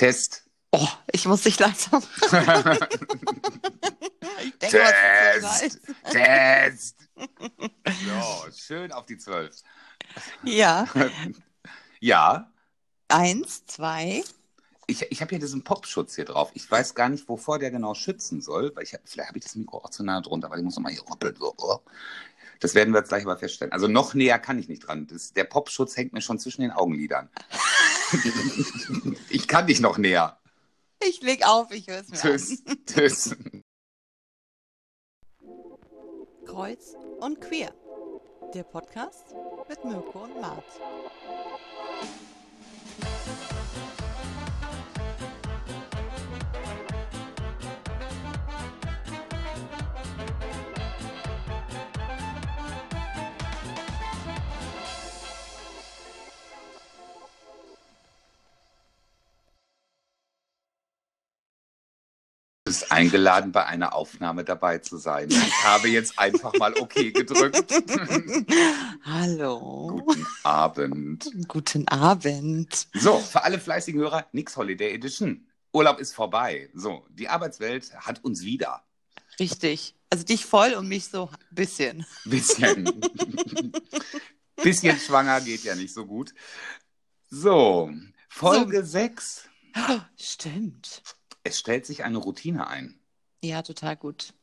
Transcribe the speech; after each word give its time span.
Test. 0.00 0.44
Oh, 0.72 0.88
ich 1.12 1.26
muss 1.26 1.42
dich 1.42 1.58
langsam. 1.58 2.02
ich 4.42 4.58
denke, 4.58 4.78
was 5.42 5.62
ist 5.62 5.86
so 5.86 5.92
Test. 6.10 6.10
Test. 6.10 6.96
So, 8.06 8.50
schön 8.56 8.92
auf 8.92 9.04
die 9.04 9.18
zwölf. 9.18 9.54
Ja, 10.42 10.86
Ja, 12.00 12.50
eins, 13.08 13.66
zwei. 13.66 14.24
ich, 14.86 15.02
ich 15.10 15.20
habe 15.20 15.32
ja 15.34 15.38
diesen 15.38 15.62
Popschutz 15.62 16.14
hier 16.14 16.24
drauf. 16.24 16.50
Ich 16.54 16.70
weiß 16.70 16.94
gar 16.94 17.10
nicht, 17.10 17.28
wovor 17.28 17.58
der 17.58 17.70
genau 17.70 17.92
schützen 17.92 18.40
soll. 18.40 18.74
Weil 18.74 18.84
ich, 18.84 18.94
hab- 18.94 19.02
vielleicht 19.04 19.28
habe 19.28 19.38
ich 19.38 19.44
das 19.44 19.54
Mikro 19.54 19.84
auch 19.84 19.90
zu 19.90 20.02
nah 20.02 20.22
drunter, 20.22 20.48
weil 20.50 20.60
ich 20.60 20.64
muss 20.64 20.76
noch 20.76 20.82
mal 20.82 20.92
hier 20.92 21.02
ruppeln. 21.02 21.36
Oh. 21.40 21.80
Das 22.60 22.74
werden 22.74 22.94
wir 22.94 23.00
jetzt 23.00 23.08
gleich 23.10 23.24
mal 23.24 23.36
feststellen. 23.36 23.72
Also 23.72 23.86
noch 23.86 24.14
näher 24.14 24.38
kann 24.38 24.58
ich 24.58 24.68
nicht 24.68 24.86
dran. 24.86 25.06
Das, 25.06 25.34
der 25.34 25.44
Popschutz 25.44 25.94
hängt 25.98 26.14
mir 26.14 26.22
schon 26.22 26.38
zwischen 26.38 26.62
den 26.62 26.70
Augenlidern. 26.70 27.28
ich 29.30 29.48
kann 29.48 29.66
nicht 29.66 29.80
noch 29.80 29.98
näher. 29.98 30.38
Ich 31.02 31.22
leg 31.22 31.46
auf, 31.46 31.70
ich 31.72 31.86
höre 31.86 32.00
es 32.00 32.08
mir 32.08 32.18
Tschüss. 32.18 32.62
Tschüss. 32.86 33.32
an. 33.32 33.62
Kreuz 36.46 36.96
und 37.20 37.40
Queer. 37.40 37.72
Der 38.54 38.64
Podcast 38.64 39.34
mit 39.68 39.84
Mirko 39.84 40.24
und 40.24 40.40
Mart. 40.40 40.64
Bist 62.70 62.92
eingeladen, 62.92 63.50
bei 63.50 63.66
einer 63.66 63.96
Aufnahme 63.96 64.44
dabei 64.44 64.78
zu 64.78 64.96
sein. 64.96 65.28
Ich 65.28 65.64
habe 65.64 65.88
jetzt 65.88 66.16
einfach 66.20 66.56
mal 66.56 66.72
OK 66.78 66.94
gedrückt. 66.94 67.64
Hallo. 69.04 70.00
Guten 70.06 70.26
Abend. 70.44 71.32
Guten 71.48 71.88
Abend. 71.88 72.86
So, 72.94 73.18
für 73.18 73.42
alle 73.42 73.58
fleißigen 73.58 74.00
Hörer, 74.00 74.28
nix 74.30 74.56
Holiday 74.56 74.94
Edition. 74.94 75.48
Urlaub 75.72 75.98
ist 75.98 76.14
vorbei. 76.14 76.70
So, 76.72 77.04
die 77.10 77.28
Arbeitswelt 77.28 77.92
hat 77.92 78.22
uns 78.22 78.44
wieder. 78.44 78.84
Richtig. 79.40 79.96
Also 80.08 80.22
dich 80.22 80.46
voll 80.46 80.74
und 80.74 80.86
mich 80.86 81.08
so 81.08 81.28
ein 81.28 81.54
bisschen. 81.54 82.06
Bisschen. 82.24 82.84
Bisschen 84.62 84.96
schwanger 84.96 85.40
geht 85.40 85.64
ja 85.64 85.74
nicht 85.74 85.92
so 85.92 86.06
gut. 86.06 86.34
So, 87.30 87.90
Folge 88.28 88.84
6. 88.84 89.48
Stimmt. 90.16 91.02
Es 91.42 91.58
stellt 91.58 91.86
sich 91.86 92.04
eine 92.04 92.18
Routine 92.18 92.66
ein. 92.66 92.98
Ja, 93.42 93.62
total 93.62 93.96
gut. 93.96 94.34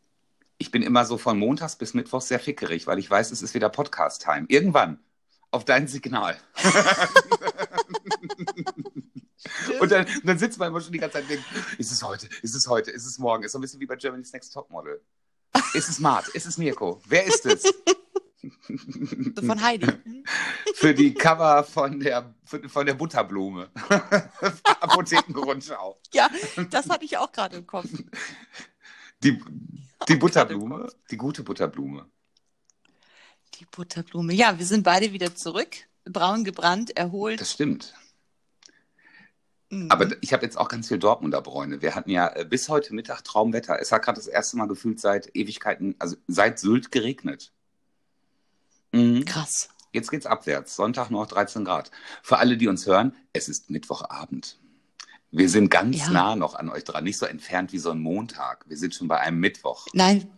Ich 0.58 0.72
bin 0.72 0.82
immer 0.82 1.06
so 1.06 1.18
von 1.18 1.38
Montags 1.38 1.76
bis 1.76 1.94
Mittwochs 1.94 2.28
sehr 2.28 2.40
fickerig, 2.40 2.88
weil 2.88 2.98
ich 2.98 3.10
weiß, 3.10 3.32
es 3.32 3.44
ist 3.44 3.54
wieder 3.54 3.70
Podcast-Time. 3.70 4.46
Irgendwann. 4.50 5.00
Auf 5.52 5.66
dein 5.66 5.88
Signal. 5.88 6.38
Und 9.80 9.92
dann, 9.92 10.08
dann 10.24 10.40
sitzt 10.40 10.58
man 10.60 10.70
immer 10.70 10.82
schon 10.82 10.92
die 10.92 10.98
ganze 10.98 11.14
Zeit 11.14 11.24
und 11.24 11.30
denkt, 11.30 11.46
ist 11.78 11.92
es 11.92 12.04
heute, 12.04 12.28
ist 12.42 12.56
es 12.56 12.68
heute, 12.68 12.92
ist 12.92 13.06
es 13.06 13.20
morgen? 13.20 13.44
Ist 13.44 13.52
so 13.52 13.60
ein 13.60 13.62
bisschen 13.62 13.80
wie 13.80 13.86
bei 13.86 13.96
Germany's 13.96 14.34
Next 14.34 14.54
Topmodel. 14.54 15.02
Ist 15.74 15.90
es 15.90 16.00
Mart? 16.00 16.28
Ist 16.30 16.48
es 16.48 16.58
Mirko? 16.58 17.02
Wer 17.06 17.26
ist 17.26 17.46
es? 17.46 17.64
Von 18.40 19.62
Heidi. 19.62 19.88
Für 20.76 20.94
die 20.94 21.14
Cover 21.14 21.64
von 21.64 22.00
der, 22.00 22.36
von 22.44 22.86
der 22.86 22.94
Butterblume. 22.94 23.70
Apothekenrundschau. 24.80 26.00
Ja, 26.14 26.30
das 26.70 26.90
hatte 26.90 27.06
ich 27.06 27.18
auch 27.18 27.32
gerade 27.32 27.58
im 27.58 27.66
Kopf. 27.66 27.90
Die, 29.24 29.42
die 30.08 30.16
Butterblume, 30.16 30.92
die 31.10 31.18
gute 31.18 31.44
Butterblume. 31.44 32.06
Die 33.56 33.66
Butterblume. 33.66 34.34
Ja, 34.34 34.60
wir 34.60 34.66
sind 34.66 34.84
beide 34.84 35.14
wieder 35.14 35.36
zurück. 35.36 35.76
Braun 36.06 36.44
gebrannt, 36.44 36.96
erholt. 36.96 37.42
Das 37.42 37.52
stimmt. 37.52 37.96
Mhm. 39.70 39.92
Aber 39.92 40.08
ich 40.22 40.32
habe 40.32 40.46
jetzt 40.46 40.58
auch 40.58 40.70
ganz 40.70 40.88
viel 40.88 41.00
Dortmunder 41.00 41.42
Bräune. 41.42 41.82
Wir 41.82 41.96
hatten 41.96 42.10
ja 42.10 42.28
äh, 42.36 42.46
bis 42.46 42.70
heute 42.70 42.94
Mittag 42.94 43.24
Traumwetter. 43.24 43.80
Es 43.80 43.92
hat 43.92 44.04
gerade 44.04 44.18
das 44.18 44.28
erste 44.28 44.58
Mal 44.58 44.68
gefühlt 44.68 45.00
seit 45.00 45.36
Ewigkeiten, 45.36 45.96
also 46.00 46.16
seit 46.28 46.60
Sylt 46.60 46.92
geregnet. 46.92 47.52
Mhm. 48.92 49.26
Krass. 49.26 49.70
Jetzt 49.94 50.12
geht's 50.12 50.26
abwärts. 50.26 50.76
Sonntag 50.76 51.10
noch 51.10 51.26
13 51.28 51.66
Grad. 51.66 51.92
Für 52.22 52.38
alle, 52.38 52.58
die 52.58 52.68
uns 52.68 52.86
hören, 52.86 53.16
es 53.34 53.50
ist 53.50 53.70
Mittwochabend. 53.70 54.60
Wir 55.32 55.50
sind 55.50 55.70
ganz 55.70 55.98
Ja. 55.98 56.10
nah 56.10 56.36
noch 56.36 56.56
an 56.56 56.70
euch 56.70 56.84
dran, 56.84 57.04
nicht 57.04 57.18
so 57.18 57.26
entfernt 57.26 57.74
wie 57.74 57.80
so 57.80 57.92
ein 57.92 58.00
Montag. 58.00 58.66
Wir 58.68 58.78
sind 58.78 58.96
schon 58.96 59.08
bei 59.08 59.20
einem 59.20 59.40
Mittwoch. 59.40 59.88
Nein, 59.94 60.30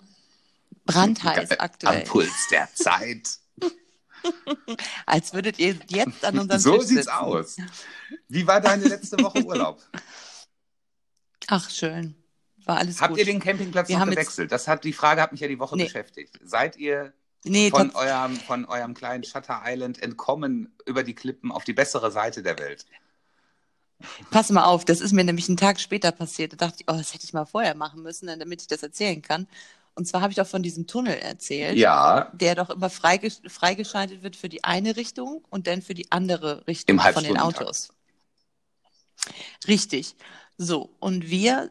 brandheiß 0.85 1.51
Äh, 1.51 1.57
aktuell. 1.59 1.97
Am 2.01 2.03
Puls 2.05 2.47
der 2.51 2.67
Zeit. 2.73 3.29
Als 5.05 5.33
würdet 5.33 5.59
ihr 5.59 5.75
jetzt 5.87 6.25
an 6.25 6.39
unserem 6.39 6.59
So 6.59 6.77
Tisch 6.77 6.87
sieht's 6.87 7.03
sitzen. 7.05 7.09
aus. 7.16 7.57
Wie 8.27 8.45
war 8.47 8.61
deine 8.61 8.87
letzte 8.87 9.19
Woche 9.19 9.43
Urlaub? 9.43 9.81
Ach, 11.47 11.69
schön. 11.69 12.16
War 12.66 12.77
alles 12.77 13.01
Habt 13.01 13.11
gut. 13.11 13.19
ihr 13.19 13.25
den 13.25 13.39
Campingplatz 13.39 13.89
Wir 13.89 13.97
noch 13.99 14.05
jetzt- 14.07 14.16
gewechselt? 14.16 14.51
Das 14.51 14.67
hat 14.67 14.83
die 14.83 14.93
Frage 14.93 15.21
hat 15.21 15.31
mich 15.31 15.41
ja 15.41 15.47
die 15.47 15.59
Woche 15.59 15.75
Nee. 15.75 15.85
beschäftigt. 15.85 16.39
Seid 16.43 16.75
ihr 16.77 17.13
nee, 17.44 17.69
von 17.69 17.91
eurem, 17.95 18.35
von 18.35 18.66
eurem 18.66 18.94
kleinen 18.94 19.23
Shutter 19.23 19.61
Island 19.66 20.01
entkommen 20.01 20.75
über 20.85 21.03
die 21.03 21.16
Klippen 21.16 21.51
auf 21.51 21.63
die 21.63 21.73
bessere 21.73 22.11
Seite 22.11 22.44
der 22.44 22.57
Welt? 22.59 22.85
pass 24.31 24.50
mal 24.50 24.66
auf, 24.66 24.85
das 24.85 25.01
ist 25.01 25.11
mir 25.11 25.23
nämlich 25.23 25.47
einen 25.47 25.57
Tag 25.57 25.79
später 25.79 26.11
passiert. 26.11 26.53
Da 26.53 26.57
dachte 26.57 26.78
ich, 26.79 26.85
oh, 26.89 26.97
das 26.97 27.13
hätte 27.13 27.25
ich 27.25 27.33
mal 27.33 27.45
vorher 27.45 27.75
machen 27.75 28.01
müssen, 28.01 28.28
damit 28.28 28.61
ich 28.61 28.67
das 28.67 28.83
erzählen 28.83 29.22
kann. 29.22 29.47
Und 29.95 30.05
zwar 30.07 30.22
habe 30.22 30.31
ich 30.31 30.38
doch 30.38 30.47
von 30.47 30.63
diesem 30.63 30.88
Tunnel 30.88 31.17
erzählt, 31.17 31.78
Ja, 31.78 32.31
der 32.33 32.55
doch 32.55 32.69
immer 32.69 32.89
freiges 32.89 33.41
freigeschaltet 33.47 34.23
wird 34.23 34.35
für 34.35 34.47
die 34.47 34.63
eine 34.63 34.95
Richtung 34.95 35.44
und 35.49 35.67
dann 35.67 35.81
für 35.81 35.94
die 35.94 36.11
andere 36.11 36.66
Richtung 36.67 36.97
Im 36.99 37.13
von 37.13 37.23
den. 37.23 37.38
Autos. 37.38 37.89
Richtig. 39.67 40.16
So, 40.57 40.89
und 40.99 41.29
wir, 41.29 41.69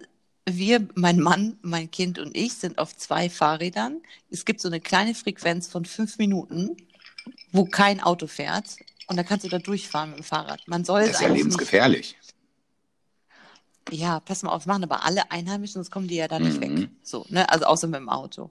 wir, 0.56 0.86
mein 0.94 1.20
Mann, 1.20 1.58
mein 1.62 1.90
Kind 1.90 2.18
und 2.18 2.36
ich 2.36 2.54
sind 2.54 2.78
auf 2.78 2.96
zwei 2.96 3.28
Fahrrädern. 3.28 4.00
Es 4.30 4.44
gibt 4.44 4.60
so 4.60 4.68
eine 4.68 4.80
kleine 4.80 5.14
Frequenz 5.14 5.68
von 5.68 5.84
fünf 5.84 6.18
Minuten, 6.18 6.76
wo 7.52 7.64
kein 7.66 8.00
Auto 8.02 8.26
fährt. 8.26 8.76
Und 9.08 9.16
da 9.16 9.22
kannst 9.22 9.44
du 9.44 9.48
da 9.48 9.58
durchfahren 9.58 10.10
mit 10.10 10.20
dem 10.20 10.24
Fahrrad. 10.24 10.60
Man 10.66 10.84
soll 10.84 11.00
das 11.00 11.10
ist 11.12 11.20
ja 11.20 11.28
nicht 11.28 11.38
lebensgefährlich. 11.38 12.16
ja, 13.90 14.20
pass 14.20 14.42
mal 14.42 14.50
auf, 14.52 14.66
machen 14.66 14.84
aber 14.84 15.04
alle 15.04 15.30
Einheimischen, 15.30 15.74
sonst 15.74 15.90
kommen 15.90 16.08
die 16.08 16.16
ja 16.16 16.28
da 16.28 16.38
nicht 16.38 16.56
Mhm. 16.56 16.82
weg. 16.82 16.88
So, 17.02 17.24
ne? 17.30 17.48
Also 17.48 17.64
außer 17.64 17.86
mit 17.86 17.96
dem 18.00 18.08
Auto. 18.10 18.50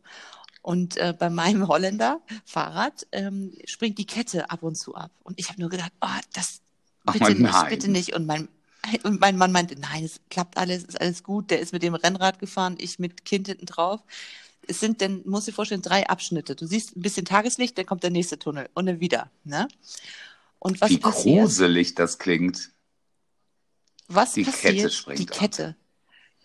Und 0.63 0.97
äh, 0.97 1.13
bei 1.17 1.29
meinem 1.29 1.67
Holländer 1.67 2.19
Fahrrad 2.43 3.05
ähm, 3.11 3.53
springt 3.65 3.97
die 3.99 4.05
Kette 4.07 4.49
ab 4.49 4.63
und 4.63 4.75
zu 4.75 4.95
ab. 4.95 5.11
Und 5.23 5.39
ich 5.39 5.49
habe 5.49 5.61
nur 5.61 5.69
gedacht, 5.69 5.91
oh, 6.01 6.07
das 6.33 6.61
bitte 7.05 7.35
nicht, 7.35 7.69
bitte 7.69 7.87
nicht. 7.91 8.13
Und 8.15 8.25
mein, 8.25 8.49
und 9.03 9.19
mein 9.19 9.37
Mann 9.37 9.51
meinte, 9.51 9.75
nein, 9.79 10.03
es 10.03 10.19
klappt 10.29 10.57
alles, 10.57 10.83
ist 10.83 10.99
alles 11.01 11.23
gut. 11.23 11.51
Der 11.51 11.59
ist 11.59 11.73
mit 11.73 11.83
dem 11.83 11.95
Rennrad 11.95 12.39
gefahren, 12.39 12.77
ich 12.79 12.99
mit 12.99 13.25
Kind 13.25 13.47
hinten 13.47 13.65
drauf. 13.65 14.01
Es 14.67 14.79
sind 14.79 15.01
denn, 15.01 15.21
musst 15.25 15.47
dir 15.47 15.53
vorstellen, 15.53 15.81
drei 15.81 16.07
Abschnitte. 16.09 16.55
Du 16.55 16.67
siehst 16.67 16.95
ein 16.95 17.01
bisschen 17.01 17.25
Tageslicht, 17.25 17.77
dann 17.77 17.85
kommt 17.85 18.03
der 18.03 18.11
nächste 18.11 18.39
Tunnel 18.39 18.69
und 18.73 18.85
dann 18.87 18.99
wieder. 18.99 19.31
Ne? 19.43 19.67
Und 20.59 20.81
was 20.81 20.89
Wie 20.89 20.97
passiert? 20.97 21.47
gruselig 21.47 21.95
das 21.95 22.19
klingt. 22.19 22.71
Was 24.07 24.33
Die 24.33 24.43
passiert? 24.43 24.77
Kette 24.77 24.89
springt 24.91 25.19
Die 25.19 25.29
ab. 25.31 25.37
Kette. 25.39 25.75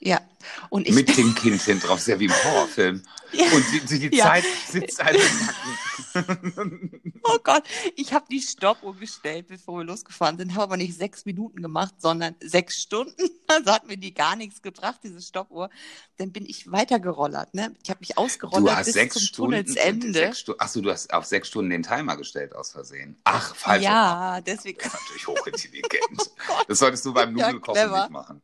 Ja. 0.05 0.21
Und 0.69 0.89
ich 0.89 0.95
Mit 0.95 1.09
dem 1.17 1.35
Kind 1.35 1.63
hinten 1.63 1.87
drauf, 1.87 2.05
ja 2.09 2.19
wie 2.19 2.25
im 2.25 2.33
Horrorfilm. 2.33 3.03
Ja. 3.33 3.45
Und 3.47 3.65
die, 3.73 3.81
die, 3.81 4.11
die 4.11 4.17
Ja. 4.17 4.25
Zeit 4.27 4.45
sitzt 4.69 4.99
im 5.01 5.07
Nacken. 6.17 7.13
Oh 7.23 7.39
Gott, 7.43 7.63
ich 7.97 8.13
habe 8.13 8.27
die 8.31 8.43
Stoppuhr 8.43 8.95
gestellt, 8.97 9.47
bevor 9.49 9.79
wir 9.79 9.85
losgefahren 9.85 10.37
sind, 10.37 10.53
habe 10.55 10.65
aber 10.65 10.77
nicht 10.77 10.99
sechs 10.99 11.25
Minuten 11.25 11.63
gemacht, 11.63 11.95
sondern 11.99 12.35
sechs 12.43 12.81
Stunden. 12.81 13.15
Also 13.49 13.71
hat 13.71 13.87
mir 13.87 13.99
die 13.99 14.15
gar 14.15 14.35
nichts 14.35 14.63
gebracht, 14.63 15.01
diese 15.03 15.21
Stoppuhr. 15.21 15.69
Dann 16.17 16.33
bin 16.33 16.47
ich 16.47 16.73
weitergerollert. 16.73 17.53
Ne? 17.53 17.75
Ich 17.85 17.91
habe 17.91 18.01
mich 18.01 18.17
ausgerollert 18.17 18.67
Du 18.67 18.75
hast 18.75 18.87
bis 18.87 18.95
sechs 18.95 19.15
zum 19.15 19.23
Stunden. 19.25 19.51
Tunnelsende. 19.67 20.13
Sechs 20.15 20.39
Stu 20.41 20.55
Achso, 20.57 20.81
du 20.81 20.91
hast 20.91 21.13
auf 21.13 21.27
sechs 21.27 21.49
Stunden 21.49 21.69
den 21.69 21.83
Timer 21.83 22.17
gestellt 22.17 22.55
aus 22.57 22.73
Versehen. 22.73 23.21
Ach, 23.25 23.55
falsch. 23.55 23.83
ja, 23.85 24.41
deswegen. 24.41 24.79
Das 24.79 24.87
ist 24.87 25.01
natürlich 25.01 25.27
hochintelligent. 25.27 26.31
das 26.67 26.79
solltest 26.79 27.05
du 27.05 27.13
beim 27.13 27.35
Nudelkochen 27.35 27.91
nicht 27.93 28.11
machen. 28.11 28.41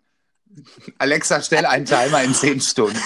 Alexa, 0.99 1.43
stell 1.43 1.67
einen 1.67 1.87
Timer 1.87 2.23
in 2.23 2.35
zehn 2.35 2.61
Stunden. 2.61 2.99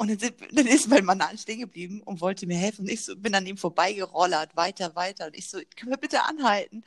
Und 0.00 0.08
dann, 0.08 0.18
sind, 0.18 0.34
dann 0.52 0.66
ist 0.66 0.88
mein 0.88 1.04
Mann 1.04 1.20
stehen 1.36 1.60
geblieben 1.60 2.00
und 2.02 2.22
wollte 2.22 2.46
mir 2.46 2.56
helfen. 2.56 2.86
Und 2.86 2.90
ich 2.90 3.04
so, 3.04 3.14
bin 3.14 3.34
an 3.34 3.44
ihm 3.44 3.58
vorbeigerollert, 3.58 4.56
weiter, 4.56 4.94
weiter. 4.94 5.26
Und 5.26 5.36
ich 5.36 5.50
so, 5.50 5.58
können 5.76 5.90
wir 5.90 5.98
bitte 5.98 6.24
anhalten? 6.24 6.82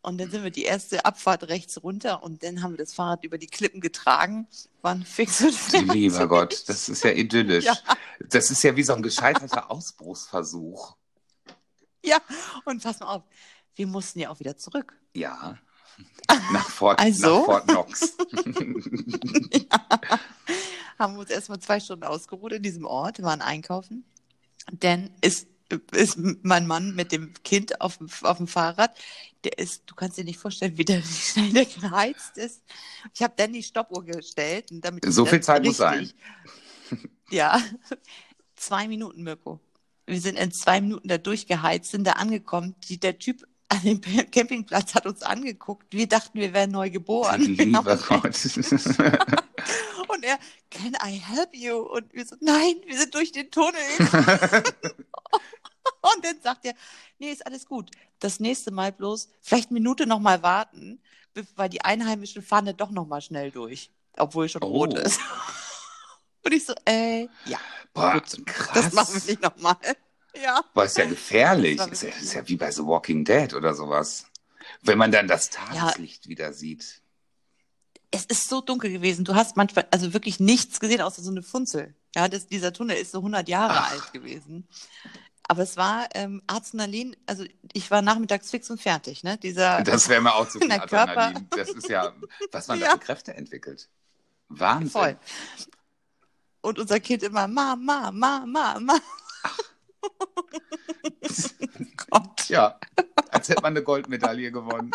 Und 0.00 0.18
dann 0.18 0.28
sind 0.28 0.42
wir 0.42 0.50
die 0.50 0.64
erste 0.64 1.04
Abfahrt 1.04 1.44
rechts 1.44 1.80
runter 1.84 2.24
und 2.24 2.42
dann 2.42 2.60
haben 2.60 2.72
wir 2.72 2.78
das 2.78 2.94
Fahrrad 2.94 3.24
über 3.24 3.38
die 3.38 3.46
Klippen 3.46 3.80
getragen, 3.80 4.48
waren 4.82 5.04
fix 5.04 5.40
und 5.40 5.54
fertig. 5.54 5.92
Lieber 5.92 6.26
Gott, 6.26 6.68
das 6.68 6.88
ist 6.88 7.04
ja 7.04 7.12
idyllisch. 7.12 7.64
Ja. 7.64 7.78
Das 8.28 8.50
ist 8.50 8.60
ja 8.64 8.74
wie 8.74 8.82
so 8.82 8.94
ein 8.94 9.02
gescheiterter 9.02 9.70
Ausbruchsversuch. 9.70 10.96
Ja, 12.04 12.18
und 12.64 12.82
pass 12.82 12.98
mal 12.98 13.06
auf, 13.06 13.22
wir 13.76 13.86
mussten 13.86 14.18
ja 14.18 14.30
auch 14.30 14.40
wieder 14.40 14.56
zurück. 14.56 14.96
Ja, 15.14 15.58
Nach 16.52 16.68
Fort, 16.68 16.98
Also? 17.00 17.38
nach 17.40 17.44
Fort 17.46 17.68
Knox. 17.68 18.16
haben 20.98 21.14
wir 21.14 21.20
uns 21.20 21.30
erstmal 21.30 21.60
zwei 21.60 21.80
Stunden 21.80 22.04
ausgeruht 22.04 22.52
in 22.52 22.62
diesem 22.62 22.84
Ort, 22.84 23.22
waren 23.22 23.40
einkaufen. 23.40 24.04
Dann 24.72 25.10
ist, 25.20 25.46
ist 25.92 26.18
mein 26.42 26.66
Mann 26.66 26.94
mit 26.94 27.12
dem 27.12 27.32
Kind 27.44 27.80
auf 27.80 27.98
dem, 27.98 28.08
auf 28.22 28.36
dem 28.38 28.46
Fahrrad. 28.48 28.96
Der 29.44 29.58
ist, 29.58 29.84
du 29.86 29.94
kannst 29.94 30.18
dir 30.18 30.24
nicht 30.24 30.38
vorstellen, 30.38 30.76
wie, 30.76 30.84
der, 30.84 30.98
wie 31.02 31.12
schnell 31.14 31.52
der 31.52 31.64
geheizt 31.66 32.36
ist. 32.36 32.62
Ich 33.14 33.22
habe 33.22 33.34
dann 33.36 33.52
die 33.52 33.62
Stoppuhr 33.62 34.04
gestellt. 34.04 34.70
Und 34.72 34.84
damit 34.84 35.04
So 35.12 35.24
viel 35.24 35.40
Zeit 35.40 35.64
muss 35.64 35.80
richtig- 35.80 36.14
Ja, 37.30 37.62
zwei 38.56 38.88
Minuten, 38.88 39.22
Mirko. 39.22 39.60
Wir 40.06 40.20
sind 40.20 40.36
in 40.38 40.50
zwei 40.52 40.80
Minuten 40.80 41.06
da 41.08 41.18
durchgeheizt, 41.18 41.90
sind 41.90 42.06
da 42.06 42.12
angekommen. 42.12 42.74
Die, 42.88 42.98
der 42.98 43.18
Typ 43.18 43.44
an 43.68 43.82
dem 43.82 44.00
Campingplatz 44.30 44.94
hat 44.94 45.06
uns 45.06 45.22
angeguckt. 45.22 45.86
Wir 45.92 46.06
dachten, 46.08 46.38
wir 46.38 46.52
wären 46.52 46.70
neu 46.70 46.90
geboren. 46.90 47.40
Lieber 47.42 47.96
Gott. 47.96 48.24
Und 50.08 50.24
er, 50.24 50.38
can 50.70 50.96
I 51.04 51.18
help 51.18 51.54
you? 51.54 51.76
Und 51.78 52.12
wir 52.14 52.24
so, 52.26 52.36
nein, 52.40 52.76
wir 52.86 52.98
sind 52.98 53.14
durch 53.14 53.30
den 53.32 53.50
Tunnel. 53.50 53.74
Und 56.00 56.24
dann 56.24 56.40
sagt 56.42 56.64
er, 56.64 56.74
nee, 57.18 57.30
ist 57.30 57.44
alles 57.46 57.66
gut. 57.66 57.90
Das 58.20 58.40
nächste 58.40 58.70
Mal 58.70 58.92
bloß 58.92 59.28
vielleicht 59.42 59.68
eine 59.70 59.74
Minute 59.80 60.06
noch 60.06 60.18
mal 60.20 60.42
warten, 60.42 61.00
weil 61.56 61.68
die 61.68 61.82
Einheimischen 61.82 62.42
fahren 62.42 62.66
dann 62.66 62.76
doch 62.76 62.90
noch 62.90 63.06
mal 63.06 63.20
schnell 63.20 63.50
durch, 63.50 63.90
obwohl 64.16 64.48
schon 64.48 64.62
Oh. 64.62 64.68
rot 64.68 64.94
ist. 64.94 65.20
Und 66.44 66.54
ich 66.54 66.64
so, 66.64 66.74
äh, 66.86 67.28
ja, 67.44 67.58
Boah, 67.92 68.14
Gut, 68.14 68.46
krass. 68.46 68.70
das 68.74 68.92
machen 68.92 69.14
wir 69.14 69.30
nicht 69.30 69.42
noch 69.42 69.56
mal. 69.56 69.76
Ja. 70.36 70.62
Boah, 70.74 70.84
ist 70.84 70.98
ja 70.98 71.06
gefährlich. 71.06 71.80
Ist 71.80 72.02
ja, 72.02 72.08
ist 72.10 72.34
ja 72.34 72.46
wie 72.48 72.56
bei 72.56 72.70
The 72.70 72.84
Walking 72.84 73.24
Dead 73.24 73.54
oder 73.54 73.74
sowas. 73.74 74.26
Wenn 74.82 74.98
man 74.98 75.10
dann 75.12 75.26
das 75.28 75.50
Tageslicht 75.50 76.28
wieder 76.28 76.52
sieht. 76.52 77.00
Es 78.10 78.24
ist 78.24 78.48
so 78.48 78.60
dunkel 78.60 78.90
gewesen. 78.90 79.24
Du 79.24 79.34
hast 79.34 79.56
manchmal 79.56 79.86
also 79.90 80.12
wirklich 80.14 80.40
nichts 80.40 80.80
gesehen, 80.80 81.00
außer 81.02 81.22
so 81.22 81.30
eine 81.30 81.42
Funzel. 81.42 81.94
Ja, 82.14 82.28
das, 82.28 82.46
dieser 82.46 82.72
Tunnel 82.72 82.96
ist 82.96 83.12
so 83.12 83.18
100 83.18 83.48
Jahre 83.48 83.74
Ach. 83.78 83.90
alt 83.92 84.12
gewesen. 84.12 84.66
Aber 85.50 85.62
es 85.62 85.76
war 85.76 86.08
ähm, 86.14 86.42
Adrenalin, 86.46 87.16
also 87.26 87.44
ich 87.72 87.90
war 87.90 88.02
nachmittags 88.02 88.50
fix 88.50 88.70
und 88.70 88.80
fertig. 88.80 89.24
Ne? 89.24 89.36
Dieser, 89.38 89.82
Das 89.82 90.08
wäre 90.08 90.20
mir 90.20 90.34
auch 90.34 90.48
zu 90.48 90.58
viel 90.60 90.70
Adrenalin. 90.72 91.48
Das 91.50 91.70
ist 91.70 91.88
ja, 91.88 92.12
was 92.52 92.68
man 92.68 92.80
da 92.80 92.86
Ja. 92.86 92.92
für 92.92 92.98
Kräfte 92.98 93.34
entwickelt. 93.34 93.88
Wahnsinn. 94.48 94.90
voll. 94.90 95.16
Und 96.60 96.78
unser 96.78 97.00
Kind 97.00 97.22
immer, 97.22 97.46
Ma, 97.46 97.76
Ma, 97.76 98.10
Ma, 98.10 98.44
Ma, 98.46 98.78
Ma. 98.80 98.98
Gott. 101.96 102.48
Ja, 102.48 102.78
als 103.30 103.48
hätte 103.48 103.62
man 103.62 103.72
eine 103.72 103.82
Goldmedaille 103.82 104.50
gewonnen. 104.50 104.90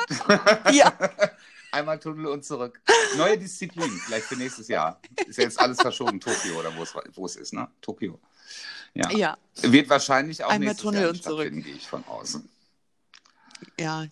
Ja, 0.72 0.94
Einmal 1.72 2.00
Tunnel 2.00 2.28
und 2.28 2.46
zurück. 2.46 2.80
Neue 3.18 3.38
Disziplin, 3.38 3.90
vielleicht 4.06 4.28
für 4.28 4.36
nächstes 4.36 4.68
Jahr. 4.68 5.00
Ist 5.26 5.38
ja 5.38 5.44
jetzt 5.46 5.60
alles 5.60 5.82
verschoben. 5.82 6.20
Tokio 6.20 6.60
oder 6.60 6.72
wo 7.16 7.26
es, 7.26 7.36
ist, 7.36 7.54
ne? 7.54 7.68
Tokio. 7.82 8.20
Ja. 8.94 9.10
ja, 9.10 9.38
Wird 9.62 9.90
wahrscheinlich 9.90 10.44
auch 10.44 10.50
Einmal 10.50 10.68
nächstes 10.68 10.84
Tunnel 10.84 11.02
Jahr 11.02 11.10
und 11.10 11.24
zurück. 11.24 11.52
gehe 11.52 11.74
ich 11.74 11.88
von 11.88 12.06
aus. 12.06 12.40
ja, 13.80 14.06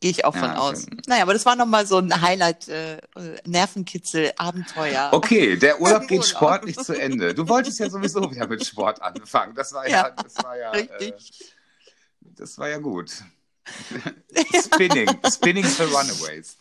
gehe 0.00 0.10
ich 0.10 0.24
auch 0.24 0.34
von 0.34 0.50
Ja, 0.50 0.56
aus. 0.58 0.82
schön. 0.84 1.00
Naja, 1.06 1.22
aber 1.22 1.32
das 1.32 1.44
war 1.46 1.56
nochmal 1.56 1.86
so 1.86 1.98
ein 1.98 2.20
Highlight, 2.20 2.68
äh, 2.68 2.98
Nervenkitzel, 3.46 4.32
Abenteuer. 4.36 5.10
Okay, 5.12 5.56
der 5.56 5.80
Urlaub 5.80 6.02
geht 6.08 6.18
Urlaub. 6.20 6.24
sportlich 6.26 6.76
zu 6.76 6.92
Ende. 6.98 7.34
Du 7.34 7.48
wolltest 7.48 7.78
ja 7.80 7.88
sowieso 7.90 8.30
wieder 8.30 8.46
mit 8.46 8.64
Sport 8.66 9.02
anfangen. 9.02 9.54
Das 9.54 9.72
war 9.72 9.88
ja, 9.88 10.08
Ja, 10.08 10.10
das 10.10 10.36
war 10.44 10.56
ja, 10.58 10.72
äh, 10.72 10.78
richtig. 10.78 11.54
das 12.20 12.58
war 12.58 12.68
ja 12.68 12.78
gut. 12.78 13.10
Spinning, 14.64 15.08
Spinning 15.30 15.64
for 15.64 15.86
Runaways. 15.86 16.56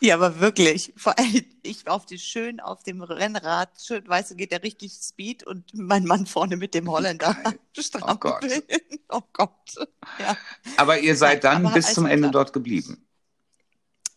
Ja, 0.02 0.14
aber 0.14 0.40
wirklich. 0.40 0.94
Vor 0.96 1.18
allem, 1.18 1.44
ich 1.62 1.86
auf 1.86 2.06
die 2.06 2.18
schön 2.18 2.58
auf 2.58 2.82
dem 2.84 3.02
Rennrad, 3.02 3.68
schön, 3.82 4.06
weißt 4.08 4.30
du, 4.30 4.34
geht 4.36 4.50
der 4.50 4.62
richtig 4.62 4.92
Speed 4.94 5.42
und 5.46 5.74
mein 5.74 6.04
Mann 6.04 6.24
vorne 6.26 6.56
mit 6.56 6.72
dem 6.74 6.90
Holländer 6.90 7.34
Geil. 7.34 7.58
strampeln. 7.78 8.62
Oh 9.12 9.22
Gott. 9.32 9.74
Ja, 10.20 10.36
Aber 10.76 11.00
ihr 11.00 11.16
seid 11.16 11.42
dann 11.44 11.66
aber 11.66 11.74
bis 11.74 11.92
zum 11.94 12.06
Ende 12.06 12.28
geklappt. 12.28 12.34
dort 12.34 12.52
geblieben. 12.52 13.04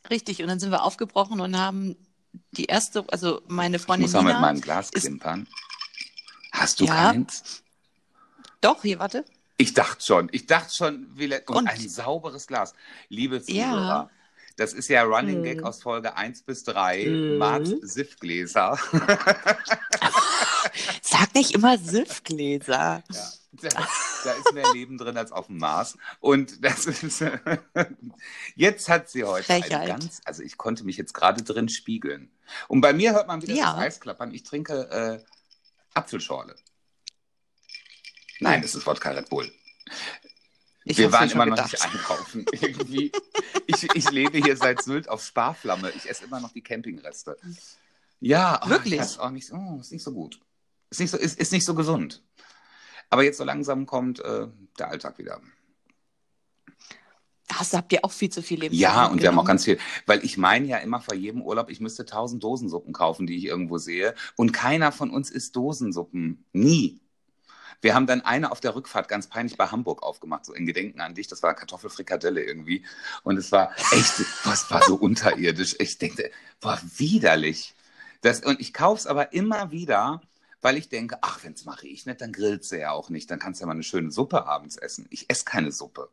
richtig. 0.10 0.42
Und 0.42 0.48
dann 0.50 0.60
sind 0.60 0.70
wir 0.72 0.84
aufgebrochen 0.84 1.40
und 1.42 1.58
haben 1.58 1.96
die 2.52 2.66
erste, 2.66 3.04
also 3.12 3.42
meine 3.48 3.78
Ich 3.78 3.82
Freundin 3.82 4.04
muss 4.04 4.14
mal 4.14 4.24
mit 4.24 4.40
meinem 4.40 4.62
Glas 4.62 4.90
ist- 4.92 5.02
klimpern. 5.02 5.48
Hast 6.52 6.80
du 6.80 6.86
Ja. 6.86 7.12
keins? 7.12 7.64
doch, 8.62 8.84
hier, 8.84 9.00
warte. 9.00 9.26
Ich 9.58 9.74
dachte 9.74 10.04
schon. 10.06 10.30
Ich 10.32 10.46
dachte 10.46 10.74
schon, 10.74 11.08
wie 11.18 11.26
und 11.34 11.50
Und- 11.50 11.68
ein 11.68 11.90
sauberes 11.90 12.46
Glas. 12.48 12.74
Liebe 13.10 13.42
Ja. 13.48 14.10
Das 14.56 14.74
ist 14.74 14.88
ja 14.88 15.04
Running 15.04 15.38
Hm. 15.38 15.44
Gag 15.44 15.64
aus 15.64 15.82
Folge 15.82 16.16
1 16.16 16.44
bis 16.44 16.64
3. 16.64 17.06
Mhm. 17.06 17.38
Mart 17.38 17.68
Siffgläser. 17.82 18.78
Sag 21.02 21.34
nicht 21.34 21.52
immer 21.52 21.78
Siffgläser. 21.78 23.04
Ja, 23.12 23.32
da, 23.52 23.70
da 24.24 24.32
ist 24.34 24.54
mehr 24.54 24.72
Leben 24.74 24.98
drin 24.98 25.18
als 25.18 25.32
auf 25.32 25.48
dem 25.48 25.58
Mars. 25.58 25.98
Und 26.20 26.64
das 26.64 26.86
ist. 26.86 27.24
jetzt 28.56 28.90
hat 28.90 29.10
sie 29.10 29.24
heute 29.24 29.52
eine 29.54 29.64
Frechheit. 29.64 29.88
ganz. 29.88 30.22
Also, 30.26 30.44
ich 30.44 30.58
konnte 30.58 30.84
mich 30.84 30.98
jetzt 30.98 31.14
gerade 31.14 31.44
drin 31.44 31.70
spiegeln. 31.70 32.32
Und 32.68 32.82
bei 32.82 32.94
mir 32.94 33.14
hört 33.14 33.28
man 33.28 33.42
wieder 33.42 33.54
Ja. 33.56 33.74
das 33.74 33.80
Eis 33.84 34.00
klappern. 34.00 34.34
Ich 34.34 34.44
trinke 34.44 34.90
äh, 34.90 35.24
Apfelschorle. 35.94 36.56
Nein, 38.40 38.62
es 38.64 38.76
ist 38.76 38.86
Wodka 38.86 39.12
Red 39.12 39.30
Bull. 39.30 39.52
Ich 40.86 40.98
Wir 40.98 41.12
waren 41.12 41.30
immer 41.30 41.46
noch 41.46 41.56
gedacht. 41.56 41.72
nicht 41.72 41.84
einkaufen. 41.84 42.46
Irgendwie. 42.52 43.12
Ich, 43.68 43.84
ich 43.96 44.12
lebe 44.12 44.38
hier 44.40 44.58
seit 44.58 44.84
Sylt 44.84 45.08
auf 45.08 45.24
Sparflamme. 45.24 45.92
Ich 45.92 46.10
esse 46.10 46.26
immer 46.26 46.40
noch 46.40 46.52
die 46.52 46.62
Campingreste. 46.62 47.38
Ja, 48.20 48.62
oh, 48.66 48.70
Wirklich? 48.70 49.20
Auch 49.20 49.30
nicht, 49.30 49.52
oh, 49.54 49.78
ist 49.80 49.92
nicht 49.92 50.04
so 50.04 50.12
gut. 50.12 50.40
Ist 50.90 51.00
nicht 51.00 51.12
so, 51.12 51.18
ist, 51.18 51.40
ist 51.40 51.52
nicht 51.52 51.66
so 51.66 51.74
gesund. 51.74 52.24
Aber 53.10 53.24
jetzt 53.24 53.38
so 53.38 53.44
langsam 53.44 53.86
kommt 53.86 54.20
äh, 54.20 54.48
der 54.78 54.90
Alltag 54.90 55.18
wieder. 55.18 55.42
Hast, 57.52 57.74
habt 57.74 57.92
ihr 57.94 58.04
auch 58.04 58.12
viel 58.12 58.30
zu 58.30 58.42
viel 58.42 58.60
Lebensmittel 58.60 58.82
Ja, 58.82 59.06
und 59.06 59.22
wir 59.22 59.30
haben 59.30 59.38
auch 59.38 59.46
ganz 59.46 59.66
viel, 59.66 59.78
weil 60.06 60.24
ich 60.24 60.38
meine 60.38 60.66
ja 60.66 60.78
immer 60.78 61.02
vor 61.02 61.14
jedem 61.14 61.42
Urlaub, 61.42 61.70
ich 61.70 61.80
müsste 61.80 62.06
tausend 62.06 62.44
Dosensuppen 62.44 62.94
kaufen, 62.94 63.28
die 63.28 63.38
ich 63.38 63.46
irgendwo 63.46 63.78
sehe. 63.78 64.16
Und 64.36 64.54
keiner 64.54 64.92
von 64.92 65.12
uns 65.12 65.30
isst 65.30 65.56
Dosensuppen. 65.56 66.46
Nie. 66.54 67.03
Wir 67.84 67.96
haben 67.96 68.08
dann 68.08 68.22
eine 68.22 68.50
auf 68.50 68.62
der 68.62 68.76
Rückfahrt 68.76 69.10
ganz 69.10 69.28
peinlich 69.28 69.58
bei 69.58 69.68
Hamburg 69.68 70.04
aufgemacht, 70.04 70.46
so 70.46 70.54
in 70.54 70.66
Gedenken 70.66 71.02
an 71.02 71.16
dich. 71.16 71.28
Das 71.28 71.44
war 71.44 71.54
Kartoffelfrikadelle 71.54 72.42
irgendwie. 72.42 72.86
Und 73.24 73.38
es 73.38 73.52
war 73.52 73.76
echt, 73.92 74.22
es 74.22 74.72
war 74.72 74.82
so 74.84 74.96
unterirdisch. 74.96 75.76
Ich 75.80 75.98
denke, 75.98 76.32
boah, 76.62 76.80
widerlich. 76.96 77.76
Das, 78.22 78.40
und 78.40 78.62
ich 78.62 78.74
kaufe 78.74 79.00
es 79.00 79.06
aber 79.06 79.34
immer 79.34 79.72
wieder, 79.72 80.22
weil 80.62 80.78
ich 80.78 80.88
denke, 80.88 81.18
ach, 81.22 81.44
wenn 81.44 81.52
es 81.54 81.66
mal 81.66 81.74
regnet, 81.74 82.22
dann 82.22 82.32
grillt 82.32 82.64
sie 82.64 82.80
ja 82.80 82.92
auch 82.92 83.10
nicht. 83.10 83.30
Dann 83.30 83.40
kannst 83.40 83.60
du 83.60 83.64
ja 83.64 83.68
mal 83.68 83.74
eine 83.74 83.84
schöne 83.84 84.12
Suppe 84.12 84.46
abends 84.46 84.78
essen. 84.78 85.06
Ich 85.10 85.30
esse 85.30 85.44
keine 85.44 85.74
Suppe. 85.74 86.08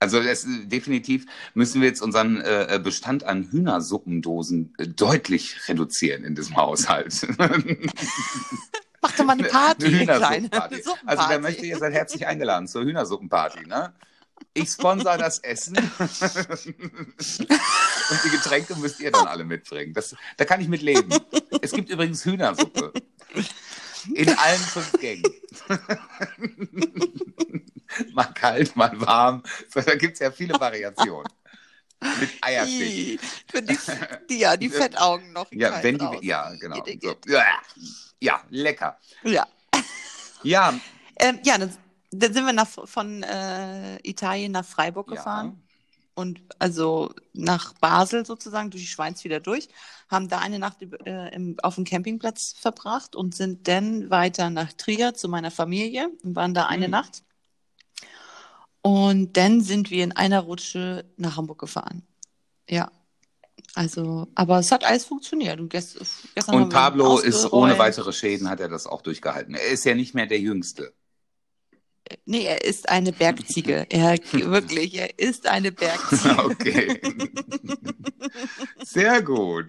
Also 0.00 0.22
das, 0.22 0.46
definitiv 0.46 1.24
müssen 1.54 1.80
wir 1.80 1.88
jetzt 1.88 2.02
unseren 2.02 2.40
äh, 2.42 2.78
Bestand 2.84 3.24
an 3.24 3.50
Hühnersuppendosen 3.50 4.74
äh, 4.76 4.86
deutlich 4.86 5.68
reduzieren 5.68 6.24
in 6.24 6.34
diesem 6.34 6.56
Haushalt. 6.56 7.26
Mach 9.00 9.12
doch 9.12 9.24
mal 9.24 9.34
eine 9.34 9.44
Party, 9.44 9.86
Eine 9.86 9.96
eine 9.96 10.04
Hühnersuppenparty. 10.04 10.82
Also 11.06 11.22
wer 11.28 11.38
möchte, 11.38 11.66
ihr 11.66 11.78
seid 11.78 11.92
herzlich 11.92 12.26
eingeladen 12.26 12.66
zur 12.66 12.82
Hühnersuppenparty, 12.82 13.66
ne? 13.66 13.94
Ich 14.54 14.70
sponsor 14.70 15.18
das 15.18 15.38
Essen 15.40 15.76
und 15.98 16.10
die 18.24 18.30
Getränke 18.30 18.76
müsst 18.76 19.00
ihr 19.00 19.10
dann 19.10 19.26
alle 19.26 19.44
mitbringen. 19.44 19.92
Das, 19.94 20.14
da 20.36 20.44
kann 20.44 20.60
ich 20.60 20.68
mit 20.68 20.82
leben. 20.82 21.08
Es 21.60 21.72
gibt 21.72 21.90
übrigens 21.90 22.24
Hühnersuppe. 22.24 22.92
In 24.14 24.28
allen 24.38 24.60
fünf 24.60 24.92
Gängen. 24.92 25.24
mal 28.12 28.32
kalt, 28.34 28.76
mal 28.76 28.92
warm. 29.00 29.42
So, 29.72 29.80
da 29.80 29.96
gibt 29.96 30.14
es 30.14 30.20
ja 30.20 30.30
viele 30.30 30.54
Variationen. 30.58 31.28
Mit 32.20 32.30
Eierstich. 32.40 33.18
Die, 33.52 33.78
die, 34.30 34.38
ja, 34.38 34.56
die 34.56 34.68
Fettaugen 34.68 35.32
noch. 35.32 35.50
Ja, 35.50 35.82
wenn 35.82 35.98
die, 35.98 36.04
raus. 36.04 36.18
ja, 36.22 36.54
genau. 36.54 36.84
So. 37.02 37.16
Ja, 37.26 37.44
ja, 38.20 38.42
lecker. 38.50 38.98
Ja, 39.24 39.46
Ja, 40.42 40.72
ähm, 41.20 41.40
ja 41.44 41.58
dann, 41.58 41.76
dann 42.10 42.32
sind 42.32 42.46
wir 42.46 42.52
nach, 42.52 42.68
von 42.68 43.22
äh, 43.22 43.96
Italien 44.08 44.52
nach 44.52 44.64
Freiburg 44.64 45.08
gefahren. 45.08 45.62
Und 46.14 46.42
also 46.58 47.14
nach 47.32 47.74
Basel 47.74 48.26
sozusagen, 48.26 48.70
durch 48.70 48.82
die 48.82 48.88
Schweiz 48.88 49.22
wieder 49.22 49.38
durch, 49.40 49.68
haben 50.08 50.28
da 50.28 50.38
eine 50.40 50.58
Nacht 50.58 50.78
äh, 51.06 51.34
im, 51.34 51.56
auf 51.62 51.76
dem 51.76 51.84
Campingplatz 51.84 52.54
verbracht 52.58 53.14
und 53.14 53.36
sind 53.36 53.68
dann 53.68 54.10
weiter 54.10 54.50
nach 54.50 54.72
Trier 54.72 55.14
zu 55.14 55.28
meiner 55.28 55.52
Familie 55.52 56.10
und 56.24 56.34
waren 56.34 56.54
da 56.54 56.66
eine 56.66 56.88
Mhm. 56.88 56.92
Nacht. 56.92 57.22
Und 58.82 59.36
dann 59.36 59.60
sind 59.60 59.90
wir 59.90 60.02
in 60.04 60.12
einer 60.12 60.40
Rutsche 60.40 61.04
nach 61.16 61.36
Hamburg 61.36 61.60
gefahren. 61.60 62.02
Ja. 62.68 62.90
Also, 63.78 64.26
aber 64.34 64.58
es 64.58 64.72
hat 64.72 64.82
alles 64.82 65.04
funktioniert. 65.04 65.60
Und, 65.60 65.68
gest, 65.68 66.00
Und 66.48 66.68
Pablo 66.70 67.18
ist 67.18 67.52
ohne 67.52 67.78
weitere 67.78 68.12
Schäden, 68.12 68.50
hat 68.50 68.58
er 68.58 68.68
das 68.68 68.88
auch 68.88 69.02
durchgehalten. 69.02 69.54
Er 69.54 69.68
ist 69.68 69.84
ja 69.84 69.94
nicht 69.94 70.16
mehr 70.16 70.26
der 70.26 70.40
Jüngste. 70.40 70.92
Nee, 72.24 72.42
er 72.42 72.64
ist 72.64 72.88
eine 72.88 73.12
Bergziege. 73.12 73.86
Er 73.88 74.18
wirklich, 74.32 74.94
er 74.94 75.16
ist 75.16 75.46
eine 75.46 75.70
Bergziege. 75.70 76.36
Okay. 76.44 77.00
Sehr 78.84 79.22
gut. 79.22 79.68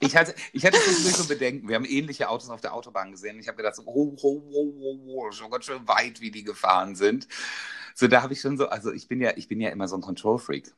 Ich 0.00 0.16
hatte, 0.16 0.34
ich 0.52 0.66
hatte 0.66 0.78
so 0.80 1.28
Bedenken. 1.28 1.68
Wir 1.68 1.76
haben 1.76 1.84
ähnliche 1.84 2.28
Autos 2.28 2.50
auf 2.50 2.60
der 2.60 2.74
Autobahn 2.74 3.12
gesehen. 3.12 3.38
Ich 3.38 3.46
habe 3.46 3.58
gedacht, 3.58 3.76
so, 3.76 3.84
oh, 3.86 4.16
oh, 4.20 4.42
oh, 4.52 4.74
oh, 4.80 4.98
oh, 5.06 5.30
schon 5.30 5.48
ganz 5.48 5.64
schön 5.64 5.86
weit, 5.86 6.20
wie 6.20 6.32
die 6.32 6.42
gefahren 6.42 6.96
sind. 6.96 7.28
So, 7.94 8.08
da 8.08 8.22
habe 8.22 8.32
ich 8.32 8.40
schon 8.40 8.56
so, 8.56 8.68
also 8.68 8.92
ich 8.92 9.06
bin 9.06 9.20
ja, 9.20 9.34
ich 9.36 9.46
bin 9.46 9.60
ja 9.60 9.70
immer 9.70 9.86
so 9.86 9.94
ein 9.94 10.02
Control-Freak. 10.02 10.74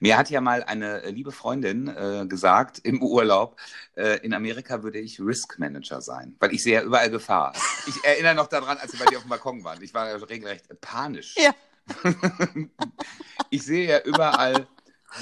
Mir 0.00 0.16
hat 0.16 0.30
ja 0.30 0.40
mal 0.40 0.62
eine 0.64 1.08
liebe 1.10 1.32
Freundin 1.32 1.88
äh, 1.88 2.26
gesagt 2.28 2.78
im 2.82 3.02
Urlaub, 3.02 3.58
äh, 3.94 4.18
in 4.24 4.32
Amerika 4.34 4.82
würde 4.82 4.98
ich 4.98 5.20
Risk 5.20 5.58
Manager 5.58 6.00
sein, 6.00 6.34
weil 6.38 6.54
ich 6.54 6.62
sehe 6.62 6.74
ja 6.74 6.82
überall 6.82 7.10
Gefahr. 7.10 7.52
Ich 7.86 8.02
erinnere 8.04 8.34
noch 8.34 8.46
daran, 8.46 8.78
als 8.78 8.92
wir 8.92 9.00
bei 9.00 9.06
dir 9.10 9.18
auf 9.18 9.24
dem 9.24 9.30
Balkon 9.30 9.64
waren. 9.64 9.82
Ich 9.82 9.92
war 9.94 10.08
ja 10.08 10.16
regelrecht 10.16 10.64
panisch. 10.80 11.34
Ja. 11.36 11.54
ich 13.50 13.62
sehe 13.62 13.88
ja 13.88 14.00
überall 14.02 14.66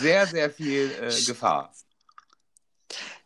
sehr, 0.00 0.26
sehr 0.26 0.50
viel 0.50 0.90
äh, 1.00 1.22
Gefahr. 1.26 1.72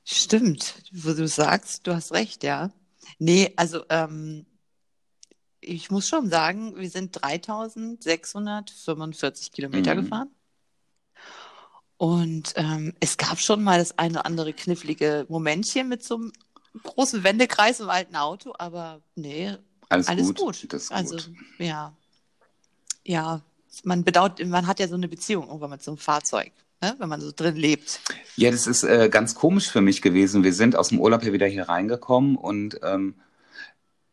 Stimmt, 0.04 0.82
wo 0.92 1.12
du 1.12 1.26
sagst, 1.28 1.86
du 1.86 1.94
hast 1.94 2.12
recht, 2.12 2.42
ja. 2.42 2.70
Nee, 3.18 3.52
also 3.56 3.84
ähm, 3.90 4.46
ich 5.60 5.90
muss 5.90 6.08
schon 6.08 6.30
sagen, 6.30 6.74
wir 6.76 6.88
sind 6.88 7.20
3645 7.20 9.52
Kilometer 9.52 9.94
Mhm. 9.94 10.02
gefahren. 10.02 10.30
Und 11.98 12.52
ähm, 12.56 12.94
es 13.00 13.16
gab 13.16 13.40
schon 13.40 13.62
mal 13.62 13.78
das 13.78 13.98
eine 13.98 14.14
oder 14.14 14.26
andere 14.26 14.52
knifflige 14.52 15.26
Momentchen 15.28 15.88
mit 15.88 16.04
so 16.04 16.14
einem 16.14 16.32
großen 16.84 17.24
Wendekreis 17.24 17.80
im 17.80 17.90
alten 17.90 18.14
Auto, 18.16 18.54
aber 18.56 19.00
nee, 19.16 19.54
Alles, 19.88 20.06
alles 20.08 20.28
gut. 20.28 20.36
gut. 20.38 20.72
Das 20.72 20.84
ist 20.84 20.92
Also, 20.92 21.16
gut. 21.16 21.30
ja. 21.58 21.92
Ja, 23.04 23.40
man 23.84 24.04
bedauert, 24.04 24.44
man 24.46 24.66
hat 24.66 24.80
ja 24.80 24.86
so 24.88 24.94
eine 24.94 25.08
Beziehung 25.08 25.46
irgendwann 25.48 25.70
mit 25.70 25.82
so 25.82 25.90
einem 25.90 25.98
Fahrzeug, 25.98 26.52
ne? 26.80 26.94
wenn 26.98 27.08
man 27.08 27.20
so 27.20 27.32
drin 27.34 27.56
lebt. 27.56 28.00
Ja, 28.36 28.50
das 28.50 28.66
ist 28.66 28.84
äh, 28.84 29.08
ganz 29.10 29.34
komisch 29.34 29.68
für 29.68 29.80
mich 29.80 30.00
gewesen. 30.02 30.44
Wir 30.44 30.52
sind 30.52 30.76
aus 30.76 30.90
dem 30.90 31.00
Urlaub 31.00 31.22
hier 31.22 31.32
wieder 31.32 31.46
hier 31.46 31.68
reingekommen 31.68 32.36
und 32.36 32.78
ähm, 32.82 33.14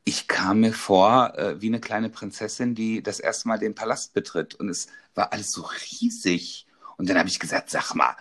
ich 0.06 0.28
kam 0.28 0.62
mir 0.62 0.72
vor 0.74 1.34
äh, 1.38 1.62
wie 1.62 1.68
eine 1.68 1.80
kleine 1.80 2.10
Prinzessin, 2.10 2.74
die 2.74 3.04
das 3.04 3.20
erste 3.20 3.48
Mal 3.48 3.58
den 3.60 3.76
Palast 3.76 4.14
betritt. 4.14 4.56
Und 4.56 4.70
es 4.70 4.88
war 5.16 5.34
alles 5.34 5.52
so 5.52 5.64
riesig. 5.64 6.66
Und 6.98 7.10
dann 7.10 7.18
habe 7.18 7.30
ich 7.30 7.40
gesagt, 7.40 7.70
sag 7.70 7.94
mal, 7.94 8.16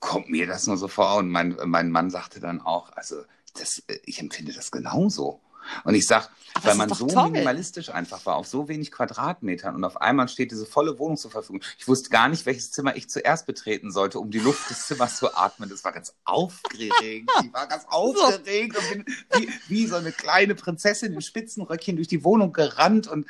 kommt 0.00 0.28
mir 0.28 0.46
das 0.46 0.66
nur 0.66 0.76
so 0.76 0.88
vor? 0.88 1.16
Und 1.16 1.30
mein, 1.30 1.56
mein 1.64 1.90
Mann 1.90 2.10
sagte 2.10 2.40
dann 2.40 2.60
auch, 2.60 2.92
also 2.92 3.22
das, 3.54 3.82
äh, 3.86 3.98
ich 4.04 4.20
empfinde 4.20 4.52
das 4.52 4.70
genauso. 4.70 5.40
Und 5.84 5.94
ich 5.94 6.06
sag, 6.06 6.28
Aber 6.54 6.66
weil 6.66 6.74
man 6.74 6.88
so 6.90 7.06
toll. 7.06 7.30
minimalistisch 7.30 7.88
einfach 7.88 8.26
war, 8.26 8.36
auf 8.36 8.46
so 8.46 8.68
wenig 8.68 8.92
Quadratmetern 8.92 9.74
und 9.74 9.84
auf 9.84 10.00
einmal 10.00 10.28
steht 10.28 10.50
diese 10.50 10.66
volle 10.66 10.98
Wohnung 10.98 11.16
zur 11.16 11.30
Verfügung. 11.30 11.62
Ich 11.78 11.88
wusste 11.88 12.10
gar 12.10 12.28
nicht, 12.28 12.44
welches 12.46 12.70
Zimmer 12.70 12.96
ich 12.96 13.08
zuerst 13.08 13.46
betreten 13.46 13.90
sollte, 13.90 14.18
um 14.18 14.30
die 14.30 14.40
Luft 14.40 14.68
des 14.70 14.86
Zimmers 14.86 15.16
zu 15.16 15.34
atmen. 15.34 15.70
Das 15.70 15.84
war 15.84 15.92
ganz 15.92 16.14
aufgeregt. 16.24 17.30
Ich 17.42 17.52
war 17.52 17.66
ganz 17.66 17.84
aufgeregt 17.88 18.76
und 18.76 18.90
bin 18.90 19.04
wie, 19.36 19.48
wie 19.68 19.86
so 19.86 19.96
eine 19.96 20.12
kleine 20.12 20.54
Prinzessin 20.54 21.14
in 21.14 21.22
Spitzenröckchen 21.22 21.96
durch 21.96 22.08
die 22.08 22.24
Wohnung 22.24 22.52
gerannt 22.52 23.06
und 23.06 23.26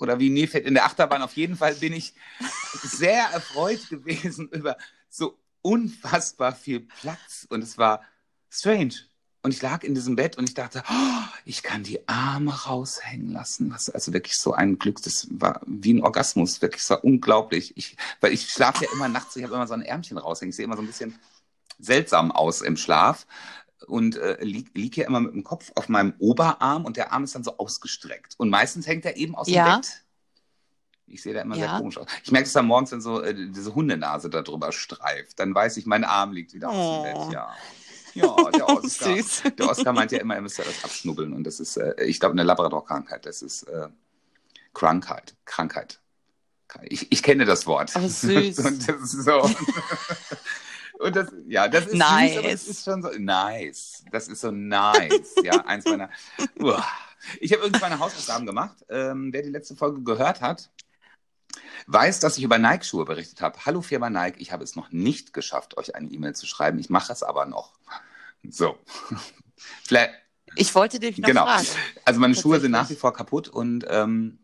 oder 0.00 0.18
wie 0.18 0.30
Nefet 0.30 0.66
in 0.66 0.74
der 0.74 0.84
Achterbahn. 0.84 1.22
Auf 1.22 1.36
jeden 1.36 1.56
Fall 1.56 1.74
bin 1.74 1.92
ich 1.92 2.14
sehr 2.82 3.24
erfreut 3.32 3.88
gewesen 3.88 4.48
über 4.48 4.76
so 5.08 5.38
unfassbar 5.62 6.54
viel 6.54 6.80
Platz 6.80 7.46
und 7.50 7.62
es 7.62 7.78
war 7.78 8.02
strange. 8.48 8.94
Und 9.42 9.54
ich 9.54 9.62
lag 9.62 9.84
in 9.84 9.94
diesem 9.94 10.16
Bett 10.16 10.36
und 10.36 10.46
ich 10.48 10.54
dachte, 10.54 10.82
oh, 10.86 11.22
ich 11.46 11.62
kann 11.62 11.82
die 11.82 12.06
Arme 12.06 12.52
raushängen 12.52 13.32
lassen. 13.32 13.72
Was 13.72 13.88
also 13.88 14.12
wirklich 14.12 14.36
so 14.36 14.52
ein 14.52 14.78
Glück, 14.78 15.00
das 15.02 15.28
war 15.30 15.62
wie 15.66 15.94
ein 15.94 16.02
Orgasmus, 16.02 16.60
wirklich 16.60 16.82
so 16.82 17.00
unglaublich. 17.00 17.74
Ich, 17.76 17.96
weil 18.20 18.34
ich 18.34 18.50
schlafe 18.50 18.84
ja 18.84 18.90
immer 18.92 19.08
nachts, 19.08 19.36
ich 19.36 19.42
habe 19.42 19.54
immer 19.54 19.66
so 19.66 19.72
ein 19.72 19.80
Ärmchen 19.80 20.18
raushängen. 20.18 20.50
Ich 20.50 20.56
sehe 20.56 20.66
immer 20.66 20.76
so 20.76 20.82
ein 20.82 20.86
bisschen 20.86 21.18
seltsam 21.78 22.30
aus 22.32 22.60
im 22.60 22.76
Schlaf 22.76 23.26
und 23.86 24.16
äh, 24.16 24.42
lieg, 24.44 24.70
lieg 24.74 24.96
ja 24.96 25.06
immer 25.06 25.20
mit 25.20 25.32
dem 25.34 25.44
Kopf 25.44 25.72
auf 25.74 25.88
meinem 25.88 26.14
Oberarm 26.18 26.84
und 26.84 26.96
der 26.96 27.12
Arm 27.12 27.24
ist 27.24 27.34
dann 27.34 27.44
so 27.44 27.56
ausgestreckt. 27.58 28.34
Und 28.38 28.50
meistens 28.50 28.86
hängt 28.86 29.04
er 29.04 29.16
eben 29.16 29.34
aus 29.34 29.48
Ja. 29.48 29.76
dem 29.76 29.80
Bett. 29.80 30.02
Ich 31.06 31.22
sehe 31.22 31.34
da 31.34 31.40
immer 31.42 31.56
sehr 31.56 31.64
Ja. 31.66 31.78
komisch 31.78 31.98
aus. 31.98 32.06
Ich 32.22 32.30
merke 32.30 32.46
es 32.46 32.52
dann 32.52 32.66
morgens, 32.66 32.92
wenn 32.92 33.00
so 33.00 33.20
äh, 33.20 33.34
diese 33.34 33.74
Hundenase 33.74 34.30
da 34.30 34.42
drüber 34.42 34.70
streift. 34.70 35.38
Dann 35.40 35.54
weiß 35.54 35.76
ich, 35.78 35.86
mein 35.86 36.04
Arm 36.04 36.32
liegt 36.32 36.52
wieder 36.54 36.68
aus 36.68 36.74
dem 36.74 37.14
Oh. 37.16 37.24
Bett. 37.24 37.32
Ja, 37.34 37.54
ja 38.14 38.50
der 38.52 38.68
Oscar. 38.68 39.16
Der 39.58 39.68
Oscar 39.68 39.92
meint 39.92 40.12
ja 40.12 40.18
immer, 40.20 40.36
er 40.36 40.42
müsste 40.42 40.62
das 40.62 40.84
abschnubbeln. 40.84 41.32
Und 41.32 41.44
das 41.44 41.58
ist, 41.58 41.76
äh, 41.78 41.94
ich 42.04 42.20
glaube, 42.20 42.32
eine 42.34 42.44
Labrador-Krankheit. 42.44 43.26
Das 43.26 43.42
ist 43.42 43.64
äh, 43.64 43.88
Krankheit. 44.72 45.34
Krankheit. 45.46 46.00
Ich, 46.84 47.10
ich 47.10 47.24
kenne 47.24 47.44
das 47.44 47.66
Wort. 47.66 47.96
Aber 47.96 48.08
süß. 48.08 48.58
Und 48.64 48.88
das 48.88 49.14
ist 49.14 49.24
so. 49.24 49.50
Und 51.00 51.16
das, 51.16 51.32
ja, 51.46 51.66
das 51.68 51.86
ist 51.86 51.94
Nice. 51.94 52.30
süß, 52.32 52.38
aber 52.38 52.48
es 52.50 52.68
ist 52.68 52.84
schon 52.84 53.02
so 53.02 53.10
nice. 53.18 54.04
Das 54.12 54.28
ist 54.28 54.40
so 54.42 54.50
nice. 54.50 55.34
Ja, 55.42 55.64
eins 55.64 55.84
meiner. 55.86 56.10
Uah. 56.60 56.84
Ich 57.40 57.52
habe 57.52 57.60
übrigens 57.62 57.80
meine 57.80 57.98
Hausaufgaben 57.98 58.46
gemacht. 58.46 58.76
Ähm, 58.88 59.32
wer 59.32 59.42
die 59.42 59.48
letzte 59.50 59.76
Folge 59.76 60.02
gehört 60.02 60.40
hat, 60.40 60.70
weiß, 61.86 62.20
dass 62.20 62.36
ich 62.38 62.44
über 62.44 62.58
Nike-Schuhe 62.58 63.04
berichtet 63.04 63.40
habe. 63.40 63.58
Hallo 63.66 63.80
Firma 63.82 64.08
Nike, 64.10 64.40
ich 64.40 64.52
habe 64.52 64.62
es 64.64 64.76
noch 64.76 64.90
nicht 64.92 65.32
geschafft, 65.32 65.76
euch 65.78 65.94
eine 65.94 66.08
E-Mail 66.10 66.34
zu 66.34 66.46
schreiben. 66.46 66.78
Ich 66.78 66.90
mache 66.90 67.12
es 67.12 67.22
aber 67.22 67.46
noch. 67.46 67.78
So. 68.48 68.78
Vielleicht, 69.86 70.14
Ich 70.54 70.74
wollte 70.74 70.98
dich 70.98 71.18
noch 71.18 71.26
Genau. 71.28 71.44
fragen. 71.46 71.66
also 72.04 72.20
meine 72.20 72.34
Schuhe 72.34 72.60
sind 72.60 72.70
nach 72.72 72.88
wie 72.90 72.96
vor 72.96 73.12
kaputt 73.12 73.48
und 73.48 73.84
ähm, 73.88 74.38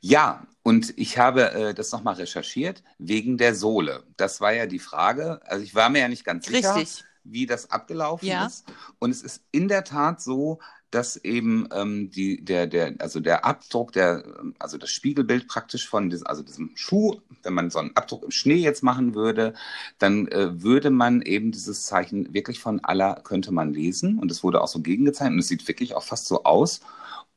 ja, 0.00 0.46
und 0.62 0.92
ich 0.98 1.18
habe 1.18 1.50
äh, 1.52 1.74
das 1.74 1.92
nochmal 1.92 2.14
recherchiert 2.14 2.82
wegen 2.98 3.38
der 3.38 3.54
Sohle. 3.54 4.04
Das 4.16 4.40
war 4.40 4.52
ja 4.52 4.66
die 4.66 4.78
Frage. 4.78 5.40
Also 5.46 5.64
ich 5.64 5.74
war 5.74 5.88
mir 5.88 6.00
ja 6.00 6.08
nicht 6.08 6.24
ganz 6.24 6.46
sicher, 6.46 6.74
Richtig. 6.76 7.04
wie 7.24 7.46
das 7.46 7.70
abgelaufen 7.70 8.28
Ja. 8.28 8.46
ist. 8.46 8.64
Und 8.98 9.10
es 9.10 9.22
ist 9.22 9.42
in 9.52 9.68
der 9.68 9.84
Tat 9.84 10.20
so, 10.20 10.58
dass 10.90 11.16
eben 11.16 11.68
ähm, 11.72 12.10
die, 12.10 12.44
der, 12.44 12.66
der, 12.66 12.94
also 12.98 13.20
der 13.20 13.44
Abdruck, 13.44 13.92
der, 13.92 14.24
ähm, 14.40 14.54
also 14.58 14.76
das 14.76 14.90
Spiegelbild 14.90 15.46
praktisch 15.46 15.88
von 15.88 16.10
diesem, 16.10 16.26
also 16.26 16.42
diesem 16.42 16.72
Schuh, 16.74 17.20
wenn 17.44 17.54
man 17.54 17.70
so 17.70 17.78
einen 17.78 17.96
Abdruck 17.96 18.24
im 18.24 18.30
Schnee 18.32 18.56
jetzt 18.56 18.82
machen 18.82 19.14
würde, 19.14 19.54
dann 19.98 20.26
äh, 20.28 20.62
würde 20.62 20.90
man 20.90 21.22
eben 21.22 21.52
dieses 21.52 21.84
Zeichen 21.86 22.34
wirklich 22.34 22.58
von 22.60 22.80
aller 22.84 23.20
könnte 23.22 23.52
man 23.52 23.72
lesen. 23.72 24.18
Und 24.18 24.30
es 24.30 24.42
wurde 24.42 24.60
auch 24.60 24.68
so 24.68 24.80
gegengezeichnet 24.80 25.34
und 25.34 25.38
es 25.38 25.48
sieht 25.48 25.68
wirklich 25.68 25.94
auch 25.94 26.02
fast 26.02 26.26
so 26.26 26.42
aus. 26.44 26.80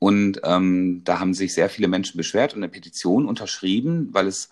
Und 0.03 0.41
ähm, 0.43 1.01
da 1.05 1.22
haben 1.22 1.33
sich 1.33 1.53
sehr 1.53 1.69
viele 1.69 1.88
Menschen 1.88 2.17
beschwert 2.17 2.53
und 2.53 2.60
eine 2.60 2.67
Petition 2.67 3.25
unterschrieben, 3.25 4.10
weil 4.12 4.27
es 4.27 4.50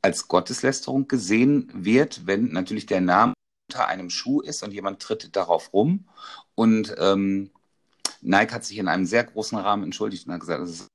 als 0.00 0.28
Gotteslästerung 0.28 1.06
gesehen 1.08 1.70
wird, 1.74 2.26
wenn 2.26 2.52
natürlich 2.52 2.86
der 2.86 3.02
Name 3.02 3.34
unter 3.70 3.86
einem 3.86 4.08
Schuh 4.08 4.40
ist 4.40 4.62
und 4.62 4.72
jemand 4.72 5.02
tritt 5.02 5.36
darauf 5.36 5.74
rum. 5.74 6.08
Und 6.54 6.94
ähm, 6.96 7.50
Nike 8.22 8.54
hat 8.54 8.64
sich 8.64 8.78
in 8.78 8.88
einem 8.88 9.04
sehr 9.04 9.24
großen 9.24 9.58
Rahmen 9.58 9.84
entschuldigt 9.84 10.26
und 10.26 10.32
hat 10.32 10.40
gesagt, 10.40 10.62
dass 10.62 10.70
es 10.70 10.86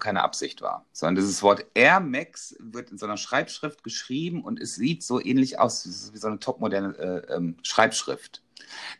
keine 0.00 0.22
Absicht 0.22 0.62
war, 0.62 0.86
sondern 0.92 1.16
dieses 1.16 1.42
Wort 1.42 1.66
Air 1.74 2.00
Max 2.00 2.56
wird 2.58 2.90
in 2.90 2.96
so 2.96 3.04
einer 3.04 3.18
Schreibschrift 3.18 3.84
geschrieben 3.84 4.42
und 4.42 4.58
es 4.58 4.76
sieht 4.76 5.02
so 5.02 5.20
ähnlich 5.20 5.58
aus, 5.58 6.10
wie 6.14 6.16
so 6.16 6.28
eine 6.28 6.38
topmoderne 6.38 6.96
äh, 6.96 7.34
ähm, 7.34 7.58
Schreibschrift. 7.64 8.42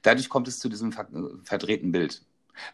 Dadurch 0.03 0.29
kommt 0.29 0.47
es 0.47 0.59
zu 0.59 0.69
diesem 0.69 0.93
ver 0.93 1.09
verdrehten 1.45 1.91
Bild. 1.91 2.21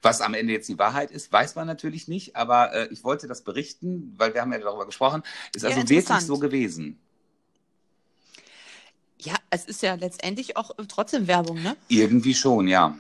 Was 0.03 0.21
am 0.21 0.35
Ende 0.35 0.53
jetzt 0.53 0.69
die 0.69 0.79
Wahrheit 0.79 1.11
ist, 1.11 1.33
weiß 1.33 1.55
man 1.55 1.67
natürlich 1.67 2.09
nicht, 2.09 2.37
aber 2.37 2.73
äh, 2.73 2.89
ich 2.91 3.05
wollte 3.05 3.27
das 3.27 3.43
berichten, 3.43 4.15
weil 4.17 4.35
wir 4.35 4.41
haben 4.41 4.53
ja 4.53 4.59
darüber 4.59 4.87
gesprochen, 4.87 5.23
ist 5.55 5.65
also 5.65 5.89
wirklich 5.89 6.21
so 6.21 6.39
gewesen. 6.39 6.99
Ja, 9.19 9.35
es 9.51 9.67
ist 9.67 9.83
ja 9.83 9.95
letztendlich 9.95 10.57
auch 10.57 10.71
äh, 10.79 10.85
trotzdem 10.89 11.27
Werbung, 11.27 11.63
ne? 11.63 11.77
Irgendwie 11.89 12.35
schon, 12.35 12.69
ja. 12.69 12.97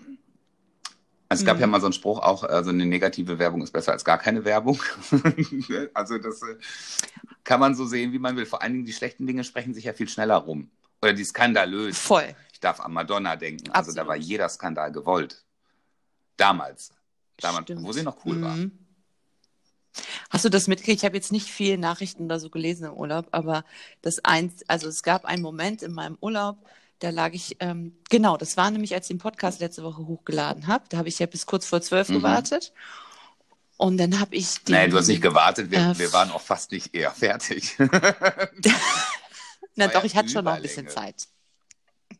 Es 1.32 1.44
gab 1.44 1.56
Mhm. 1.56 1.60
ja 1.60 1.66
mal 1.68 1.80
so 1.80 1.86
einen 1.86 1.92
Spruch 1.92 2.18
auch, 2.18 2.42
also 2.42 2.70
eine 2.70 2.84
negative 2.84 3.38
Werbung 3.38 3.62
ist 3.62 3.70
besser 3.70 3.92
als 3.92 4.04
gar 4.04 4.18
keine 4.18 4.44
Werbung. 4.44 4.82
also 5.94 6.18
das 6.18 6.42
äh, 6.42 6.56
kann 7.44 7.60
man 7.60 7.74
so 7.74 7.86
sehen, 7.86 8.12
wie 8.12 8.18
man 8.18 8.36
will. 8.36 8.46
Vor 8.46 8.62
allen 8.62 8.72
Dingen 8.72 8.84
die 8.84 8.92
schlechten 8.92 9.26
Dinge 9.26 9.44
sprechen 9.44 9.72
sich 9.72 9.84
ja 9.84 9.92
viel 9.92 10.08
schneller 10.08 10.36
rum. 10.36 10.70
Oder 11.02 11.12
die 11.12 11.24
skandalös. 11.24 11.98
Voll. 11.98 12.34
Ich 12.52 12.60
darf 12.60 12.80
an 12.80 12.92
Madonna 12.92 13.36
denken. 13.36 13.70
Also 13.70 13.92
da 13.92 14.02
Absolut. 14.02 14.08
war 14.08 14.16
jeder 14.16 14.48
Skandal 14.48 14.92
gewollt. 14.92 15.44
Damals. 16.36 16.90
Damals, 17.38 17.64
Stimmt. 17.64 17.84
wo 17.84 17.92
sie 17.92 18.02
noch 18.02 18.24
cool 18.24 18.40
war. 18.42 18.56
Mhm. 18.56 18.72
Hast 20.30 20.44
du 20.44 20.48
das 20.50 20.68
mitgekriegt? 20.68 20.98
Ich 21.00 21.04
habe 21.04 21.16
jetzt 21.16 21.32
nicht 21.32 21.48
viel 21.48 21.76
Nachrichten 21.76 22.24
oder 22.26 22.38
so 22.38 22.48
gelesen 22.50 22.86
im 22.86 22.92
Urlaub, 22.92 23.26
aber 23.32 23.64
das 24.02 24.24
eins, 24.24 24.62
also 24.68 24.88
es 24.88 25.02
gab 25.02 25.24
einen 25.24 25.42
Moment 25.42 25.82
in 25.82 25.92
meinem 25.92 26.16
Urlaub, 26.20 26.58
da 27.00 27.10
lag 27.10 27.32
ich, 27.32 27.56
ähm, 27.60 27.96
genau, 28.08 28.36
das 28.36 28.56
war 28.56 28.70
nämlich, 28.70 28.94
als 28.94 29.06
ich 29.06 29.16
den 29.16 29.20
Podcast 29.20 29.60
letzte 29.60 29.82
Woche 29.82 30.06
hochgeladen 30.06 30.66
habe. 30.66 30.84
Da 30.90 30.98
habe 30.98 31.08
ich 31.08 31.18
ja 31.18 31.26
bis 31.26 31.46
kurz 31.46 31.66
vor 31.66 31.80
zwölf 31.80 32.08
Mhm. 32.08 32.14
gewartet. 32.14 32.72
Und 33.78 33.96
dann 33.96 34.20
habe 34.20 34.34
ich 34.36 34.62
den, 34.64 34.74
Nee, 34.74 34.88
du 34.88 34.98
hast 34.98 35.06
nicht 35.08 35.22
gewartet, 35.22 35.70
wir, 35.70 35.78
Äh, 35.78 35.98
wir 35.98 36.12
waren 36.12 36.30
auch 36.30 36.42
fast 36.42 36.70
nicht 36.72 36.94
eher 36.94 37.10
fertig. 37.12 37.76
Na 37.78 37.90
war 39.86 39.88
doch, 39.88 40.00
ja 40.00 40.04
ich 40.04 40.16
hatte 40.16 40.28
schon 40.28 40.44
noch 40.44 40.52
ein 40.52 40.62
bisschen. 40.62 40.88
Zeit. 40.88 41.26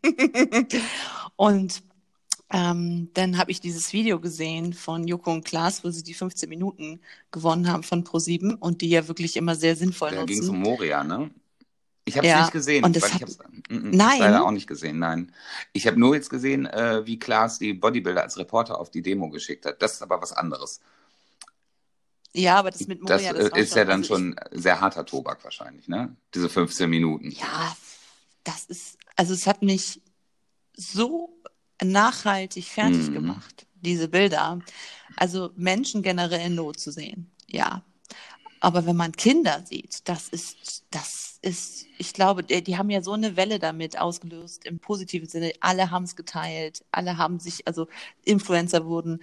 und 1.37 1.83
ähm, 2.53 3.11
dann 3.15 3.39
habe 3.39 3.51
ich 3.51 3.61
dieses 3.61 3.93
Video 3.93 4.21
gesehen 4.21 4.73
von 4.73 5.07
Joko 5.07 5.33
und 5.33 5.45
Klaas, 5.45 5.85
wo 5.85 5.91
sie 5.91 6.03
die 6.03 6.15
15 6.15 6.49
Minuten 6.49 7.01
gewonnen 7.31 7.71
haben 7.71 7.83
von 7.83 8.05
Pro7 8.05 8.55
und 8.59 8.81
die 8.81 8.91
ja 8.91 9.07
wirklich 9.09 9.37
immer 9.37 9.55
sehr 9.55 9.77
sinnvoll 9.77 10.11
Da 10.11 10.25
ging 10.25 10.39
es 10.41 10.49
um. 10.49 10.61
Moria, 10.61 11.05
ne? 11.05 11.31
Ich 12.05 12.17
habe 12.17 12.27
es 12.27 12.33
Ja, 12.33 12.41
nicht 12.43 12.53
gesehen, 12.53 12.85
und 12.85 12.97
das 12.97 13.05
weil 13.05 13.11
ich 13.11 13.23
hab's, 13.23 13.39
Mhm, 13.69 13.91
Nein. 13.93 14.19
Leider 14.19 14.45
auch 14.45 14.51
nicht 14.51 14.67
gesehen, 14.67 14.99
nein. 14.99 15.33
Ich 15.73 15.87
habe 15.87 15.99
nur 16.01 16.15
jetzt 16.17 16.29
gesehen, 16.29 16.67
äh, 16.67 17.07
wie 17.07 17.19
Klaas 17.21 17.59
die 17.61 17.73
Bodybuilder 17.73 18.23
als 18.23 18.37
Reporter 18.37 18.81
auf 18.81 18.91
die 18.91 19.03
Demo 19.03 19.31
geschickt 19.31 19.65
hat. 19.65 19.81
Das 19.81 19.93
ist 19.95 20.03
aber 20.03 20.21
was 20.21 20.33
anderes. 20.33 20.81
Ja, 22.33 22.57
aber 22.57 22.71
das 22.71 22.87
mit 22.87 23.01
Das 23.05 23.23
Moria, 23.23 23.33
äh, 23.33 23.51
war 23.51 23.59
ist 23.59 23.75
ja 23.75 23.85
dann 23.85 24.01
also 24.03 24.15
schon 24.15 24.37
sehr 24.53 24.81
harter 24.81 25.05
Tobak 25.05 25.43
wahrscheinlich, 25.45 25.89
ne? 25.89 26.17
Diese 26.35 26.49
15 26.49 26.89
Minuten. 26.89 27.29
Ich, 27.29 27.41
ja, 27.41 27.77
das 28.45 28.65
ist, 28.67 28.99
also 29.17 29.35
es 29.35 29.47
hat 29.47 29.63
mich 29.63 30.01
so 30.77 31.40
nachhaltig 31.85 32.67
fertig 32.67 33.11
Mhm. 33.11 33.13
gemacht, 33.13 33.67
diese 33.83 34.09
Bilder. 34.09 34.63
Also 35.17 35.51
Menschen 35.57 36.03
generell 36.03 36.47
in 36.47 36.55
Not 36.57 36.79
zu 36.81 36.93
sehen, 36.93 37.31
ja. 37.49 37.85
Aber 38.61 38.87
wenn 38.87 38.97
man 38.97 39.13
Kinder 39.13 39.63
sieht, 39.65 40.09
das 40.09 40.29
ist, 40.29 40.85
das 40.91 41.39
ist, 41.43 41.87
ich 41.99 42.13
glaube, 42.13 42.45
die, 42.45 42.63
die 42.63 42.77
haben 42.79 42.91
ja 42.91 43.03
so 43.03 43.13
eine 43.13 43.37
Welle 43.37 43.59
damit 43.59 43.99
ausgelöst, 43.99 44.67
im 44.67 44.81
positiven 44.81 45.29
Sinne. 45.29 45.53
Alle 45.61 45.91
haben 45.91 46.05
es 46.05 46.17
geteilt, 46.17 46.85
alle 46.93 47.17
haben 47.19 47.41
sich, 47.41 47.67
also 47.67 47.89
Influencer 48.25 48.87
wurden 48.87 49.21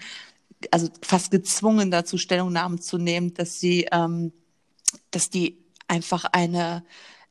also 0.72 0.90
fast 1.04 1.32
gezwungen 1.32 1.92
dazu, 1.92 2.18
Stellungnahmen 2.18 2.82
zu 2.82 2.98
nehmen, 2.98 3.34
dass 3.34 3.60
sie, 3.60 3.88
ähm, 3.92 4.32
dass 5.12 5.30
die 5.30 5.58
einfach 5.88 6.26
eine 6.26 6.84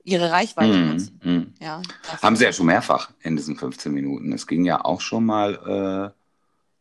ihre 0.07 0.31
Reichweite 0.31 0.73
Mhm, 0.79 0.89
nutzen. 0.93 1.21
mhm. 1.23 1.55
Ja. 1.61 1.83
Haben 2.23 2.37
sie 2.37 2.45
ja 2.45 2.53
schon 2.53 2.67
mehrfach 2.67 3.11
in 3.23 3.37
diesen 3.37 3.57
15 3.57 3.93
Minuten. 3.93 4.33
Es 4.33 4.47
ging 4.47 4.65
ja 4.65 4.85
auch 4.85 5.01
schon 5.01 5.27
mal 5.27 6.15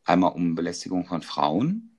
äh, 0.05 0.09
einmal 0.09 0.31
um 0.33 0.53
Belästigung 0.55 1.05
von 1.05 1.21
Frauen. 1.23 1.97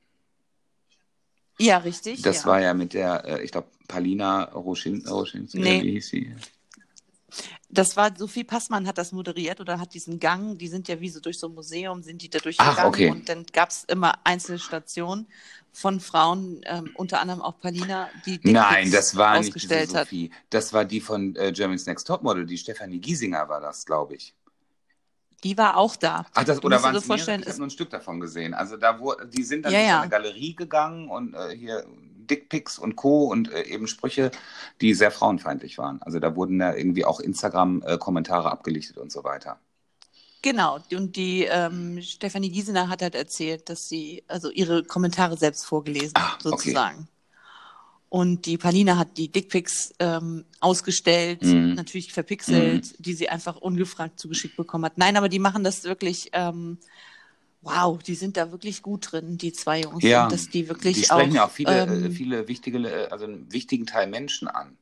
Ja, 1.59 1.79
richtig. 1.79 2.23
Das 2.23 2.43
ja. 2.45 2.47
war 2.51 2.61
ja 2.61 2.75
mit 2.75 2.93
der, 2.95 3.25
äh, 3.25 3.43
ich 3.45 3.51
glaube, 3.51 3.69
Palina 3.89 4.45
Roschin, 4.45 5.05
Roschinski, 5.07 5.59
Nee. 5.59 5.83
wie 5.83 5.91
hieß 5.93 6.09
sie? 6.09 6.35
Das 7.69 7.97
war, 7.97 8.17
Sophie 8.17 8.45
Passmann 8.45 8.87
hat 8.87 8.99
das 8.99 9.13
moderiert 9.13 9.61
oder 9.61 9.81
hat 9.81 9.95
diesen 9.95 10.21
Gang, 10.21 10.57
die 10.59 10.69
sind 10.69 10.89
ja 10.89 11.01
wie 11.01 11.09
so 11.09 11.21
durch 11.21 11.39
so 11.39 11.49
ein 11.49 11.55
Museum, 11.55 12.03
sind 12.03 12.23
die 12.23 12.31
da 12.31 12.39
Ach, 12.39 12.43
durchgegangen 12.43 12.85
okay. 12.87 13.11
und 13.11 13.29
dann 13.29 13.45
gab 13.53 13.71
es 13.71 13.85
immer 13.85 14.15
einzelne 14.25 14.59
Stationen 14.59 15.27
von 15.73 16.01
Frauen, 16.01 16.61
ähm, 16.65 16.91
unter 16.95 17.21
anderem 17.21 17.43
auch 17.43 17.59
Palina, 17.61 18.09
die 18.25 18.39
Dickpics 18.39 18.53
Nein, 18.55 18.91
das 18.91 19.17
war 19.17 19.39
nicht 19.39 19.55
diese 19.55 19.57
ausgestellt 19.57 19.95
hat. 19.95 20.05
Sophie. 20.07 20.31
Das 20.49 20.73
war 20.73 20.85
die 20.85 21.01
von 21.01 21.37
äh, 21.37 21.53
Germany's 21.53 21.87
Next 21.87 22.07
Topmodel, 22.07 22.47
die 22.47 22.57
Stefanie 22.57 22.99
Giesinger 22.99 23.49
war 23.49 23.61
das, 23.61 23.85
glaube 23.85 24.15
ich. 24.15 24.35
Die 25.45 25.59
war 25.59 25.77
auch 25.77 25.97
da. 25.97 26.25
Ach, 26.33 26.45
das, 26.45 26.61
Du 26.61 26.67
oder 26.67 26.83
waren 26.83 26.97
es 26.97 27.05
Ich 27.05 27.11
habe 27.11 27.59
nur 27.59 27.67
ein 27.67 27.71
Stück 27.71 27.91
davon 27.91 28.21
gesehen. 28.21 28.55
Also 28.55 28.77
da 28.77 28.99
wo, 28.99 29.15
die 29.15 29.43
sind 29.43 29.67
dann 29.67 29.73
Ja, 29.73 29.79
durch 29.79 29.89
ja. 29.89 29.97
so 29.97 30.03
eine 30.03 30.11
Galerie 30.11 30.55
gegangen 30.55 31.09
und 31.09 31.35
äh, 31.35 31.55
hier 31.55 31.85
Dickpics 32.27 32.79
und 32.79 32.97
Co. 32.97 33.25
und 33.27 33.51
äh, 33.53 33.63
eben 33.65 33.87
Sprüche, 33.87 34.31
die 34.81 34.95
sehr 34.95 35.11
frauenfeindlich 35.11 35.79
waren. 35.79 36.01
Also 36.03 36.19
da 36.19 36.35
wurden 36.37 36.59
da 36.59 36.75
irgendwie 36.75 37.05
auch 37.05 37.21
Instagram-Kommentare 37.21 38.51
abgelichtet 38.51 38.99
und 38.99 39.11
so 39.13 39.25
weiter. 39.25 39.59
Genau, 40.43 40.79
und 40.93 41.17
die 41.17 41.45
ähm, 41.45 42.01
Stefanie 42.03 42.51
Giesener 42.51 42.89
hat 42.89 43.03
halt 43.03 43.15
erzählt, 43.17 43.69
dass 43.69 43.89
sie 43.89 44.23
also 44.29 44.51
ihre 44.51 44.85
Kommentare 44.85 45.37
selbst 45.37 45.65
vorgelesen 45.65 46.13
Ah, 46.15 46.35
hat, 46.35 46.47
okay. 46.47 46.51
sozusagen. 46.51 47.09
Und 48.09 48.47
die 48.47 48.57
Palina 48.57 48.97
hat 48.97 49.17
die 49.19 49.29
Dickpics 49.29 49.93
ähm, 49.99 50.45
ausgestellt, 50.61 51.43
Mhm. 51.43 51.75
natürlich 51.75 52.13
verpixelt, 52.13 52.95
die 53.05 53.15
sie 53.15 53.29
einfach 53.29 53.57
ungefragt 53.57 54.21
zugeschickt 54.21 54.57
bekommen 54.57 54.85
hat. 54.85 54.97
Nein, 54.99 55.17
aber 55.17 55.29
die 55.29 55.41
machen 55.41 55.65
das 55.65 55.83
wirklich, 55.83 56.31
ähm, 56.33 56.79
wow, 57.67 58.03
die 58.03 58.15
sind 58.15 58.37
da 58.37 58.53
wirklich 58.53 58.83
gut 58.83 59.13
drin, 59.13 59.37
die 59.39 59.53
zwei 59.53 59.81
Jungs. 59.81 60.03
Ja, 60.03 60.25
und 60.25 60.33
dass 60.33 60.49
die 60.49 60.69
wirklich 60.69 60.97
Die 60.97 61.05
sprechen 61.05 61.31
auch, 61.33 61.35
ja 61.35 61.47
auch 61.47 61.51
viele, 61.51 61.83
ähm, 61.83 62.05
äh, 62.05 62.11
viele 62.11 62.49
wichtige, 62.49 62.79
äh, 62.79 63.09
also 63.09 63.25
einen 63.25 63.53
wichtigen 63.53 63.87
Teil 63.87 64.07
Menschen 64.07 64.49
an. 64.49 64.79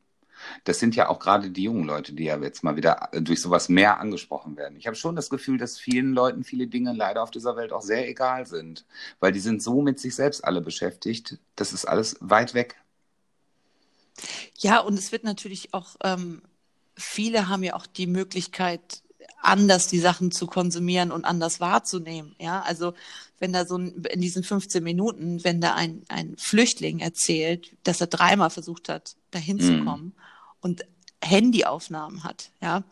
Das 0.64 0.78
sind 0.78 0.94
ja 0.94 1.08
auch 1.08 1.18
gerade 1.18 1.50
die 1.50 1.62
jungen 1.62 1.84
Leute, 1.84 2.12
die 2.12 2.24
ja 2.24 2.38
jetzt 2.38 2.62
mal 2.62 2.76
wieder 2.76 3.08
äh, 3.12 3.22
durch 3.22 3.40
sowas 3.40 3.68
mehr 3.70 3.98
angesprochen 3.98 4.56
werden. 4.56 4.76
Ich 4.76 4.86
habe 4.86 4.96
schon 4.96 5.16
das 5.16 5.30
Gefühl, 5.30 5.56
dass 5.56 5.78
vielen 5.78 6.12
Leuten 6.12 6.44
viele 6.44 6.66
Dinge 6.66 6.92
leider 6.92 7.22
auf 7.22 7.30
dieser 7.30 7.56
Welt 7.56 7.72
auch 7.72 7.82
sehr 7.82 8.09
egal 8.09 8.46
sind, 8.46 8.85
weil 9.20 9.32
die 9.32 9.40
sind 9.40 9.62
so 9.62 9.80
mit 9.80 9.98
sich 9.98 10.14
selbst 10.14 10.44
alle 10.44 10.61
beschäftigt. 10.61 11.38
Das 11.56 11.72
ist 11.72 11.87
alles 11.87 12.16
weit 12.20 12.52
weg. 12.52 12.76
Ja, 14.59 14.80
und 14.80 14.98
es 14.98 15.11
wird 15.11 15.24
natürlich 15.24 15.72
auch, 15.72 15.96
ähm, 16.04 16.42
viele 16.96 17.48
haben 17.48 17.62
ja 17.62 17.74
auch 17.74 17.87
die 17.87 18.06
Möglichkeit, 18.06 19.02
anders 19.44 19.87
die 19.88 19.98
Sachen 20.00 20.30
zu 20.30 20.46
konsumieren 20.46 21.11
und 21.12 21.24
anders 21.24 21.61
wahrzunehmen. 21.61 22.35
Ja, 22.38 22.62
also 22.62 22.94
wenn 23.38 23.52
da 23.52 23.66
so 23.66 23.76
ein, 23.76 24.04
in 24.04 24.20
diesen 24.20 24.42
15 24.44 24.83
Minuten, 24.83 25.44
wenn 25.44 25.61
da 25.61 25.74
ein, 25.74 26.02
ein 26.09 26.35
Flüchtling 26.38 27.00
erzählt, 27.00 27.76
dass 27.85 28.00
er 28.00 28.07
dreimal 28.07 28.50
versucht 28.50 28.88
hat, 28.88 29.16
dahin 29.30 29.61
zu 29.61 29.72
Mhm. 29.72 29.85
kommen 29.85 30.14
und 30.61 30.85
Handyaufnahmen 31.22 32.24
hat, 32.24 32.50
ja, 32.62 32.85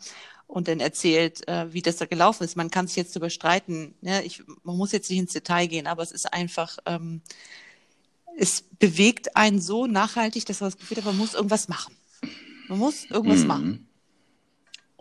und 0.47 0.69
dann 0.69 0.81
erzählt, 0.81 1.49
äh, 1.49 1.73
wie 1.73 1.81
das 1.81 1.97
da 1.97 2.05
gelaufen 2.05 2.45
ist. 2.45 2.57
Man 2.57 2.71
kann 2.71 2.87
sich 2.87 2.97
jetzt 2.97 3.17
überstreiten, 3.17 3.95
ne? 4.03 4.23
ich, 4.23 4.43
man 4.65 4.77
muss 4.77 4.93
jetzt 4.93 5.09
nicht 5.09 5.19
ins 5.21 5.33
Detail 5.33 5.67
gehen, 5.67 5.87
aber 5.87 6.03
es 6.03 6.13
ist 6.13 6.31
einfach, 6.33 6.77
ähm, 6.85 7.23
es 8.37 8.63
bewegt 8.79 9.37
einen 9.37 9.61
so 9.61 9.87
nachhaltig, 9.87 10.45
dass 10.47 10.61
man 10.61 10.71
das 10.71 10.79
Gefühl 10.79 10.99
hat, 10.99 11.05
man 11.05 11.17
muss 11.17 11.33
irgendwas 11.35 11.69
machen. 11.69 11.97
Man 12.69 12.79
muss 12.79 13.07
irgendwas 13.11 13.41
Mhm. 13.43 13.47
machen. 13.47 13.89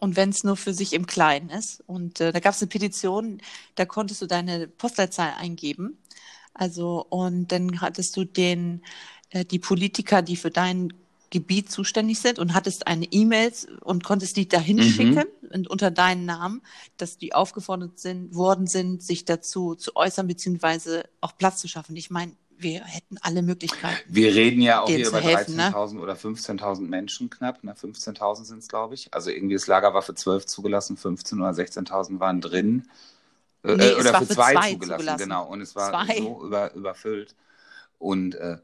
Und 0.02 0.18
wenn 0.18 0.32
es 0.32 0.44
nur 0.44 0.58
für 0.58 0.74
sich 0.74 0.94
im 0.94 1.08
Kleinen 1.08 1.52
ist. 1.52 1.84
Und 1.88 2.22
äh, 2.22 2.34
da 2.34 2.42
gab 2.42 2.56
es 2.56 2.62
eine 2.64 2.70
Petition, 2.70 3.42
da 3.76 3.86
konntest 3.86 4.22
du 4.24 4.28
deine 4.28 4.68
Postleitzahl 4.68 5.34
eingeben. 5.40 6.00
Also, 6.56 7.06
und 7.10 7.50
dann 7.54 7.82
hattest 7.82 8.18
du 8.18 8.26
den, 8.26 8.84
äh, 9.32 9.46
die 9.46 9.60
Politiker, 9.60 10.24
die 10.24 10.38
für 10.38 10.52
dein 10.52 10.94
Gebiet 11.32 11.72
zuständig 11.72 12.20
sind 12.20 12.40
und 12.40 12.54
hattest 12.54 12.88
eine 12.88 13.06
E-Mail 13.06 13.54
und 13.82 14.04
konntest 14.04 14.38
die 14.38 14.50
dahin 14.50 14.78
Mhm. 14.78 14.84
schicken 14.84 15.26
und 15.54 15.70
unter 15.70 15.92
deinen 15.92 16.26
Namen, 16.26 16.62
dass 16.98 17.18
die 17.18 17.34
aufgefordert 17.34 18.00
sind, 18.00 18.36
worden 18.36 18.68
sind, 18.68 19.04
sich 19.04 19.26
dazu 19.26 19.76
zu 19.76 19.96
äußern, 19.96 20.28
beziehungsweise 20.28 21.06
auch 21.22 21.38
Platz 21.38 21.62
zu 21.62 21.70
schaffen. 21.70 21.96
Ich 21.96 22.10
meine, 22.12 22.34
wir 22.62 22.84
hätten 22.86 23.18
alle 23.22 23.42
Möglichkeiten. 23.42 24.14
Wir 24.14 24.34
reden 24.36 24.62
ja 24.62 24.82
auch 24.82 24.88
hier 24.88 25.08
über 25.08 25.22
helfen, 25.22 25.56
ne? 25.56 25.76
13.000 25.76 26.00
oder 26.00 26.16
15.000 26.16 26.88
Menschen 26.88 27.30
knapp. 27.30 27.64
Ne? 27.64 27.76
15.000 27.76 28.46
sind 28.46 28.60
es, 28.60 28.68
glaube 28.68 28.96
ich. 28.96 29.14
Also 29.14 29.30
irgendwie 29.30 29.56
das 29.56 29.68
Lager 29.68 29.94
war 29.94 30.02
für 30.02 30.16
12 30.16 30.46
zugelassen, 30.46 30.98
15 30.98 31.40
oder 31.42 31.54
16.000 31.54 32.20
waren 32.20 32.42
drin. 32.42 32.88
Äh, 33.64 33.78
Nee, 33.78 33.90
äh, 33.90 33.96
oder 33.96 34.16
für 34.16 34.26
für 34.26 34.36
zwei, 34.36 34.54
zwei 34.54 34.74
zugelassen, 34.74 34.80
zugelassen. 34.80 35.18
genau. 35.18 35.46
Und 35.48 35.62
es 35.62 35.76
war 35.76 35.92
Zwei. 35.92 36.18
so 36.18 36.44
über, 36.46 36.74
überfüllt. 36.74 37.36
Und 38.00 38.36
äh, 38.36 38.58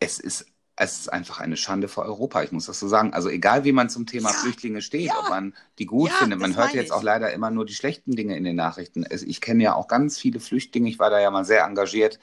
es 0.00 0.18
ist 0.20 0.46
es 0.78 0.98
ist 1.00 1.12
einfach 1.12 1.40
eine 1.40 1.56
Schande 1.56 1.88
für 1.88 2.02
Europa, 2.02 2.42
ich 2.42 2.52
muss 2.52 2.66
das 2.66 2.78
so 2.78 2.86
sagen. 2.86 3.14
Also 3.14 3.30
egal, 3.30 3.64
wie 3.64 3.72
man 3.72 3.88
zum 3.88 4.04
Thema 4.06 4.30
Ja, 4.30 4.34
Flüchtlinge 4.34 4.82
steht, 4.82 5.06
ja. 5.08 5.18
ob 5.18 5.30
man 5.30 5.54
die 5.78 5.86
gut 5.86 6.10
Ja, 6.10 6.16
findet, 6.16 6.38
man 6.38 6.54
hört 6.54 6.74
jetzt 6.74 6.92
auch 6.92 7.02
leider 7.02 7.32
immer 7.32 7.50
nur 7.50 7.64
die 7.64 7.74
schlechten 7.74 8.14
Dinge 8.14 8.36
in 8.36 8.44
den 8.44 8.56
Nachrichten. 8.56 9.06
Ich 9.10 9.40
kenne 9.40 9.62
ja 9.64 9.74
auch 9.74 9.88
ganz 9.88 10.18
viele 10.18 10.38
Flüchtlinge, 10.38 10.88
ich 10.90 10.98
war 10.98 11.08
da 11.08 11.18
ja 11.18 11.30
mal 11.30 11.46
sehr 11.46 11.64
engagiert, 11.64 12.18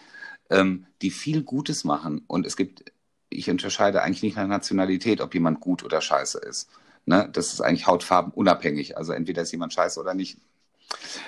ähm, 0.49 0.85
die 1.01 1.11
viel 1.11 1.43
Gutes 1.43 1.83
machen. 1.83 2.23
Und 2.27 2.45
es 2.45 2.55
gibt, 2.55 2.91
ich 3.29 3.49
unterscheide 3.49 4.01
eigentlich 4.01 4.23
nicht 4.23 4.37
nach 4.37 4.47
Nationalität, 4.47 5.21
ob 5.21 5.33
jemand 5.33 5.59
gut 5.59 5.83
oder 5.83 6.01
scheiße 6.01 6.39
ist. 6.39 6.69
Ne? 7.05 7.29
Das 7.31 7.53
ist 7.53 7.61
eigentlich 7.61 7.87
hautfarbenunabhängig. 7.87 8.97
Also 8.97 9.13
entweder 9.13 9.41
ist 9.41 9.51
jemand 9.51 9.73
scheiße 9.73 9.99
oder 9.99 10.13
nicht. 10.13 10.37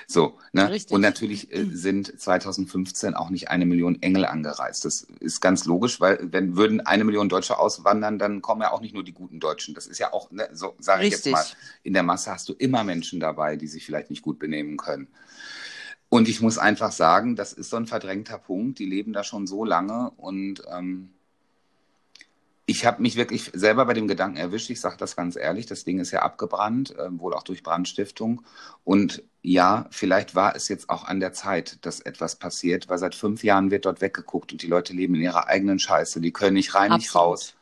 So, 0.07 0.37
ne? 0.51 0.69
Richtig. 0.69 0.93
Und 0.93 1.01
natürlich 1.01 1.51
äh, 1.53 1.65
sind 1.65 2.19
2015 2.19 3.13
auch 3.13 3.29
nicht 3.29 3.49
eine 3.49 3.65
Million 3.65 4.01
Engel 4.01 4.25
angereist. 4.25 4.85
Das 4.85 5.07
ist 5.19 5.41
ganz 5.41 5.65
logisch, 5.65 5.99
weil 5.99 6.19
wenn 6.21 6.55
würden 6.55 6.81
eine 6.81 7.03
Million 7.03 7.29
Deutsche 7.29 7.57
auswandern, 7.57 8.19
dann 8.19 8.41
kommen 8.41 8.61
ja 8.61 8.71
auch 8.71 8.81
nicht 8.81 8.93
nur 8.93 9.03
die 9.03 9.13
guten 9.13 9.39
Deutschen. 9.39 9.73
Das 9.73 9.87
ist 9.87 9.99
ja 9.99 10.13
auch, 10.13 10.31
ne, 10.31 10.49
so 10.53 10.75
sage 10.79 11.05
ich 11.05 11.11
jetzt 11.11 11.27
mal, 11.27 11.43
in 11.83 11.93
der 11.93 12.03
Masse 12.03 12.31
hast 12.31 12.47
du 12.49 12.53
immer 12.53 12.83
Menschen 12.83 13.19
dabei, 13.19 13.55
die 13.55 13.67
sich 13.67 13.85
vielleicht 13.85 14.09
nicht 14.09 14.21
gut 14.21 14.39
benehmen 14.39 14.77
können. 14.77 15.07
Und 16.15 16.29
ich 16.29 16.39
muss 16.39 16.57
einfach 16.57 16.93
sagen, 16.93 17.35
das 17.35 17.51
ist 17.51 17.69
so 17.69 17.75
ein 17.75 17.87
verdrängter 17.87 18.37
Punkt. 18.37 18.79
Die 18.79 18.85
leben 18.85 19.11
da 19.11 19.25
schon 19.25 19.47
so 19.47 19.65
lange 19.65 20.11
und 20.15 20.61
ähm, 20.71 21.09
ich 22.65 22.85
habe 22.85 23.01
mich 23.01 23.17
wirklich 23.17 23.51
selber 23.53 23.85
bei 23.85 23.93
dem 23.93 24.07
Gedanken 24.07 24.37
erwischt. 24.37 24.69
Ich 24.69 24.79
sage 24.79 24.95
das 24.95 25.17
ganz 25.17 25.35
ehrlich, 25.35 25.65
das 25.65 25.83
Ding 25.83 25.99
ist 25.99 26.11
ja 26.11 26.21
abgebrannt, 26.21 26.97
äh, 26.97 27.09
wohl 27.19 27.33
auch 27.33 27.43
durch 27.43 27.63
Brandstiftung. 27.63 28.43
Und 28.85 29.23
ja, 29.41 29.87
vielleicht 29.91 30.35
war 30.35 30.55
es 30.55 30.69
jetzt 30.69 30.89
auch 30.89 31.03
an 31.03 31.19
der 31.19 31.33
Zeit, 31.33 31.85
dass 31.85 31.99
etwas 31.99 32.37
passiert, 32.37 32.87
weil 32.87 32.97
seit 32.97 33.13
fünf 33.13 33.43
Jahren 33.43 33.69
wird 33.69 33.85
dort 33.85 33.99
weggeguckt 33.99 34.53
und 34.53 34.61
die 34.61 34.67
Leute 34.67 34.93
leben 34.93 35.15
in 35.15 35.21
ihrer 35.21 35.47
eigenen 35.47 35.79
Scheiße. 35.79 36.21
Die 36.21 36.31
können 36.31 36.53
nicht 36.53 36.75
rein, 36.75 36.93
nicht 36.93 37.09
Absolut. 37.09 37.27
raus. 37.27 37.55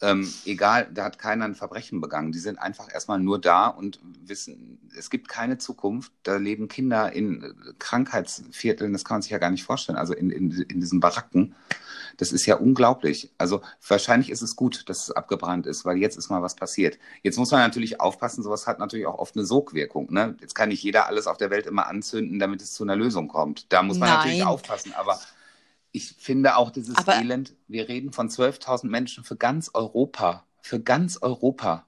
Ähm, 0.00 0.32
egal, 0.44 0.88
da 0.92 1.04
hat 1.04 1.18
keiner 1.18 1.44
ein 1.44 1.56
Verbrechen 1.56 2.00
begangen. 2.00 2.30
Die 2.30 2.38
sind 2.38 2.58
einfach 2.58 2.92
erstmal 2.92 3.18
nur 3.18 3.40
da 3.40 3.66
und 3.66 3.98
wissen, 4.24 4.78
es 4.96 5.10
gibt 5.10 5.28
keine 5.28 5.58
Zukunft. 5.58 6.12
Da 6.22 6.36
leben 6.36 6.68
Kinder 6.68 7.12
in 7.12 7.54
Krankheitsvierteln, 7.80 8.92
das 8.92 9.04
kann 9.04 9.16
man 9.16 9.22
sich 9.22 9.32
ja 9.32 9.38
gar 9.38 9.50
nicht 9.50 9.64
vorstellen, 9.64 9.98
also 9.98 10.14
in, 10.14 10.30
in, 10.30 10.50
in 10.52 10.80
diesen 10.80 11.00
Baracken. 11.00 11.56
Das 12.16 12.32
ist 12.32 12.46
ja 12.46 12.56
unglaublich. 12.56 13.32
Also 13.38 13.60
wahrscheinlich 13.86 14.30
ist 14.30 14.42
es 14.42 14.54
gut, 14.56 14.88
dass 14.88 15.04
es 15.04 15.10
abgebrannt 15.10 15.66
ist, 15.66 15.84
weil 15.84 15.96
jetzt 15.96 16.16
ist 16.16 16.30
mal 16.30 16.42
was 16.42 16.54
passiert. 16.54 16.98
Jetzt 17.22 17.38
muss 17.38 17.50
man 17.50 17.60
natürlich 17.60 18.00
aufpassen, 18.00 18.42
sowas 18.42 18.66
hat 18.66 18.78
natürlich 18.78 19.06
auch 19.06 19.18
oft 19.18 19.36
eine 19.36 19.44
Sogwirkung. 19.44 20.12
Ne? 20.12 20.36
Jetzt 20.40 20.54
kann 20.54 20.68
nicht 20.68 20.82
jeder 20.82 21.06
alles 21.06 21.26
auf 21.26 21.38
der 21.38 21.50
Welt 21.50 21.66
immer 21.66 21.86
anzünden, 21.86 22.38
damit 22.38 22.62
es 22.62 22.72
zu 22.72 22.84
einer 22.84 22.96
Lösung 22.96 23.28
kommt. 23.28 23.72
Da 23.72 23.82
muss 23.82 23.98
man 23.98 24.08
Nein. 24.08 24.18
natürlich 24.18 24.44
aufpassen, 24.44 24.92
aber 24.96 25.18
ich 25.98 26.14
finde 26.18 26.56
auch 26.56 26.70
dieses 26.70 26.96
Aber- 26.96 27.16
Elend, 27.20 27.54
wir 27.66 27.88
reden 27.88 28.12
von 28.12 28.28
12.000 28.30 28.90
Menschen 28.90 29.24
für 29.24 29.36
ganz 29.36 29.70
Europa, 29.74 30.46
für 30.62 30.80
ganz 30.80 31.18
Europa. 31.20 31.84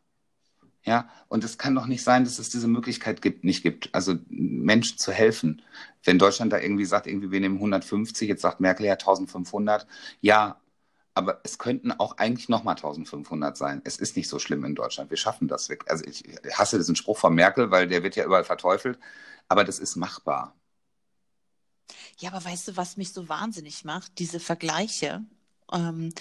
Ja, 0.83 1.11
und 1.29 1.45
es 1.45 1.59
kann 1.59 1.75
doch 1.75 1.87
nicht 1.87 2.03
sein, 2.03 2.25
dass 2.25 2.39
es 2.39 2.49
diese 2.49 2.67
Möglichkeit 2.67 3.21
gibt, 3.21 3.45
nicht 3.45 3.63
gibt, 3.63 3.95
also 3.95 4.15
Menschen 4.29 4.97
zu 4.97 5.13
helfen. 5.13 5.61
Wenn 6.03 6.19
Deutschland 6.19 6.53
da 6.55 6.59
irgendwie 6.59 6.87
sagt, 6.87 7.07
irgendwie 7.07 7.31
wir 7.31 7.41
nehmen 7.41 7.57
150, 7.57 8.27
jetzt 8.29 8.41
sagt 8.41 8.61
Merkel 8.61 8.87
ja 8.87 8.95
1500, 8.95 9.87
ja, 10.23 10.59
aber 11.13 11.41
es 11.45 11.59
könnten 11.59 11.93
auch 11.93 12.17
eigentlich 12.17 12.49
nochmal 12.49 12.77
1500 12.77 13.59
sein. 13.59 13.83
Es 13.85 13.99
ist 13.99 14.17
nicht 14.17 14.29
so 14.29 14.39
schlimm 14.39 14.65
in 14.65 14.75
Deutschland. 14.75 15.11
Wir 15.11 15.19
schaffen 15.19 15.49
das. 15.49 15.69
Also 15.87 16.05
ich 16.07 16.25
hasse 16.55 16.79
diesen 16.79 16.97
Spruch 16.97 17.19
von 17.19 17.35
Merkel, 17.35 17.71
weil 17.71 17.87
der 17.87 18.03
wird 18.03 18.17
ja 18.17 18.25
überall 18.25 18.45
verteufelt, 18.45 18.99
aber 19.49 19.65
das 19.65 19.79
ist 19.81 19.97
machbar. 19.97 20.55
Ja, 22.19 22.33
aber 22.33 22.45
weißt 22.45 22.69
du, 22.69 22.77
was 22.77 22.97
mich 22.97 23.13
so 23.13 23.29
wahnsinnig 23.29 23.85
macht? 23.85 24.19
Diese 24.19 24.41
Vergleiche. 24.41 25.23
Ähm, 25.73 26.13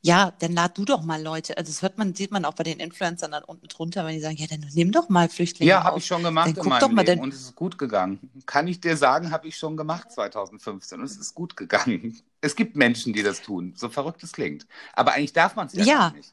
ja, 0.00 0.32
dann 0.38 0.52
lad 0.52 0.78
du 0.78 0.84
doch 0.84 1.02
mal 1.02 1.20
Leute. 1.20 1.56
Also 1.58 1.72
das 1.72 1.82
hört 1.82 1.98
man, 1.98 2.14
sieht 2.14 2.30
man 2.30 2.44
auch 2.44 2.54
bei 2.54 2.62
den 2.62 2.78
Influencern 2.78 3.32
dann 3.32 3.42
unten 3.42 3.66
drunter, 3.66 4.06
wenn 4.06 4.14
die 4.14 4.20
sagen, 4.20 4.36
ja, 4.36 4.46
dann 4.46 4.64
nimm 4.72 4.92
doch 4.92 5.08
mal 5.08 5.28
Flüchtlinge. 5.28 5.68
Ja, 5.68 5.82
habe 5.82 5.98
ich 5.98 6.06
schon 6.06 6.22
gemacht 6.22 6.56
dann 6.56 6.64
in 6.64 6.68
meinem 6.70 6.96
Leben 6.96 7.06
den... 7.06 7.20
und 7.20 7.34
es 7.34 7.40
ist 7.40 7.56
gut 7.56 7.78
gegangen. 7.78 8.30
Kann 8.46 8.68
ich 8.68 8.80
dir 8.80 8.96
sagen, 8.96 9.32
habe 9.32 9.48
ich 9.48 9.56
schon 9.56 9.76
gemacht 9.76 10.12
2015 10.12 11.00
und 11.00 11.04
es 11.04 11.16
ist 11.16 11.34
gut 11.34 11.56
gegangen. 11.56 12.20
Es 12.40 12.54
gibt 12.54 12.76
Menschen, 12.76 13.12
die 13.12 13.24
das 13.24 13.42
tun, 13.42 13.72
so 13.74 13.88
verrückt 13.88 14.22
es 14.22 14.30
klingt. 14.30 14.68
Aber 14.92 15.14
eigentlich 15.14 15.32
darf 15.32 15.56
man 15.56 15.66
es 15.66 15.72
ja, 15.72 15.84
ja. 15.84 16.10
nicht. 16.10 16.32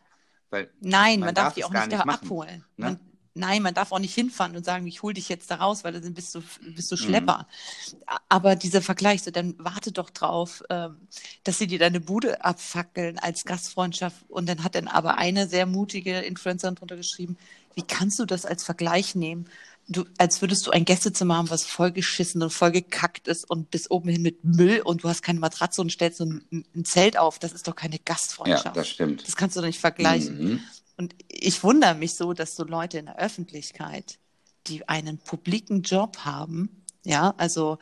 Weil 0.52 0.70
Nein, 0.80 1.20
man, 1.20 1.28
man 1.28 1.34
darf, 1.34 1.46
darf 1.46 1.54
die 1.56 1.64
auch 1.64 1.72
nicht 1.72 1.92
da 1.92 2.02
abholen. 2.02 2.64
Ne? 2.78 2.86
Man, 2.86 3.00
nein, 3.36 3.62
man 3.62 3.74
darf 3.74 3.92
auch 3.92 4.00
nicht 4.00 4.16
hinfahren 4.16 4.56
und 4.56 4.66
sagen, 4.66 4.88
ich 4.88 5.04
hole 5.04 5.14
dich 5.14 5.30
jetzt 5.30 5.52
da 5.52 5.56
raus, 5.56 5.84
weil 5.84 5.94
dann 5.94 6.14
bist 6.14 6.34
du, 6.34 6.42
bist 6.62 6.92
du 6.92 6.96
mhm. 6.96 7.00
Schlepper. 7.00 7.48
Mhm. 7.48 8.18
Aber 8.30 8.56
dieser 8.56 8.82
Vergleich, 8.82 9.24
so 9.24 9.32
dann 9.32 9.56
warte 9.58 9.92
doch 9.92 10.10
drauf, 10.10 10.64
ähm, 10.70 10.96
dass 11.44 11.58
sie 11.60 11.68
dir 11.68 11.78
deine 11.78 12.00
Bude 12.00 12.44
abfackeln 12.44 13.20
als 13.20 13.44
Gastfreundschaft. 13.44 14.18
Und 14.30 14.48
dann 14.48 14.64
hat 14.64 14.76
dann 14.76 14.88
aber 14.88 15.18
eine 15.18 15.48
sehr 15.48 15.66
mutige 15.66 16.20
Influencerin 16.20 16.76
drunter 16.76 16.96
geschrieben, 16.96 17.38
wie 17.76 17.84
kannst 17.84 18.18
du 18.20 18.26
das 18.26 18.46
als 18.46 18.64
Vergleich 18.64 19.16
nehmen? 19.16 19.48
Du, 19.88 20.06
als 20.18 20.42
würdest 20.42 20.66
du 20.66 20.72
ein 20.72 20.86
Gästezimmer 20.86 21.38
haben, 21.38 21.50
was 21.52 21.64
vollgeschissen 21.66 22.42
und 22.42 22.52
vollgekackt 22.52 23.28
ist 23.28 23.48
und 23.48 23.70
bis 23.70 23.92
oben 23.92 24.10
hin 24.10 24.24
mit 24.24 24.44
Müll 24.44 24.82
und 24.82 25.04
du 25.04 25.10
hast 25.10 25.22
keine 25.22 25.40
Matratze 25.40 25.82
und 25.82 25.92
stellst 25.92 26.18
so 26.18 26.26
ein, 26.26 26.66
ein 26.76 26.86
Zelt 26.86 27.18
auf. 27.18 27.38
Das 27.38 27.52
ist 27.52 27.68
doch 27.68 27.76
keine 27.76 28.00
Gastfreundschaft. 28.00 28.66
Ja, 28.66 28.72
das 28.72 28.88
stimmt. 28.88 29.28
Das 29.28 29.36
kannst 29.36 29.56
du 29.56 29.60
doch 29.60 29.68
nicht 29.68 29.80
vergleichen. 29.80 30.44
Mhm. 30.44 30.60
Und 30.98 31.16
ich 31.28 31.64
wundere 31.64 31.96
mich 31.96 32.16
so, 32.16 32.34
dass 32.34 32.56
so 32.56 32.64
Leute 32.64 33.00
in 33.00 33.06
der 33.06 33.20
Öffentlichkeit, 33.20 34.20
die 34.68 34.88
einen 34.88 35.18
publiken 35.18 35.82
Job 35.82 36.18
haben, 36.20 36.84
ja, 37.04 37.34
also 37.38 37.78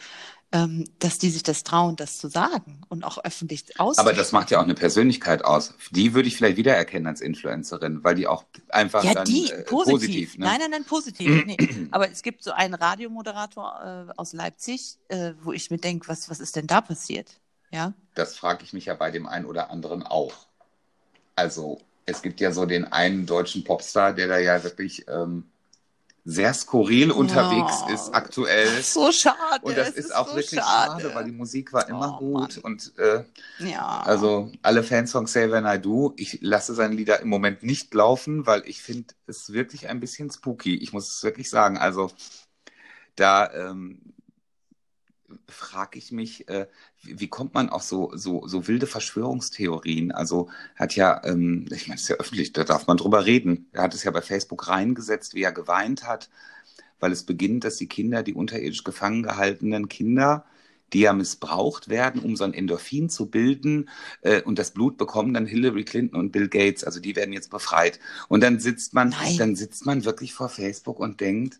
ähm, 0.54 0.86
dass 1.00 1.18
die 1.18 1.32
sich 1.32 1.42
das 1.42 1.64
trauen, 1.64 1.96
das 1.96 2.20
zu 2.20 2.28
sagen 2.28 2.82
und 2.88 3.04
auch 3.04 3.18
öffentlich 3.24 3.80
aus. 3.80 3.98
Aber 3.98 4.14
das 4.14 4.32
macht 4.32 4.52
ja 4.52 4.60
auch 4.60 4.64
eine 4.64 4.76
Persönlichkeit 4.76 5.44
aus. 5.44 5.74
Die 5.90 6.14
würde 6.14 6.28
ich 6.28 6.38
vielleicht 6.38 6.58
wiedererkennen 6.58 7.08
als 7.08 7.22
Influencerin, 7.22 8.04
weil 8.04 8.14
die 8.14 8.28
auch 8.28 8.46
einfach 8.70 9.04
ja, 9.04 9.16
dann, 9.16 9.26
die, 9.26 9.50
äh, 9.50 9.64
positiv. 9.64 9.98
positiv 9.98 10.38
ne? 10.38 10.46
Nein, 10.46 10.60
nein, 10.60 10.72
nein, 10.72 10.86
positiv. 10.86 11.46
nee. 11.46 11.58
Aber 11.92 12.10
es 12.10 12.22
gibt 12.22 12.44
so 12.44 12.52
einen 12.52 12.76
Radiomoderator 12.76 14.08
äh, 14.10 14.14
aus 14.16 14.34
Leipzig, 14.34 15.00
äh, 15.08 15.34
wo 15.42 15.54
ich 15.54 15.72
mir 15.72 15.80
denke, 15.80 16.08
was, 16.08 16.30
was 16.30 16.40
ist 16.40 16.56
denn 16.56 16.68
da 16.68 16.82
passiert? 16.82 17.40
Ja. 17.72 17.94
Das 18.14 18.38
frage 18.38 18.64
ich 18.64 18.74
mich 18.74 18.86
ja 18.86 18.94
bei 18.94 19.10
dem 19.10 19.26
einen 19.26 19.46
oder 19.46 19.72
anderen 19.72 20.04
auch. 20.04 20.34
Also 21.36 21.82
es 22.06 22.22
gibt 22.22 22.42
ja 22.42 22.52
so 22.52 22.66
den 22.66 22.86
einen 22.92 23.26
deutschen 23.26 23.64
Popstar, 23.64 24.14
der 24.14 24.28
da 24.28 24.38
ja 24.38 24.64
wirklich 24.64 25.06
ähm, 25.08 25.46
sehr 26.26 26.54
skurril 26.54 27.12
oh, 27.12 27.18
unterwegs 27.18 27.84
ist 27.92 28.14
aktuell. 28.14 28.82
So 28.82 29.12
schade. 29.12 29.36
Und 29.62 29.78
das 29.78 29.90
ist, 29.90 30.06
ist, 30.06 30.16
auch 30.16 30.30
so 30.30 30.36
wirklich 30.36 30.60
schade. 30.60 31.02
schade. 31.02 31.16
weil 31.16 31.26
die 31.26 31.32
Musik 31.32 31.74
war 31.74 31.88
immer 31.90 32.18
oh, 32.22 32.26
gut. 32.26 32.64
Mann. 32.64 32.74
Und 32.74 32.94
äh, 32.98 33.24
ja. 33.60 34.02
also 34.06 34.52
alle 34.62 34.84
Fans 34.84 35.12
von 35.12 35.26
Xavier 35.26 35.64
I 35.66 36.12
ich 36.16 36.40
lasse 36.42 36.74
seine 36.74 36.96
Lieder 36.96 37.20
im 37.20 37.28
Moment 37.28 37.64
nicht 37.64 37.94
laufen, 37.94 38.46
weil 38.46 38.64
ich 38.66 38.82
finde 38.82 39.14
es 39.28 39.52
wirklich 39.52 39.90
ein 39.90 40.00
bisschen 40.00 40.32
spooky. 40.32 40.76
Ich 40.76 40.94
muss 40.94 41.10
es 41.10 41.24
wirklich 41.24 41.50
sagen. 41.50 41.78
Also 41.78 42.10
da 43.16 43.52
ähm, 43.54 44.00
frage 45.48 45.98
ich 45.98 46.12
mich, 46.12 46.48
äh, 46.50 46.68
wie, 47.02 47.20
wie, 47.20 47.28
kommt 47.28 47.54
man 47.54 47.70
auf 47.70 47.84
so, 47.84 48.12
so, 48.16 48.48
so 48.48 48.68
wilde 48.68 48.88
Verschwörungstheorien? 48.88 50.12
Also 50.12 50.50
hat 50.76 50.96
ja, 50.96 51.22
ähm, 51.26 51.66
ich 51.72 51.88
meine, 51.88 51.96
es 51.96 52.04
ist 52.04 52.10
ja 52.10 52.16
öffentlich, 52.18 52.54
da 52.54 52.64
darf 52.64 52.88
man 52.88 52.98
drüber 52.98 53.26
reden. 53.26 53.68
Er 53.72 53.84
hat 53.84 53.94
es 53.94 54.04
ja 54.04 54.12
bei 54.12 54.22
Facebook 54.22 54.68
reingesetzt, 54.68 55.36
wie 55.36 55.44
er 55.44 55.52
geweint 55.52 56.08
hat, 56.08 56.30
weil 57.00 57.12
es 57.12 57.24
beginnt, 57.24 57.64
dass 57.64 57.78
die 57.78 57.88
Kinder, 57.88 58.24
die 58.24 58.34
unterirdisch 58.34 58.84
gefangen 58.84 59.24
gehaltenen 59.24 59.90
Kinder, 59.90 60.46
die 60.94 61.02
ja 61.02 61.14
missbraucht 61.14 61.90
werden, 61.90 62.22
um 62.22 62.36
so 62.36 62.44
ein 62.44 62.54
Endorphin 62.54 63.10
zu 63.10 63.30
bilden. 63.30 63.90
Äh, 64.22 64.42
und 64.44 64.60
das 64.60 64.72
Blut 64.72 64.98
bekommen 64.98 65.34
dann 65.34 65.46
Hillary 65.46 65.84
Clinton 65.84 66.20
und 66.20 66.32
Bill 66.32 66.48
Gates. 66.48 66.84
Also 66.84 67.00
die 67.00 67.16
werden 67.16 67.34
jetzt 67.34 67.50
befreit. 67.50 68.00
Und 68.30 68.42
dann 68.42 68.60
sitzt 68.60 68.94
man, 68.94 69.10
Nein. 69.10 69.38
dann 69.38 69.56
sitzt 69.56 69.86
man 69.86 70.06
wirklich 70.06 70.34
vor 70.34 70.50
Facebook 70.50 71.00
und 71.00 71.20
denkt, 71.20 71.60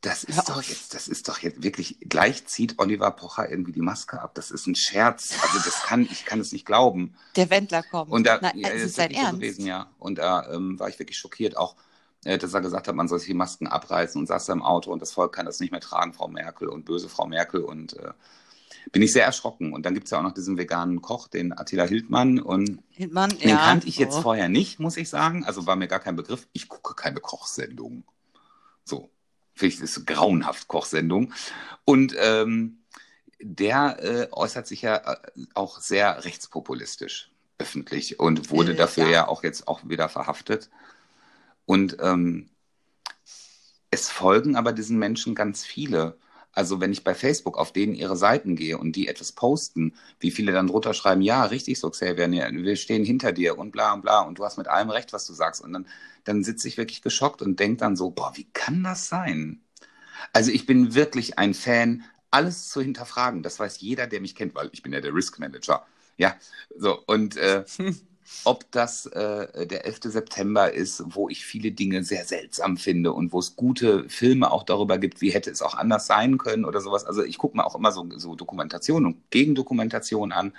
das 0.00 0.22
ist 0.22 0.48
doch 0.48 0.62
jetzt, 0.62 0.94
das 0.94 1.08
ist 1.08 1.28
doch 1.28 1.40
jetzt 1.40 1.62
wirklich, 1.62 1.98
gleich 2.00 2.46
zieht 2.46 2.78
Oliver 2.78 3.10
Pocher 3.10 3.50
irgendwie 3.50 3.72
die 3.72 3.80
Maske 3.80 4.20
ab. 4.20 4.34
Das 4.34 4.52
ist 4.52 4.66
ein 4.66 4.76
Scherz. 4.76 5.34
Also 5.42 5.58
das 5.58 5.82
kann, 5.82 6.02
ich 6.02 6.24
kann 6.24 6.38
es 6.38 6.52
nicht 6.52 6.64
glauben. 6.64 7.16
Der 7.34 7.50
Wendler 7.50 7.82
kommt. 7.82 8.12
Und 8.12 8.26
da, 8.26 8.38
Na, 8.40 8.54
ja, 8.54 8.68
ist 8.68 8.94
sein 8.94 9.10
Ernst. 9.10 9.40
gewesen, 9.40 9.66
ja. 9.66 9.90
Und 9.98 10.18
da 10.18 10.52
ähm, 10.52 10.78
war 10.78 10.88
ich 10.88 10.98
wirklich 11.00 11.18
schockiert, 11.18 11.56
auch, 11.56 11.74
äh, 12.24 12.38
dass 12.38 12.54
er 12.54 12.60
gesagt 12.60 12.86
hat, 12.86 12.94
man 12.94 13.08
soll 13.08 13.18
sich 13.18 13.28
die 13.28 13.34
Masken 13.34 13.66
abreißen 13.66 14.20
und 14.20 14.28
saß 14.28 14.46
da 14.46 14.52
im 14.52 14.62
Auto 14.62 14.92
und 14.92 15.02
das 15.02 15.12
Volk 15.12 15.34
kann 15.34 15.46
das 15.46 15.58
nicht 15.58 15.72
mehr 15.72 15.80
tragen, 15.80 16.12
Frau 16.12 16.28
Merkel 16.28 16.68
und 16.68 16.84
böse 16.84 17.08
Frau 17.08 17.26
Merkel 17.26 17.62
und 17.62 17.94
äh, 17.94 18.12
bin 18.92 19.02
ich 19.02 19.12
sehr 19.12 19.24
erschrocken. 19.24 19.72
Und 19.72 19.84
dann 19.84 19.94
gibt 19.94 20.06
es 20.06 20.12
ja 20.12 20.18
auch 20.18 20.22
noch 20.22 20.32
diesen 20.32 20.56
veganen 20.56 21.02
Koch, 21.02 21.26
den 21.26 21.56
Attila 21.58 21.84
Hildmann. 21.84 22.38
Und 22.38 22.82
Hildmann, 22.90 23.30
den 23.30 23.50
ja. 23.50 23.56
kannte 23.56 23.88
ich 23.88 23.98
jetzt 23.98 24.18
oh. 24.18 24.22
vorher 24.22 24.48
nicht, 24.48 24.78
muss 24.78 24.96
ich 24.96 25.08
sagen. 25.08 25.44
Also 25.44 25.66
war 25.66 25.74
mir 25.74 25.88
gar 25.88 26.00
kein 26.00 26.14
Begriff. 26.14 26.46
Ich 26.52 26.68
gucke 26.68 26.94
keine 26.94 27.18
Kochsendungen. 27.18 28.04
So, 28.84 29.10
finde 29.58 29.74
ich, 29.74 29.80
das 29.80 29.96
ist 29.96 30.06
grauenhaft 30.06 30.68
Kochsendung. 30.68 31.32
Und 31.84 32.14
ähm, 32.18 32.78
der 33.40 34.02
äh, 34.02 34.28
äußert 34.32 34.66
sich 34.66 34.82
ja 34.82 34.96
äh, 34.96 35.16
auch 35.54 35.80
sehr 35.80 36.24
rechtspopulistisch 36.24 37.30
öffentlich 37.58 38.20
und 38.20 38.50
wurde 38.50 38.72
äh, 38.72 38.76
dafür 38.76 39.04
ja. 39.04 39.10
ja. 39.10 39.28
auch 39.28 39.42
jetzt 39.42 39.68
auch 39.68 39.80
wieder 39.84 40.08
verhaftet. 40.08 40.70
Und 41.66 41.96
ähm, 42.00 42.48
es 43.90 44.08
folgen 44.10 44.56
aber 44.56 44.72
diesen 44.72 44.98
Menschen 44.98 45.34
ganz 45.34 45.64
viele. 45.64 46.16
Also 46.58 46.80
wenn 46.80 46.90
ich 46.90 47.04
bei 47.04 47.14
Facebook 47.14 47.56
auf 47.56 47.72
denen 47.72 47.94
ihre 47.94 48.16
Seiten 48.16 48.56
gehe 48.56 48.78
und 48.78 48.96
die 48.96 49.06
etwas 49.06 49.30
posten, 49.30 49.94
wie 50.18 50.32
viele 50.32 50.50
dann 50.50 50.66
drunter 50.66 50.92
schreiben, 50.92 51.22
ja, 51.22 51.44
richtig 51.44 51.78
so, 51.78 51.88
Xavier, 51.88 52.28
wir 52.28 52.74
stehen 52.74 53.04
hinter 53.04 53.30
dir 53.30 53.56
und 53.56 53.70
bla 53.70 53.92
und 53.92 54.02
bla 54.02 54.22
und 54.22 54.40
du 54.40 54.44
hast 54.44 54.58
mit 54.58 54.66
allem 54.66 54.90
recht, 54.90 55.12
was 55.12 55.24
du 55.24 55.34
sagst. 55.34 55.62
Und 55.62 55.72
dann, 55.72 55.86
dann 56.24 56.42
sitze 56.42 56.66
ich 56.66 56.76
wirklich 56.76 57.00
geschockt 57.00 57.42
und 57.42 57.60
denke 57.60 57.76
dann 57.76 57.94
so, 57.94 58.10
boah, 58.10 58.32
wie 58.34 58.48
kann 58.52 58.82
das 58.82 59.08
sein? 59.08 59.60
Also 60.32 60.50
ich 60.50 60.66
bin 60.66 60.94
wirklich 60.96 61.38
ein 61.38 61.54
Fan, 61.54 62.04
alles 62.32 62.70
zu 62.70 62.80
hinterfragen. 62.82 63.44
Das 63.44 63.60
weiß 63.60 63.80
jeder, 63.80 64.08
der 64.08 64.20
mich 64.20 64.34
kennt, 64.34 64.56
weil 64.56 64.68
ich 64.72 64.82
bin 64.82 64.92
ja 64.92 65.00
der 65.00 65.14
Risk 65.14 65.38
Manager. 65.38 65.86
Ja, 66.16 66.36
so 66.76 67.00
und 67.06 67.36
äh, 67.36 67.64
ob 68.44 68.70
das 68.72 69.06
äh, 69.06 69.66
der 69.66 69.84
11. 69.86 70.00
September 70.04 70.72
ist, 70.72 71.02
wo 71.06 71.28
ich 71.28 71.44
viele 71.44 71.72
Dinge 71.72 72.04
sehr 72.04 72.24
seltsam 72.24 72.76
finde 72.76 73.12
und 73.12 73.32
wo 73.32 73.38
es 73.38 73.56
gute 73.56 74.08
Filme 74.08 74.50
auch 74.50 74.64
darüber 74.64 74.98
gibt, 74.98 75.20
wie 75.20 75.30
hätte 75.30 75.50
es 75.50 75.62
auch 75.62 75.74
anders 75.74 76.06
sein 76.06 76.38
können 76.38 76.64
oder 76.64 76.80
sowas. 76.80 77.04
Also 77.04 77.22
ich 77.24 77.38
gucke 77.38 77.56
mir 77.56 77.64
auch 77.66 77.74
immer 77.74 77.92
so, 77.92 78.06
so 78.16 78.34
Dokumentation 78.34 79.06
und 79.06 79.30
Gegendokumentation 79.30 80.32
an. 80.32 80.52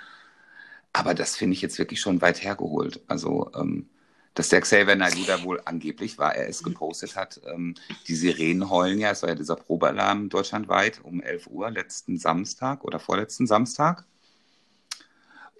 Aber 0.92 1.14
das 1.14 1.36
finde 1.36 1.54
ich 1.54 1.62
jetzt 1.62 1.78
wirklich 1.78 2.00
schon 2.00 2.20
weit 2.20 2.42
hergeholt. 2.42 3.00
Also 3.08 3.50
ähm, 3.54 3.88
dass 4.34 4.48
der 4.48 4.60
Xavier 4.60 4.96
Naidoo 4.96 5.24
da 5.26 5.42
wohl 5.42 5.60
angeblich 5.64 6.18
war, 6.18 6.34
er 6.34 6.48
es 6.48 6.62
gepostet 6.62 7.16
hat. 7.16 7.40
Ähm, 7.46 7.74
die 8.08 8.14
Sirenen 8.14 8.70
heulen 8.70 8.98
ja, 8.98 9.10
es 9.10 9.22
war 9.22 9.30
ja 9.30 9.34
dieser 9.34 9.56
Probealarm 9.56 10.28
deutschlandweit 10.28 11.00
um 11.02 11.20
11 11.20 11.48
Uhr 11.48 11.70
letzten 11.70 12.18
Samstag 12.18 12.84
oder 12.84 13.00
vorletzten 13.00 13.46
Samstag. 13.46 14.06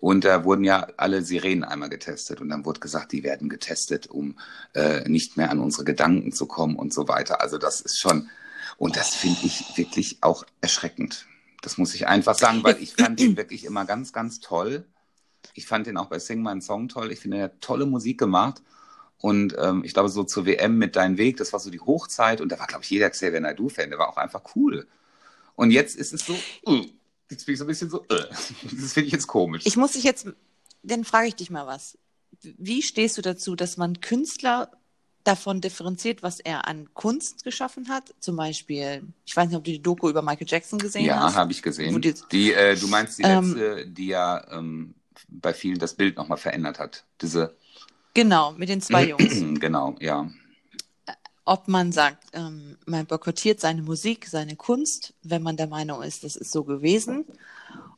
Und 0.00 0.24
da 0.24 0.44
wurden 0.44 0.64
ja 0.64 0.88
alle 0.96 1.22
Sirenen 1.22 1.62
einmal 1.62 1.90
getestet 1.90 2.40
und 2.40 2.48
dann 2.48 2.64
wurde 2.64 2.80
gesagt, 2.80 3.12
die 3.12 3.22
werden 3.22 3.50
getestet, 3.50 4.06
um 4.06 4.38
äh, 4.74 5.06
nicht 5.08 5.36
mehr 5.36 5.50
an 5.50 5.58
unsere 5.60 5.84
Gedanken 5.84 6.32
zu 6.32 6.46
kommen 6.46 6.76
und 6.76 6.94
so 6.94 7.06
weiter. 7.06 7.42
Also 7.42 7.58
das 7.58 7.82
ist 7.82 8.00
schon, 8.00 8.30
und 8.78 8.96
das 8.96 9.14
finde 9.14 9.40
ich 9.44 9.76
wirklich 9.76 10.18
auch 10.22 10.44
erschreckend. 10.62 11.26
Das 11.60 11.76
muss 11.76 11.94
ich 11.94 12.06
einfach 12.06 12.34
sagen, 12.34 12.64
weil 12.64 12.80
ich 12.80 12.94
fand 12.94 13.20
ihn 13.20 13.36
wirklich 13.36 13.66
immer 13.66 13.84
ganz, 13.84 14.14
ganz 14.14 14.40
toll. 14.40 14.86
Ich 15.52 15.66
fand 15.66 15.86
den 15.86 15.98
auch 15.98 16.06
bei 16.06 16.18
Sing 16.18 16.42
My 16.42 16.58
Song 16.62 16.88
toll. 16.88 17.12
Ich 17.12 17.20
finde, 17.20 17.36
er 17.36 17.44
hat 17.44 17.60
tolle 17.60 17.84
Musik 17.84 18.18
gemacht. 18.18 18.62
Und 19.18 19.54
ähm, 19.58 19.84
ich 19.84 19.92
glaube, 19.92 20.08
so 20.08 20.24
zur 20.24 20.46
WM 20.46 20.78
mit 20.78 20.96
Dein 20.96 21.18
Weg, 21.18 21.36
das 21.36 21.52
war 21.52 21.60
so 21.60 21.68
die 21.68 21.80
Hochzeit. 21.80 22.40
Und 22.40 22.50
da 22.50 22.58
war, 22.58 22.66
glaube 22.66 22.84
ich, 22.84 22.90
jeder 22.90 23.10
Xavier 23.10 23.40
Naidoo-Fan. 23.40 23.90
Der 23.90 23.98
war 23.98 24.08
auch 24.08 24.16
einfach 24.16 24.42
cool. 24.56 24.86
Und 25.56 25.72
jetzt 25.72 25.94
ist 25.94 26.14
es 26.14 26.24
so, 26.24 26.34
uh, 26.66 26.86
jetzt 27.30 27.46
bin 27.46 27.54
ich 27.54 27.58
so 27.58 27.64
ein 27.64 27.68
bisschen 27.68 27.90
so, 27.90 28.00
uh, 28.02 28.04
das 28.10 28.92
finde 28.92 29.06
ich 29.06 29.12
jetzt 29.12 29.26
komisch. 29.26 29.64
Ich 29.66 29.76
muss 29.76 29.92
dich 29.92 30.04
jetzt, 30.04 30.26
dann 30.82 31.04
frage 31.04 31.28
ich 31.28 31.36
dich 31.36 31.50
mal 31.50 31.66
was. 31.66 31.98
Wie 32.42 32.82
stehst 32.82 33.18
du 33.18 33.22
dazu, 33.22 33.56
dass 33.56 33.76
man 33.76 34.00
Künstler 34.00 34.70
davon 35.24 35.60
differenziert, 35.60 36.22
was 36.22 36.40
er 36.40 36.66
an 36.66 36.88
Kunst 36.94 37.44
geschaffen 37.44 37.88
hat. 37.90 38.14
Zum 38.20 38.36
Beispiel, 38.36 39.02
ich 39.26 39.36
weiß 39.36 39.48
nicht, 39.48 39.56
ob 39.56 39.64
du 39.64 39.70
die 39.70 39.82
Doku 39.82 40.08
über 40.08 40.22
Michael 40.22 40.46
Jackson 40.48 40.78
gesehen 40.78 41.04
ja, 41.04 41.20
hast. 41.20 41.34
Ja, 41.34 41.40
habe 41.40 41.52
ich 41.52 41.62
gesehen. 41.62 42.00
Die, 42.00 42.14
die 42.32 42.52
äh, 42.52 42.74
du 42.74 42.88
meinst 42.88 43.18
die 43.18 43.24
ähm, 43.24 43.54
letzte, 43.54 43.86
die 43.86 44.06
ja 44.06 44.46
ähm, 44.50 44.94
bei 45.28 45.52
vielen 45.52 45.78
das 45.78 45.94
Bild 45.94 46.16
nochmal 46.16 46.38
verändert 46.38 46.78
hat. 46.78 47.04
Diese 47.20 47.54
Genau, 48.14 48.52
mit 48.52 48.68
den 48.68 48.80
zwei 48.80 49.08
Jungs. 49.08 49.40
genau, 49.60 49.96
ja. 50.00 50.28
Ob 51.44 51.68
man 51.68 51.92
sagt, 51.92 52.28
ähm, 52.32 52.76
man 52.86 53.06
boykottiert 53.06 53.60
seine 53.60 53.82
Musik, 53.82 54.26
seine 54.26 54.56
Kunst, 54.56 55.14
wenn 55.22 55.42
man 55.42 55.56
der 55.56 55.66
Meinung 55.66 56.02
ist, 56.02 56.24
das 56.24 56.36
ist 56.36 56.52
so 56.52 56.64
gewesen. 56.64 57.24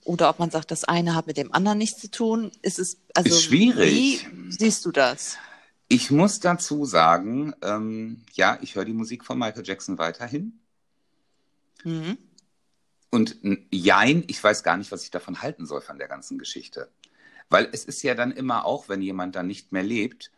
Oder 0.04 0.30
ob 0.30 0.38
man 0.38 0.50
sagt, 0.50 0.70
das 0.70 0.84
eine 0.84 1.14
hat 1.14 1.26
mit 1.26 1.36
dem 1.36 1.52
anderen 1.52 1.78
nichts 1.78 2.00
zu 2.00 2.10
tun. 2.10 2.50
Ist 2.62 2.78
es, 2.78 2.98
also, 3.14 3.30
Ist 3.30 3.42
schwierig. 3.44 4.26
Wie 4.30 4.50
siehst 4.50 4.84
du 4.84 4.90
das? 4.90 5.36
Ich 5.88 6.10
muss 6.10 6.40
dazu 6.40 6.84
sagen, 6.84 7.54
ähm, 7.62 8.24
ja, 8.32 8.58
ich 8.62 8.74
höre 8.74 8.84
die 8.84 8.94
Musik 8.94 9.24
von 9.24 9.38
Michael 9.38 9.66
Jackson 9.66 9.98
weiterhin. 9.98 10.58
Mhm. 11.84 12.18
Und 13.10 13.36
jein, 13.70 14.24
ich 14.26 14.42
weiß 14.42 14.62
gar 14.62 14.78
nicht, 14.78 14.90
was 14.90 15.04
ich 15.04 15.10
davon 15.10 15.42
halten 15.42 15.66
soll 15.66 15.82
von 15.82 15.98
der 15.98 16.08
ganzen 16.08 16.38
Geschichte. 16.38 16.88
Weil 17.50 17.68
es 17.72 17.84
ist 17.84 18.02
ja 18.02 18.14
dann 18.14 18.32
immer 18.32 18.64
auch, 18.64 18.88
wenn 18.88 19.02
jemand 19.02 19.36
dann 19.36 19.46
nicht 19.46 19.70
mehr 19.72 19.82
lebt, 19.82 20.30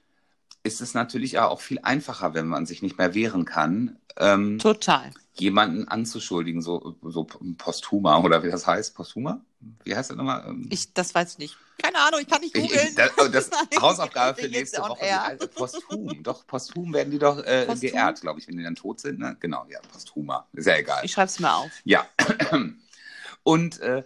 ist 0.65 0.81
es 0.81 0.95
natürlich 0.95 1.39
auch 1.39 1.61
viel 1.61 1.79
einfacher, 1.83 2.35
wenn 2.35 2.47
man 2.49 2.67
sich 2.67 2.83
nicht 2.83 2.99
mehr 2.99 3.15
wehren 3.15 3.45
kann, 3.45 3.99
ähm, 4.17 4.59
Total. 4.59 5.11
jemanden 5.35 5.87
anzuschuldigen, 5.89 6.63
so, 6.63 6.97
so 7.03 7.25
posthuma 7.59 8.19
oder 8.19 8.43
wie 8.43 8.51
das 8.51 8.67
heißt, 8.67 8.95
posthuma? 8.95 9.41
Wie 9.85 9.95
heißt 9.95 10.11
das 10.11 10.17
nochmal? 10.17 10.45
Ähm, 10.49 10.67
Ich, 10.71 10.93
das 10.95 11.15
weiß 11.15 11.33
ich 11.33 11.39
nicht. 11.39 11.57
Keine 11.79 11.99
Ahnung, 11.99 12.21
ich 12.21 12.29
kann 12.29 12.41
nicht 12.41 12.57
Ich, 12.57 12.63
googeln. 12.63 12.89
ich, 12.89 12.95
das, 12.95 13.11
oh, 13.19 13.29
das 13.29 13.51
Nein, 13.71 13.81
Hausaufgabe 13.83 14.41
für 14.41 14.49
nächste 14.49 14.81
Woche. 14.81 15.05
Heißt- 15.05 15.49
Posthum. 15.49 16.23
Doch, 16.23 16.47
posthum 16.47 16.93
werden 16.95 17.11
die 17.11 17.19
doch 17.19 17.39
äh, 17.45 17.67
Posthum? 17.67 17.81
geehrt, 17.91 18.21
glaube 18.21 18.41
ich, 18.41 18.49
wenn 18.49 18.57
die 18.57 18.63
dann 18.63 18.75
tot 18.77 19.01
sind. 19.01 19.19
Ne? 19.19 19.37
Genau, 19.41 19.67
ja, 19.69 19.81
posthuma. 19.93 20.47
Ist 20.53 20.67
ja 20.67 20.77
egal. 20.77 21.05
Ich 21.05 21.13
schreibe 21.13 21.27
es 21.29 21.39
mir 21.41 21.53
auf. 21.53 21.71
Ja. 21.85 22.07
Und 23.43 23.81
äh, 23.81 24.05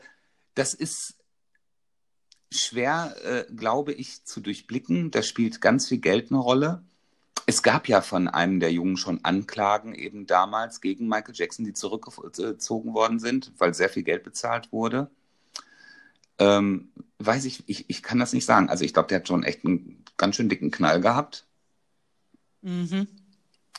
das 0.54 0.74
ist 0.74 1.14
schwer, 2.50 3.14
äh, 3.24 3.52
glaube 3.52 3.92
ich, 3.92 4.24
zu 4.24 4.40
durchblicken. 4.40 5.10
Da 5.10 5.22
spielt 5.22 5.60
ganz 5.60 5.88
viel 5.88 5.98
Geld 5.98 6.30
eine 6.30 6.40
Rolle. 6.40 6.82
Es 7.46 7.62
gab 7.62 7.88
ja 7.88 8.02
von 8.02 8.28
einem 8.28 8.60
der 8.60 8.72
Jungen 8.72 8.96
schon 8.96 9.24
Anklagen 9.24 9.94
eben 9.94 10.26
damals 10.26 10.80
gegen 10.80 11.08
Michael 11.08 11.34
Jackson, 11.34 11.64
die 11.64 11.72
zurückgezogen 11.72 12.94
worden 12.94 13.18
sind, 13.18 13.52
weil 13.58 13.72
sehr 13.74 13.88
viel 13.88 14.02
Geld 14.02 14.22
bezahlt 14.22 14.70
wurde. 14.70 15.10
Ähm, 16.38 16.92
weiß 17.18 17.46
ich, 17.46 17.64
ich, 17.66 17.88
ich 17.88 18.02
kann 18.02 18.18
das 18.18 18.32
nicht 18.32 18.44
sagen. 18.44 18.68
Also 18.68 18.84
ich 18.84 18.92
glaube, 18.92 19.08
der 19.08 19.20
hat 19.20 19.28
schon 19.28 19.44
echt 19.44 19.64
einen 19.64 20.04
ganz 20.16 20.36
schön 20.36 20.48
dicken 20.48 20.70
Knall 20.70 21.00
gehabt. 21.00 21.46
Mhm. 22.60 23.08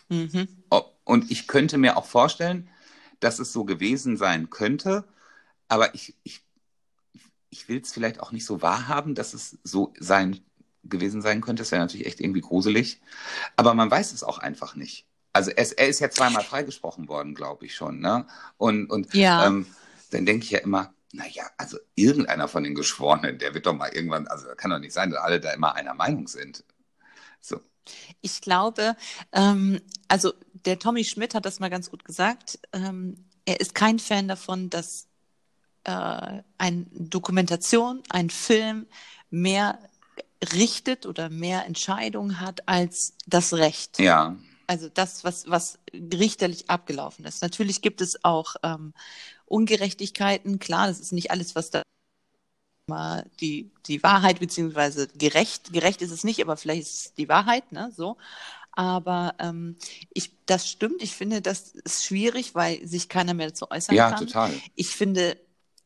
Mhm. 0.10 0.48
Und 1.04 1.32
ich 1.32 1.48
könnte 1.48 1.78
mir 1.78 1.98
auch 1.98 2.06
vorstellen, 2.06 2.70
dass 3.20 3.40
es 3.40 3.52
so 3.52 3.66
gewesen 3.66 4.18
sein 4.18 4.50
könnte, 4.50 5.06
aber 5.68 5.94
ich, 5.96 6.16
ich, 6.24 6.42
ich 7.50 7.68
will 7.70 7.82
es 7.82 7.92
vielleicht 7.92 8.20
auch 8.20 8.32
nicht 8.32 8.46
so 8.46 8.62
wahrhaben, 8.62 9.16
dass 9.16 9.34
es 9.34 9.58
so 9.64 9.94
sein 10.00 10.40
gewesen 10.84 11.22
sein 11.22 11.42
könnte. 11.42 11.62
Das 11.62 11.72
wäre 11.72 11.82
natürlich 11.82 12.08
echt 12.08 12.20
irgendwie 12.22 12.42
gruselig. 12.42 13.02
Aber 13.56 13.74
man 13.74 13.92
weiß 13.92 14.14
es 14.14 14.24
auch 14.24 14.38
einfach 14.40 14.76
nicht. 14.76 15.06
Also 15.34 15.52
es, 15.52 15.72
er 15.72 15.88
ist 15.88 16.00
ja 16.00 16.10
zweimal 16.10 16.44
freigesprochen 16.44 17.08
worden, 17.08 17.36
glaube 17.36 17.66
ich 17.66 17.76
schon. 17.76 18.00
Ne? 18.00 18.26
Und, 18.58 18.90
und 18.90 19.14
Ja. 19.14 19.46
ähm, 19.48 19.66
dann 20.12 20.26
denke 20.26 20.46
ich 20.46 20.52
ja 20.52 20.60
immer, 20.60 20.94
naja, 21.12 21.44
also 21.58 21.78
irgendeiner 21.96 22.48
von 22.48 22.64
den 22.64 22.76
Geschworenen, 22.76 23.40
der 23.40 23.54
wird 23.54 23.66
doch 23.66 23.74
mal 23.74 23.90
irgendwann, 23.90 24.28
also 24.28 24.48
kann 24.56 24.72
doch 24.72 24.80
nicht 24.80 24.94
sein, 24.94 25.12
dass 25.12 25.20
alle 25.20 25.40
da 25.40 25.52
immer 25.52 25.76
einer 25.76 25.94
Meinung 25.94 26.28
sind. 26.28 26.64
So. 27.42 27.62
Ich 28.22 28.42
glaube, 28.42 28.96
ähm, 29.32 29.82
also 30.08 30.34
der 30.54 30.80
Tommy 30.80 31.04
Schmidt 31.04 31.36
hat 31.36 31.46
das 31.46 31.60
mal 31.60 31.70
ganz 31.70 31.90
gut 31.90 32.06
gesagt. 32.06 32.60
Ähm, 32.74 33.26
er 33.46 33.60
ist 33.60 33.74
kein 33.76 34.00
Fan 34.00 34.28
davon, 34.28 34.70
dass 34.70 35.09
äh, 35.90 36.44
eine 36.58 36.86
Dokumentation, 36.92 38.04
ein 38.10 38.30
Film 38.30 38.86
mehr 39.32 39.80
richtet 40.54 41.06
oder 41.06 41.30
mehr 41.30 41.66
Entscheidungen 41.66 42.40
hat 42.40 42.68
als 42.68 43.16
das 43.28 43.54
Recht. 43.54 44.00
Ja, 44.00 44.38
Also 44.68 44.88
das, 44.90 45.24
was, 45.24 45.50
was 45.50 45.80
richterlich 45.94 46.70
abgelaufen 46.70 47.26
ist. 47.26 47.42
Natürlich 47.42 47.82
gibt 47.82 48.02
es 48.02 48.24
auch 48.24 48.56
ähm, 48.64 48.94
Ungerechtigkeiten. 49.46 50.60
Klar, 50.60 50.88
das 50.88 51.00
ist 51.00 51.12
nicht 51.12 51.32
alles, 51.32 51.56
was 51.56 51.72
da 51.72 51.82
die, 53.40 53.70
die 53.86 54.02
Wahrheit, 54.02 54.40
beziehungsweise 54.40 55.08
gerecht, 55.10 55.74
gerecht 55.74 56.02
ist 56.02 56.12
es 56.12 56.24
nicht, 56.24 56.42
aber 56.42 56.58
vielleicht 56.58 56.82
ist 56.82 57.06
es 57.06 57.14
die 57.14 57.30
Wahrheit, 57.30 57.72
ne, 57.72 57.92
so. 57.96 58.18
Aber 58.72 59.36
ähm, 59.40 59.76
ich, 60.14 60.32
das 60.46 60.68
stimmt. 60.68 61.04
Ich 61.04 61.14
finde, 61.14 61.42
das 61.42 61.72
ist 61.84 62.06
schwierig, 62.06 62.56
weil 62.56 62.88
sich 62.88 63.10
keiner 63.10 63.34
mehr 63.34 63.48
dazu 63.48 63.70
äußern 63.70 63.96
ja, 63.96 64.12
kann. 64.12 64.26
total. 64.26 64.54
Ich 64.76 64.96
finde, 64.96 65.38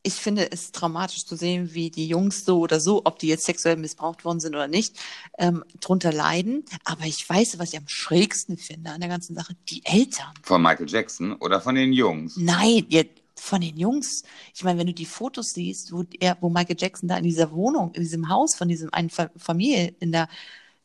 ich 0.04 0.14
finde 0.14 0.52
es 0.52 0.70
traumatisch 0.70 1.26
zu 1.26 1.34
sehen, 1.34 1.72
wie 1.72 1.90
die 1.90 2.06
Jungs 2.06 2.44
so 2.44 2.58
oder 2.58 2.78
so, 2.78 3.02
ob 3.04 3.18
die 3.18 3.26
jetzt 3.26 3.46
sexuell 3.46 3.76
missbraucht 3.76 4.24
worden 4.24 4.38
sind 4.38 4.54
oder 4.54 4.68
nicht, 4.68 4.96
ähm, 5.38 5.64
drunter 5.80 6.12
leiden. 6.12 6.64
Aber 6.84 7.04
ich 7.04 7.28
weiß, 7.28 7.58
was 7.58 7.72
ich 7.72 7.78
am 7.78 7.88
schrägsten 7.88 8.58
finde 8.58 8.90
an 8.90 9.00
der 9.00 9.08
ganzen 9.08 9.34
Sache, 9.34 9.56
die 9.70 9.84
Eltern. 9.84 10.32
Von 10.42 10.62
Michael 10.62 10.88
Jackson 10.88 11.32
oder 11.32 11.60
von 11.60 11.74
den 11.74 11.92
Jungs? 11.92 12.36
Nein, 12.36 12.84
ihr, 12.90 13.06
von 13.34 13.62
den 13.62 13.76
Jungs. 13.78 14.24
Ich 14.54 14.62
meine, 14.62 14.78
wenn 14.78 14.86
du 14.86 14.94
die 14.94 15.06
Fotos 15.06 15.54
siehst, 15.54 15.90
wo 15.90 16.04
er, 16.20 16.36
wo 16.40 16.50
Michael 16.50 16.76
Jackson 16.78 17.08
da 17.08 17.16
in 17.16 17.24
dieser 17.24 17.50
Wohnung, 17.52 17.92
in 17.94 18.02
diesem 18.02 18.28
Haus 18.28 18.54
von 18.54 18.68
diesem 18.68 18.92
einen 18.92 19.10
Fa 19.10 19.30
Familie 19.36 19.94
in 20.00 20.12
der 20.12 20.28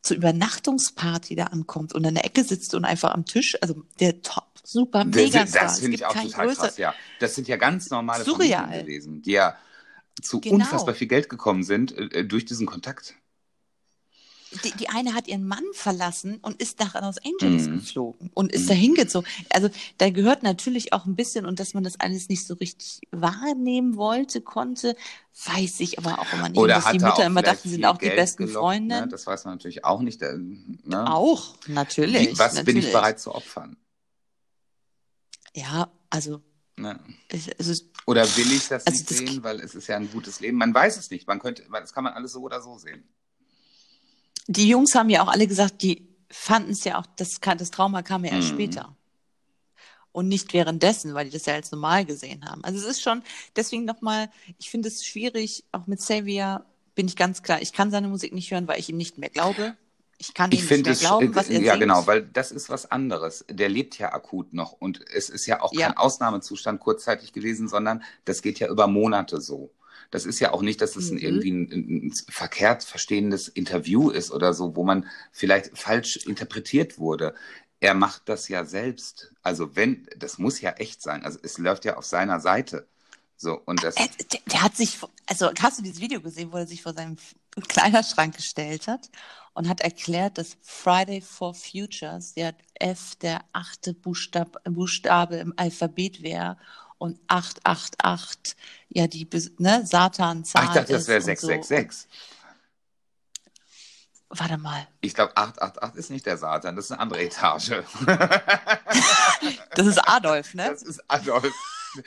zur 0.01 0.15
Übernachtungsparty 0.15 1.35
da 1.35 1.45
ankommt 1.45 1.93
und 1.93 2.05
in 2.05 2.15
der 2.15 2.25
Ecke 2.25 2.43
sitzt 2.43 2.73
und 2.73 2.85
einfach 2.85 3.13
am 3.13 3.25
Tisch, 3.25 3.57
also 3.61 3.83
der 3.99 4.21
Top, 4.21 4.48
super, 4.71 5.05
Das, 5.05 5.15
mega 5.15 5.45
das 5.45 5.79
finde 5.79 5.95
ich 5.95 6.05
auch 6.05 6.13
total 6.13 6.53
krass, 6.55 6.77
ja. 6.77 6.93
Das 7.19 7.35
sind 7.35 7.47
ja 7.47 7.57
ganz 7.57 7.89
normale 7.89 8.23
Surreal. 8.23 8.61
Familien 8.63 8.85
gewesen, 8.85 9.21
die 9.21 9.31
ja 9.31 9.57
zu 10.21 10.39
Genau. 10.41 10.55
unfassbar 10.55 10.93
viel 10.95 11.07
Geld 11.07 11.29
gekommen 11.29 11.63
sind 11.63 11.91
äh, 11.97 12.25
durch 12.25 12.45
diesen 12.45 12.67
Kontakt. 12.67 13.15
Die, 14.65 14.71
die 14.71 14.89
eine 14.89 15.13
hat 15.13 15.27
ihren 15.27 15.47
Mann 15.47 15.63
verlassen 15.73 16.39
und 16.41 16.59
ist 16.59 16.79
nach 16.79 16.99
Los 16.99 17.17
Angeles 17.23 17.67
Mhm. 17.69 17.77
geflogen 17.81 18.31
und 18.33 18.51
ist 18.51 18.63
Mhm. 18.63 18.67
dahin 18.69 18.93
gezogen. 18.95 19.27
Also 19.53 19.69
da 19.99 20.09
gehört 20.09 20.41
natürlich 20.41 20.91
auch 20.91 21.05
ein 21.05 21.15
bisschen, 21.15 21.45
und 21.45 21.59
dass 21.59 21.75
man 21.75 21.83
das 21.83 21.99
alles 21.99 22.29
nicht 22.29 22.47
so 22.47 22.55
richtig 22.55 22.99
wahrnehmen 23.11 23.95
wollte, 23.95 24.41
konnte, 24.41 24.95
weiß 25.45 25.81
ich 25.81 25.99
aber 25.99 26.17
auch 26.17 26.33
immer 26.33 26.49
nicht. 26.49 26.57
Oder 26.57 26.77
und 26.77 26.83
dass 26.83 26.91
die 26.91 26.97
er 26.97 27.03
Mütter 27.09 27.25
immer 27.27 27.41
dachten, 27.43 27.69
sind 27.69 27.85
auch 27.85 27.97
die 27.99 28.05
Geld 28.05 28.15
besten 28.15 28.47
gelockt, 28.47 28.63
Freundinnen. 28.65 29.01
Ne? 29.03 29.07
Das 29.07 29.27
weiß 29.27 29.45
man 29.45 29.53
natürlich 29.53 29.85
auch 29.85 30.01
nicht. 30.01 30.19
äh, 30.23 30.35
Ne? 30.35 31.05
Auch, 31.07 31.55
natürlich. 31.67 32.31
Wie, 32.31 32.39
was 32.39 32.53
bin 32.53 32.65
natürlich. 32.65 32.85
ich 32.87 32.91
bereit 32.91 33.19
zu 33.19 33.35
opfern? 33.35 33.77
Ja, 35.55 35.91
also 36.09 36.41
es, 37.27 37.47
es 37.57 37.67
ist, 37.67 37.85
Oder 38.05 38.23
will 38.37 38.51
ich 38.53 38.67
das 38.69 38.85
Also 38.87 38.97
nicht 38.99 39.11
das- 39.11 39.17
sehen, 39.17 39.43
weil 39.43 39.59
es 39.59 39.75
ist 39.75 39.87
ja 39.87 39.97
ein 39.97 40.09
gutes 40.11 40.39
Leben? 40.39 40.57
Man 40.57 40.73
weiß 40.73 40.97
es 40.97 41.09
nicht. 41.11 41.27
Man 41.27 41.39
könnte, 41.39 41.63
das 41.71 41.93
kann 41.93 42.03
man 42.05 42.13
alles 42.13 42.31
so 42.33 42.41
oder 42.41 42.61
so 42.61 42.77
sehen. 42.77 43.03
die 44.47 44.67
Jungs 44.67 44.95
haben 44.95 45.09
ja 45.09 45.21
auch 45.21 45.27
alle 45.27 45.45
gesagt, 45.45 45.81
die 45.83 46.07
fanden 46.31 46.71
es 46.71 46.83
ja 46.83 46.97
auch, 46.99 47.05
das, 47.17 47.39
das 47.39 47.69
Trauma 47.71 48.01
kam 48.01 48.23
ja 48.25 48.31
erst 48.31 48.49
Mhm. 48.49 48.53
später. 48.53 48.95
Und 50.11 50.27
nicht 50.27 50.53
währenddessen, 50.53 51.13
weil 51.13 51.25
die 51.25 51.31
das 51.31 51.45
ja 51.45 51.53
als 51.53 51.71
normal 51.71 52.03
gesehen 52.05 52.43
haben. 52.49 52.63
Also 52.63 52.79
es 52.79 52.85
ist 52.85 53.01
schon, 53.01 53.21
deswegen 53.55 53.85
nochmal, 53.85 54.31
ich 54.57 54.69
finde 54.71 54.87
es 54.87 55.05
schwierig, 55.05 55.63
auch 55.71 55.85
mit 55.85 55.99
Xavier 55.99 56.65
bin 56.95 57.07
ich 57.07 57.15
ganz 57.15 57.43
klar, 57.43 57.61
ich 57.61 57.73
kann 57.73 57.91
seine 57.91 58.07
Musik 58.07 58.33
nicht 58.33 58.49
hören, 58.51 58.67
weil 58.67 58.79
ich 58.79 58.89
ihm 58.89 58.97
nicht 58.97 59.17
mehr 59.19 59.29
glaube. 59.29 59.77
Ich 60.21 60.33
kann 60.33 60.51
Ich 60.51 60.69
nicht 60.69 60.83
mehr 60.83 60.91
es, 60.93 60.99
glauben, 60.99 61.33
was 61.35 61.49
er 61.49 61.61
ja 61.61 61.71
singt. 61.73 61.81
genau, 61.83 62.05
weil 62.05 62.23
das 62.27 62.51
ist 62.51 62.69
was 62.69 62.91
anderes. 62.91 63.45
Der 63.49 63.69
lebt 63.69 63.97
ja 63.97 64.11
akut 64.13 64.53
noch 64.53 64.73
und 64.73 65.01
es 65.13 65.29
ist 65.29 65.45
ja 65.45 65.61
auch 65.61 65.73
Ja. 65.73 65.87
kein 65.87 65.97
Ausnahmezustand 65.97 66.79
kurzzeitig 66.81 67.31
gewesen, 67.33 67.69
sondern 67.69 68.03
das 68.25 68.41
geht 68.41 68.59
ja 68.59 68.67
über 68.69 68.87
Monate 68.87 69.41
so. 69.41 69.71
Das 70.11 70.25
ist 70.25 70.39
ja 70.41 70.51
auch 70.53 70.61
nicht, 70.61 70.81
dass 70.81 70.95
es 70.97 71.09
ein, 71.09 71.15
Mhm. 71.15 71.21
irgendwie 71.21 71.51
ein, 71.51 72.07
ein 72.07 72.13
verkehrt 72.29 72.83
verstehendes 72.83 73.47
Interview 73.47 74.09
ist 74.09 74.31
oder 74.31 74.53
so, 74.53 74.75
wo 74.75 74.83
man 74.83 75.07
vielleicht 75.31 75.77
falsch 75.77 76.17
interpretiert 76.17 76.97
wurde. 76.99 77.33
Er 77.79 77.93
macht 77.93 78.23
das 78.27 78.49
ja 78.49 78.65
selbst. 78.65 79.31
Also 79.41 79.75
wenn, 79.77 80.05
das 80.17 80.37
muss 80.37 80.59
ja 80.59 80.71
echt 80.71 81.01
sein. 81.01 81.23
Also 81.23 81.39
es 81.43 81.57
läuft 81.59 81.85
ja 81.85 81.95
auf 81.97 82.05
seiner 82.05 82.41
Seite. 82.41 82.87
So, 83.37 83.53
und 83.65 83.83
das, 83.85 83.95
Er, 83.95 84.07
der, 84.33 84.39
der 84.51 84.61
hat 84.63 84.75
sich, 84.75 84.97
also 85.27 85.49
hast 85.61 85.79
du 85.79 85.83
dieses 85.83 86.01
Video 86.01 86.19
gesehen, 86.19 86.51
wo 86.51 86.57
er 86.57 86.67
sich 86.67 86.81
vor 86.81 86.93
seinem 86.93 87.15
Kleiderschrank 87.67 88.35
gestellt 88.35 88.87
hat 88.87 89.09
und 89.53 89.67
hat 89.67 89.81
erklärt, 89.81 90.37
dass 90.37 90.57
Friday 90.61 91.21
for 91.21 91.53
Futures 91.53 92.33
der 92.33 92.55
F 92.75 93.15
der 93.15 93.41
achte 93.53 93.93
Buchstab, 93.93 94.61
Buchstabe 94.63 95.37
im 95.37 95.53
Alphabet 95.57 96.21
wäre 96.21 96.57
und 96.97 97.19
888 97.27 98.55
ja 98.89 99.07
die 99.07 99.27
ne, 99.57 99.85
Satan-Zahl 99.85 100.63
ach, 100.63 100.69
ich 100.69 100.73
dachte, 100.75 100.93
das 100.93 101.01
ist 101.03 101.07
wäre 101.07 101.19
und 101.19 101.25
666. 101.25 102.01
So. 102.01 102.07
Warte 104.31 104.57
mal, 104.57 104.87
Ich 105.01 105.15
glaube, 105.15 105.35
888 105.35 105.99
ist 105.99 106.09
nicht 106.11 106.25
der 106.27 106.37
Satan, 106.37 106.75
das 106.75 106.85
ist 106.85 106.91
eine 106.91 107.01
andere 107.01 107.23
Etage. 107.23 107.69
das 109.75 109.87
ist 109.87 109.97
Adolf, 110.07 110.53
ne? 110.53 110.69
Das 110.69 110.83
ist 110.83 111.03
Adolf. 111.07 111.53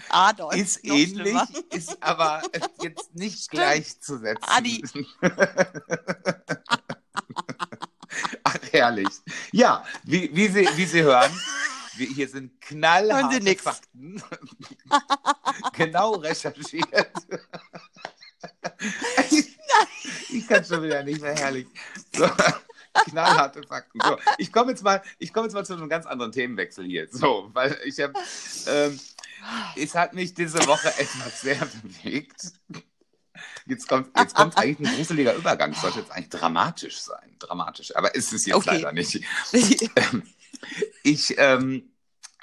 Adolf. 0.08 0.54
Ist 0.54 0.84
noch 0.84 0.94
ähnlich, 0.94 1.20
schlimmer. 1.20 1.48
ist 1.70 2.02
aber 2.02 2.42
jetzt 2.82 3.14
nicht 3.14 3.50
gleichzusetzen. 3.50 4.44
Adi. 4.48 4.84
Ach, 8.44 8.58
herrlich. 8.70 9.08
Ja, 9.52 9.84
wie, 10.04 10.34
wie, 10.34 10.48
Sie, 10.48 10.68
wie 10.76 10.84
Sie 10.84 11.02
hören, 11.02 11.32
wir, 11.96 12.06
hier 12.08 12.28
sind 12.28 12.60
knallharte. 12.60 13.56
Fakten. 13.56 14.22
genau 15.72 16.14
recherchiert. 16.14 16.88
ich 20.30 20.48
kann 20.48 20.64
schon 20.64 20.82
wieder 20.82 21.02
nicht 21.02 21.20
mehr 21.20 21.34
herrlich. 21.34 21.66
So, 22.14 22.28
knallharte 23.10 23.62
Fakten. 23.62 24.00
So, 24.00 24.16
ich 24.38 24.52
komme 24.52 24.72
jetzt 24.72 24.82
mal, 24.82 25.02
ich 25.18 25.32
komme 25.32 25.46
jetzt 25.46 25.54
mal 25.54 25.64
zu 25.64 25.74
einem 25.74 25.88
ganz 25.88 26.06
anderen 26.06 26.32
Themenwechsel 26.32 26.84
hier. 26.84 27.08
So, 27.10 27.50
weil 27.52 27.78
ich 27.84 28.00
habe, 28.00 28.14
ähm, 28.66 28.98
es 29.76 29.94
hat 29.94 30.14
mich 30.14 30.34
diese 30.34 30.66
Woche 30.66 30.88
etwas 30.98 31.40
sehr 31.40 31.56
bewegt. 31.82 32.52
Jetzt 33.66 33.88
kommt, 33.88 34.16
jetzt 34.18 34.34
kommt 34.34 34.56
eigentlich 34.58 34.88
ein 34.90 34.96
gruseliger 34.96 35.34
Übergang. 35.34 35.72
Es 35.72 35.80
sollte 35.80 36.00
jetzt 36.00 36.10
eigentlich 36.10 36.28
dramatisch 36.30 37.00
sein. 37.00 37.36
Dramatisch. 37.38 37.94
Aber 37.96 38.14
ist 38.14 38.32
es 38.32 38.46
jetzt 38.46 38.56
Okay. 38.56 38.76
leider 38.76 38.92
nicht. 38.92 39.20
Ähm, 39.96 40.22
ich 41.02 41.34
ähm, 41.38 41.90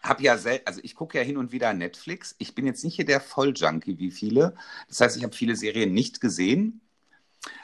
habe 0.03 0.23
ja 0.23 0.37
selten, 0.37 0.67
also 0.67 0.81
ich 0.83 0.95
gucke 0.95 1.17
ja 1.17 1.23
hin 1.23 1.37
und 1.37 1.51
wieder 1.51 1.73
Netflix. 1.73 2.35
Ich 2.37 2.55
bin 2.55 2.65
jetzt 2.65 2.83
nicht 2.83 2.95
hier 2.95 3.05
der 3.05 3.21
Volljunkie 3.21 3.97
wie 3.97 4.11
viele. 4.11 4.55
Das 4.87 4.99
heißt, 5.01 5.17
ich 5.17 5.23
habe 5.23 5.35
viele 5.35 5.55
Serien 5.55 5.93
nicht 5.93 6.19
gesehen. 6.21 6.81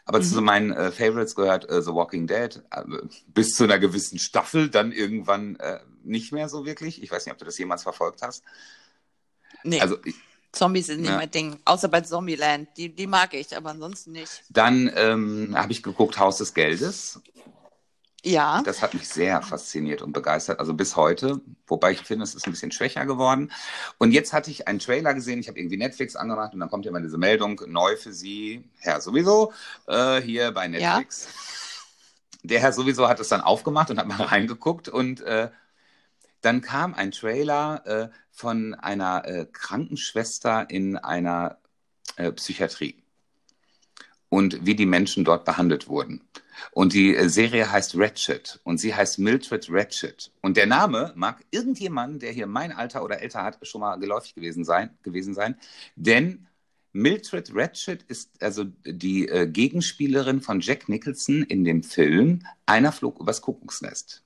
Aber 0.06 0.22
zu 0.22 0.38
Mhm. 0.38 0.46
meinen 0.46 0.72
äh, 0.72 0.92
Favorites 0.92 1.36
gehört 1.36 1.70
äh, 1.70 1.82
The 1.82 1.94
Walking 1.94 2.28
Dead. 2.28 2.62
Äh, 2.72 2.84
bis 3.28 3.50
zu 3.50 3.66
einer 3.66 3.80
gewissen 3.80 4.20
Staffel, 4.20 4.70
dann 4.70 4.92
irgendwann 4.94 5.58
äh, 5.58 5.80
nicht 6.04 6.32
mehr 6.32 6.48
so 6.48 6.66
wirklich. 6.66 7.04
Ich 7.04 7.12
weiß 7.12 7.26
nicht, 7.26 7.34
ob 7.34 7.40
du 7.40 7.46
das 7.46 7.58
jemals 7.58 7.84
verfolgt 7.84 8.22
hast. 8.22 8.44
Nee, 9.66 9.82
Also 9.82 9.98
ich, 10.06 10.16
Zombies 10.52 10.88
sind 10.88 11.02
nicht 11.02 11.10
Ja. 11.10 11.18
mein 11.18 11.32
Ding. 11.32 11.60
Außer 11.66 11.88
bei 11.90 12.02
Zombieland. 12.02 12.70
Die, 12.78 12.94
die 12.96 13.08
mag 13.08 13.34
ich, 13.34 13.56
aber 13.56 13.72
ansonsten 13.72 14.14
nicht. 14.14 14.44
dann 14.50 14.90
ähm, 14.96 15.54
habe 15.58 15.72
ich 15.74 15.84
geguckt 15.84 16.18
Haus 16.18 16.38
des 16.38 16.54
Geldes. 16.54 17.20
Ja. 18.24 18.64
Das 18.64 18.82
hat 18.82 18.96
mich 18.96 19.08
sehr 19.08 19.42
fasziniert 19.44 20.02
und 20.02 20.12
begeistert, 20.12 20.60
also 20.60 20.74
bis 20.74 20.96
heute. 20.96 21.42
Wobei 21.68 21.92
ich 21.92 22.00
finde, 22.02 22.24
es 22.24 22.34
ist 22.34 22.48
ein 22.48 22.52
bisschen 22.52 22.72
schwächer 22.72 23.06
geworden. 23.06 23.52
Und 24.00 24.14
jetzt 24.14 24.34
hatte 24.34 24.50
ich 24.50 24.68
einen 24.68 24.80
Trailer 24.80 25.14
gesehen, 25.14 25.40
ich 25.40 25.48
habe 25.48 25.60
irgendwie 25.60 25.78
Netflix 25.78 26.16
angemacht 26.16 26.54
und 26.54 26.60
dann 26.60 26.70
kommt 26.70 26.88
immer 26.88 27.02
diese 27.02 27.20
Meldung, 27.20 27.62
neu 27.68 27.96
für 27.98 28.14
Sie, 28.14 28.64
Herr 28.80 29.00
sowieso, 29.02 29.54
äh, 29.86 30.22
hier 30.22 30.52
bei 30.54 30.68
Netflix. 30.68 31.28
Der 32.42 32.60
Herr 32.62 32.74
sowieso 32.74 33.08
hat 33.08 33.20
es 33.20 33.28
dann 33.30 33.42
aufgemacht 33.42 33.92
und 33.92 34.00
hat 34.00 34.08
mal 34.08 34.16
reingeguckt 34.24 34.90
und 34.90 35.22
äh, 35.22 35.50
dann 36.46 36.62
kam 36.62 36.94
ein 36.94 37.12
Trailer 37.12 37.82
äh, 37.86 38.10
von 38.32 38.74
einer 38.76 39.26
äh, 39.26 39.48
Krankenschwester 39.52 40.70
in 40.70 40.96
einer 40.98 41.58
äh, 42.18 42.32
Psychiatrie 42.32 43.04
und 44.30 44.66
wie 44.66 44.76
die 44.76 44.86
Menschen 44.86 45.24
dort 45.24 45.46
behandelt 45.46 45.88
wurden. 45.88 46.22
Und 46.72 46.94
die 46.94 47.16
äh, 47.16 47.30
Serie 47.30 47.72
heißt 47.72 47.98
Ratchet 47.98 48.60
und 48.64 48.78
sie 48.80 48.94
heißt 48.94 49.20
Mildred 49.20 49.68
Ratchet. 49.70 50.32
Und 50.42 50.58
der 50.58 50.68
Name 50.68 51.14
mag 51.16 51.44
irgendjemand, 51.52 52.22
der 52.22 52.32
hier 52.32 52.48
mein 52.48 52.72
Alter 52.72 53.04
oder 53.04 53.22
älter 53.22 53.44
hat, 53.44 53.66
schon 53.66 53.82
mal 53.82 53.98
geläufig 53.98 54.36
gewesen 54.36 54.64
sein, 54.64 54.98
gewesen 55.04 55.34
sein. 55.34 55.56
Denn 55.96 56.48
Mildred 56.92 57.52
Ratchet 57.54 58.04
ist 58.04 58.42
also 58.42 58.66
die 58.86 59.28
äh, 59.28 59.48
Gegenspielerin 59.48 60.42
von 60.42 60.60
Jack 60.62 60.88
Nicholson 60.90 61.44
in 61.44 61.64
dem 61.66 61.84
Film 61.84 62.46
Einer 62.66 62.92
flog 62.92 63.20
übers 63.20 63.42
Kuckucksnest. 63.42 64.25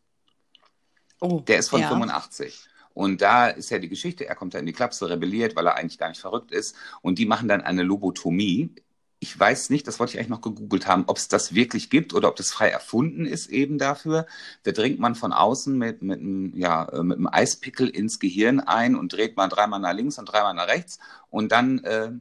Oh, 1.21 1.41
Der 1.41 1.59
ist 1.59 1.69
von 1.69 1.81
ja. 1.81 1.89
85. 1.89 2.69
Und 2.93 3.21
da 3.21 3.47
ist 3.47 3.69
ja 3.69 3.79
die 3.79 3.89
Geschichte, 3.89 4.27
er 4.27 4.35
kommt 4.35 4.53
da 4.53 4.59
in 4.59 4.65
die 4.65 4.73
Klapse, 4.73 5.09
rebelliert, 5.09 5.55
weil 5.55 5.67
er 5.67 5.75
eigentlich 5.75 5.99
gar 5.99 6.09
nicht 6.09 6.21
verrückt 6.21 6.51
ist. 6.51 6.75
Und 7.01 7.19
die 7.19 7.25
machen 7.25 7.47
dann 7.47 7.61
eine 7.61 7.83
Lobotomie. 7.83 8.75
Ich 9.19 9.37
weiß 9.37 9.69
nicht, 9.69 9.87
das 9.87 9.99
wollte 9.99 10.13
ich 10.13 10.19
eigentlich 10.19 10.29
noch 10.29 10.41
gegoogelt 10.41 10.87
haben, 10.87 11.03
ob 11.07 11.17
es 11.17 11.27
das 11.27 11.53
wirklich 11.53 11.89
gibt 11.89 12.13
oder 12.13 12.29
ob 12.29 12.35
das 12.35 12.51
frei 12.51 12.69
erfunden 12.69 13.25
ist 13.25 13.47
eben 13.47 13.77
dafür. 13.77 14.25
Da 14.63 14.71
dringt 14.71 14.99
man 14.99 15.15
von 15.15 15.33
außen 15.33 15.77
mit, 15.77 16.01
mit, 16.01 16.19
einem, 16.19 16.57
ja, 16.57 16.85
äh, 16.89 17.03
mit 17.03 17.17
einem 17.17 17.27
Eispickel 17.27 17.89
ins 17.89 18.19
Gehirn 18.19 18.59
ein 18.59 18.95
und 18.95 19.13
dreht 19.13 19.37
mal 19.37 19.49
dreimal 19.49 19.79
nach 19.79 19.93
links 19.93 20.17
und 20.17 20.25
dreimal 20.25 20.53
nach 20.53 20.67
rechts. 20.67 20.99
Und 21.29 21.51
dann 21.51 21.79
äh, 21.83 22.11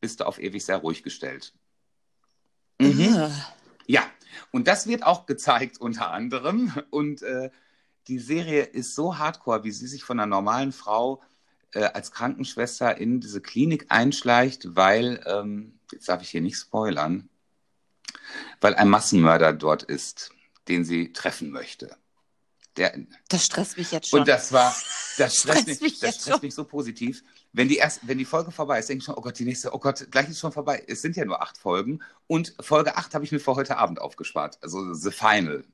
bist 0.00 0.20
du 0.20 0.26
auf 0.26 0.38
ewig 0.38 0.64
sehr 0.64 0.78
ruhig 0.78 1.02
gestellt. 1.02 1.52
Mhm. 2.78 3.14
Ugh. 3.14 3.30
Ja, 3.86 4.02
und 4.50 4.66
das 4.66 4.86
wird 4.86 5.04
auch 5.04 5.26
gezeigt 5.26 5.80
unter 5.80 6.10
anderem. 6.10 6.72
Und 6.90 7.22
äh, 7.22 7.50
die 8.10 8.18
Serie 8.18 8.64
ist 8.64 8.96
so 8.96 9.18
hardcore, 9.18 9.62
wie 9.62 9.70
sie 9.70 9.86
sich 9.86 10.02
von 10.02 10.18
einer 10.18 10.26
normalen 10.26 10.72
Frau 10.72 11.22
äh, 11.72 11.84
als 11.84 12.10
Krankenschwester 12.10 12.98
in 12.98 13.20
diese 13.20 13.40
Klinik 13.40 13.86
einschleicht, 13.88 14.74
weil, 14.74 15.22
ähm, 15.26 15.78
jetzt 15.92 16.08
darf 16.08 16.20
ich 16.20 16.30
hier 16.30 16.40
nicht 16.40 16.56
spoilern, 16.56 17.28
weil 18.60 18.74
ein 18.74 18.88
Massenmörder 18.88 19.52
dort 19.52 19.84
ist, 19.84 20.32
den 20.66 20.84
sie 20.84 21.12
treffen 21.12 21.50
möchte. 21.50 21.96
Der, 22.76 22.98
Das 23.28 23.46
stresst 23.46 23.78
mich 23.78 23.92
jetzt 23.92 24.08
schon. 24.08 24.20
und 24.20 24.28
das 24.28 24.52
war, 24.52 24.74
das 25.16 25.36
stresst 25.36 25.68
mich, 25.68 25.80
mich 25.80 26.00
das 26.00 26.16
stresst 26.16 26.42
mich 26.42 26.54
so 26.54 26.64
positiv. 26.64 27.22
Wenn 27.52 27.68
die 27.68 27.76
erst, 27.76 28.08
wenn 28.08 28.18
die 28.18 28.24
Folge 28.24 28.50
vorbei 28.50 28.80
ist, 28.80 28.88
denke 28.88 29.02
ich 29.02 29.04
schon, 29.04 29.14
oh 29.14 29.20
Gott, 29.20 29.38
die 29.38 29.44
nächste, 29.44 29.72
oh 29.72 29.78
Gott, 29.78 30.04
gleich 30.10 30.28
ist 30.28 30.40
schon 30.40 30.50
vorbei. 30.50 30.84
Es 30.88 31.00
sind 31.00 31.14
ja 31.14 31.24
nur 31.24 31.40
acht 31.40 31.58
Folgen. 31.58 32.02
Und 32.26 32.56
Folge 32.58 32.96
acht 32.96 33.14
habe 33.14 33.24
ich 33.24 33.30
mir 33.30 33.38
für 33.38 33.54
heute 33.54 33.76
Abend 33.76 34.00
aufgespart. 34.00 34.58
Also 34.62 34.94
The 34.94 35.12
Final. 35.12 35.64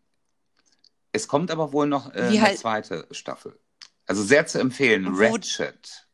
Es 1.16 1.28
kommt 1.28 1.50
aber 1.50 1.72
wohl 1.72 1.86
noch 1.86 2.14
äh, 2.14 2.20
eine 2.20 2.38
heißt- 2.40 2.56
zweite 2.58 3.06
Staffel. 3.10 3.58
Also 4.06 4.22
sehr 4.22 4.46
zu 4.46 4.58
empfehlen. 4.60 5.06
Wo- 5.18 5.22
Ratchet. 5.24 6.06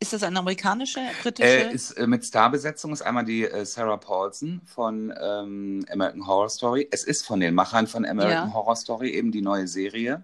ist 0.00 0.12
das 0.12 0.22
eine 0.22 0.38
amerikanische, 0.38 1.00
britische? 1.22 1.46
Äh, 1.48 1.72
ist 1.74 1.92
äh, 1.92 2.06
mit 2.06 2.24
Starbesetzung 2.24 2.92
ist 2.92 3.02
einmal 3.02 3.24
die 3.24 3.44
äh, 3.44 3.64
Sarah 3.66 3.98
Paulson 3.98 4.62
von 4.64 5.12
ähm, 5.20 5.84
American 5.90 6.26
Horror 6.26 6.48
Story. 6.48 6.88
Es 6.90 7.04
ist 7.04 7.26
von 7.26 7.40
den 7.40 7.54
Machern 7.54 7.86
von 7.86 8.04
American 8.06 8.48
Ja. 8.48 8.54
Horror 8.54 8.76
Story 8.76 9.10
eben 9.10 9.30
die 9.32 9.42
neue 9.42 9.68
Serie. 9.68 10.22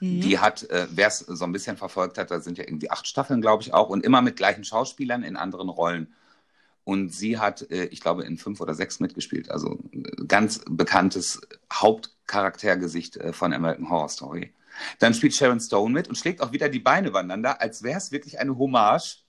Mhm. 0.00 0.20
Die 0.22 0.38
hat, 0.38 0.64
äh, 0.70 0.86
wer 0.90 1.08
es 1.08 1.18
so 1.20 1.44
ein 1.44 1.52
bisschen 1.52 1.76
verfolgt 1.76 2.18
hat, 2.18 2.30
da 2.30 2.40
sind 2.40 2.58
ja 2.58 2.64
irgendwie 2.64 2.90
acht 2.90 3.06
Staffeln, 3.06 3.40
glaube 3.40 3.62
ich, 3.62 3.72
auch, 3.74 3.88
und 3.88 4.04
immer 4.04 4.20
mit 4.22 4.36
gleichen 4.36 4.64
Schauspielern 4.64 5.22
in 5.22 5.36
anderen 5.36 5.68
Rollen. 5.68 6.12
Und 6.86 7.10
sie 7.14 7.38
hat, 7.38 7.70
äh, 7.70 7.86
ich 7.86 8.00
glaube, 8.00 8.24
in 8.24 8.38
fünf 8.38 8.60
oder 8.62 8.74
sechs 8.74 9.00
mitgespielt. 9.00 9.50
Also 9.50 9.80
äh, 9.92 10.24
ganz 10.28 10.62
bekanntes 10.70 11.42
Hauptcharaktergesicht 11.72 13.18
äh, 13.18 13.34
von 13.34 13.52
American 13.54 13.90
Horror 13.90 14.08
Story. 14.10 14.54
Dann 15.00 15.14
spielt 15.14 15.34
Sharon 15.34 15.60
Stone 15.60 15.92
mit 15.94 16.08
und 16.08 16.16
schlägt 16.16 16.42
auch 16.42 16.52
wieder 16.52 16.70
die 16.70 16.80
Beine 16.80 17.08
übereinander, 17.08 17.60
als 17.62 17.82
wäre 17.84 17.98
es 17.98 18.12
wirklich 18.12 18.40
eine 18.40 18.58
Hommage. 18.58 19.24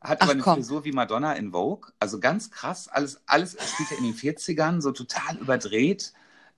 Hat 0.00 0.18
Ach, 0.20 0.24
aber 0.24 0.32
eine 0.32 0.42
komm. 0.42 0.56
Frisur 0.56 0.84
wie 0.84 0.92
Madonna 0.92 1.34
in 1.34 1.52
Vogue. 1.52 1.92
Also 2.00 2.20
ganz 2.20 2.50
krass. 2.50 2.88
Alles, 2.88 3.20
alles 3.26 3.52
spielt 3.52 3.90
ja 3.92 3.96
in 3.98 4.04
den 4.04 4.14
40ern, 4.14 4.80
so 4.80 4.92
total 4.92 5.36
überdreht. 5.38 6.12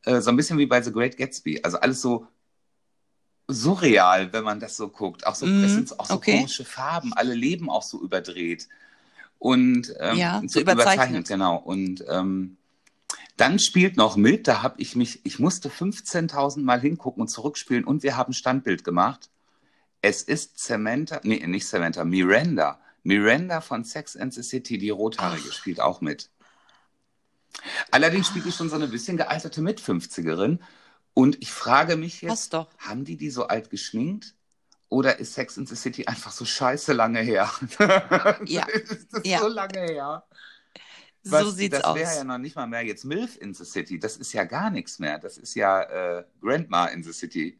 Äh, 0.05 0.21
so 0.21 0.31
ein 0.31 0.37
bisschen 0.37 0.59
wie 0.59 0.67
bei 0.67 0.83
The 0.83 0.93
Great 0.93 1.17
Gatsby. 1.17 1.63
Also 1.65 1.79
alles 1.79 2.01
so 2.03 2.29
surreal, 3.49 4.33
wenn 4.33 4.45
man 4.45 4.61
das 4.61 4.77
so 4.77 4.89
guckt. 4.89 5.27
Auch 5.27 5.35
so, 5.37 5.47
Mhm, 5.47 5.65
es 5.65 5.75
sind 5.75 5.99
auch 6.01 6.07
so 6.07 6.17
okay. 6.17 6.37
komische 6.39 6.65
Farben. 6.65 7.13
Alle 7.15 7.35
leben 7.35 7.71
auch 7.71 7.83
so 7.83 8.03
überdreht. 8.03 8.69
Und 9.39 9.95
ähm, 10.01 10.17
Ja, 10.17 10.41
so 10.43 10.49
so 10.49 10.61
überzeichnet. 10.61 11.29
genau. 11.29 11.57
Und 11.57 12.05
ähm, 12.09 12.57
dann 13.37 13.59
spielt 13.59 13.97
noch 13.97 14.17
mit, 14.17 14.49
da 14.49 14.63
habe 14.63 14.81
ich 14.81 14.97
mich, 14.97 15.21
ich 15.25 15.39
musste 15.39 15.69
15.000 15.69 16.61
Mal 16.63 16.81
hingucken 16.81 17.21
und 17.21 17.29
zurückspielen 17.29 17.85
und 17.85 18.03
wir 18.03 18.17
haben 18.17 18.33
Standbild 18.33 18.83
gemacht. 18.83 19.29
Es 20.01 20.23
ist 20.23 20.59
Samantha, 20.59 21.21
nee, 21.23 21.45
nicht 21.47 21.67
Samantha, 21.67 22.05
Miranda. 22.05 22.81
Miranda 23.03 23.61
von 23.61 23.85
Sex 23.85 24.17
and 24.17 24.33
the 24.35 24.43
City, 24.43 24.79
die 24.79 24.91
Rothaarige, 24.91 25.49
Ach. 25.51 25.53
spielt 25.53 25.81
auch 25.81 26.01
mit. 26.01 26.31
Allerdings 27.91 28.29
spielt 28.29 28.47
die 28.47 28.53
schon 28.53 28.69
so 28.69 28.77
eine 28.77 28.89
bisschen 28.89 29.17
gealterte 29.17 29.61
Mit-50erin. 29.63 30.59
Und 31.15 31.41
ich 31.41 31.51
frage 31.51 31.97
mich 31.97 32.21
jetzt, 32.23 32.53
haben 32.79 33.05
die 33.05 33.17
die 33.17 33.31
so 33.31 33.47
alt 33.47 33.71
geschminkt? 33.71 34.35
Oder 34.89 35.19
ist 35.19 35.35
Sex 35.35 35.59
and 35.59 35.69
the 35.69 35.75
City 35.77 36.07
einfach 36.07 36.31
so 36.33 36.45
scheiße 36.45 36.93
lange 36.93 37.21
her? 37.21 37.51
Ja. 38.47 38.65
ist 38.67 39.09
das 39.13 39.23
Ja. 39.25 39.41
so 39.41 39.49
lange 39.49 39.81
her? 39.81 40.25
so 41.23 41.33
Was- 41.33 41.55
sieht's 41.57 41.77
das 41.77 41.85
aus. 41.85 41.97
wäre 41.97 42.15
ja 42.15 42.25
noch 42.25 42.39
nicht 42.39 42.55
mal 42.55 42.67
mehr 42.69 42.85
jetzt 42.85 43.05
MILF 43.05 43.37
in 43.39 43.53
the 43.53 43.65
City. 43.65 43.99
Das 43.99 44.17
ist 44.17 44.33
ja 44.33 44.45
gar 44.45 44.71
nichts 44.71 44.99
mehr. 45.01 45.19
Das 45.19 45.39
ist 45.39 45.55
ja 45.57 45.83
äh, 46.19 46.25
Grandma 46.41 46.87
in 46.87 47.03
the 47.03 47.13
City. 47.13 47.59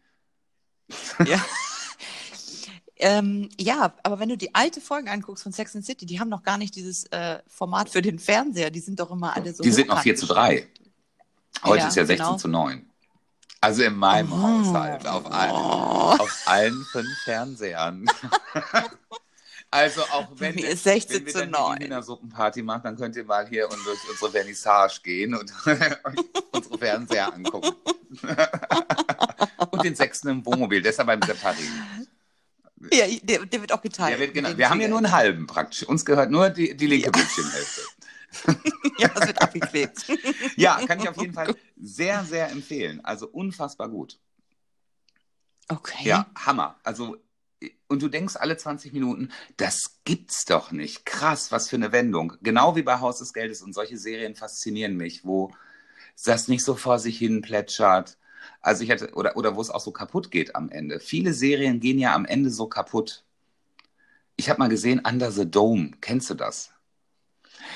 Ja. 1.27 1.45
ähm, 2.97 3.49
ja, 3.61 3.93
aber 4.05 4.19
wenn 4.21 4.29
du 4.29 4.37
die 4.37 4.55
alte 4.55 4.81
Folgen 4.81 5.09
anguckst 5.09 5.43
von 5.43 5.53
Sex 5.53 5.75
and 5.75 5.85
the 5.85 5.93
City, 5.93 6.07
die 6.07 6.21
haben 6.21 6.29
noch 6.29 6.43
gar 6.45 6.59
nicht 6.59 6.75
dieses 6.77 7.05
äh, 7.11 7.41
Format 7.49 7.91
für 7.91 8.03
den 8.03 8.19
Fernseher. 8.21 8.71
Die 8.71 8.81
sind 8.81 9.01
doch 9.01 9.11
immer 9.11 9.37
alle 9.37 9.53
so. 9.53 9.63
die 9.65 9.71
sind 9.73 9.89
noch 9.89 9.97
hochkant 9.97 10.05
4 10.05 10.17
zu 10.17 10.27
3. 10.27 10.67
Heute 11.65 11.79
Ja, 11.81 11.89
ist 11.89 11.97
ja 11.97 12.05
16 12.07 12.17
genau. 12.27 12.37
zu 12.39 12.49
9. 12.49 12.89
Also 13.67 13.83
in 13.83 13.97
meinem 13.97 14.33
Oh. 14.33 14.43
Haushalt, 14.43 15.09
auf 15.09 15.27
allen, 15.27 15.51
Oh. 15.51 16.15
auf 16.21 16.43
allen 16.45 16.87
fünf 16.93 17.09
Fernsehern. 17.25 18.07
also 19.73 20.03
auch 20.03 20.29
wenn, 20.37 20.55
Mir 20.55 20.69
ist 20.69 20.85
16 20.85 21.17
wenn 21.17 21.27
wir 21.27 21.33
zu 21.33 21.39
dann 21.41 21.51
9. 21.51 21.79
die 21.81 21.85
Wiener 21.87 22.01
Suppenparty 22.01 22.63
machen, 22.63 22.83
dann 22.85 22.97
könnt 22.97 23.17
ihr 23.17 23.25
mal 23.25 23.45
hier 23.49 23.69
und 23.69 23.85
durch 23.85 23.99
unsere 24.09 24.31
Vernissage 24.31 25.01
gehen 25.03 25.35
und 25.35 25.53
unsere 26.53 26.79
Fernseher 26.79 27.35
angucken. 27.35 27.75
und 29.71 29.83
den 29.83 29.97
sechsten 29.97 30.29
im 30.29 30.47
Wohnmobil, 30.47 30.81
deshalb 30.81 31.09
beim 31.09 31.19
Separé. 31.19 31.57
Ja, 32.93 33.07
der, 33.21 33.47
der 33.47 33.61
wird 33.63 33.73
auch 33.73 33.83
geteilt. 33.83 34.13
Der 34.13 34.21
wird, 34.21 34.33
genau, 34.33 34.57
wir 34.57 34.71
haben 34.71 34.81
ja 34.81 34.87
nur 34.87 34.99
einen 34.99 35.11
halben 35.11 35.49
praktisch. 35.49 35.83
Uns 35.83 36.05
gehört 36.05 36.31
nur 36.31 36.51
die, 36.51 36.77
die 36.77 36.87
linke 36.87 37.11
Bildschirmhälfte. 37.11 37.81
Ja, 38.99 39.09
das 39.09 39.27
wird 39.27 39.43
abgeklebt. 39.43 40.07
Ja, 40.57 40.81
kann 40.87 40.99
ich 41.01 41.09
auf 41.09 41.17
jeden 41.21 41.35
Fall 41.35 41.55
sehr, 41.77 42.25
sehr 42.25 42.51
empfehlen. 42.51 43.05
Also 43.05 43.29
unfassbar 43.29 43.91
gut. 43.91 44.19
Okay. 45.69 46.09
Ja, 46.09 46.31
Hammer. 46.35 46.79
Also, 46.83 47.17
und 47.89 48.03
du 48.03 48.09
denkst 48.09 48.37
alle 48.37 48.57
20 48.57 48.93
Minuten, 48.93 49.31
das 49.57 50.01
gibt's 50.05 50.45
doch 50.45 50.73
nicht. 50.73 51.05
Krass, 51.05 51.53
was 51.53 51.69
für 51.69 51.77
eine 51.77 51.93
Wendung. 51.93 52.35
Genau 52.43 52.77
wie 52.77 52.83
bei 52.83 53.01
Haus 53.01 53.19
des 53.19 53.33
Geldes 53.33 53.63
und 53.63 53.75
solche 53.75 53.99
Serien 53.99 54.35
faszinieren 54.35 54.97
mich, 54.97 55.25
wo 55.25 55.53
das 56.25 56.49
nicht 56.49 56.65
so 56.65 56.75
vor 56.75 56.99
sich 56.99 57.19
hin 57.19 57.43
plätschert. 57.43 58.19
Also 58.61 58.83
ich 58.85 58.91
hatte, 58.91 59.13
oder, 59.15 59.37
oder 59.37 59.57
wo 59.57 59.61
es 59.61 59.71
auch 59.71 59.81
so 59.81 59.91
kaputt 59.93 60.31
geht 60.31 60.55
am 60.57 60.71
Ende. 60.71 61.01
Viele 61.01 61.35
Serien 61.35 61.81
gehen 61.81 61.99
ja 61.99 62.15
am 62.15 62.25
Ende 62.25 62.51
so 62.51 62.69
kaputt. 62.69 63.25
Ich 64.37 64.51
habe 64.51 64.59
mal 64.59 64.69
gesehen, 64.69 65.01
Under 65.07 65.33
the 65.33 65.51
Dome. 65.51 65.93
Kennst 66.01 66.31
du 66.31 66.35
das? 66.35 66.73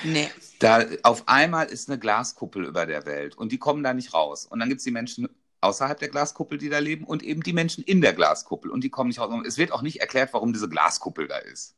Nee. 0.03 0.29
Da 0.59 0.85
auf 1.03 1.27
einmal 1.27 1.67
ist 1.67 1.89
eine 1.89 1.99
Glaskuppel 1.99 2.65
über 2.65 2.85
der 2.85 3.05
Welt 3.05 3.35
und 3.37 3.51
die 3.51 3.57
kommen 3.57 3.83
da 3.83 3.93
nicht 3.93 4.13
raus. 4.13 4.45
Und 4.45 4.59
dann 4.59 4.69
gibt 4.69 4.79
es 4.79 4.85
die 4.85 4.91
Menschen 4.91 5.27
außerhalb 5.61 5.99
der 5.99 6.09
Glaskuppel, 6.09 6.57
die 6.57 6.69
da 6.69 6.79
leben, 6.79 7.03
und 7.05 7.23
eben 7.23 7.41
die 7.43 7.53
Menschen 7.53 7.83
in 7.83 8.01
der 8.01 8.13
Glaskuppel. 8.13 8.71
Und 8.71 8.83
die 8.83 8.89
kommen 8.89 9.09
nicht 9.09 9.19
raus. 9.19 9.31
Und 9.31 9.45
es 9.45 9.57
wird 9.57 9.71
auch 9.71 9.81
nicht 9.83 10.01
erklärt, 10.01 10.33
warum 10.33 10.53
diese 10.53 10.69
Glaskuppel 10.69 11.27
da 11.27 11.37
ist. 11.37 11.75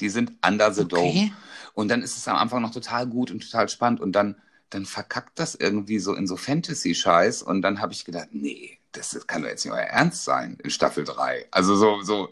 Die 0.00 0.08
sind 0.10 0.32
under 0.46 0.72
the 0.72 0.86
dome. 0.86 1.08
Okay. 1.08 1.32
Und 1.74 1.88
dann 1.88 2.02
ist 2.02 2.16
es 2.16 2.28
am 2.28 2.36
Anfang 2.36 2.62
noch 2.62 2.72
total 2.72 3.06
gut 3.06 3.30
und 3.30 3.40
total 3.42 3.68
spannend. 3.68 4.00
Und 4.00 4.12
dann, 4.12 4.36
dann 4.70 4.84
verkackt 4.86 5.38
das 5.38 5.54
irgendwie 5.54 5.98
so 5.98 6.14
in 6.14 6.26
so 6.26 6.36
Fantasy-Scheiß. 6.36 7.42
Und 7.42 7.62
dann 7.62 7.80
habe 7.80 7.92
ich 7.92 8.04
gedacht, 8.04 8.28
nee, 8.32 8.78
das 8.92 9.26
kann 9.26 9.42
doch 9.42 9.48
jetzt 9.48 9.64
nicht 9.64 9.72
euer 9.74 9.80
Ernst 9.80 10.24
sein 10.24 10.58
in 10.62 10.70
Staffel 10.70 11.04
3. 11.04 11.46
Also 11.50 11.76
so, 11.76 12.02
so, 12.02 12.28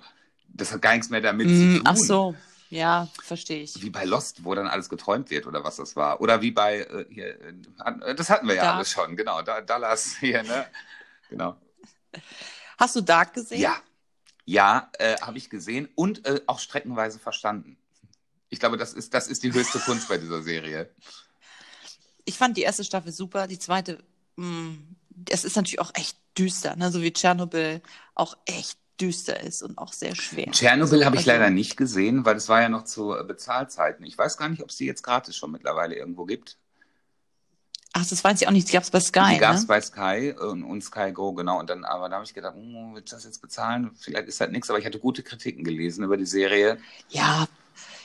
das 0.48 0.72
hat 0.72 0.82
gar 0.82 0.92
nichts 0.92 1.10
mehr 1.10 1.20
damit 1.20 1.48
zu 1.48 1.54
Mm, 1.54 1.76
tun. 1.76 1.82
ach 1.84 1.96
so, 1.96 2.34
ja, 2.74 3.08
verstehe 3.22 3.62
ich. 3.62 3.80
Wie 3.80 3.90
bei 3.90 4.04
Lost, 4.04 4.44
wo 4.44 4.52
dann 4.54 4.66
alles 4.66 4.88
geträumt 4.88 5.30
wird 5.30 5.46
oder 5.46 5.62
was 5.62 5.76
das 5.76 5.94
war. 5.94 6.20
Oder 6.20 6.42
wie 6.42 6.50
bei, 6.50 6.80
äh, 6.80 7.06
hier, 7.08 7.40
äh, 7.40 8.14
das 8.16 8.30
hatten 8.30 8.48
wir 8.48 8.56
ja 8.56 8.64
Dark. 8.64 8.74
alles 8.76 8.90
schon, 8.90 9.16
genau. 9.16 9.42
Da, 9.42 9.60
Dallas 9.60 10.16
hier, 10.18 10.42
ne? 10.42 10.66
Genau. 11.30 11.56
Hast 12.76 12.96
du 12.96 13.00
Dark 13.00 13.32
gesehen? 13.32 13.60
Ja, 13.60 13.80
ja, 14.44 14.90
äh, 14.98 15.16
habe 15.20 15.38
ich 15.38 15.48
gesehen 15.48 15.88
und 15.94 16.26
äh, 16.26 16.40
auch 16.46 16.58
streckenweise 16.58 17.18
verstanden. 17.18 17.76
Ich 18.50 18.60
glaube, 18.60 18.76
das 18.76 18.92
ist, 18.92 19.14
das 19.14 19.26
ist 19.28 19.42
die 19.42 19.52
höchste 19.52 19.78
Kunst 19.78 20.08
bei 20.08 20.18
dieser 20.18 20.42
Serie. 20.42 20.90
Ich 22.24 22.36
fand 22.36 22.56
die 22.56 22.62
erste 22.62 22.84
Staffel 22.84 23.10
super, 23.10 23.46
die 23.46 23.58
zweite, 23.58 24.02
mh, 24.36 24.76
es 25.30 25.44
ist 25.44 25.56
natürlich 25.56 25.80
auch 25.80 25.92
echt 25.94 26.16
düster, 26.36 26.76
ne? 26.76 26.90
so 26.90 27.00
wie 27.00 27.12
Tschernobyl 27.12 27.80
auch 28.14 28.36
echt 28.44 28.78
düster 29.00 29.40
ist 29.42 29.62
und 29.62 29.78
auch 29.78 29.92
sehr 29.92 30.14
schwer. 30.14 30.50
Tschernobyl 30.52 31.04
habe 31.04 31.16
ich 31.16 31.20
Also- 31.20 31.30
leider 31.32 31.50
nicht 31.50 31.76
gesehen, 31.76 32.24
weil 32.24 32.36
es 32.36 32.48
war 32.48 32.62
ja 32.62 32.68
noch 32.68 32.84
zu 32.84 33.14
äh, 33.14 33.24
Bezahlzeiten. 33.24 34.04
Ich 34.06 34.16
weiß 34.16 34.36
gar 34.36 34.48
nicht, 34.48 34.62
ob 34.62 34.70
es 34.70 34.76
die 34.76 34.86
jetzt 34.86 35.02
gratis 35.02 35.36
schon 35.36 35.50
mittlerweile 35.50 35.94
irgendwo 35.96 36.24
gibt. 36.24 36.58
Ach, 37.96 38.04
das 38.04 38.24
weiß 38.24 38.40
ich 38.40 38.48
auch 38.48 38.52
nicht, 38.52 38.66
die 38.68 38.72
gab 38.72 38.82
es 38.82 38.90
bei 38.90 38.98
Sky, 38.98 39.34
die 39.34 39.38
gab 39.38 39.54
es 39.54 39.62
ne? 39.62 39.66
bei 39.68 39.80
Sky 39.80 40.34
und, 40.36 40.64
und 40.64 40.82
Sky 40.82 41.12
Go, 41.12 41.32
genau. 41.32 41.60
Und 41.60 41.70
dann, 41.70 41.84
aber 41.84 42.08
da 42.08 42.16
habe 42.16 42.24
ich 42.24 42.34
gedacht, 42.34 42.54
oh, 42.56 42.94
willst 42.94 43.12
du 43.12 43.16
das 43.16 43.24
jetzt 43.24 43.40
bezahlen? 43.40 43.92
Vielleicht 44.00 44.26
ist 44.26 44.40
das 44.40 44.50
nichts, 44.50 44.68
aber 44.68 44.80
ich 44.80 44.84
hatte 44.86 44.98
gute 44.98 45.22
Kritiken 45.22 45.62
gelesen 45.62 46.02
über 46.02 46.16
die 46.16 46.26
Serie. 46.26 46.78
Ja, 47.10 47.46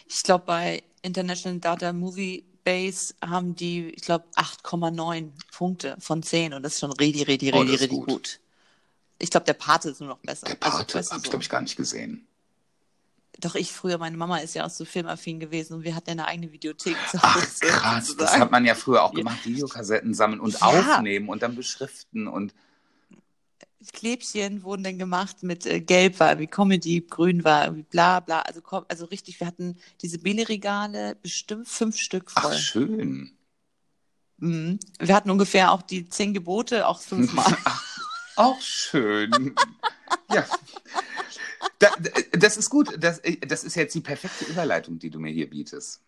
ich 0.08 0.22
glaube, 0.22 0.46
bei 0.46 0.84
International 1.02 1.60
Data 1.60 1.92
Movie 1.92 2.44
Base 2.64 3.16
haben 3.26 3.56
die, 3.56 3.90
ich 3.90 4.04
glaube, 4.04 4.26
8,9 4.36 5.32
Punkte 5.52 5.96
von 6.00 6.22
10 6.22 6.54
und 6.54 6.62
das 6.62 6.74
ist 6.74 6.82
schon 6.82 6.92
richtig, 6.92 7.28
richtig, 7.28 7.54
Oh, 7.56 7.62
richtig, 7.62 7.82
richtig 7.82 8.06
gut. 8.06 8.40
Ich 9.20 9.30
glaube, 9.30 9.46
der 9.46 9.54
Pate 9.54 9.90
ist 9.90 10.00
nur 10.00 10.10
noch 10.10 10.20
besser. 10.20 10.48
Der 10.48 10.56
Pate 10.56 10.78
also, 10.78 10.96
weißt 10.96 11.10
du, 11.10 11.12
habe 11.14 11.20
ich, 11.22 11.26
so. 11.26 11.30
glaube 11.32 11.44
ich, 11.44 11.50
gar 11.50 11.62
nicht 11.62 11.76
gesehen. 11.76 12.26
Doch 13.40 13.56
ich 13.56 13.72
früher, 13.72 13.98
meine 13.98 14.18
Mama 14.18 14.38
ist 14.40 14.56
ja 14.56 14.66
auch 14.66 14.70
so 14.70 14.84
filmaffin 14.86 15.40
gewesen 15.40 15.74
und 15.76 15.84
wir 15.84 15.96
hatten 15.96 16.10
ja 16.10 16.14
eine 16.14 16.28
eigene 16.28 16.52
Videothek 16.52 16.96
zu 17.10 17.20
Ach, 17.22 17.36
Hause. 17.36 17.48
krass. 17.68 18.06
Das 18.08 18.08
sozusagen. 18.08 18.42
hat 18.42 18.52
man 18.52 18.66
ja 18.66 18.76
früher 18.76 19.04
auch 19.04 19.12
Ja. 19.14 19.20
gemacht, 19.20 19.46
Videokassetten 19.46 20.14
sammeln 20.14 20.40
und 20.42 20.54
Ja. 20.54 20.62
aufnehmen 20.62 21.30
und 21.30 21.42
dann 21.42 21.56
beschriften 21.56 22.28
und 22.28 22.54
Klebchen 23.94 24.64
wurden 24.64 24.84
dann 24.84 25.00
gemacht 25.00 25.42
mit 25.42 25.66
äh, 25.66 25.80
Gelb 25.80 26.20
war 26.20 26.32
irgendwie 26.32 26.48
Comedy, 26.48 27.02
Grün 27.02 27.46
war 27.46 27.64
irgendwie 27.66 27.84
bla 27.84 28.20
bla. 28.20 28.42
Also, 28.42 28.62
also 28.90 29.06
richtig, 29.06 29.40
wir 29.40 29.48
hatten 29.48 29.78
diese 30.02 30.20
Billigregale 30.20 31.16
bestimmt 31.16 31.68
fünf 31.70 31.98
Stück 31.98 32.30
voll. 32.30 32.52
ach, 32.54 32.58
schön. 32.58 33.32
Mhm. 34.38 34.80
Wir 35.00 35.16
hatten 35.16 35.30
ungefähr 35.30 35.72
auch 35.72 35.82
die 35.82 36.10
zehn 36.10 36.34
Gebote 36.34 36.88
auch 36.88 37.02
fünfmal. 37.02 37.56
Auch 38.40 38.62
schön. 38.62 39.54
ja. 40.32 40.46
Da, 41.78 41.90
das 42.32 42.56
ist 42.56 42.70
gut. 42.70 42.96
Das, 42.98 43.22
das 43.46 43.66
ist 43.66 43.76
jetzt 43.76 43.94
die 43.94 44.00
perfekte 44.00 44.46
Überleitung, 44.46 44.98
die 44.98 45.10
du 45.10 45.20
mir 45.20 45.30
hier 45.30 45.50
bietest. 45.50 46.02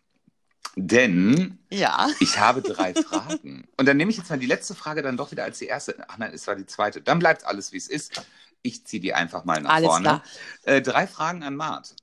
Denn 0.78 1.60
ja. 1.70 2.10
ich 2.22 2.40
habe 2.40 2.62
drei 2.62 2.94
Fragen. 2.94 3.68
Und 3.76 3.86
dann 3.86 3.98
nehme 3.98 4.12
ich 4.12 4.18
jetzt 4.18 4.30
mal 4.30 4.40
die 4.40 4.46
letzte 4.46 4.76
Frage 4.76 5.02
dann 5.02 5.18
doch 5.18 5.32
wieder 5.32 5.44
als 5.44 5.60
die 5.60 5.66
erste. 5.66 6.06
Ach 6.08 6.18
nein, 6.18 6.32
es 6.34 6.48
war 6.48 6.56
die 6.56 6.66
zweite. 6.66 7.02
Dann 7.02 7.20
bleibt 7.20 7.46
alles, 7.46 7.74
wie 7.74 7.78
es 7.78 7.90
ist. 7.90 8.26
Ich 8.62 8.88
ziehe 8.88 9.02
die 9.02 9.14
einfach 9.14 9.44
mal 9.44 9.62
nach 9.62 9.72
Alles 9.72 9.88
vorne. 9.90 10.04
klar. 10.04 10.24
Äh, 10.64 10.82
drei 10.82 11.08
Fragen 11.08 11.44
an 11.44 11.58
Mart. 11.58 11.98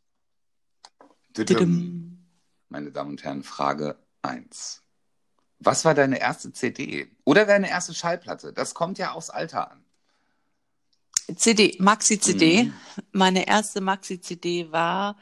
Meine 2.68 2.92
Damen 2.92 3.12
und 3.12 3.24
Herren, 3.24 3.44
Frage 3.44 3.96
1. 4.20 4.82
Was 5.58 5.86
war 5.86 5.94
deine 5.94 6.20
erste 6.20 6.52
CD? 6.52 7.10
Oder 7.24 7.46
deine 7.46 7.70
erste 7.70 7.94
Schallplatte? 7.94 8.52
Das 8.52 8.74
kommt 8.74 8.98
ja 8.98 9.12
aufs 9.12 9.30
Alter 9.30 9.70
an. 9.70 9.87
CD, 11.36 11.76
Maxi-CD. 11.78 12.64
Mhm. 12.64 12.74
Meine 13.12 13.46
erste 13.46 13.80
Maxi-CD 13.80 14.70
war 14.72 15.16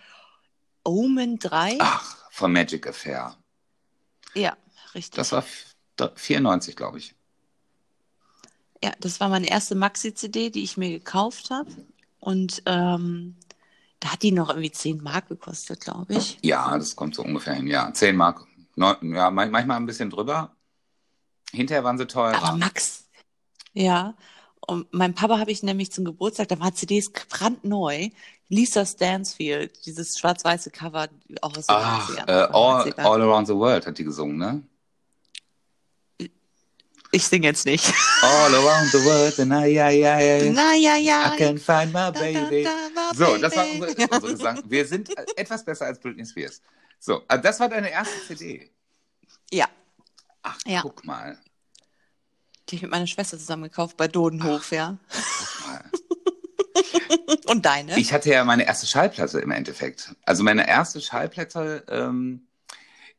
Omen 0.85 1.39
3. 1.39 1.77
Ach, 1.81 2.17
von 2.31 2.53
Magic 2.53 2.87
Affair. 2.87 3.37
Ja, 4.35 4.57
richtig. 4.95 5.17
Das 5.17 5.33
war 5.33 5.41
f- 5.41 5.75
da- 5.97 6.13
94, 6.15 6.77
glaube 6.77 6.99
ich. 6.99 7.15
Ja, 8.85 8.93
das 9.01 9.21
war 9.21 9.29
meine 9.29 9.49
erste 9.49 9.75
Maxi-CD, 9.75 10.51
die 10.51 10.63
ich 10.63 10.77
mir 10.77 10.91
gekauft 10.91 11.51
habe. 11.51 11.71
Und 12.21 12.63
ähm, 12.67 13.37
da 14.01 14.13
hat 14.13 14.23
die 14.23 14.33
noch 14.33 14.51
irgendwie 14.51 14.71
10 14.73 15.03
Mark 15.03 15.29
gekostet, 15.29 15.81
glaube 15.81 16.15
ich. 16.15 16.39
Ja, 16.43 16.77
das 16.77 16.95
kommt 16.95 17.15
so 17.15 17.23
ungefähr 17.23 17.55
hin. 17.55 17.67
Ja, 17.67 17.93
10 17.93 18.15
Mark. 18.17 18.47
Neun, 18.77 19.15
ja, 19.15 19.31
man- 19.31 19.51
manchmal 19.51 19.79
ein 19.79 19.87
bisschen 19.87 20.11
drüber. 20.11 20.55
Hinterher 21.53 21.85
waren 21.85 21.97
sie 21.99 22.07
teurer. 22.07 22.37
Aber 22.43 22.57
Max, 22.57 23.09
ja. 23.73 24.15
Und 24.67 24.93
mein 24.93 25.15
Papa 25.15 25.39
habe 25.39 25.51
ich 25.53 25.63
nämlich 25.63 25.93
zum 25.93 26.05
Geburtstag, 26.05 26.49
da 26.49 26.59
war 26.59 26.75
CDs 26.75 27.11
brandneu. 27.11 28.09
Lisa 28.49 28.87
Stansfield, 28.87 29.85
dieses 29.87 30.19
schwarz-weiße 30.19 30.71
Cover, 30.71 31.09
auch 31.43 31.51
aus 31.57 31.67
den 31.67 31.77
Ach, 31.77 32.09
80ern. 32.09 32.29
äh, 32.29 32.33
all, 32.53 32.83
90ern. 32.91 33.01
all 33.05 33.23
Around 33.23 33.47
the 33.49 33.55
World 33.55 33.87
hat 33.87 33.99
die 33.99 34.05
gesungen, 34.05 34.37
ne? 34.37 34.63
Ich 37.13 37.27
singe 37.27 37.47
jetzt 37.47 37.65
nicht. 37.65 37.93
All 38.23 38.55
Around 38.55 38.91
the 38.93 38.99
World, 39.05 39.39
I, 39.39 39.43
I, 39.43 40.03
I, 40.05 40.47
I, 40.49 40.51
Na 40.51 40.75
ja, 40.75 40.97
ja. 40.97 41.33
I 41.35 41.37
can 41.39 41.57
find 41.59 41.87
my 41.93 42.11
Da, 42.11 42.11
da, 42.13 42.21
baby. 42.21 42.65
da, 42.65 42.71
my 42.95 43.17
So, 43.17 43.37
das 43.39 43.57
war 43.57 43.65
baby. 43.65 43.81
unsere, 43.81 44.09
unsere 44.11 44.33
Gesang. 44.33 44.63
Wir 44.67 44.87
sind 44.87 45.17
äh, 45.17 45.25
etwas 45.37 45.65
besser 45.65 45.87
als 45.87 45.99
Britney 46.01 46.27
Spears. 46.27 46.61
So, 46.99 47.23
äh, 47.29 47.39
das 47.41 47.59
war 47.61 47.69
deine 47.69 47.91
erste 47.91 48.15
CD. 48.27 48.71
Ja, 49.53 49.67
Ach, 50.43 50.59
Ja. 50.67 50.83
guck 50.83 51.05
mal. 51.05 51.39
Die 52.69 52.73
habe 52.73 52.77
ich 52.77 52.83
mit 52.83 52.91
meiner 52.91 53.07
Schwester 53.07 53.39
zusammen 53.39 53.65
gekauft 53.65 53.97
bei 53.97 54.09
Dodenhof, 54.09 54.73
ja. 54.73 54.99
Guck 55.09 55.67
mal. 55.69 55.85
Und 57.47 57.65
deine? 57.65 57.99
Ich 57.99 58.13
hatte 58.13 58.31
ja 58.31 58.45
meine 58.45 58.67
erste 58.67 58.87
Schallplatte 58.87 59.39
im 59.39 59.51
Endeffekt. 59.51 60.15
Also 60.25 60.43
meine 60.43 60.69
erste 60.69 61.01
Schallplatte, 61.01 61.85
ähm, 61.89 62.47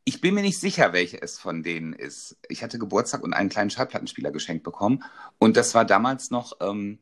ich 0.03 0.21
bin 0.21 0.35
mir 0.35 0.41
nicht 0.41 0.59
sicher, 0.59 0.93
welche 0.93 1.21
es 1.21 1.37
von 1.39 1.63
denen 1.63 1.93
ist. 1.93 2.37
Ich 2.49 2.63
hatte 2.63 2.79
Geburtstag 2.79 3.23
und 3.23 3.33
einen 3.33 3.49
kleinen 3.49 3.69
Schallplattenspieler 3.69 4.31
geschenkt 4.31 4.63
bekommen. 4.63 5.03
Und 5.37 5.57
das 5.57 5.75
war 5.75 5.85
damals 5.85 6.29
noch, 6.29 6.53
ähm, 6.61 6.99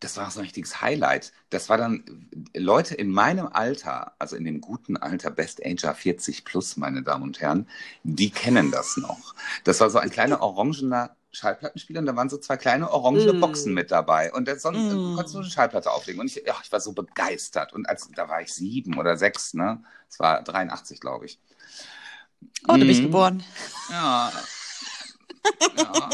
das 0.00 0.16
war 0.16 0.30
so 0.30 0.40
ein 0.40 0.44
richtiges 0.44 0.80
Highlight. 0.80 1.32
Das 1.50 1.68
war 1.68 1.78
dann 1.78 2.30
Leute 2.54 2.94
in 2.94 3.10
meinem 3.10 3.46
Alter, 3.46 4.14
also 4.18 4.36
in 4.36 4.44
dem 4.44 4.60
guten 4.60 4.96
Alter, 4.96 5.30
Best 5.30 5.64
Ager 5.64 5.94
40 5.94 6.44
plus, 6.44 6.76
meine 6.76 7.02
Damen 7.02 7.24
und 7.24 7.40
Herren, 7.40 7.68
die 8.02 8.30
kennen 8.30 8.70
das 8.70 8.96
noch. 8.96 9.34
Das 9.64 9.80
war 9.80 9.90
so 9.90 9.98
ein 9.98 10.10
kleiner 10.10 10.40
orangener 10.42 11.16
Schallplattenspieler 11.34 12.00
und 12.00 12.06
da 12.06 12.16
waren 12.16 12.28
so 12.30 12.38
zwei 12.38 12.56
kleine 12.56 12.90
orangene 12.90 13.32
Mm. 13.34 13.40
Boxen 13.40 13.74
mit 13.74 13.90
dabei. 13.90 14.32
Und 14.32 14.46
der 14.48 14.58
Son 14.58 14.74
Mm. 14.74 15.14
konntest 15.16 15.34
du 15.34 15.40
eine 15.40 15.50
Schallplatte 15.50 15.90
auflegen. 15.90 16.20
Und 16.20 16.26
ich, 16.26 16.42
ja, 16.46 16.56
ich 16.62 16.70
war 16.72 16.80
so 16.80 16.92
begeistert. 16.92 17.72
Und 17.72 17.88
als, 17.88 18.08
da 18.14 18.28
war 18.28 18.40
ich 18.40 18.52
sieben 18.54 18.98
oder 18.98 19.16
sechs, 19.16 19.54
ne? 19.54 19.82
Es 20.08 20.18
war 20.20 20.42
83, 20.42 21.00
glaube 21.00 21.26
ich. 21.26 21.38
oh, 22.68 22.76
du 22.76 22.86
bist 22.86 23.00
Mhm. 23.00 23.04
geboren. 23.06 23.44
Ja. 23.90 24.32
ja. 25.76 26.10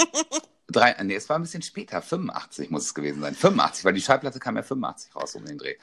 Drei, 0.73 0.97
nee, 1.03 1.16
es 1.16 1.29
war 1.29 1.37
ein 1.37 1.43
bisschen 1.43 1.62
später, 1.62 2.01
85 2.01 2.71
muss 2.71 2.85
es 2.85 2.95
gewesen 2.95 3.21
sein. 3.21 3.35
85, 3.35 3.85
weil 3.85 3.93
die 3.93 4.01
Schallplatte 4.03 4.39
kam 4.39 4.57
ja 4.57 4.62
85 4.62 5.16
raus 5.16 5.35
um 5.35 5.45
den 5.45 5.59
Dreh. 5.59 5.75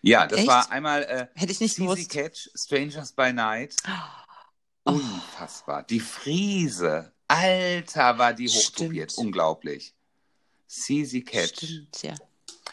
Ja, 0.00 0.26
das 0.26 0.38
Echt? 0.40 0.48
war 0.48 0.70
einmal 0.70 1.02
äh, 1.02 1.26
Hätte 1.38 1.52
ich 1.52 1.60
nicht 1.60 1.74
CZ 1.74 1.82
gewusst. 1.82 2.10
Catch, 2.10 2.50
Strangers 2.54 3.12
by 3.12 3.32
Night. 3.34 3.76
Oh. 4.86 4.92
Unfassbar. 4.92 5.82
Die 5.82 6.00
Friese. 6.00 7.12
Alter, 7.30 8.18
war 8.18 8.32
die 8.34 8.48
hochtopiert. 8.48 9.12
Stimmt. 9.12 9.26
Unglaublich. 9.28 9.94
CZ 10.66 11.24
Catch. 11.26 11.56
Stimmt, 11.64 12.02
ja. 12.02 12.14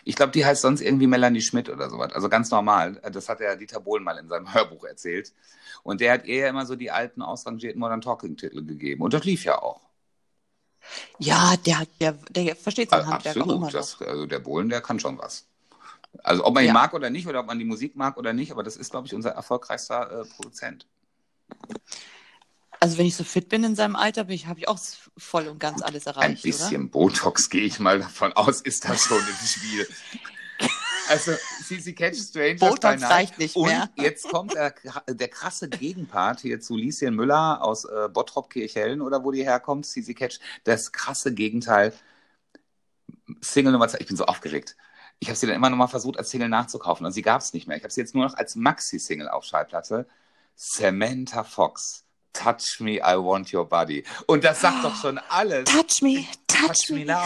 Ich 0.04 0.16
glaube, 0.16 0.32
die 0.32 0.46
heißt 0.46 0.62
sonst 0.62 0.82
irgendwie 0.82 1.08
Melanie 1.08 1.42
Schmidt 1.42 1.70
oder 1.70 1.90
sowas. 1.90 2.14
Also 2.14 2.30
ganz 2.30 2.50
normal. 2.50 3.02
Das 3.12 3.28
hat 3.30 3.40
der 3.40 3.56
Dieter 3.56 3.80
Bohlen 3.82 4.04
mal 4.04 4.18
in 4.18 4.28
seinem 4.30 4.52
Hörbuch 4.54 4.84
erzählt. 4.86 5.34
Und 5.84 6.02
der 6.02 6.14
hat 6.14 6.26
ihr 6.26 6.38
ja 6.38 6.50
immer 6.50 6.66
so 6.66 6.76
die 6.76 6.92
alten, 6.92 7.22
ausrangierten 7.22 7.80
Modern 7.80 8.02
Talking-Titel 8.02 8.66
gegeben. 8.66 9.02
Und 9.04 9.14
das 9.14 9.24
lief 9.26 9.44
ja 9.44 9.62
auch. 9.62 9.82
Ja, 11.20 11.56
der, 11.66 11.80
hat- 11.80 11.90
der, 12.00 12.14
der 12.30 12.56
versteht 12.56 12.90
sein 12.90 13.00
Also 13.02 13.12
Handwerk 13.12 13.38
auch 13.38 13.46
immer 13.52 13.68
absolut. 13.68 13.74
Das, 13.74 14.02
also 14.08 14.26
der 14.26 14.40
Bohlen, 14.40 14.70
der 14.70 14.82
kann 14.82 15.00
schon 15.00 15.18
was. 15.18 15.46
Also 16.24 16.46
ob 16.46 16.54
man 16.54 16.64
ihn 16.64 16.68
Ja. 16.68 16.74
mag 16.74 16.94
oder 16.94 17.10
nicht, 17.10 17.28
oder 17.28 17.42
ob 17.42 17.48
man 17.48 17.60
die 17.60 17.66
Musik 17.66 17.96
mag 17.96 18.18
oder 18.18 18.32
nicht, 18.34 18.52
aber 18.52 18.64
das 18.64 18.78
ist, 18.78 18.92
glaube 18.92 19.08
ich, 19.08 19.14
unser 19.14 19.32
erfolgreichster 19.32 20.22
äh, 20.22 20.26
Produzent. 20.26 20.88
Also 22.80 22.98
wenn 22.98 23.06
ich 23.06 23.16
so 23.16 23.24
fit 23.24 23.50
bin 23.50 23.64
in 23.64 23.76
seinem 23.76 23.96
Alter, 23.96 24.26
bin 24.26 24.36
ich, 24.36 24.48
habe 24.48 24.60
ich 24.60 24.68
auch 24.68 24.80
voll 25.18 25.48
und 25.48 25.60
ganz 25.60 25.82
alles 25.82 26.06
erreicht. 26.06 26.30
Ein 26.30 26.42
bisschen 26.42 26.82
oder? 26.84 26.92
Botox 26.92 27.50
gehe 27.50 27.64
ich 27.64 27.80
mal 27.80 28.00
davon 28.00 28.34
aus, 28.34 28.62
ist 28.62 28.88
das 28.88 29.04
schon 29.04 29.20
im 29.20 29.48
Spiel. 29.48 29.88
Also 31.10 31.32
CC 31.64 31.94
Catch 31.94 32.18
Stranger 32.18 32.60
Botox 32.60 33.02
reicht 33.04 33.38
nicht 33.38 33.56
und 33.56 33.68
mehr. 33.68 33.90
jetzt 33.96 34.28
kommt 34.28 34.54
der, 34.54 34.76
der 35.08 35.28
krasse 35.30 35.70
Gegenpart 35.70 36.42
hier 36.42 36.60
zu 36.60 36.76
Lieschen 36.76 37.16
Müller 37.16 37.64
aus 37.64 37.86
äh, 37.86 38.10
Bottrop 38.12 38.50
Kirchhellen 38.50 39.02
oder 39.02 39.24
wo 39.24 39.32
die 39.32 39.44
herkommt, 39.44 39.86
CC 39.86 40.14
Catch. 40.14 40.40
Das 40.66 40.92
krasse 40.92 41.34
Gegenteil. 41.34 41.94
Single 43.42 43.72
Nummer 43.72 43.88
zwei. 43.88 44.00
Ich 44.00 44.08
bin 44.08 44.18
so 44.18 44.26
aufgeregt. 44.26 44.76
Ich 45.20 45.30
habe 45.30 45.38
sie 45.38 45.48
dann 45.48 45.56
immer 45.56 45.70
noch 45.70 45.78
mal 45.78 45.88
versucht, 45.88 46.18
als 46.18 46.30
Single 46.30 46.50
nachzukaufen 46.50 47.06
und 47.06 47.12
sie 47.12 47.22
gab 47.22 47.42
es 47.42 47.54
nicht 47.54 47.68
mehr. 47.68 47.78
Ich 47.78 47.84
habe 47.84 47.94
sie 47.94 48.02
jetzt 48.02 48.14
nur 48.14 48.26
noch 48.26 48.36
als 48.36 48.56
Maxi-Single 48.56 49.30
auf 49.30 49.46
Schallplatte. 49.46 50.08
Samantha 50.56 51.44
Fox. 51.44 52.07
Touch 52.38 52.80
me, 52.80 52.98
I 52.98 53.16
want 53.18 53.54
your 53.54 53.68
body. 53.68 54.04
Und 54.28 54.44
das 54.44 54.62
sagt 54.62 54.84
doch 54.84 54.96
schon 54.96 55.18
alles. 55.30 55.66
Touch 55.66 56.02
me, 56.02 56.26
touch, 56.48 56.68
Touch 56.68 56.90
me. 56.90 57.00
me 57.00 57.06
now. 57.06 57.26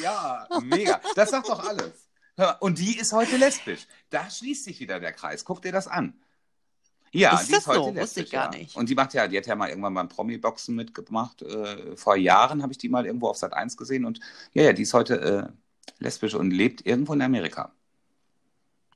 Ja, 0.00 0.46
mega. 0.62 1.00
Das 1.14 1.30
sagt 1.30 1.48
doch 1.48 1.66
alles. 1.66 1.92
Und 2.60 2.78
die 2.78 2.98
ist 2.98 3.12
heute 3.12 3.36
lesbisch. 3.36 3.86
Da 4.10 4.28
schließt 4.28 4.64
sich 4.64 4.80
wieder 4.80 5.00
der 5.00 5.12
Kreis. 5.12 5.44
Guck 5.44 5.62
dir 5.62 5.72
das 5.72 5.86
an. 5.86 6.14
Ja, 7.12 7.38
Ist 7.38 7.46
die 7.48 7.52
das 7.52 7.60
ist 7.60 7.66
heute 7.68 7.78
so? 7.78 7.86
lesbisch. 7.86 8.02
Wusste 8.02 8.20
ich 8.22 8.30
gar 8.30 8.52
ja. 8.52 8.58
nicht. 8.58 8.76
Und 8.76 8.88
die 8.88 8.96
macht 8.96 9.14
ja, 9.14 9.28
die 9.28 9.38
hat 9.38 9.46
ja 9.46 9.54
mal 9.54 9.68
irgendwann 9.68 9.94
beim 9.94 10.08
Promi-Boxen 10.08 10.74
mitgemacht. 10.74 11.42
Äh, 11.42 11.96
vor 11.96 12.16
Jahren 12.16 12.62
habe 12.62 12.72
ich 12.72 12.78
die 12.78 12.88
mal 12.88 13.06
irgendwo 13.06 13.28
auf 13.28 13.36
Sat 13.36 13.52
1 13.52 13.76
gesehen. 13.76 14.04
Und 14.04 14.18
ja, 14.52 14.64
ja, 14.64 14.72
die 14.72 14.82
ist 14.82 14.94
heute 14.94 15.20
äh, 15.20 16.02
lesbisch 16.02 16.34
und 16.34 16.50
lebt 16.50 16.84
irgendwo 16.84 17.12
in 17.12 17.22
Amerika. 17.22 17.72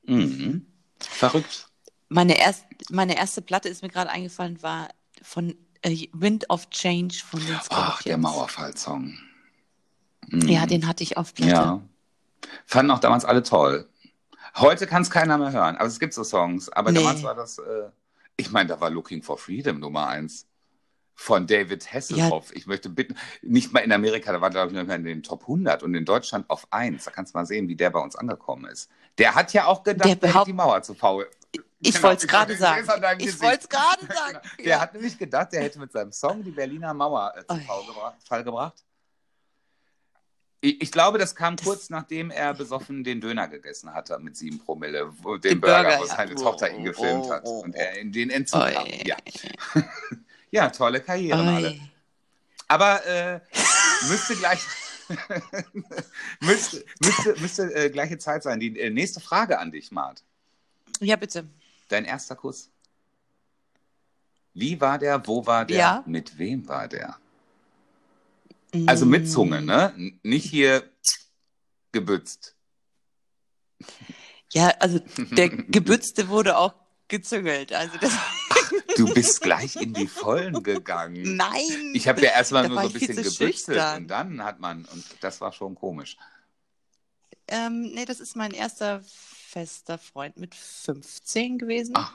Mhm. 0.03 0.65
Verrückt. 0.99 1.69
Meine, 2.09 2.37
erst, 2.37 2.65
meine 2.89 3.17
erste 3.17 3.41
Platte 3.41 3.69
ist 3.69 3.83
mir 3.83 3.89
gerade 3.89 4.09
eingefallen, 4.09 4.61
war 4.61 4.89
von 5.21 5.55
äh, 5.81 6.07
Wind 6.13 6.49
of 6.49 6.69
Change 6.69 7.15
von 7.25 7.39
den 7.39 7.47
Scorpions. 7.59 7.69
Ach, 7.71 8.01
der 8.03 8.17
Mauerfall-Song. 8.17 9.17
Mhm. 10.27 10.47
Ja, 10.47 10.65
den 10.65 10.87
hatte 10.87 11.03
ich 11.03 11.17
auf 11.17 11.33
Platte. 11.33 11.51
Ja. 11.51 11.81
Fanden 12.65 12.91
auch 12.91 12.99
damals 12.99 13.25
alle 13.25 13.43
toll. 13.43 13.87
Heute 14.55 14.87
kann 14.87 15.01
es 15.01 15.09
keiner 15.11 15.37
mehr 15.37 15.51
hören, 15.51 15.75
aber 15.77 15.85
es 15.87 15.99
gibt 15.99 16.13
so 16.13 16.23
Songs. 16.23 16.69
Aber 16.69 16.91
Nee. 16.91 16.99
damals 16.99 17.23
war 17.23 17.35
das, 17.35 17.59
äh, 17.59 17.89
ich 18.37 18.51
meine, 18.51 18.69
da 18.69 18.81
war 18.81 18.89
Looking 18.89 19.21
for 19.21 19.37
Freedom 19.37 19.79
Nummer 19.79 20.07
eins 20.07 20.45
von 21.13 21.47
David 21.47 21.93
Hasselhoff. 21.93 22.55
Ich 22.55 22.65
möchte 22.65 22.89
bitten, 22.89 23.15
nicht 23.41 23.73
mal 23.73 23.81
in 23.81 23.91
Amerika, 23.91 24.31
da 24.31 24.39
war, 24.39 24.49
glaube 24.49 24.71
ich, 24.71 24.77
noch 24.77 24.85
mal 24.87 24.95
in 24.95 25.03
den 25.03 25.21
Top 25.21 25.41
100 25.43 25.83
und 25.83 25.93
in 25.93 26.05
Deutschland 26.05 26.49
auf 26.49 26.65
1. 26.71 27.03
Da 27.03 27.11
kannst 27.11 27.33
du 27.33 27.37
mal 27.37 27.45
sehen, 27.45 27.67
wie 27.67 27.75
der 27.75 27.89
bei 27.89 27.99
uns 27.99 28.15
angekommen 28.15 28.65
ist. 28.65 28.89
Der 29.17 29.35
hat 29.35 29.51
ja 29.53 29.65
auch 29.65 29.83
gedacht, 29.83 30.07
Der 30.07 30.15
der, 30.15 30.45
die 30.45 30.53
Mauer 30.53 30.81
zu 30.81 30.93
faul. 30.93 31.29
Ich 31.81 31.93
Genau, 31.95 32.07
wollte 32.09 32.25
es 32.25 32.27
gerade 32.27 32.57
sagen. 32.57 32.85
Ich 33.19 33.41
wollte 33.41 33.59
es 33.63 33.69
gerade 33.69 34.05
sagen. 34.05 34.39
Der 34.57 34.65
Ja. 34.65 34.79
hat 34.81 34.93
nämlich 34.93 35.17
gedacht, 35.17 35.53
der 35.53 35.61
hätte 35.61 35.79
mit 35.79 35.91
seinem 35.93 36.11
Song 36.11 36.43
die 36.43 36.51
Berliner 36.51 36.93
Mauer 36.93 37.33
äh, 37.37 37.45
zu 37.45 37.53
Ui. 37.55 37.61
Fall 37.61 37.85
gebracht, 37.85 38.15
Fall 38.27 38.43
gebracht. 38.43 38.83
Ich, 40.61 40.81
ich 40.81 40.91
glaube, 40.91 41.17
das 41.17 41.35
kam 41.35 41.55
Das- 41.55 41.65
kurz 41.65 41.89
nachdem 41.89 42.31
er 42.31 42.53
besoffen 42.53 43.05
den 43.05 43.21
Döner 43.21 43.47
gegessen 43.47 43.93
hatte 43.93 44.19
mit 44.19 44.35
sieben 44.35 44.59
Promille, 44.59 45.09
wo, 45.23 45.37
den, 45.37 45.51
Den 45.51 45.61
Burger, 45.61 45.83
Burger, 45.83 45.99
wo 46.01 46.05
seine 46.05 46.33
Oh, 46.33 46.43
Tochter 46.43 46.69
ihn 46.69 46.83
gefilmt 46.83 47.25
oh, 47.27 47.31
hat 47.31 47.43
oh, 47.45 47.61
und 47.61 47.73
oh. 47.75 47.77
er 47.77 47.97
in 47.97 48.11
den 48.11 48.29
Entzug 48.29 48.61
kam. 48.61 48.83
Ui. 48.83 49.07
Ja. 49.07 49.15
ja, 50.51 50.69
tolle 50.69 50.99
Karrieren 50.99 51.47
alle. 51.47 51.79
Aber 52.67 53.05
äh, 53.05 53.39
müsste 54.09 54.35
gleich 54.35 54.59
müsste, 56.41 56.85
müsste, 56.99 57.39
müsste 57.39 57.73
äh, 57.73 57.89
gleiche 57.89 58.17
Zeit 58.17 58.43
sein. 58.43 58.59
Die 58.59 58.77
äh, 58.79 58.89
nächste 58.89 59.21
Frage 59.21 59.59
an 59.59 59.71
dich, 59.71 59.91
Mart. 59.91 60.23
Ja, 60.99 61.15
bitte. 61.15 61.47
Dein 61.89 62.05
erster 62.05 62.35
Kuss. 62.35 62.69
Wie 64.53 64.79
war 64.79 64.97
der? 64.97 65.25
Wo 65.27 65.45
war 65.45 65.65
der? 65.65 65.77
Ja. 65.77 66.03
Mit 66.07 66.37
wem 66.37 66.67
war 66.67 66.87
der? 66.87 67.17
Also 68.85 69.05
mit 69.05 69.29
Zunge, 69.29 69.61
ne? 69.61 69.93
Nicht 70.23 70.45
hier 70.49 70.83
gebützt. 71.91 72.55
Ja, 74.51 74.69
also 74.79 74.99
der 75.31 75.49
Gebützte 75.49 76.29
wurde 76.29 76.57
auch 76.57 76.73
gezüngelt. 77.07 77.73
Also 77.73 77.97
das, 77.99 78.13
Du 78.95 79.11
bist 79.13 79.41
gleich 79.41 79.75
in 79.77 79.93
die 79.93 80.07
Vollen 80.07 80.61
gegangen. 80.61 81.35
nein. 81.35 81.91
Ich 81.93 82.07
habe 82.07 82.21
ja 82.21 82.31
erstmal 82.31 82.67
nur 82.67 82.81
so 82.81 82.87
ein 82.87 82.93
bisschen 82.93 83.15
gebützelt 83.15 83.97
und 83.97 84.07
dann 84.07 84.43
hat 84.43 84.59
man, 84.59 84.85
und 84.85 85.03
das 85.21 85.41
war 85.41 85.51
schon 85.51 85.75
komisch. 85.75 86.17
Ähm, 87.47 87.91
nee, 87.93 88.05
das 88.05 88.19
ist 88.19 88.35
mein 88.35 88.51
erster 88.51 89.01
fester 89.53 89.97
Freund 89.97 90.37
mit 90.37 90.53
15 90.55 91.57
gewesen. 91.57 91.93
Ach. 91.95 92.13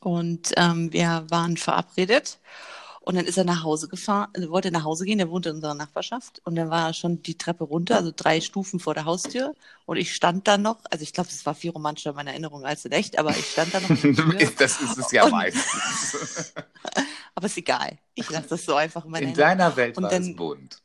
Und 0.00 0.52
ähm, 0.56 0.92
wir 0.92 1.26
waren 1.30 1.56
verabredet. 1.56 2.38
Und 3.00 3.16
dann 3.16 3.26
ist 3.26 3.36
er 3.36 3.44
nach 3.44 3.62
Hause 3.62 3.86
gefahren, 3.88 4.30
also 4.34 4.48
wollte 4.48 4.70
nach 4.70 4.84
Hause 4.84 5.04
gehen, 5.04 5.18
der 5.18 5.28
wohnte 5.28 5.50
in 5.50 5.56
unserer 5.56 5.74
Nachbarschaft. 5.74 6.40
Und 6.46 6.54
dann 6.54 6.70
war 6.70 6.86
er 6.88 6.94
schon 6.94 7.22
die 7.22 7.36
Treppe 7.36 7.64
runter, 7.64 7.96
also 7.96 8.10
drei 8.16 8.40
Stufen 8.40 8.80
vor 8.80 8.94
der 8.94 9.04
Haustür. 9.04 9.54
Und 9.84 9.98
ich 9.98 10.14
stand 10.14 10.48
da 10.48 10.56
noch, 10.56 10.78
also 10.90 11.02
ich 11.02 11.12
glaube, 11.12 11.28
es 11.28 11.44
war 11.44 11.54
viel 11.54 11.70
romantischer 11.70 12.10
in 12.10 12.16
meiner 12.16 12.30
Erinnerung 12.30 12.64
als 12.64 12.86
in 12.86 12.92
echt, 12.92 13.18
aber 13.18 13.36
ich 13.36 13.44
stand 13.50 13.74
da 13.74 13.80
noch. 13.80 13.88
Das 14.58 14.80
ist 14.80 14.96
es 14.96 15.10
ja 15.12 15.24
Und- 15.24 15.32
meistens. 15.32 16.54
Aber 17.34 17.46
ist 17.46 17.56
egal. 17.58 17.98
Ich 18.14 18.30
lasse 18.30 18.48
das 18.50 18.64
so 18.64 18.74
einfach 18.76 19.04
in 19.04 19.10
meiner 19.10 19.26
In 19.26 19.34
deiner 19.34 19.74
Welt 19.76 19.96
Und 19.98 20.04
war 20.04 20.10
dann- 20.10 20.22
es 20.30 20.36
bunt. 20.36 20.80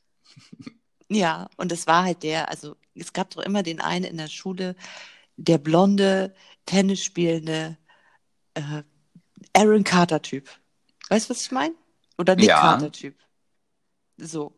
Ja, 1.07 1.47
und 1.57 1.71
es 1.71 1.87
war 1.87 2.03
halt 2.03 2.23
der, 2.23 2.49
also 2.49 2.75
es 2.95 3.13
gab 3.13 3.29
doch 3.29 3.43
immer 3.43 3.63
den 3.63 3.79
einen 3.79 4.05
in 4.05 4.17
der 4.17 4.27
Schule, 4.27 4.75
der 5.43 5.57
blonde, 5.57 6.33
Tennis 6.65 7.03
spielende 7.03 7.77
äh, 8.55 8.83
Aaron 9.53 9.83
Carter-Typ. 9.83 10.49
Weißt 11.09 11.29
du, 11.29 11.33
was 11.33 11.41
ich 11.41 11.51
meine? 11.51 11.73
Oder 12.17 12.35
Nick 12.35 12.47
Ja. 12.47 12.59
Carter-Typ. 12.61 13.15
So. 14.17 14.53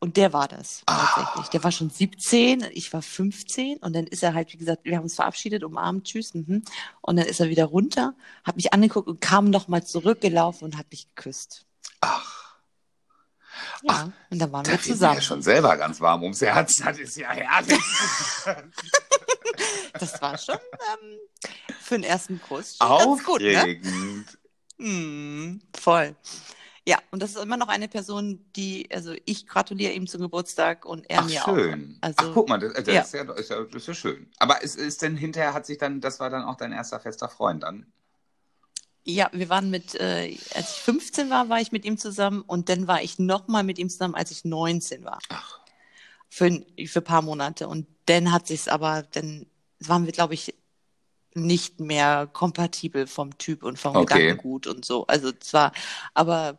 Und 0.00 0.16
der 0.16 0.32
war 0.32 0.48
das 0.48 0.82
Ah. 0.86 1.06
tatsächlich. 1.14 1.48
Der 1.50 1.62
war 1.62 1.70
schon 1.70 1.90
17, 1.90 2.66
ich 2.72 2.92
war 2.92 3.02
15 3.02 3.76
und 3.78 3.92
dann 3.94 4.06
ist 4.08 4.22
er 4.24 4.34
halt, 4.34 4.52
wie 4.52 4.56
gesagt, 4.56 4.84
wir 4.84 4.96
haben 4.96 5.04
uns 5.04 5.14
verabschiedet, 5.14 5.62
umarmt, 5.62 6.06
tschüss. 6.08 6.34
Mhm. 6.34 6.64
Und 7.02 7.16
dann 7.16 7.26
ist 7.26 7.38
er 7.38 7.48
wieder 7.50 7.66
runter, 7.66 8.14
hat 8.42 8.56
mich 8.56 8.72
angeguckt 8.72 9.06
und 9.08 9.20
kam 9.20 9.50
nochmal 9.50 9.84
zurückgelaufen 9.84 10.64
und 10.64 10.76
hat 10.76 10.86
mich 10.90 11.06
geküsst. 11.14 11.66
Ach, 12.00 12.56
Ja, 13.84 14.10
und 14.30 14.38
dann 14.40 14.50
waren 14.50 14.64
da 14.64 14.72
wir 14.72 14.80
zusammen. 14.80 15.16
ja 15.16 15.20
schon 15.22 15.42
selber 15.42 15.76
ganz 15.76 16.00
warm 16.00 16.22
ums 16.24 16.40
Herz. 16.40 16.78
Das 16.84 16.98
ist 16.98 17.16
ja 17.16 17.30
herrlich. 17.30 17.78
Das 19.98 20.20
war 20.22 20.38
schon 20.38 20.56
ähm, 21.02 21.18
für 21.80 21.96
den 21.96 22.04
ersten 22.04 22.40
Kuss 22.40 22.76
schon 22.78 22.88
ganz 22.88 23.24
gut, 23.24 23.40
ne? 23.42 23.50
Aufregend. 23.50 24.38
Mm, 24.78 25.58
voll. 25.78 26.16
Ja, 26.86 26.98
und 27.12 27.22
das 27.22 27.30
ist 27.36 27.42
immer 27.42 27.56
noch 27.56 27.68
eine 27.68 27.86
Person, 27.88 28.44
die, 28.56 28.88
also 28.92 29.14
ich 29.24 29.46
gratuliere 29.46 29.92
ihm 29.92 30.08
zum 30.08 30.20
Geburtstag 30.20 30.84
und 30.84 31.08
er 31.08 31.20
Ach, 31.20 31.28
mir 31.28 31.40
schön. 31.42 31.94
auch. 32.00 32.08
Also, 32.08 32.24
Ach, 32.30 32.34
guck 32.34 32.48
mal, 32.48 32.58
das, 32.58 32.72
das, 32.72 32.88
ja. 32.88 33.00
ist, 33.02 33.12
ja, 33.14 33.32
ist, 33.34 33.50
ja, 33.50 33.62
das 33.62 33.74
ist 33.82 33.86
ja 33.88 33.94
schön. 33.94 34.30
Aber 34.38 34.62
ist, 34.62 34.76
ist 34.76 35.02
denn 35.02 35.16
hinterher 35.16 35.54
hat 35.54 35.66
sich 35.66 35.78
dann, 35.78 36.00
das 36.00 36.18
war 36.18 36.28
dann 36.30 36.42
auch 36.44 36.56
dein 36.56 36.72
erster 36.72 36.98
fester 36.98 37.28
Freund 37.28 37.62
dann? 37.62 37.86
ja, 39.04 39.28
wir 39.32 39.48
waren 39.48 39.70
mit, 39.70 39.94
äh, 39.96 40.36
als 40.54 40.70
ich 40.76 40.82
15 40.82 41.28
war, 41.30 41.48
war 41.48 41.60
ich 41.60 41.72
mit 41.72 41.84
ihm 41.84 41.98
zusammen 41.98 42.42
und 42.42 42.68
dann 42.68 42.86
war 42.86 43.02
ich 43.02 43.18
nochmal 43.18 43.64
mit 43.64 43.78
ihm 43.78 43.88
zusammen, 43.90 44.14
als 44.14 44.30
ich 44.30 44.44
19 44.44 45.04
war. 45.04 45.18
Ach. 45.28 45.58
Für, 46.28 46.46
ein- 46.46 46.64
für 46.86 47.00
ein 47.00 47.04
paar 47.04 47.22
Monate. 47.22 47.68
Und 47.68 47.86
dann 48.06 48.32
hat 48.32 48.46
sich's 48.46 48.68
aber, 48.68 49.02
dann 49.12 49.46
waren 49.88 50.06
wir, 50.06 50.12
glaube 50.12 50.34
ich, 50.34 50.54
nicht 51.34 51.80
mehr 51.80 52.28
kompatibel 52.30 53.06
vom 53.06 53.36
Typ 53.38 53.62
und 53.62 53.78
vom 53.78 53.96
Okay. 53.96 54.22
Gedankengut 54.28 54.66
und 54.66 54.84
so. 54.84 55.06
Also 55.06 55.32
zwar, 55.32 55.72
aber 56.14 56.58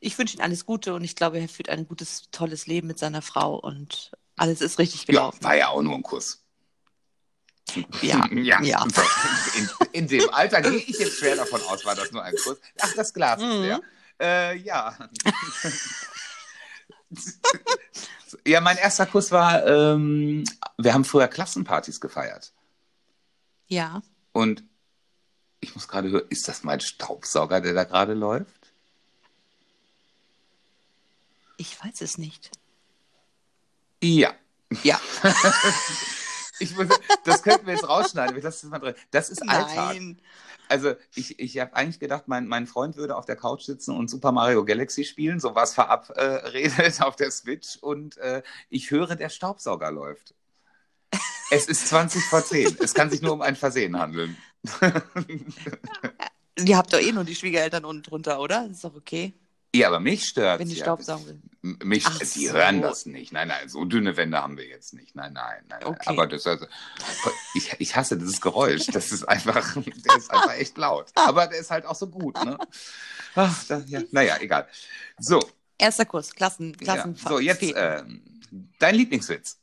ich 0.00 0.16
wünsche 0.18 0.36
ihm 0.36 0.42
alles 0.42 0.64
Gute 0.64 0.94
und 0.94 1.04
ich 1.04 1.16
glaube, 1.16 1.38
er 1.38 1.48
führt 1.48 1.68
ein 1.68 1.86
gutes, 1.86 2.30
tolles 2.30 2.66
Leben 2.66 2.86
mit 2.86 2.98
seiner 2.98 3.22
Frau 3.22 3.56
und 3.56 4.12
alles 4.36 4.60
ist 4.62 4.78
richtig 4.78 5.02
Ja, 5.02 5.06
gelaufen. 5.06 5.44
war 5.44 5.54
ja 5.56 5.68
auch 5.68 5.82
nur 5.82 5.94
ein 5.94 6.02
Kuss. 6.02 6.42
Ja, 8.00 8.26
ja. 8.32 8.62
ja. 8.62 8.86
In, 9.56 9.70
in 9.92 10.08
dem 10.08 10.30
Alter 10.30 10.62
gehe 10.62 10.78
ich 10.78 10.98
jetzt 10.98 11.18
schwer 11.18 11.36
davon 11.36 11.60
aus, 11.62 11.84
war 11.84 11.94
das 11.94 12.10
nur 12.10 12.22
ein 12.22 12.34
Kuss. 12.42 12.58
Ach, 12.80 12.92
das 12.94 13.12
Glas 13.12 13.40
ist 13.42 13.46
Mhm. 13.46 13.62
leer. 13.62 13.80
Äh, 14.20 14.56
ja. 14.58 14.96
ja, 18.46 18.60
mein 18.60 18.76
erster 18.76 19.06
Kuss 19.06 19.30
war, 19.30 19.66
ähm, 19.66 20.44
wir 20.78 20.94
haben 20.94 21.04
früher 21.04 21.28
Klassenpartys 21.28 22.00
gefeiert. 22.00 22.52
Ja, 23.68 24.02
Und 24.32 24.64
ich 25.60 25.74
muss 25.74 25.86
gerade 25.88 26.10
hören, 26.10 26.26
ist 26.30 26.48
das 26.48 26.64
mein 26.64 26.80
Staubsauger, 26.80 27.60
der 27.60 27.74
da 27.74 27.84
gerade 27.84 28.14
läuft? 28.14 28.54
ich 31.56 31.78
weiß 31.84 32.00
es 32.00 32.16
nicht. 32.16 32.50
Ja. 34.02 34.32
Ja. 34.82 34.98
Ich 36.60 36.74
das 37.24 37.42
könnten 37.42 37.66
wir 37.66 37.74
jetzt 37.74 37.88
rausschneiden. 37.88 38.36
Ich 38.36 38.44
lasse 38.44 38.62
das 38.62 38.70
mal 38.70 38.78
drin. 38.78 38.94
Das 39.10 39.30
ist 39.30 39.42
Alltag. 39.42 39.94
Nein. 39.94 40.20
Also 40.68 40.94
ich, 41.16 41.40
ich 41.40 41.58
habe 41.58 41.74
eigentlich 41.74 41.98
gedacht, 41.98 42.28
mein, 42.28 42.46
mein 42.46 42.68
Freund 42.68 42.96
würde 42.96 43.16
auf 43.16 43.26
der 43.26 43.34
Couch 43.34 43.62
sitzen 43.62 43.96
und 43.96 44.08
Super 44.08 44.30
Mario 44.30 44.64
Galaxy 44.64 45.04
spielen, 45.04 45.40
so 45.40 45.56
was 45.56 45.74
verabredet 45.74 47.02
auf 47.02 47.16
der 47.16 47.32
Switch 47.32 47.76
und 47.80 48.18
äh, 48.18 48.42
ich 48.68 48.92
höre, 48.92 49.16
der 49.16 49.30
Staubsauger 49.30 49.90
läuft. 49.90 50.34
Es 51.50 51.66
ist 51.66 51.88
20 51.88 52.22
vor 52.22 52.44
10. 52.44 52.76
Es 52.78 52.94
kann 52.94 53.10
sich 53.10 53.20
nur 53.20 53.32
um 53.32 53.42
ein 53.42 53.56
Versehen 53.56 53.98
handeln. 53.98 54.36
Ihr 56.64 56.76
habt 56.76 56.92
doch 56.92 57.00
eh 57.00 57.10
nur 57.10 57.24
die 57.24 57.34
Schwiegereltern 57.34 57.84
unten 57.84 58.04
drunter, 58.04 58.38
oder? 58.40 58.68
Das 58.68 58.76
ist 58.76 58.84
doch 58.84 58.94
okay. 58.94 59.34
Ja, 59.74 59.88
aber 59.88 60.00
mich 60.00 60.24
stört 60.26 60.58
wenn 60.60 60.68
die 60.68 60.74
ja. 60.74 60.84
Staubsaugen 60.84 61.26
will. 61.26 61.40
M- 61.62 61.78
Mich, 61.84 62.04
Ach 62.06 62.18
die 62.18 62.46
so. 62.46 62.54
hören 62.54 62.82
das 62.82 63.06
nicht. 63.06 63.32
Nein, 63.32 63.48
nein, 63.48 63.68
so 63.68 63.84
dünne 63.84 64.16
Wände 64.16 64.42
haben 64.42 64.56
wir 64.56 64.66
jetzt 64.66 64.94
nicht. 64.94 65.14
Nein, 65.14 65.32
nein, 65.32 65.64
nein. 65.68 65.84
Okay. 65.84 66.02
Aber 66.06 66.26
das 66.26 66.46
also, 66.46 66.66
ich, 67.54 67.72
ich 67.78 67.94
hasse 67.94 68.16
dieses 68.16 68.40
Geräusch. 68.40 68.86
Das 68.86 69.12
ist 69.12 69.24
einfach, 69.24 69.74
der 69.76 70.16
ist 70.16 70.30
einfach 70.30 70.54
echt 70.54 70.76
laut. 70.76 71.10
Aber 71.14 71.46
der 71.46 71.60
ist 71.60 71.70
halt 71.70 71.86
auch 71.86 71.94
so 71.94 72.08
gut, 72.08 72.42
ne? 72.44 72.58
Ach, 73.36 73.64
da, 73.68 73.78
ja. 73.86 74.00
Naja, 74.10 74.38
egal. 74.40 74.66
So, 75.18 75.40
Erster 75.80 76.04
Kurs, 76.04 76.34
Klassen, 76.34 76.76
ja. 76.80 76.94
Klassen. 76.94 77.14
so 77.16 77.38
jetzt 77.38 77.62
ähm, 77.62 78.22
dein 78.78 78.94
Lieblingswitz. 78.94 79.58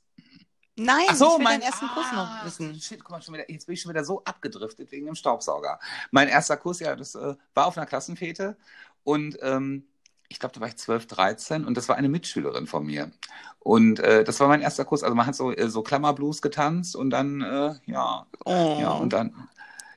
Nein, 0.75 1.05
Ach 1.09 1.15
so, 1.15 1.25
ich 1.25 1.37
will 1.37 1.43
mein 1.43 1.59
deinen 1.59 1.71
ersten 1.71 1.87
Kurs 1.87 2.07
ah, 2.11 2.15
noch 2.15 2.45
wissen. 2.45 2.79
Shit, 2.79 3.03
guck 3.03 3.11
mal, 3.11 3.21
schon 3.21 3.33
wieder, 3.35 3.49
jetzt 3.49 3.65
bin 3.65 3.73
ich 3.73 3.81
schon 3.81 3.91
wieder 3.91 4.03
so 4.03 4.23
abgedriftet 4.23 4.91
wegen 4.91 5.05
dem 5.05 5.15
Staubsauger. 5.15 5.79
Mein 6.11 6.27
erster 6.27 6.57
Kurs, 6.57 6.79
ja, 6.79 6.95
das 6.95 7.13
äh, 7.15 7.35
war 7.53 7.65
auf 7.67 7.77
einer 7.77 7.85
Klassenfete 7.85 8.57
und 9.03 9.37
ähm, 9.41 9.87
ich 10.29 10.39
glaube, 10.39 10.53
da 10.55 10.61
war 10.61 10.67
ich 10.67 10.77
12, 10.77 11.07
13 11.07 11.65
und 11.65 11.75
das 11.77 11.87
war 11.89 11.95
eine 11.95 12.09
Mitschülerin 12.09 12.67
von 12.67 12.85
mir. 12.85 13.11
Und 13.59 13.99
äh, 13.99 14.23
das 14.23 14.39
war 14.39 14.47
mein 14.47 14.61
erster 14.61 14.85
Kurs. 14.85 15.03
Also 15.03 15.15
man 15.15 15.25
hat 15.25 15.35
so, 15.35 15.51
äh, 15.53 15.69
so 15.69 15.81
Klammerblues 15.83 16.41
getanzt 16.41 16.95
und 16.95 17.09
dann, 17.09 17.41
äh, 17.41 17.75
ja, 17.85 18.25
Oh. 18.45 18.77
ja, 18.79 18.91
und 18.91 19.11
dann, 19.13 19.47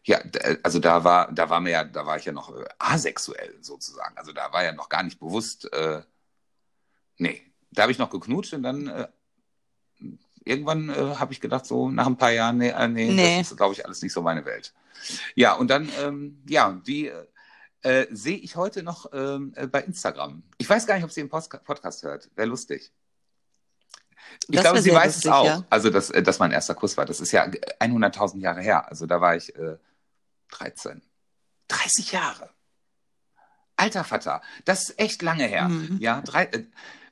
ja, 0.05 0.21
d- 0.23 0.59
also 0.63 0.79
da 0.79 1.05
war, 1.05 1.31
da 1.33 1.51
war 1.51 1.61
mir 1.61 1.71
ja, 1.71 1.85
da 1.85 2.07
war 2.07 2.17
ich 2.17 2.25
ja 2.25 2.33
noch 2.33 2.55
äh, 2.57 2.65
asexuell 2.79 3.57
sozusagen. 3.61 4.17
Also 4.17 4.33
da 4.33 4.53
war 4.53 4.65
ja 4.65 4.73
noch 4.73 4.89
gar 4.89 5.03
nicht 5.03 5.19
bewusst, 5.21 5.73
äh, 5.73 6.03
nee, 7.19 7.43
da 7.73 7.83
habe 7.83 7.93
ich 7.93 7.99
noch 7.99 8.11
geknutscht 8.11 8.55
und 8.55 8.63
dann 8.63 8.87
äh, 8.89 9.09
irgendwann 10.45 10.89
äh, 10.89 11.17
habe 11.17 11.33
ich 11.33 11.41
gedacht, 11.41 11.67
so 11.67 11.91
nach 11.91 12.07
ein 12.07 12.17
paar 12.17 12.33
Jahren, 12.33 12.59
nee, 12.59 12.71
äh, 12.71 12.89
nee, 12.89 13.13
Nee. 13.13 13.39
das 13.39 13.51
ist, 13.53 13.57
glaube 13.57 13.75
ich, 13.75 13.85
alles 13.85 14.03
nicht 14.03 14.13
so 14.13 14.23
meine 14.23 14.45
Welt. 14.45 14.73
Ja, 15.35 15.55
und 15.55 15.69
dann, 15.69 15.89
ähm, 16.03 16.43
ja, 16.49 16.73
die 16.87 17.11
äh, 17.83 18.07
sehe 18.11 18.37
ich 18.37 18.57
heute 18.57 18.83
noch 18.83 19.07
ähm, 19.13 19.53
äh, 19.57 19.67
bei 19.67 19.81
Instagram. 19.83 20.43
Ich 20.59 20.69
weiß 20.69 20.87
gar 20.87 20.95
nicht, 20.97 21.05
ob 21.05 21.11
sie 21.13 21.21
den 21.23 21.29
Post 21.31 21.51
Podcast 21.65 22.03
hört. 22.03 22.31
Wäre 22.37 22.49
lustig. 22.49 22.93
Ich 24.49 24.55
Das 24.57 24.63
glaube, 24.65 24.83
sie 24.83 24.93
weiß 24.93 25.15
lustig, 25.15 25.25
es 25.31 25.33
auch. 25.37 25.45
ja. 25.45 25.65
Also, 25.71 25.91
dass, 25.91 26.11
äh, 26.11 26.23
dass 26.23 26.39
mein 26.39 26.53
erster 26.53 26.75
Kuss 26.75 26.97
war. 26.97 27.07
Das 27.07 27.21
ist 27.21 27.33
ja 27.33 27.45
100.000 27.45 28.39
Jahre 28.41 28.61
her. 28.61 28.89
Also, 28.89 29.07
da 29.07 29.21
war 29.21 29.35
ich 29.37 29.55
äh, 29.57 29.77
13. 30.51 31.03
30 31.69 32.13
Jahre. 32.13 32.51
Alter 33.77 34.05
Vater, 34.05 34.43
das 34.67 34.91
ist 34.91 34.99
echt 35.01 35.23
lange 35.23 35.45
her. 35.47 35.69
Mhm. 35.69 35.97
Ja, 36.01 36.21
drei, 36.21 36.45
äh, 36.45 36.65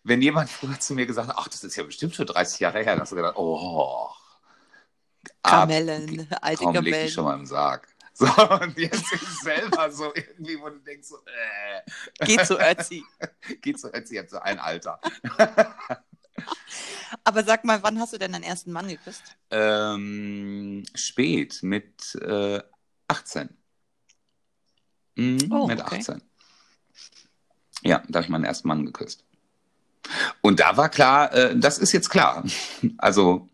wenn 0.04 0.20
jemand 0.20 0.50
früher 0.50 0.78
zu 0.78 0.92
mir 0.94 1.06
gesagt 1.06 1.28
hat, 1.28 1.36
ach, 1.38 1.48
das 1.48 1.64
ist 1.64 1.76
ja 1.76 1.82
bestimmt 1.82 2.14
schon 2.14 2.26
30 2.26 2.60
Jahre 2.60 2.78
her, 2.80 2.92
dann 2.92 3.00
hast 3.00 3.12
du 3.12 3.16
gedacht, 3.16 3.36
oh. 3.36 4.10
ab- 5.42 5.50
Kamellen, 5.62 6.28
alte 6.42 6.64
Komm, 6.64 6.74
leg 6.74 6.84
dich 6.84 6.92
Kamellen. 6.92 7.10
schon 7.10 7.24
mal 7.24 7.34
im 7.38 7.46
Sarg. 7.46 7.88
So, 8.18 8.26
und 8.26 8.76
jetzt 8.76 9.12
ist 9.12 9.22
es 9.22 9.40
selber 9.42 9.92
so 9.92 10.12
irgendwie, 10.12 10.58
wo 10.60 10.68
du 10.68 10.78
denkst, 10.80 11.06
so, 11.06 11.18
äh, 11.24 12.24
Geht 12.26 12.46
zu 12.46 12.58
Ötzi. 12.58 13.04
geht 13.60 13.78
so 13.78 13.92
jetzt 13.92 14.10
jetzt 14.10 14.32
so 14.32 14.38
ein 14.40 14.58
Alter. 14.58 15.00
Aber 17.24 17.44
sag 17.44 17.64
mal, 17.64 17.82
wann 17.82 17.98
hast 18.00 18.12
du 18.12 18.18
denn 18.18 18.32
deinen 18.32 18.42
ersten 18.42 18.72
Mann 18.72 18.88
geküsst? 18.88 19.22
Ähm, 19.50 20.84
spät, 20.94 21.60
mit 21.62 22.14
äh, 22.16 22.60
18. 23.06 23.56
Mhm, 25.16 25.52
Oh, 25.52 25.66
mit 25.66 25.80
okay. 25.80 25.98
18. 25.98 26.22
Ja, 27.82 28.02
da 28.08 28.18
habe 28.18 28.24
ich 28.24 28.30
meinen 28.30 28.44
ersten 28.44 28.66
Mann 28.68 28.84
geküsst. 28.84 29.24
Und 30.40 30.58
da 30.60 30.76
war 30.76 30.88
klar, 30.88 31.32
äh, 31.34 31.56
das 31.58 31.78
ist 31.78 31.92
jetzt 31.92 32.10
klar. 32.10 32.44
Also, 32.96 33.47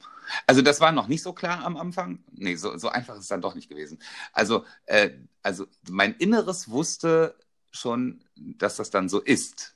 also 0.47 0.63
das 0.63 0.81
war 0.81 0.93
noch 0.93 1.09
nicht 1.09 1.23
so 1.23 1.33
klar 1.33 1.65
am 1.65 1.77
Anfang. 1.77 2.25
Nee, 2.33 2.57
so, 2.57 2.77
so 2.77 2.89
einfach 2.89 3.15
ist 3.15 3.23
es 3.23 3.29
dann 3.29 3.43
doch 3.43 3.55
nicht 3.55 3.69
gewesen. 3.69 3.99
Also, 4.33 4.65
äh, 4.87 5.11
also 5.43 5.67
mein 5.91 6.15
Inneres 6.15 6.69
wusste 6.71 7.37
schon, 7.71 8.25
dass 8.37 8.77
das 8.77 8.91
dann 8.91 9.09
so 9.09 9.21
ist. 9.21 9.75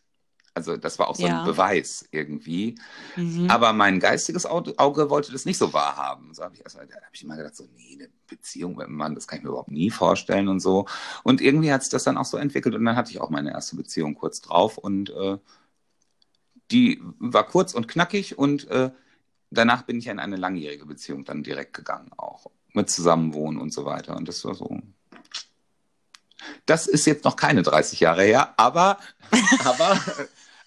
Also 0.55 0.77
das 0.77 0.99
war 0.99 1.09
auch 1.09 1.15
so 1.15 1.27
Ja. 1.27 1.41
ein 1.41 1.45
Beweis 1.47 2.09
irgendwie. 2.11 2.75
Mhm. 3.17 3.49
Aber 3.49 3.73
mein 3.73 4.01
geistiges 4.01 4.45
Auge, 4.45 5.11
wollte 5.11 5.31
das 5.31 5.45
nicht 5.45 5.59
so 5.59 5.73
wahrhaben. 5.73 6.35
So 6.35 6.43
habe 6.43 6.55
ich 6.55 6.63
erstmal, 6.63 6.87
da 6.87 6.97
habe 6.97 7.07
ich 7.13 7.23
immer 7.23 7.37
gedacht, 7.37 7.55
so, 7.55 7.65
nee, 7.77 7.95
eine 7.95 8.09
Beziehung 8.27 8.77
mit 8.77 8.87
einem 8.87 8.97
Mann, 8.97 9.15
das 9.15 9.29
kann 9.29 9.39
ich 9.39 9.45
mir 9.45 9.51
überhaupt 9.51 9.71
nie 9.71 9.91
vorstellen 9.91 10.49
und 10.49 10.59
so. 10.61 10.87
Und 11.23 11.41
irgendwie 11.41 11.73
hat 11.73 11.83
sich 11.83 11.91
das 11.91 12.03
dann 12.05 12.17
auch 12.17 12.25
so 12.25 12.37
entwickelt 12.39 12.75
und 12.75 12.85
dann 12.85 12.97
hatte 12.97 13.13
ich 13.13 13.21
auch 13.21 13.31
meine 13.31 13.53
erste 13.53 13.77
Beziehung 13.77 14.15
kurz 14.15 14.41
drauf 14.41 14.79
und 14.79 15.11
äh, 15.11 15.39
die 16.71 17.01
war 17.19 17.47
kurz 17.47 17.73
und 17.75 17.89
knackig 17.89 18.37
und 18.37 18.69
äh, 18.69 18.91
danach 19.51 19.83
bin 19.83 19.99
ich 19.99 20.07
in 20.07 20.19
eine 20.19 20.37
langjährige 20.37 20.87
Beziehung 20.87 21.25
dann 21.25 21.43
direkt 21.43 21.75
gegangen 21.75 22.11
auch. 22.17 22.47
Mit 22.73 22.91
Zusammenwohnen 22.91 23.61
und 23.61 23.73
so 23.73 23.85
weiter. 23.85 24.17
Und 24.17 24.29
das 24.29 24.45
war 24.45 24.55
so. 24.55 24.81
Das 26.67 26.87
ist 26.87 27.07
jetzt 27.07 27.25
noch 27.25 27.37
keine 27.37 27.63
30 27.63 28.01
Jahre 28.01 28.23
her, 28.23 28.55
aber, 28.59 28.99
aber, 29.65 30.01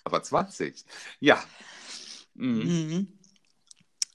aber 0.03 0.23
20. 0.23 0.84
Ja. 1.19 1.41
Mhm. 2.34 2.63
Mhm. 2.63 3.07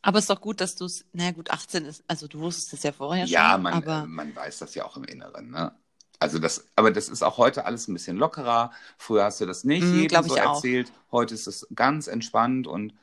Aber 0.03 0.19
es 0.19 0.25
ist 0.25 0.31
doch 0.31 0.41
gut, 0.41 0.61
dass 0.61 0.77
du 0.77 0.85
es, 0.85 1.05
naja 1.13 1.33
gut, 1.33 1.51
18 1.51 1.85
ist, 1.85 2.05
also 2.07 2.29
du 2.29 2.39
wusstest 2.39 2.73
es 2.75 2.83
ja 2.85 2.93
vorher 2.93 3.27
Ja, 3.27 3.53
schon, 3.53 3.63
man, 3.63 3.73
äh, 3.73 3.77
aber 3.77 4.07
man 4.07 4.35
weiß 4.37 4.59
das 4.59 4.75
ja 4.75 4.85
auch 4.85 4.97
im 4.97 5.05
Inneren. 5.05 5.51
Ne? 5.51 5.73
Also 6.21 6.39
das, 6.39 6.65
aber 6.77 6.91
das 6.93 7.09
ist 7.09 7.23
auch 7.23 7.39
heute 7.39 7.65
alles 7.65 7.89
ein 7.89 7.93
bisschen 7.93 8.17
lockerer. 8.17 8.71
Früher 8.99 9.25
hast 9.25 9.41
du 9.41 9.47
das 9.47 9.65
nicht 9.65 9.83
Mhm, 9.83 10.03
jedem 10.03 10.23
so 10.23 10.37
ich 10.37 10.43
auch. 10.43 10.55
erzählt. 10.55 10.93
Heute 11.11 11.35
ist 11.35 11.47
es 11.47 11.67
ganz 11.75 12.07
entspannt 12.07 12.67
und 12.67 12.95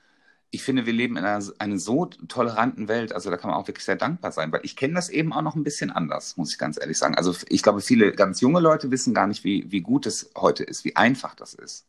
ich 0.54 0.62
finde, 0.62 0.86
wir 0.86 0.93
leben 0.93 1.18
in 1.18 1.26
einer, 1.26 1.43
einer 1.58 1.80
so 1.80 2.06
toleranten 2.06 2.88
Welt. 2.88 3.12
Also 3.12 3.32
da 3.32 3.38
kann 3.38 3.49
man 3.49 3.60
auch 3.60 3.68
wirklich 3.68 3.86
sehr 3.86 3.95
dankbar 3.95 4.32
sein, 4.32 4.51
weil 4.51 4.60
ich 4.62 4.76
kenne 4.76 4.93
das 4.93 5.10
eben 5.10 5.34
auch 5.34 5.41
noch 5.41 5.56
ein 5.56 5.64
bisschen 5.64 5.89
anders, 5.89 6.38
muss 6.38 6.51
ich 6.51 6.60
ganz 6.60 6.80
ehrlich 6.80 6.99
sagen. 6.99 7.16
Also 7.16 7.36
ich 7.49 7.64
glaube, 7.64 7.82
viele 7.82 8.12
ganz 8.12 8.39
junge 8.39 8.60
Leute 8.60 8.91
wissen 8.91 9.16
gar 9.16 9.26
nicht, 9.26 9.43
wie, 9.43 9.72
wie 9.72 9.82
gut 9.82 10.06
es 10.06 10.30
heute 10.38 10.64
ist, 10.64 10.86
wie 10.86 10.95
einfach 10.95 11.34
das 11.34 11.56
ist. 11.56 11.86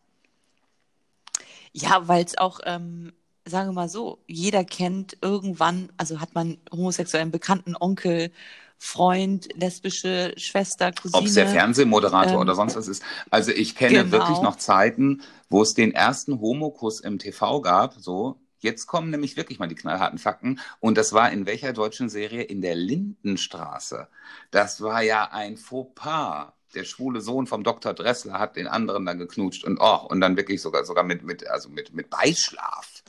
ja, 1.75 2.09
weil 2.09 2.25
es 2.25 2.39
auch, 2.39 2.61
ähm, 2.65 3.13
sagen 3.45 3.69
wir 3.69 3.75
mal 3.75 3.89
so, 3.91 4.19
jeder 4.27 4.65
kennt 4.65 5.19
irgendwann, 5.21 5.93
also 5.99 6.21
hat 6.21 6.35
man 6.35 6.57
homosexuellen 6.73 7.31
Bekannten, 7.31 7.77
Onkel, 7.79 8.31
Freund, 8.79 9.49
lesbische 9.55 10.33
Schwester, 10.39 10.91
Cousine. 10.91 11.21
Ob 11.21 11.27
es 11.27 11.35
der 11.35 11.49
Fernsehmoderator 11.49 12.35
Ähm, 12.35 12.41
oder 12.41 12.55
sonst 12.55 12.77
was 12.77 12.89
ist. 12.89 13.03
Also 13.29 13.51
ich 13.51 13.77
kenne 13.77 14.05
genau. 14.05 14.13
wirklich 14.13 14.41
noch 14.41 14.57
Zeiten, 14.57 15.21
wo 15.51 15.61
es 15.61 15.75
den 15.75 15.93
ersten 15.93 16.41
Homokuss 16.41 17.01
im 17.01 17.19
TV 17.19 17.61
gab. 17.61 17.95
So, 17.99 18.39
jetzt 18.65 18.87
kommen 18.87 19.11
nämlich 19.11 19.37
wirklich 19.37 19.59
mal 19.61 19.69
die 19.69 19.77
knallharten 19.77 20.19
Fakten. 20.19 20.61
Und 20.81 20.99
das 20.99 21.13
war 21.13 21.31
in 21.31 21.47
welcher 21.47 21.73
deutschen 21.73 22.09
Serie? 22.09 22.43
In 22.43 22.61
der 22.63 22.75
Lindenstraße. 22.75 24.09
Das 24.51 24.81
war 24.81 25.03
ja 25.03 25.31
ein 25.31 25.57
Fauxpas. 25.57 26.53
Der 26.75 26.85
schwule 26.85 27.21
Sohn 27.21 27.47
vom 27.47 27.63
Dr. 27.63 27.95
Dressler 27.95 28.41
hat 28.41 28.57
den 28.57 28.67
anderen 28.67 29.07
dann 29.07 29.19
geknutscht 29.19 29.63
und 29.65 29.79
oh, 29.81 30.07
und 30.09 30.21
dann 30.21 30.37
wirklich 30.37 30.61
sogar 30.61 30.85
sogar 30.85 31.05
mit 31.05 31.23
mit 31.23 31.47
also 31.47 31.69
mit 31.69 31.93
mit 31.95 32.11
Beischlaf. 32.11 33.05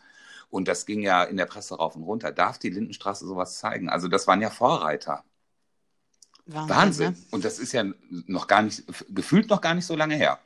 Und 0.51 0.67
das 0.67 0.85
ging 0.85 1.01
ja 1.01 1.23
in 1.23 1.37
der 1.37 1.47
Presse 1.47 1.75
rauf 1.75 1.95
und 1.95 2.03
runter. 2.03 2.31
Darf 2.31 2.59
die 2.59 2.69
Lindenstraße 2.69 3.25
sowas 3.25 3.57
zeigen? 3.59 3.89
Also 3.89 4.07
das 4.07 4.27
waren 4.27 4.41
ja 4.41 4.51
Vorreiter. 4.51 5.23
Wahnsinn. 6.45 6.75
Wahnsinn. 6.75 7.11
Ne? 7.13 7.17
Und 7.31 7.45
das 7.45 7.59
ist 7.59 7.71
ja 7.73 7.85
noch 8.27 8.47
gar 8.47 8.61
nicht, 8.61 8.83
gefühlt 9.09 9.49
noch 9.49 9.61
gar 9.61 9.73
nicht 9.73 9.85
so 9.85 9.95
lange 9.95 10.15
her. 10.15 10.39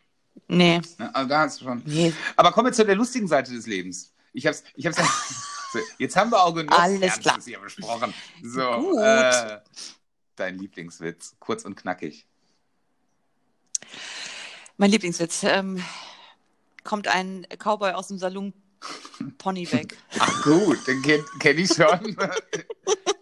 Nee, 0.48 0.82
Ne? 0.98 1.14
Also 1.14 1.30
da 1.30 1.40
hast 1.42 1.62
du 1.62 1.66
schon. 1.66 1.82
nee. 1.86 2.14
Aber 2.36 2.52
kommen 2.52 2.68
wir 2.68 2.74
zu 2.74 2.86
der 2.86 2.96
lustigen 2.96 3.28
Seite 3.28 3.52
des 3.52 3.68
Lebens. 3.68 4.14
Ich 4.34 4.46
hab's, 4.48 4.64
ich 4.76 4.86
hab's 4.86 4.98
ja. 4.98 5.04
So, 5.72 5.78
Jetzt 6.00 6.16
haben 6.16 6.32
wir 6.32 6.42
auch 6.44 6.56
genug 6.56 6.72
Alles 6.78 7.20
klar. 7.20 7.38
hier 7.46 7.60
besprochen. 7.60 8.12
So, 8.42 8.72
Gut. 8.80 8.98
äh, 9.04 9.60
dein 10.36 10.58
Lieblingswitz, 10.58 11.36
kurz 11.40 11.64
und 11.64 11.76
knackig. 11.76 12.26
Mein 14.78 14.90
Lieblingswitz. 14.90 15.44
Ähm, 15.44 15.84
kommt 16.84 17.08
ein 17.08 17.46
Cowboy 17.60 17.92
aus 17.92 18.08
dem 18.08 18.18
Salon 18.18 18.52
Pony 19.38 19.72
weg. 19.72 19.96
Ach 20.18 20.42
gut, 20.44 20.88
den 20.88 21.04
kenn, 21.04 21.24
kenn 21.40 21.60
ich 21.60 21.70
schon. 21.72 22.18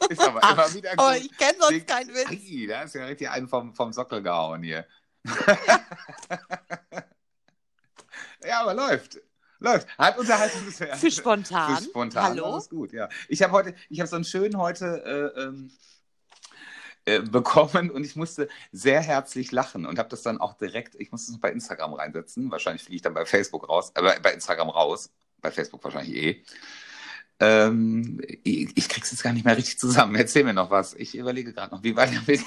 ist 0.10 0.22
aber 0.22 0.42
immer 0.50 0.74
wieder 0.74 0.96
gut. 0.96 1.06
Oh, 1.06 1.12
ich 1.18 1.38
kenne 1.38 1.58
sonst 1.60 1.72
Den- 1.72 1.86
keinen 1.86 2.10
Witz. 2.14 2.30
Ei, 2.30 2.66
da 2.68 2.84
ist 2.84 2.96
ja 2.96 3.04
richtig 3.08 3.30
einen 3.30 3.50
vom, 3.50 3.76
vom 3.76 3.92
Sockel 3.92 4.24
gehauen 4.24 4.64
hier. 4.64 4.88
ja, 8.46 8.62
aber 8.62 8.74
läuft. 8.74 9.18
Läuft. 9.60 9.88
Hat 9.98 10.18
Unterhaltungswert. 10.18 10.98
Für 10.98 11.12
spontan. 11.12 11.78
Für 11.78 11.84
spontan. 11.84 12.24
Hallo? 12.24 12.54
Alles 12.54 12.70
gut, 12.70 12.94
ja. 12.94 13.10
Ich 13.28 13.42
habe 13.42 13.54
heute, 13.54 13.74
ich 13.90 14.00
habe 14.00 14.08
so 14.08 14.16
einen 14.16 14.26
schönen 14.26 14.58
heute 14.58 15.34
äh, 15.36 15.42
ähm, 15.42 15.72
äh, 17.06 17.22
bekommen 17.22 17.90
und 17.90 18.04
ich 18.04 18.16
musste 18.16 18.50
sehr 18.72 19.02
herzlich 19.02 19.52
lachen 19.52 19.86
und 19.86 19.98
habe 19.98 20.10
das 20.10 20.22
dann 20.22 20.40
auch 20.40 20.54
direkt, 20.54 20.96
ich 20.96 21.12
musste 21.12 21.32
es 21.32 21.34
noch 21.36 21.42
bei 21.42 21.52
Instagram 21.52 21.94
reinsetzen. 21.94 22.52
Wahrscheinlich 22.52 22.84
fliege 22.84 22.98
ich 22.98 23.02
dann 23.02 23.14
bei 23.14 23.26
Facebook 23.26 23.68
raus, 23.68 23.92
äh, 23.96 24.20
bei- 24.20 24.34
Instagram 24.34 24.70
raus. 24.70 25.10
Bei 25.42 25.52
Facebook 25.52 25.84
wahrscheinlich 25.84 26.16
eh. 26.16 26.44
Ähm, 27.40 28.20
ich, 28.44 28.76
ich 28.76 28.90
krieg's 28.90 29.12
jetzt 29.12 29.22
gar 29.24 29.32
nicht 29.32 29.46
mehr 29.46 29.56
richtig 29.56 29.78
zusammen. 29.80 30.16
Erzähl 30.16 30.44
mir 30.44 30.54
noch 30.54 30.72
was. 30.72 30.96
Ich 30.96 31.16
überlege 31.16 31.54
gerade 31.54 31.74
noch, 31.76 31.84
wie 31.84 31.96
war 31.96 32.08
der 32.08 32.26
Witz? 32.28 32.44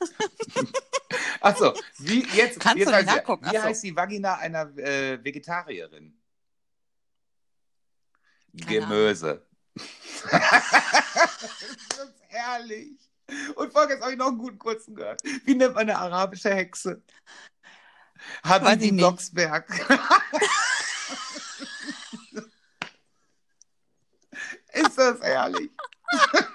Achso, 1.40 1.72
wie 1.98 2.24
jetzt, 2.34 2.60
Kannst 2.60 2.78
jetzt 2.78 2.92
du 2.92 2.98
ich, 2.98 3.06
nachgucken? 3.06 3.44
wie 3.46 3.56
Ach 3.56 3.62
so. 3.62 3.68
heißt 3.68 3.84
die 3.84 3.94
Vagina 3.96 4.36
einer 4.36 4.76
äh, 4.78 5.22
Vegetarierin? 5.22 6.17
Gemöse. 8.52 9.46
das 10.30 11.42
ist 11.42 12.22
herrlich. 12.28 12.98
Und 13.56 13.72
vorgestern 13.72 14.02
habe 14.02 14.12
ich 14.12 14.18
noch 14.18 14.28
einen 14.28 14.38
guten 14.38 14.58
kurzen 14.58 14.94
gehört. 14.94 15.22
Wie 15.44 15.54
nennt 15.54 15.74
man 15.74 15.82
eine 15.82 15.98
arabische 15.98 16.54
Hexe? 16.54 17.02
Habibi. 18.42 18.92
Blocksberg. 18.92 19.68
Ist 24.72 24.98
das 24.98 25.20
ehrlich? 25.20 25.70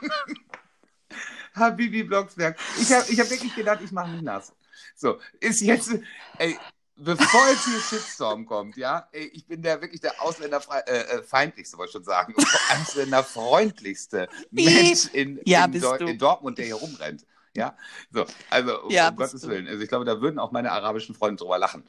Habibi 1.55 2.03
Blocksberg. 2.03 2.57
Ich 2.79 2.91
habe 2.91 3.05
ich 3.11 3.19
hab 3.19 3.29
wirklich 3.29 3.55
gedacht, 3.55 3.81
ich 3.83 3.91
mache 3.91 4.09
mich 4.09 4.21
nass. 4.21 4.53
So, 4.95 5.19
ist 5.39 5.61
jetzt, 5.61 5.95
ey, 6.37 6.57
bevor 6.95 7.47
jetzt 7.49 7.65
hier 7.65 7.79
Shitstorm 7.79 8.45
kommt, 8.45 8.77
ja, 8.77 9.07
ich 9.11 9.45
bin 9.47 9.61
der 9.61 9.81
wirklich 9.81 10.01
der 10.01 10.21
ausländerfeindlichste, 10.21 11.75
äh, 11.75 11.77
äh, 11.77 11.79
wollte 11.79 11.89
ich 11.89 11.93
schon 11.93 12.03
sagen, 12.03 12.33
und 12.35 12.47
ausländerfreundlichste 12.81 14.27
Mensch 14.51 15.05
in, 15.13 15.39
Ja, 15.45 15.65
in, 15.65 15.73
Deu- 15.73 16.07
in 16.07 16.17
Dortmund, 16.17 16.57
der 16.57 16.65
hier 16.65 16.75
rumrennt. 16.75 17.25
Ja, 17.55 17.77
so, 18.11 18.25
also 18.49 18.83
um, 18.83 18.91
Ja, 18.91 19.09
um 19.09 19.15
Gottes 19.15 19.41
du. 19.41 19.47
Willen. 19.49 19.67
Also 19.67 19.81
ich 19.81 19.89
glaube, 19.89 20.05
da 20.05 20.19
würden 20.21 20.39
auch 20.39 20.51
meine 20.51 20.71
arabischen 20.71 21.13
Freunde 21.15 21.41
drüber 21.43 21.57
lachen. 21.59 21.83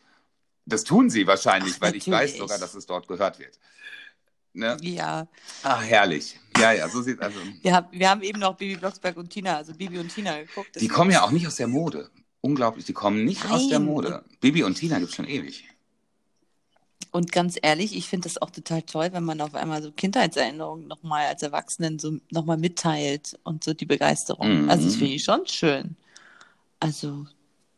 Das 0.66 0.84
tun 0.84 1.11
sie 1.11 1.26
wahrscheinlich, 1.26 1.74
Ach, 1.76 1.82
weil 1.82 1.96
ich 1.96 2.11
weiß 2.11 2.36
sogar, 2.36 2.59
dass 2.59 2.74
es 2.74 2.86
dort 2.86 3.09
gehört 3.09 3.38
wird. 3.38 3.59
Ne? 4.52 4.76
Ja, 4.82 5.26
Ach, 5.62 5.82
herrlich. 5.82 6.38
Ja, 6.59 6.72
ja, 6.72 6.88
so 6.88 7.02
sieht 7.02 7.20
also. 7.20 7.38
wir 7.62 7.74
haben, 7.74 7.88
wir 7.90 8.09
haben 8.09 8.22
eben 8.22 8.38
noch 8.38 8.57
Bibi 8.57 8.76
Blocksberg 8.76 9.16
und 9.16 9.28
Tina, 9.30 9.57
also 9.57 9.74
Bibi 9.74 9.98
und 9.98 10.14
Tina 10.14 10.38
geguckt. 10.40 10.80
Die 10.80 10.88
kommen 10.88 11.11
ja 11.11 11.22
auch 11.22 11.32
nicht 11.32 11.46
aus 11.46 11.57
der 11.57 11.66
Mode. 11.66 12.11
Unglaublich, 12.45 12.84
die 12.84 12.92
kommen 12.92 13.24
nicht 13.24 13.51
aus 13.51 13.68
der 13.68 13.78
Nein. 13.78 13.88
Mode. 13.88 14.22
Bibi 14.42 14.64
und 14.64 14.74
Tina 14.74 14.99
gibt 14.99 15.09
es 15.09 15.16
schon 15.16 15.26
ewig. 15.26 15.64
Und 17.11 17.32
ganz 17.32 17.57
ehrlich, 17.62 17.97
ich 17.97 18.07
finde 18.07 18.28
das 18.28 18.36
auch 18.42 18.51
total 18.51 18.82
toll, 18.82 19.09
wenn 19.12 19.24
man 19.24 19.40
auf 19.40 19.55
einmal 19.55 19.82
so 19.82 19.90
Kindheitserinnerungen 19.90 20.86
nochmal 20.86 21.24
als 21.24 21.42
Erwachsenen 21.42 21.99
so 21.99 22.18
nochmal 22.30 22.59
mitteilt 22.59 23.38
und 23.45 23.64
so 23.64 23.72
die 23.72 23.86
Begeisterung. 23.86 24.64
Mhm. 24.64 24.68
Also 24.68 24.84
das 24.84 24.97
finde 24.97 25.14
ich 25.14 25.24
schon 25.24 25.47
schön. 25.47 25.97
Also 26.80 27.24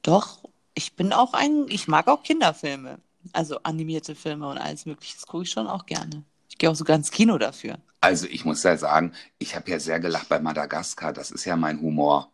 doch, 0.02 0.40
ich 0.74 0.94
bin 0.94 1.12
auch 1.12 1.32
ein, 1.32 1.66
ich 1.68 1.86
mag 1.86 2.08
auch 2.08 2.24
Kinderfilme. 2.24 2.98
Also 3.32 3.60
animierte 3.62 4.16
Filme 4.16 4.48
und 4.48 4.58
alles 4.58 4.84
mögliche. 4.84 5.14
Das 5.14 5.28
gucke 5.28 5.44
ich 5.44 5.50
schon 5.50 5.68
auch 5.68 5.86
gerne. 5.86 6.24
Ich 6.48 6.58
gehe 6.58 6.68
auch 6.68 6.74
sogar 6.74 6.96
ins 6.96 7.12
Kino 7.12 7.38
dafür. 7.38 7.78
Also 8.00 8.26
ich 8.26 8.44
muss 8.44 8.64
ja 8.64 8.76
sagen, 8.76 9.12
ich 9.38 9.54
habe 9.54 9.70
ja 9.70 9.78
sehr 9.78 10.00
gelacht 10.00 10.28
bei 10.28 10.40
Madagaskar. 10.40 11.12
Das 11.12 11.30
ist 11.30 11.44
ja 11.44 11.54
mein 11.54 11.80
Humor. 11.80 12.32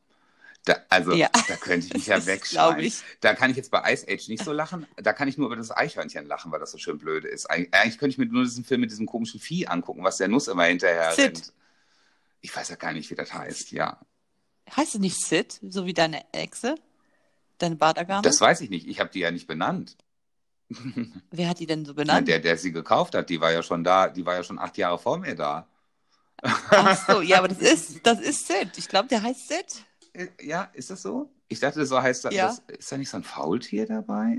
Da, 0.65 0.77
also 0.89 1.13
Ja. 1.13 1.29
da 1.49 1.57
könnte 1.57 1.87
ich 1.89 1.95
mich 1.95 2.07
ja 2.53 2.77
ich. 2.79 3.03
Da 3.21 3.35
kann 3.35 3.51
ich 3.51 3.57
jetzt 3.57 3.71
bei 3.71 3.93
Ice 3.93 4.07
Age 4.09 4.29
nicht 4.29 4.45
so 4.45 4.53
lachen. 4.53 4.87
Da 4.97 5.13
kann 5.13 5.27
ich 5.29 5.37
nur 5.37 5.47
über 5.47 5.57
das 5.57 5.71
Eichhörnchen 5.71 6.27
lachen, 6.27 6.53
weil 6.53 6.61
das 6.61 6.71
so 6.71 6.79
schön 6.79 6.99
blöde 6.99 7.27
ist. 7.29 7.51
Eig 7.51 7.69
eigentlich 7.73 7.99
könnte 7.99 8.13
ich 8.13 8.19
mir 8.19 8.27
nur 8.27 8.45
diesen 8.45 8.65
Film 8.65 8.81
mit 8.83 8.91
diesem 8.91 9.07
komischen 9.07 9.41
Vieh 9.41 9.67
angucken, 9.67 10.05
was 10.05 10.19
der 10.19 10.29
Nuss 10.29 10.47
immer 10.49 10.65
hinterher 10.65 11.13
Sid. 11.13 11.25
rennt. 11.25 11.53
Ich 12.43 12.55
weiß 12.55 12.69
ja 12.69 12.77
gar 12.77 12.93
nicht, 12.93 13.11
wie 13.11 13.15
das 13.17 13.33
heißt. 13.35 13.73
Ja, 13.73 14.01
Heißt 14.77 14.95
es 14.95 15.01
nicht 15.01 15.21
Sid, 15.21 15.59
so 15.69 15.87
wie 15.87 15.93
deine 15.95 16.23
Echse? 16.33 16.77
Deine 17.59 17.75
Bartagame? 17.77 18.23
das 18.23 18.41
weiß 18.41 18.61
ich 18.61 18.71
nicht. 18.71 18.87
Ich 18.87 19.01
habe 19.01 19.11
die 19.11 19.19
ja 19.21 19.31
nicht 19.33 19.47
benannt. 19.49 19.97
Wer 21.31 21.49
hat 21.49 21.59
die 21.59 21.67
denn 21.67 21.85
so 21.85 21.93
Na, 21.93 22.03
benannt? 22.03 22.29
der, 22.29 22.39
der 22.39 22.57
sie 22.57 22.73
gekauft 22.73 23.15
hat, 23.17 23.29
die 23.31 23.41
war 23.41 23.53
ja 23.53 23.63
schon 23.63 23.83
da. 23.85 24.09
Die 24.09 24.25
war 24.25 24.35
ja 24.35 24.45
schon 24.45 24.59
acht 24.61 24.79
Jahre 24.79 24.99
vor 24.99 25.19
mir 25.19 25.35
da. 25.35 25.67
Ach 26.43 27.07
so, 27.07 27.21
ja, 27.21 27.39
aber 27.39 27.49
das 27.49 27.59
ist, 27.61 28.07
das 28.07 28.21
ist 28.21 28.47
Sid. 28.47 28.77
Ich 28.79 28.89
glaube, 28.89 29.09
der 29.09 29.23
heißt 29.23 29.49
Sid. 29.49 29.85
Äh, 30.13 30.29
Ja, 30.41 30.65
ist 30.75 30.91
das 30.91 31.03
so? 31.03 31.31
Ich 31.49 31.61
dachte, 31.61 31.85
so 31.87 32.01
heißt 32.01 32.25
das. 32.25 32.35
Ja. 32.35 32.47
das 32.47 32.63
ist 32.79 32.91
da 32.93 32.97
nicht 32.99 33.11
so 33.11 33.17
ein 33.19 33.23
Faultier 33.25 33.87
dabei? 33.87 34.39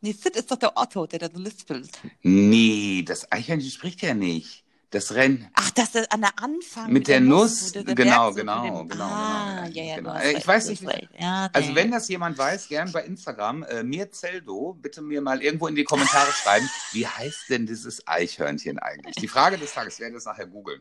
Nee, 0.00 0.12
Sid 0.12 0.36
ist 0.36 0.50
doch 0.50 0.58
der 0.58 0.76
Otto, 0.76 1.06
der 1.06 1.18
da 1.18 1.28
so 1.32 1.40
lispelt. 1.40 1.90
Nee, 2.22 3.02
das 3.06 3.30
Eichhörnchen 3.32 3.70
spricht 3.70 4.02
ja 4.02 4.12
nicht. 4.14 4.63
Das 4.94 5.12
Rennt 5.12 5.44
Ach, 5.54 5.70
das 5.72 5.94
ist 5.96 6.12
an 6.12 6.20
der 6.20 6.30
Anfang. 6.40 6.92
mit 6.92 7.08
der 7.08 7.20
Nuss. 7.20 7.72
der- 7.72 7.82
der 7.82 7.96
Genau, 7.96 8.30
Berg 8.30 8.34
so 8.34 8.34
genau, 8.40 8.62
mit 8.62 8.80
dem- 8.82 8.88
genau, 8.90 9.04
Ah, 9.04 9.62
genau, 9.64 9.76
ja, 9.76 9.82
ja, 9.84 9.96
genau. 9.96 10.14
Äh, 10.14 10.38
ich 10.38 10.46
weiß 10.46 10.68
nicht. 10.68 10.84
Ja, 11.18 11.48
Also 11.52 11.70
nee. 11.70 11.74
wenn 11.74 11.90
das 11.90 12.06
jemand 12.08 12.38
weiß, 12.38 12.68
gern 12.68 12.92
bei 12.92 13.02
Instagram, 13.04 13.64
äh, 13.64 13.82
mir 13.82 14.12
Zeldo, 14.12 14.74
bitte 14.80 15.02
mir 15.02 15.20
mal 15.20 15.42
irgendwo 15.42 15.66
in 15.66 15.74
die 15.74 15.82
Kommentare 15.82 16.30
schreiben, 16.32 16.70
wie 16.92 17.08
heißt 17.08 17.50
denn 17.50 17.66
dieses 17.66 18.06
Eichhörnchen 18.06 18.78
eigentlich? 18.78 19.16
Die 19.16 19.26
Frage 19.26 19.58
des 19.58 19.74
Tages, 19.74 19.98
werden 19.98 20.14
das 20.14 20.26
nachher 20.26 20.46
googeln. 20.46 20.80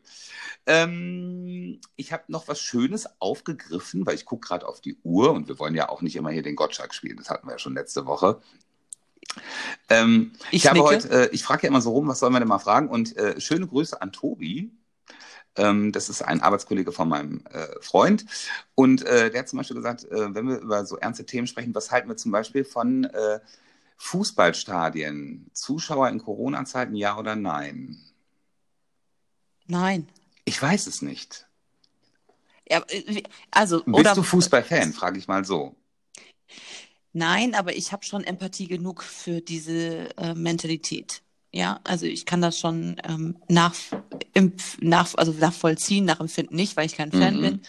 Ähm, 0.68 1.80
ich 1.96 2.14
habe 2.14 2.24
noch 2.28 2.48
was 2.48 2.60
Schönes 2.62 3.08
aufgegriffen, 3.20 4.06
weil 4.06 4.16
ich 4.16 4.26
gucke 4.26 4.48
gerade 4.48 4.68
auf 4.68 4.80
die 4.80 4.98
Uhr 5.04 5.32
und 5.32 5.48
wir 5.48 5.58
wollen 5.60 5.76
ja 5.76 5.90
auch 5.90 6.02
nicht 6.02 6.16
immer 6.16 6.30
hier 6.30 6.44
den 6.44 6.56
Gottschalk 6.56 6.94
spielen, 6.94 7.18
das 7.18 7.30
hatten 7.32 7.48
wir 7.48 7.54
ja 7.54 7.60
schon 7.60 7.74
letzte 7.74 8.06
Woche. 8.06 8.42
Ähm, 9.90 10.34
ich, 10.52 10.64
Ich 10.64 10.70
habe 10.70 10.82
heute, 10.82 11.10
äh, 11.10 11.30
ich 11.32 11.44
frage 11.44 11.64
ja 11.64 11.70
immer 11.70 11.82
so 11.82 11.92
rum, 11.92 12.08
was 12.08 12.20
soll 12.20 12.30
man 12.30 12.42
denn 12.42 12.50
mal 12.50 12.60
fragen? 12.60 12.88
Und 12.90 13.16
äh, 13.18 13.40
schöne 13.40 13.68
Grüße 13.68 14.02
an 14.02 14.12
Tobi. 14.12 14.72
Ähm, 15.56 15.92
das 15.92 16.10
ist 16.10 16.22
ein 16.22 16.42
Arbeitskollege 16.42 16.92
von 16.92 17.10
meinem 17.10 17.44
äh, 17.52 17.68
Freund. 17.82 18.26
Und 18.76 19.04
äh, 19.06 19.30
der 19.30 19.42
hat 19.42 19.50
zum 19.50 19.58
Beispiel 19.58 19.76
gesagt, 19.78 20.06
äh, 20.06 20.34
wenn 20.34 20.48
wir 20.48 20.60
über 20.60 20.86
so 20.86 20.98
ernste 20.98 21.26
Themen 21.26 21.48
sprechen, 21.48 21.76
was 21.76 21.92
halten 21.92 22.10
wir 22.10 22.18
zum 22.18 22.32
Beispiel 22.32 22.64
von 22.66 23.04
äh, 23.06 23.40
Fußballstadien? 23.98 25.50
Zuschauer 25.54 26.10
in 26.10 26.20
Corona-Zeiten, 26.20 26.96
ja 26.96 27.18
oder 27.18 27.36
nein? 27.36 28.00
Nein. 29.68 30.08
Ich 30.46 30.62
weiß 30.62 30.88
es 30.88 31.02
nicht. 31.02 31.48
Ja, 32.68 32.84
also, 33.52 33.84
Bist 33.84 34.18
du 34.18 34.24
Fußballfan? 34.24 34.94
Frage 34.94 35.20
ich 35.20 35.28
mal 35.28 35.46
so. 35.46 35.76
Nein, 37.14 37.54
aber 37.54 37.76
ich 37.76 37.92
habe 37.92 38.04
schon 38.04 38.24
Empathie 38.24 38.68
genug 38.68 39.04
für 39.04 39.40
diese 39.42 40.16
äh, 40.18 40.34
Mentalität. 40.34 41.22
Ja, 41.52 41.80
also 41.84 42.08
ich 42.08 42.26
kann 42.26 42.42
das 42.42 42.58
schon 42.60 42.96
ähm, 43.08 43.36
nach, 43.48 43.76
nach, 44.82 45.14
also 45.16 45.32
nachvollziehen, 45.34 46.06
nachempfinden 46.06 46.56
nicht, 46.56 46.76
weil 46.76 46.88
ich 46.88 46.96
kein 46.96 47.12
Fan 47.12 47.38
Mhm. 47.38 47.42
bin. 47.42 47.62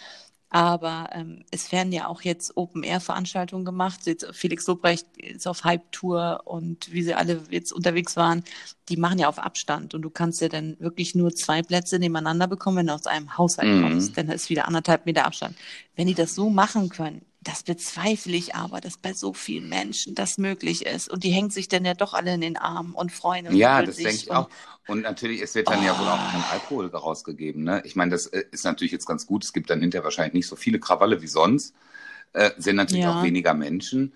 Aber 0.49 1.09
ähm, 1.11 1.43
es 1.51 1.71
werden 1.71 1.91
ja 1.91 2.07
auch 2.07 2.21
jetzt 2.21 2.55
Open-Air-Veranstaltungen 2.55 3.65
gemacht. 3.65 3.99
Jetzt 4.05 4.25
Felix 4.31 4.65
Lobrecht 4.67 5.05
ist 5.17 5.47
auf 5.47 5.63
Hype-Tour 5.65 6.41
und 6.45 6.91
wie 6.93 7.03
sie 7.03 7.13
alle 7.13 7.43
jetzt 7.49 7.73
unterwegs 7.73 8.15
waren, 8.15 8.43
die 8.87 8.95
machen 8.95 9.19
ja 9.19 9.27
auf 9.27 9.37
Abstand. 9.37 9.93
Und 9.93 10.01
du 10.03 10.09
kannst 10.09 10.41
ja 10.41 10.47
dann 10.47 10.79
wirklich 10.79 11.13
nur 11.13 11.35
zwei 11.35 11.61
Plätze 11.61 11.99
nebeneinander 11.99 12.47
bekommen, 12.47 12.77
wenn 12.77 12.87
du 12.87 12.93
aus 12.93 13.05
einem 13.05 13.37
Haushalt 13.37 13.67
Mhm. 13.69 13.81
kommst. 13.83 14.17
Dann 14.17 14.29
ist 14.29 14.49
wieder 14.49 14.67
anderthalb 14.67 15.05
Meter 15.05 15.25
Abstand. 15.25 15.55
Wenn 15.95 16.07
die 16.07 16.13
das 16.15 16.33
so 16.35 16.49
machen 16.49 16.89
können, 16.89 17.23
das 17.45 17.63
bezweifle 17.63 18.35
ich 18.35 18.55
aber, 18.55 18.81
dass 18.81 18.97
bei 18.97 19.13
so 19.13 19.31
vielen 19.33 19.69
Menschen 19.69 20.15
das 20.15 20.37
möglich 20.37 20.85
ist. 20.85 21.07
Und 21.09 21.23
die 21.23 21.29
hängen 21.29 21.51
sich 21.51 21.67
dann 21.69 21.85
ja 21.85 21.93
doch 21.93 22.13
alle 22.13 22.33
in 22.33 22.41
den 22.41 22.57
Arm 22.57 22.95
und 22.95 23.11
freuen. 23.11 23.47
Und 23.47 23.55
Ja, 23.55 23.81
das 23.83 23.97
denke 23.97 24.11
ich 24.13 24.31
auch. 24.31 24.49
Und 24.87 25.01
natürlich, 25.01 25.41
es 25.41 25.53
wird 25.55 25.69
dann 25.69 25.83
ja 25.83 25.97
wohl 25.97 26.07
auch 26.07 26.19
Oh. 26.19 26.31
kein 26.31 26.43
Alkohol 26.51 26.87
rausgegeben. 26.87 27.63
Ne? 27.63 27.81
Ich 27.85 27.95
meine, 27.95 28.11
das 28.11 28.27
äh, 28.27 28.45
ist 28.51 28.65
natürlich 28.65 28.91
jetzt 28.91 29.05
ganz 29.05 29.27
gut. 29.27 29.43
Es 29.43 29.53
gibt 29.53 29.69
dann 29.69 29.79
hinterher 29.79 30.03
wahrscheinlich 30.03 30.33
nicht 30.33 30.47
so 30.47 30.55
viele 30.55 30.79
Krawalle 30.79 31.21
wie 31.21 31.27
sonst. 31.27 31.75
Äh, 32.33 32.51
sind 32.57 32.75
natürlich 32.75 33.03
Ja. 33.03 33.19
auch 33.19 33.23
weniger 33.23 33.53
Menschen. 33.53 34.13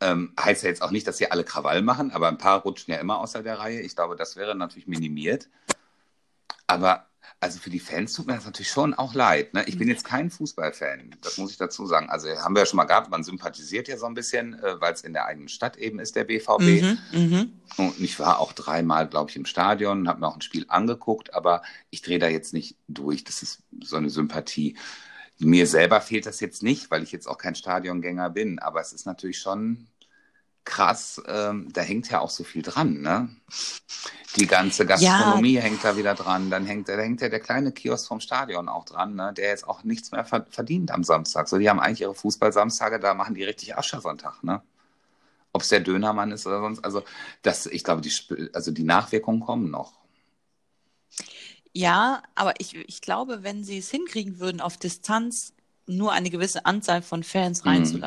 Ähm, 0.00 0.34
heißt 0.38 0.62
ja 0.62 0.68
jetzt 0.68 0.82
auch 0.82 0.90
nicht, 0.90 1.06
dass 1.06 1.16
sie 1.16 1.30
alle 1.30 1.44
Krawall 1.44 1.80
machen, 1.80 2.10
aber 2.10 2.28
ein 2.28 2.36
paar 2.38 2.60
rutschen 2.60 2.92
ja 2.92 3.00
immer 3.00 3.18
außer 3.20 3.42
der 3.42 3.58
Reihe. 3.58 3.80
Ich 3.80 3.96
glaube, 3.96 4.16
das 4.16 4.36
wäre 4.36 4.54
natürlich 4.54 4.86
minimiert. 4.86 5.48
Aber 6.66 7.05
also 7.38 7.58
für 7.58 7.70
die 7.70 7.80
Fans 7.80 8.14
tut 8.14 8.26
mir 8.26 8.34
das 8.34 8.46
natürlich 8.46 8.70
schon 8.70 8.94
auch 8.94 9.12
leid. 9.12 9.52
Ne? 9.52 9.64
Ich 9.66 9.78
bin 9.78 9.88
jetzt 9.88 10.04
kein 10.04 10.30
Fußballfan, 10.30 11.14
das 11.22 11.36
muss 11.36 11.50
ich 11.50 11.58
dazu 11.58 11.86
sagen. 11.86 12.08
Also 12.08 12.28
haben 12.28 12.54
wir 12.54 12.60
ja 12.60 12.66
schon 12.66 12.78
mal 12.78 12.84
gehabt, 12.84 13.10
man 13.10 13.24
sympathisiert 13.24 13.88
ja 13.88 13.98
so 13.98 14.06
ein 14.06 14.14
bisschen, 14.14 14.54
äh, 14.54 14.80
weil 14.80 14.94
es 14.94 15.02
in 15.02 15.12
der 15.12 15.26
eigenen 15.26 15.48
Stadt 15.48 15.76
eben 15.76 15.98
ist, 15.98 16.16
der 16.16 16.24
BVB. 16.24 16.82
Mhm, 16.82 16.98
mhm. 17.12 17.52
Und 17.76 18.00
ich 18.00 18.18
war 18.18 18.40
auch 18.40 18.52
dreimal, 18.52 19.06
glaube 19.06 19.30
ich, 19.30 19.36
im 19.36 19.44
Stadion 19.44 20.08
habe 20.08 20.20
mir 20.20 20.28
auch 20.28 20.36
ein 20.36 20.42
Spiel 20.42 20.64
angeguckt, 20.68 21.34
aber 21.34 21.62
ich 21.90 22.00
drehe 22.00 22.18
da 22.18 22.28
jetzt 22.28 22.54
nicht 22.54 22.76
durch. 22.88 23.22
Das 23.24 23.42
ist 23.42 23.62
so 23.82 23.96
eine 23.96 24.08
Sympathie. 24.08 24.76
Mir 25.38 25.66
selber 25.66 26.00
fehlt 26.00 26.24
das 26.24 26.40
jetzt 26.40 26.62
nicht, 26.62 26.90
weil 26.90 27.02
ich 27.02 27.12
jetzt 27.12 27.26
auch 27.26 27.36
kein 27.36 27.54
Stadiongänger 27.54 28.30
bin, 28.30 28.58
aber 28.58 28.80
es 28.80 28.94
ist 28.94 29.04
natürlich 29.04 29.38
schon 29.38 29.86
krass, 30.66 31.22
ähm, 31.28 31.72
da 31.72 31.80
hängt 31.82 32.10
ja 32.10 32.20
auch 32.20 32.30
so 32.30 32.44
viel 32.44 32.62
dran, 32.62 33.00
ne? 33.00 33.30
Die 34.36 34.46
ganze 34.46 34.84
Gastronomie 34.86 35.58
hängt 35.58 35.82
da 35.84 35.96
wieder 35.96 36.14
dran, 36.14 36.50
dann 36.50 36.66
hängt, 36.66 36.88
da 36.88 36.96
hängt 36.98 37.20
ja 37.22 37.28
der 37.28 37.40
kleine 37.40 37.72
Kiosk 37.72 38.06
vom 38.08 38.20
Stadion 38.20 38.68
auch 38.68 38.84
dran, 38.84 39.14
ne? 39.14 39.32
der 39.34 39.48
jetzt 39.48 39.66
auch 39.66 39.82
nichts 39.84 40.12
mehr 40.12 40.24
ver- 40.24 40.46
verdient 40.50 40.90
am 40.90 41.04
Samstag. 41.04 41.48
So, 41.48 41.58
die 41.58 41.70
haben 41.70 41.80
eigentlich 41.80 42.02
ihre 42.02 42.14
Fußballsamstage, 42.14 43.00
da 43.00 43.14
machen 43.14 43.34
die 43.34 43.44
richtig 43.44 43.76
Aschersonntag, 43.76 44.42
ne? 44.42 44.62
Ob 45.52 45.62
es 45.62 45.68
der 45.70 45.80
Dönermann 45.80 46.32
ist 46.32 46.46
oder 46.46 46.60
sonst, 46.60 46.84
also 46.84 47.02
das, 47.42 47.66
ich 47.66 47.84
glaube, 47.84 48.02
die, 48.02 48.12
also 48.54 48.72
die 48.72 48.84
Nachwirkungen 48.84 49.40
kommen 49.40 49.70
noch. 49.70 49.94
Ja, 51.72 52.22
aber 52.34 52.54
ich, 52.58 52.74
ich 52.74 53.00
glaube, 53.02 53.42
wenn 53.42 53.62
sie 53.64 53.78
es 53.78 53.90
hinkriegen 53.90 54.38
würden, 54.38 54.60
auf 54.60 54.76
Distanz 54.78 55.52
nur 55.86 56.12
eine 56.12 56.30
gewisse 56.30 56.66
Anzahl 56.66 57.02
von 57.02 57.22
Fans 57.22 57.64
Mhm. 57.64 58.02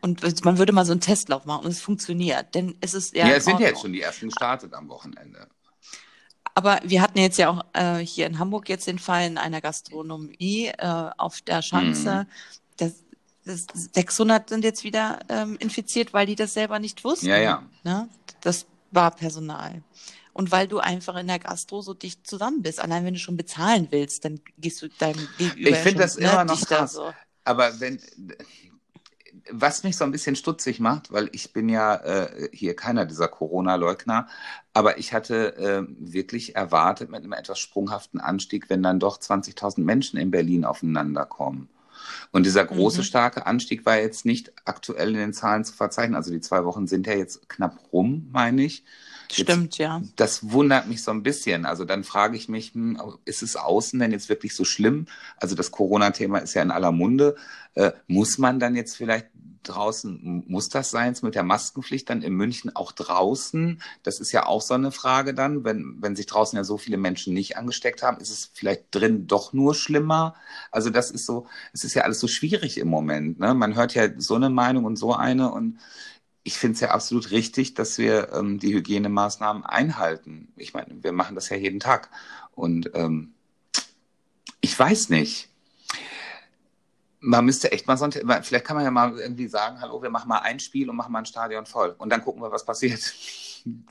Und 0.00 0.44
man 0.44 0.58
würde 0.58 0.72
mal 0.72 0.84
so 0.84 0.92
einen 0.92 1.00
Testlauf 1.00 1.44
machen 1.44 1.64
und 1.64 1.70
es 1.70 1.80
funktioniert, 1.80 2.54
denn 2.54 2.76
es 2.80 2.94
ist 2.94 3.14
ja. 3.14 3.28
Ja, 3.28 3.36
es 3.36 3.44
sind 3.44 3.60
ja 3.60 3.68
jetzt 3.68 3.80
schon 3.80 3.92
die 3.92 4.00
ersten 4.00 4.26
gestartet 4.26 4.74
am 4.74 4.88
Wochenende. 4.88 5.48
Aber 6.54 6.80
wir 6.84 7.00
hatten 7.00 7.18
jetzt 7.18 7.38
ja 7.38 7.50
auch 7.50 7.64
äh, 7.72 8.04
hier 8.04 8.26
in 8.26 8.38
Hamburg 8.38 8.68
jetzt 8.68 8.86
den 8.86 8.98
Fall 8.98 9.26
in 9.26 9.38
einer 9.38 9.60
Gastronomie 9.60 10.66
äh, 10.66 11.10
auf 11.16 11.40
der 11.40 11.62
Schanze. 11.62 12.26
Das, 12.76 12.92
das 13.44 13.66
600 13.94 14.50
sind 14.50 14.64
jetzt 14.64 14.84
wieder 14.84 15.20
ähm, 15.28 15.56
infiziert, 15.60 16.12
weil 16.12 16.26
die 16.26 16.36
das 16.36 16.52
selber 16.52 16.78
nicht 16.78 17.04
wussten. 17.04 17.26
Ja, 17.26 17.38
ja. 17.38 17.62
Ne? 17.84 18.08
Das 18.42 18.66
war 18.90 19.10
Personal. 19.12 19.82
Und 20.34 20.50
weil 20.50 20.66
du 20.66 20.78
einfach 20.78 21.16
in 21.16 21.26
der 21.26 21.38
Gastro 21.38 21.82
so 21.82 21.94
dicht 21.94 22.26
zusammen 22.26 22.62
bist. 22.62 22.80
Allein 22.80 23.04
wenn 23.04 23.14
du 23.14 23.20
schon 23.20 23.36
bezahlen 23.36 23.88
willst, 23.90 24.24
dann 24.24 24.40
gehst 24.58 24.80
du 24.82 24.88
deinem 24.88 25.28
Gegenüber 25.38 25.70
Ich 25.70 25.76
finde 25.76 26.00
das 26.00 26.16
immer 26.16 26.44
noch 26.44 26.60
krass. 26.66 26.94
So. 26.94 27.12
Aber 27.44 27.80
wenn, 27.80 28.00
was 29.50 29.82
mich 29.82 29.96
so 29.96 30.04
ein 30.04 30.12
bisschen 30.12 30.36
stutzig 30.36 30.80
macht, 30.80 31.12
weil 31.12 31.28
ich 31.32 31.52
bin 31.52 31.68
ja 31.68 31.96
äh, 31.96 32.48
hier 32.52 32.76
keiner 32.76 33.06
dieser 33.06 33.28
Corona-Leugner, 33.28 34.28
aber 34.72 34.98
ich 34.98 35.12
hatte 35.12 35.56
äh, 35.56 35.82
wirklich 35.98 36.54
erwartet 36.54 37.10
mit 37.10 37.22
einem 37.22 37.32
etwas 37.32 37.58
sprunghaften 37.58 38.20
Anstieg, 38.20 38.70
wenn 38.70 38.82
dann 38.82 39.00
doch 39.00 39.18
20.000 39.18 39.80
Menschen 39.80 40.18
in 40.18 40.30
Berlin 40.30 40.64
aufeinander 40.64 41.24
kommen. 41.24 41.68
Und 42.30 42.46
dieser 42.46 42.64
große, 42.64 43.00
mhm. 43.00 43.04
starke 43.04 43.46
Anstieg 43.46 43.86
war 43.86 43.98
jetzt 43.98 44.24
nicht 44.24 44.52
aktuell 44.64 45.10
in 45.10 45.18
den 45.18 45.32
Zahlen 45.32 45.64
zu 45.64 45.72
verzeichnen. 45.72 46.16
Also 46.16 46.30
die 46.30 46.40
zwei 46.40 46.64
Wochen 46.64 46.86
sind 46.86 47.06
ja 47.06 47.14
jetzt 47.14 47.48
knapp 47.48 47.78
rum, 47.92 48.28
meine 48.32 48.62
ich. 48.62 48.84
Stimmt, 49.30 49.78
ja. 49.78 50.02
Das 50.16 50.50
wundert 50.50 50.88
mich 50.88 51.02
so 51.02 51.10
ein 51.10 51.22
bisschen. 51.22 51.66
Also 51.66 51.84
dann 51.84 52.04
frage 52.04 52.36
ich 52.36 52.48
mich, 52.48 52.74
hm, 52.74 53.00
ist 53.24 53.42
es 53.42 53.56
außen 53.56 53.98
denn 53.98 54.12
jetzt 54.12 54.28
wirklich 54.28 54.54
so 54.54 54.64
schlimm? 54.64 55.06
Also 55.36 55.54
das 55.54 55.70
Corona-Thema 55.70 56.38
ist 56.38 56.54
ja 56.54 56.62
in 56.62 56.70
aller 56.70 56.92
Munde. 56.92 57.36
Äh, 57.74 57.92
muss 58.06 58.38
man 58.38 58.60
dann 58.60 58.76
jetzt 58.76 58.96
vielleicht 58.96 59.26
draußen, 59.62 60.44
muss 60.46 60.68
das 60.68 60.90
sein 60.90 61.14
mit 61.22 61.34
der 61.34 61.42
Maskenpflicht 61.42 62.08
dann 62.08 62.22
in 62.22 62.32
München 62.32 62.74
auch 62.74 62.92
draußen? 62.92 63.80
Das 64.02 64.20
ist 64.20 64.32
ja 64.32 64.46
auch 64.46 64.62
so 64.62 64.74
eine 64.74 64.92
Frage 64.92 65.34
dann, 65.34 65.64
wenn, 65.64 65.96
wenn 66.00 66.16
sich 66.16 66.26
draußen 66.26 66.56
ja 66.56 66.64
so 66.64 66.78
viele 66.78 66.96
Menschen 66.96 67.34
nicht 67.34 67.56
angesteckt 67.56 68.02
haben, 68.02 68.18
ist 68.18 68.30
es 68.30 68.50
vielleicht 68.52 68.86
drin 68.92 69.26
doch 69.26 69.52
nur 69.52 69.74
schlimmer? 69.74 70.34
Also 70.70 70.90
das 70.90 71.10
ist 71.10 71.26
so, 71.26 71.46
es 71.72 71.84
ist 71.84 71.94
ja 71.94 72.02
alles 72.02 72.20
so 72.20 72.28
schwierig 72.28 72.78
im 72.78 72.88
Moment. 72.88 73.38
Ne? 73.38 73.54
Man 73.54 73.74
hört 73.74 73.94
ja 73.94 74.08
so 74.16 74.34
eine 74.34 74.50
Meinung 74.50 74.84
und 74.84 74.96
so 74.96 75.14
eine 75.14 75.52
und 75.52 75.78
ich 76.44 76.58
finde 76.58 76.74
es 76.74 76.80
ja 76.80 76.90
absolut 76.90 77.30
richtig, 77.30 77.74
dass 77.74 77.98
wir 77.98 78.32
ähm, 78.32 78.58
die 78.58 78.74
Hygienemaßnahmen 78.74 79.64
einhalten. 79.64 80.52
Ich 80.56 80.74
meine, 80.74 81.02
wir 81.02 81.12
machen 81.12 81.34
das 81.34 81.48
ja 81.48 81.56
jeden 81.56 81.80
Tag. 81.80 82.10
Und 82.54 82.90
ähm, 82.94 83.34
ich 84.60 84.76
weiß 84.78 85.08
nicht. 85.10 85.48
Man 87.24 87.44
müsste 87.44 87.70
echt 87.70 87.86
mal 87.86 87.96
so 87.96 88.04
ein, 88.04 88.12
vielleicht 88.12 88.64
kann 88.64 88.74
man 88.74 88.84
ja 88.84 88.90
mal 88.90 89.16
irgendwie 89.16 89.46
sagen, 89.46 89.80
hallo, 89.80 90.02
wir 90.02 90.10
machen 90.10 90.28
mal 90.28 90.40
ein 90.40 90.58
Spiel 90.58 90.90
und 90.90 90.96
machen 90.96 91.12
mal 91.12 91.20
ein 91.20 91.26
Stadion 91.26 91.66
voll. 91.66 91.94
Und 91.98 92.10
dann 92.10 92.20
gucken 92.20 92.42
wir, 92.42 92.50
was 92.50 92.64
passiert. 92.64 93.00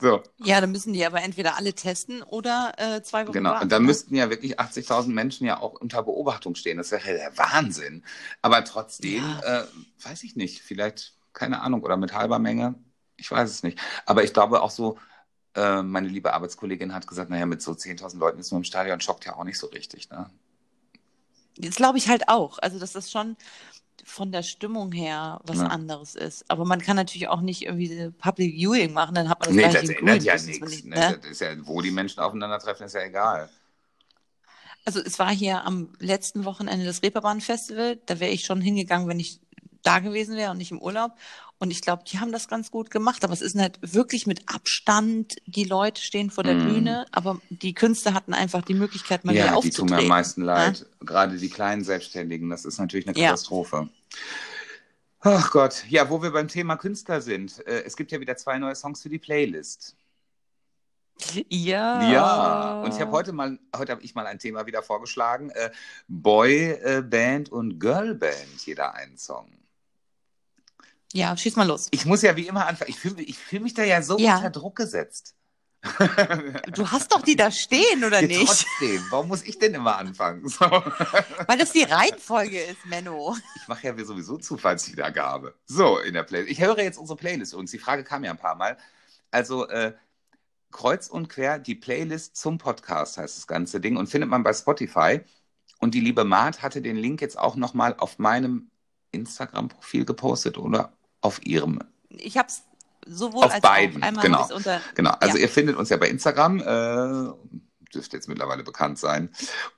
So. 0.02 0.22
Ja, 0.36 0.60
dann 0.60 0.70
müssen 0.70 0.92
die 0.92 1.02
aber 1.02 1.22
entweder 1.22 1.56
alle 1.56 1.72
testen 1.72 2.22
oder 2.22 2.74
äh, 2.76 3.00
zwei 3.00 3.22
Wochen 3.26 3.32
Genau, 3.32 3.52
warten, 3.52 3.62
und 3.62 3.72
dann 3.72 3.80
ne? 3.80 3.86
müssten 3.86 4.14
ja 4.14 4.28
wirklich 4.28 4.60
80.000 4.60 5.08
Menschen 5.08 5.46
ja 5.46 5.60
auch 5.60 5.80
unter 5.80 6.02
Beobachtung 6.02 6.56
stehen. 6.56 6.76
Das 6.76 6.90
wäre 6.90 7.08
ja 7.08 7.14
der 7.14 7.38
Wahnsinn. 7.38 8.04
Aber 8.42 8.62
trotzdem, 8.64 9.24
ja. 9.24 9.62
äh, 9.62 9.66
weiß 10.02 10.24
ich 10.24 10.36
nicht, 10.36 10.60
vielleicht 10.60 11.14
keine 11.32 11.60
Ahnung, 11.60 11.82
oder 11.82 11.96
mit 11.96 12.14
halber 12.14 12.38
Menge, 12.38 12.74
ich 13.16 13.30
weiß 13.30 13.50
es 13.50 13.62
nicht. 13.62 13.78
Aber 14.06 14.24
ich 14.24 14.32
glaube 14.32 14.62
auch 14.62 14.70
so, 14.70 14.98
äh, 15.54 15.82
meine 15.82 16.08
liebe 16.08 16.32
Arbeitskollegin 16.32 16.94
hat 16.94 17.06
gesagt, 17.06 17.30
naja, 17.30 17.46
mit 17.46 17.62
so 17.62 17.72
10.000 17.72 18.18
Leuten 18.18 18.38
ist 18.38 18.50
nur 18.50 18.58
im 18.58 18.64
Stadion 18.64 19.00
schockt 19.00 19.24
ja 19.24 19.36
auch 19.36 19.44
nicht 19.44 19.58
so 19.58 19.66
richtig. 19.68 20.10
Ne? 20.10 20.30
Das 21.58 21.76
glaube 21.76 21.98
ich 21.98 22.08
halt 22.08 22.28
auch. 22.28 22.58
Also, 22.58 22.78
dass 22.78 22.92
das 22.92 23.10
schon 23.10 23.36
von 24.04 24.32
der 24.32 24.42
Stimmung 24.42 24.90
her 24.92 25.40
was 25.44 25.58
ja. 25.58 25.66
anderes 25.66 26.14
ist. 26.14 26.50
Aber 26.50 26.64
man 26.64 26.80
kann 26.80 26.96
natürlich 26.96 27.28
auch 27.28 27.40
nicht 27.40 27.62
irgendwie 27.62 28.10
Public 28.18 28.54
Viewing 28.54 28.92
machen, 28.92 29.14
dann 29.14 29.28
hat 29.28 29.40
man 29.40 29.48
das 29.48 29.56
Nee, 29.56 29.72
das 29.72 29.88
ändert 29.88 30.22
ja 30.22 30.34
nichts. 30.34 30.84
Ne? 30.84 30.96
ne? 30.96 31.20
Ja, 31.38 31.66
wo 31.66 31.80
die 31.82 31.90
Menschen 31.90 32.20
aufeinandertreffen, 32.20 32.86
ist 32.86 32.94
ja 32.94 33.02
egal. 33.02 33.48
Also 34.84 35.00
es 35.00 35.18
war 35.18 35.30
hier 35.30 35.64
am 35.64 35.92
letzten 36.00 36.44
Wochenende 36.44 36.84
das 36.84 37.02
Reeperbahn-Festival, 37.02 38.00
da 38.06 38.18
wäre 38.18 38.32
ich 38.32 38.44
schon 38.44 38.60
hingegangen, 38.60 39.06
wenn 39.06 39.20
ich 39.20 39.40
da 39.82 39.98
gewesen 39.98 40.36
wäre 40.36 40.50
und 40.50 40.58
nicht 40.58 40.70
im 40.70 40.80
Urlaub. 40.80 41.12
Und 41.58 41.70
ich 41.70 41.80
glaube, 41.80 42.02
die 42.10 42.18
haben 42.18 42.32
das 42.32 42.48
ganz 42.48 42.72
gut 42.72 42.90
gemacht. 42.90 43.22
Aber 43.22 43.32
es 43.32 43.40
ist 43.40 43.56
halt 43.56 43.78
wirklich 43.82 44.26
mit 44.26 44.52
Abstand, 44.52 45.36
die 45.46 45.62
Leute 45.62 46.02
stehen 46.02 46.30
vor 46.30 46.42
der 46.42 46.56
mm. 46.56 46.68
Bühne, 46.68 47.06
aber 47.12 47.40
die 47.50 47.72
Künstler 47.72 48.14
hatten 48.14 48.34
einfach 48.34 48.62
die 48.62 48.74
Möglichkeit, 48.74 49.24
mal 49.24 49.32
ja, 49.32 49.44
wieder 49.44 49.56
aufzutreten. 49.56 49.88
Ja, 49.88 49.96
die 49.96 50.00
tun 50.00 50.06
mir 50.06 50.12
am 50.12 50.18
meisten 50.18 50.42
leid. 50.42 50.80
Ja? 50.80 51.06
Gerade 51.06 51.36
die 51.36 51.50
kleinen 51.50 51.84
Selbstständigen, 51.84 52.50
das 52.50 52.64
ist 52.64 52.78
natürlich 52.78 53.06
eine 53.06 53.14
Katastrophe. 53.14 53.88
Ja. 54.10 54.18
Ach 55.20 55.52
Gott, 55.52 55.84
ja, 55.88 56.10
wo 56.10 56.20
wir 56.20 56.32
beim 56.32 56.48
Thema 56.48 56.74
Künstler 56.74 57.20
sind. 57.20 57.64
Äh, 57.64 57.84
es 57.84 57.96
gibt 57.96 58.10
ja 58.10 58.18
wieder 58.18 58.36
zwei 58.36 58.58
neue 58.58 58.74
Songs 58.74 59.00
für 59.00 59.08
die 59.08 59.20
Playlist. 59.20 59.94
Ja. 61.48 62.10
Ja. 62.10 62.82
Und 62.82 62.92
ich 62.92 63.00
habe 63.00 63.12
heute 63.12 63.32
mal, 63.32 63.56
heute 63.76 63.92
habe 63.92 64.02
ich 64.02 64.16
mal 64.16 64.26
ein 64.26 64.40
Thema 64.40 64.66
wieder 64.66 64.82
vorgeschlagen. 64.82 65.50
Äh, 65.50 65.70
Boy 66.08 66.72
äh, 66.72 67.02
Band 67.02 67.50
und 67.50 67.78
Girl 67.78 68.16
Band, 68.16 68.66
jeder 68.66 68.94
einen 68.94 69.16
Song. 69.16 69.46
Ja, 71.12 71.36
schieß 71.36 71.56
mal 71.56 71.66
los. 71.66 71.88
Ich 71.90 72.06
muss 72.06 72.22
ja 72.22 72.36
wie 72.36 72.46
immer 72.46 72.66
anfangen. 72.66 72.90
Ich 72.90 72.98
fühle 72.98 73.22
ich 73.22 73.38
fühl 73.38 73.60
mich 73.60 73.74
da 73.74 73.84
ja 73.84 74.02
so 74.02 74.18
ja. 74.18 74.36
unter 74.36 74.50
Druck 74.50 74.76
gesetzt. 74.76 75.34
Du 76.72 76.88
hast 76.88 77.12
doch 77.12 77.22
die 77.22 77.36
da 77.36 77.50
stehen, 77.50 78.04
oder 78.04 78.20
ja, 78.20 78.28
nicht? 78.28 78.46
Trotzdem, 78.46 79.04
warum 79.10 79.28
muss 79.28 79.42
ich 79.42 79.58
denn 79.58 79.74
immer 79.74 79.96
anfangen? 79.96 80.48
So. 80.48 80.60
Weil 81.46 81.58
das 81.58 81.72
die 81.72 81.82
Reihenfolge 81.82 82.60
ist, 82.60 82.86
Menno. 82.86 83.36
Ich 83.56 83.68
mache 83.68 83.88
ja 83.88 84.04
sowieso 84.04 84.38
Zufallswiedergabe. 84.38 85.54
So, 85.66 85.98
in 85.98 86.14
der 86.14 86.22
Playlist. 86.22 86.52
Ich 86.52 86.60
höre 86.60 86.78
jetzt 86.78 86.98
unsere 86.98 87.16
Playlist 87.16 87.54
und 87.54 87.70
die 87.72 87.78
Frage 87.78 88.04
kam 88.04 88.24
ja 88.24 88.30
ein 88.30 88.38
paar 88.38 88.54
Mal. 88.54 88.78
Also, 89.30 89.68
äh, 89.68 89.94
kreuz 90.70 91.08
und 91.08 91.28
quer 91.28 91.58
die 91.58 91.74
Playlist 91.74 92.36
zum 92.36 92.58
Podcast 92.58 93.18
heißt 93.18 93.36
das 93.36 93.46
ganze 93.46 93.80
Ding 93.80 93.96
und 93.96 94.08
findet 94.08 94.30
man 94.30 94.42
bei 94.42 94.52
Spotify. 94.52 95.20
Und 95.78 95.94
die 95.94 96.00
liebe 96.00 96.24
Maat 96.24 96.62
hatte 96.62 96.80
den 96.80 96.96
Link 96.96 97.20
jetzt 97.20 97.38
auch 97.38 97.56
nochmal 97.56 97.96
auf 97.98 98.18
meinem 98.18 98.70
Instagram-Profil 99.10 100.04
gepostet 100.04 100.58
oder 100.58 100.96
auf 101.22 101.44
ihrem? 101.44 101.80
Ich 102.10 102.36
habe 102.36 102.48
es 102.48 102.62
sowohl 103.06 103.44
auf 103.44 103.54
als 103.54 103.62
beiden. 103.62 104.02
Auch 104.02 104.22
genau. 104.22 104.54
Unter... 104.54 104.80
genau. 104.94 105.12
Also 105.20 105.36
ja. 105.36 105.42
ihr 105.42 105.48
findet 105.48 105.76
uns 105.76 105.88
ja 105.88 105.96
bei 105.96 106.08
Instagram. 106.08 106.60
Äh, 106.60 107.32
dürfte 107.94 108.16
jetzt 108.16 108.28
mittlerweile 108.28 108.62
bekannt 108.62 108.98
sein. 108.98 109.30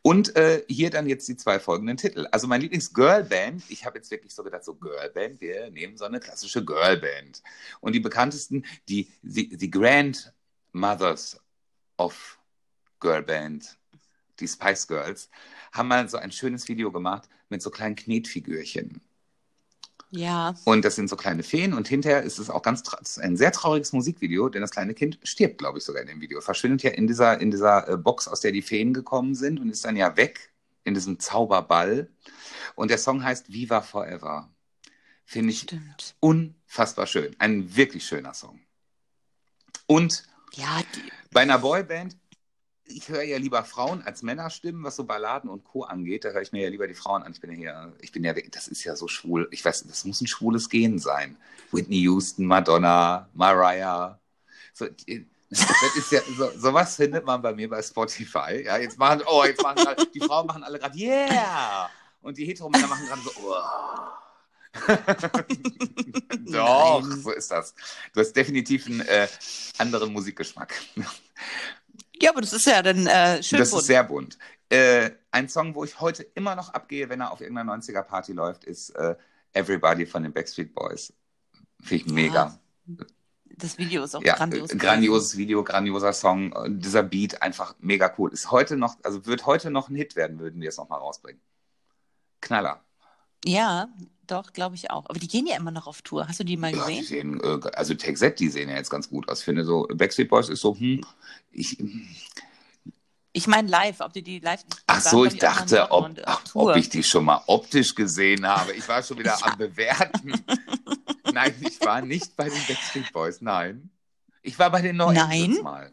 Und 0.02 0.36
äh, 0.36 0.64
hier 0.68 0.90
dann 0.90 1.08
jetzt 1.08 1.28
die 1.28 1.36
zwei 1.36 1.58
folgenden 1.58 1.96
Titel. 1.96 2.26
Also 2.30 2.46
mein 2.46 2.60
Lieblings-Girlband, 2.60 3.64
ich 3.68 3.84
habe 3.84 3.98
jetzt 3.98 4.10
wirklich 4.10 4.34
so 4.34 4.42
gedacht, 4.42 4.64
so 4.64 4.74
Girlband, 4.74 5.40
wir 5.40 5.70
nehmen 5.70 5.96
so 5.96 6.04
eine 6.04 6.20
klassische 6.20 6.64
Girlband. 6.64 7.42
Und 7.80 7.92
die 7.92 8.00
bekanntesten, 8.00 8.64
die, 8.88 9.12
die, 9.22 9.56
die 9.56 9.70
Grandmothers 9.70 11.40
of 11.98 12.38
Girlband, 13.00 13.76
die 14.40 14.48
Spice 14.48 14.86
Girls, 14.86 15.28
haben 15.72 15.88
mal 15.88 16.08
so 16.08 16.16
ein 16.16 16.32
schönes 16.32 16.68
Video 16.68 16.92
gemacht 16.92 17.28
mit 17.48 17.62
so 17.62 17.70
kleinen 17.70 17.96
Knetfigürchen. 17.96 19.00
Ja. 20.16 20.54
Und 20.64 20.84
das 20.84 20.94
sind 20.94 21.08
so 21.08 21.16
kleine 21.16 21.42
Feen 21.42 21.74
und 21.74 21.88
hinterher 21.88 22.22
ist 22.22 22.38
es 22.38 22.48
auch 22.48 22.62
ganz 22.62 23.18
ein 23.18 23.36
sehr 23.36 23.50
trauriges 23.50 23.92
Musikvideo, 23.92 24.48
denn 24.48 24.60
das 24.60 24.70
kleine 24.70 24.94
Kind 24.94 25.18
stirbt, 25.24 25.58
glaube 25.58 25.78
ich, 25.78 25.84
sogar 25.84 26.02
in 26.02 26.08
dem 26.08 26.20
Video. 26.20 26.40
Verschwindet 26.40 26.82
ja 26.84 26.90
in 26.90 27.06
dieser, 27.06 27.40
in 27.40 27.50
dieser 27.50 27.88
äh, 27.88 27.96
Box, 27.96 28.28
aus 28.28 28.40
der 28.40 28.52
die 28.52 28.62
Feen 28.62 28.94
gekommen 28.94 29.34
sind 29.34 29.58
und 29.58 29.70
ist 29.70 29.84
dann 29.84 29.96
ja 29.96 30.16
weg 30.16 30.52
in 30.84 30.94
diesem 30.94 31.18
Zauberball. 31.18 32.08
Und 32.76 32.90
der 32.90 32.98
Song 32.98 33.24
heißt 33.24 33.52
Viva 33.52 33.80
Forever. 33.80 34.50
Finde 35.24 35.50
ich 35.50 35.60
Stimmt. 35.60 36.14
unfassbar 36.20 37.06
schön. 37.06 37.34
Ein 37.38 37.74
wirklich 37.74 38.06
schöner 38.06 38.34
Song. 38.34 38.60
Und 39.86 40.24
ja, 40.52 40.80
bei 41.32 41.40
einer 41.40 41.58
Boyband 41.58 42.16
ich 42.86 43.08
höre 43.08 43.22
ja 43.22 43.38
lieber 43.38 43.64
Frauen 43.64 44.02
als 44.02 44.22
Männerstimmen, 44.22 44.84
was 44.84 44.96
so 44.96 45.04
Balladen 45.04 45.48
und 45.48 45.64
Co. 45.64 45.84
angeht. 45.84 46.24
Da 46.24 46.30
höre 46.30 46.42
ich 46.42 46.52
mir 46.52 46.62
ja 46.62 46.68
lieber 46.68 46.86
die 46.86 46.94
Frauen 46.94 47.22
an. 47.22 47.32
Ich 47.32 47.40
bin 47.40 47.50
ja 47.50 47.56
hier, 47.56 47.92
ich 48.00 48.12
bin 48.12 48.24
ja, 48.24 48.32
das 48.32 48.68
ist 48.68 48.84
ja 48.84 48.94
so 48.96 49.08
schwul. 49.08 49.48
Ich 49.50 49.64
weiß, 49.64 49.84
das 49.86 50.04
muss 50.04 50.20
ein 50.20 50.26
schwules 50.26 50.68
Gen 50.68 50.98
sein. 50.98 51.36
Whitney 51.72 52.00
Houston, 52.02 52.46
Madonna, 52.46 53.28
Mariah. 53.34 54.18
So, 54.72 54.86
das 55.50 55.96
ist 55.96 56.12
ja, 56.12 56.20
so, 56.36 56.50
sowas 56.58 56.96
findet 56.96 57.24
man 57.24 57.40
bei 57.40 57.54
mir 57.54 57.68
bei 57.68 57.82
Spotify. 57.82 58.64
Ja, 58.64 58.76
jetzt 58.76 58.98
machen, 58.98 59.22
oh, 59.26 59.44
jetzt 59.44 59.62
machen 59.62 59.82
grad, 59.84 60.08
die 60.14 60.20
Frauen 60.20 60.46
machen 60.46 60.64
alle 60.64 60.78
gerade, 60.78 60.98
yeah! 60.98 61.90
Und 62.22 62.36
die 62.38 62.46
Heteromänner 62.46 62.86
machen 62.86 63.06
gerade 63.06 63.22
so, 63.22 63.30
oh. 63.42 63.54
Doch, 66.46 67.02
Nein. 67.02 67.22
so 67.22 67.30
ist 67.30 67.50
das. 67.50 67.74
Du 68.12 68.20
hast 68.20 68.32
definitiv 68.32 68.86
einen 68.86 69.00
äh, 69.02 69.28
anderen 69.78 70.12
Musikgeschmack. 70.12 70.74
Ja, 72.20 72.30
aber 72.30 72.40
das 72.40 72.52
ist 72.52 72.66
ja 72.66 72.82
dann 72.82 73.06
äh, 73.06 73.42
schön 73.42 73.58
Das 73.58 73.70
bunt. 73.70 73.80
ist 73.80 73.86
sehr 73.86 74.04
bunt. 74.04 74.38
Äh, 74.68 75.10
ein 75.30 75.48
Song, 75.48 75.74
wo 75.74 75.84
ich 75.84 76.00
heute 76.00 76.22
immer 76.22 76.54
noch 76.54 76.70
abgehe, 76.70 77.08
wenn 77.08 77.20
er 77.20 77.32
auf 77.32 77.40
irgendeiner 77.40 77.74
90er-Party 77.74 78.32
läuft, 78.32 78.64
ist 78.64 78.90
äh, 78.90 79.16
Everybody 79.52 80.06
von 80.06 80.22
den 80.22 80.32
Backstreet 80.32 80.74
Boys. 80.74 81.12
Finde 81.80 82.04
ich 82.04 82.12
mega. 82.12 82.58
Ja. 82.86 83.04
Das 83.56 83.78
Video 83.78 84.04
ist 84.04 84.16
auch 84.16 84.22
ja, 84.22 84.34
grandios. 84.34 84.70
Grandioses 84.70 85.36
Video, 85.36 85.62
grandioser 85.62 86.12
Song. 86.12 86.52
Dieser 86.80 87.02
Beat 87.04 87.40
einfach 87.42 87.76
mega 87.78 88.12
cool. 88.18 88.32
Ist 88.32 88.50
heute 88.50 88.76
noch, 88.76 88.96
also 89.04 89.26
wird 89.26 89.46
heute 89.46 89.70
noch 89.70 89.88
ein 89.88 89.94
Hit 89.94 90.16
werden, 90.16 90.40
würden 90.40 90.60
die 90.60 90.66
es 90.66 90.76
nochmal 90.76 90.98
rausbringen. 90.98 91.40
Knaller. 92.40 92.84
Ja, 93.44 93.88
doch, 94.26 94.52
glaube 94.52 94.74
ich 94.74 94.90
auch. 94.90 95.06
Aber 95.08 95.18
die 95.18 95.28
gehen 95.28 95.46
ja 95.46 95.56
immer 95.56 95.70
noch 95.70 95.86
auf 95.86 96.02
Tour. 96.02 96.28
Hast 96.28 96.40
du 96.40 96.44
die 96.44 96.56
mal 96.56 96.72
ja, 96.72 96.78
gesehen? 96.78 97.00
Die 97.00 97.06
sehen, 97.06 97.40
äh, 97.42 97.70
also 97.74 97.94
Z, 97.94 98.38
die 98.38 98.48
sehen 98.48 98.68
ja 98.68 98.76
jetzt 98.76 98.90
ganz 98.90 99.08
gut 99.08 99.28
aus. 99.28 99.40
Ich 99.40 99.44
finde 99.44 99.64
so, 99.64 99.86
Backstreet 99.94 100.28
Boys 100.28 100.48
ist 100.48 100.60
so, 100.60 100.76
hm, 100.76 101.04
ich. 101.52 101.78
Ich 103.36 103.48
meine 103.48 103.68
live, 103.68 104.00
ob 104.00 104.12
die 104.12 104.22
die 104.22 104.38
live. 104.38 104.64
Ach 104.86 105.00
so, 105.00 105.24
ich 105.24 105.38
dachte, 105.38 105.90
ob, 105.90 106.08
ob 106.54 106.76
ich 106.76 106.88
die 106.88 107.02
schon 107.02 107.24
mal 107.24 107.42
optisch 107.46 107.94
gesehen 107.94 108.46
habe. 108.46 108.72
Ich 108.74 108.88
war 108.88 109.02
schon 109.02 109.18
wieder 109.18 109.36
am 109.44 109.58
Bewerten. 109.58 110.34
nein, 111.32 111.54
ich 111.60 111.80
war 111.80 112.00
nicht 112.00 112.36
bei 112.36 112.48
den 112.48 112.66
Backstreet 112.68 113.12
Boys, 113.12 113.40
nein. 113.40 113.90
Ich 114.42 114.58
war 114.58 114.70
bei 114.70 114.82
den 114.82 114.96
neuen 114.96 115.16
Nein. 115.16 115.58
mal. 115.62 115.90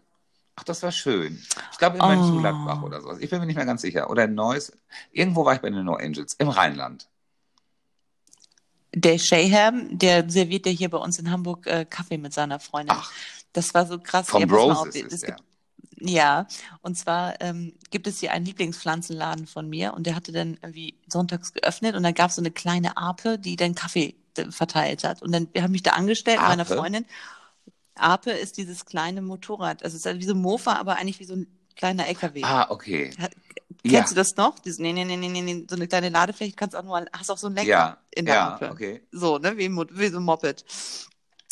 Ach, 0.55 0.63
das 0.63 0.83
war 0.83 0.91
schön. 0.91 1.41
Ich 1.71 1.77
glaube 1.77 1.97
in 1.97 2.05
Mönchengladbach 2.05 2.81
oh. 2.83 2.85
oder 2.85 3.01
sowas. 3.01 3.17
Ich 3.19 3.29
bin 3.29 3.39
mir 3.39 3.45
nicht 3.45 3.55
mehr 3.55 3.65
ganz 3.65 3.81
sicher. 3.81 4.09
Oder 4.09 4.25
in 4.25 4.35
Neuss. 4.35 4.73
Irgendwo 5.11 5.45
war 5.45 5.55
ich 5.55 5.61
bei 5.61 5.69
den 5.69 5.85
No 5.85 5.95
Angels 5.95 6.35
im 6.35 6.49
Rheinland. 6.49 7.07
Der 8.93 9.17
Shayham, 9.17 9.97
der 9.97 10.29
serviert 10.29 10.65
ja 10.65 10.71
hier 10.71 10.89
bei 10.89 10.97
uns 10.97 11.17
in 11.19 11.31
Hamburg 11.31 11.65
äh, 11.67 11.85
Kaffee 11.85 12.17
mit 12.17 12.33
seiner 12.33 12.59
Freundin. 12.59 12.95
Ach, 12.97 13.11
Das 13.53 13.73
war 13.73 13.85
so 13.85 13.99
krass. 13.99 14.29
vom 14.29 14.41
Ja, 14.41 14.47
auf, 14.47 14.87
Roses 14.87 14.95
es 14.95 15.13
ist 15.13 15.25
gibt, 15.25 15.43
ja, 16.03 16.47
und 16.81 16.97
zwar 16.97 17.39
ähm, 17.41 17.73
gibt 17.91 18.07
es 18.07 18.19
hier 18.19 18.31
einen 18.31 18.45
Lieblingspflanzenladen 18.45 19.45
von 19.47 19.69
mir 19.69 19.93
und 19.93 20.07
der 20.07 20.15
hatte 20.15 20.31
dann 20.31 20.57
irgendwie 20.61 20.95
sonntags 21.07 21.53
geöffnet 21.53 21.95
und 21.95 22.03
da 22.03 22.11
gab 22.11 22.29
es 22.31 22.35
so 22.37 22.41
eine 22.41 22.51
kleine 22.51 22.97
Ape, 22.97 23.37
die 23.37 23.55
dann 23.55 23.75
Kaffee 23.75 24.15
äh, 24.37 24.49
verteilt 24.51 25.03
hat. 25.03 25.21
Und 25.21 25.31
dann 25.31 25.47
wir 25.53 25.63
haben 25.63 25.71
mich 25.71 25.83
da 25.83 25.91
angestellt, 25.91 26.39
mit 26.39 26.47
meiner? 26.47 26.65
Freundin. 26.65 27.05
Ape 27.95 28.31
ist 28.31 28.57
dieses 28.57 28.85
kleine 28.85 29.21
Motorrad, 29.21 29.83
also 29.83 29.95
es 29.95 30.01
ist 30.01 30.05
halt 30.05 30.19
wie 30.19 30.25
so 30.25 30.33
ein 30.33 30.41
Mofa, 30.41 30.73
aber 30.75 30.95
eigentlich 30.97 31.19
wie 31.19 31.25
so 31.25 31.35
ein 31.35 31.47
kleiner 31.75 32.07
LKW. 32.07 32.43
Ah, 32.43 32.67
okay. 32.69 33.11
Ha- 33.19 33.29
Ja, 33.83 33.99
Kennst 33.99 34.11
du 34.11 34.15
das 34.15 34.35
noch? 34.35 34.59
Dieses, 34.59 34.79
nee, 34.79 34.93
nee, 34.93 35.05
nee, 35.05 35.17
nee, 35.17 35.29
nee, 35.41 35.65
so 35.69 35.75
eine 35.75 35.87
kleine 35.87 36.09
Ladefläche, 36.09 36.53
kannst 36.55 36.75
auch 36.75 36.83
nur, 36.83 37.05
hast 37.13 37.31
auch 37.31 37.37
so 37.37 37.47
ein 37.47 37.55
Lenker 37.55 37.69
ja, 37.71 37.97
in 38.11 38.25
der 38.25 38.35
ja, 38.35 38.71
okay. 38.71 39.01
So, 39.11 39.37
ne, 39.39 39.57
wie, 39.57 39.69
wie 39.69 40.07
so 40.09 40.17
ein 40.17 40.23
Moped. 40.23 40.63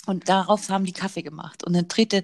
Und 0.06 0.30
darauf 0.30 0.70
haben 0.70 0.86
die 0.86 0.94
Kaffee 0.94 1.22
gemacht. 1.24 1.64
Und 1.64 1.74
dann 1.74 1.88
dreht 1.88 2.14
er, 2.14 2.24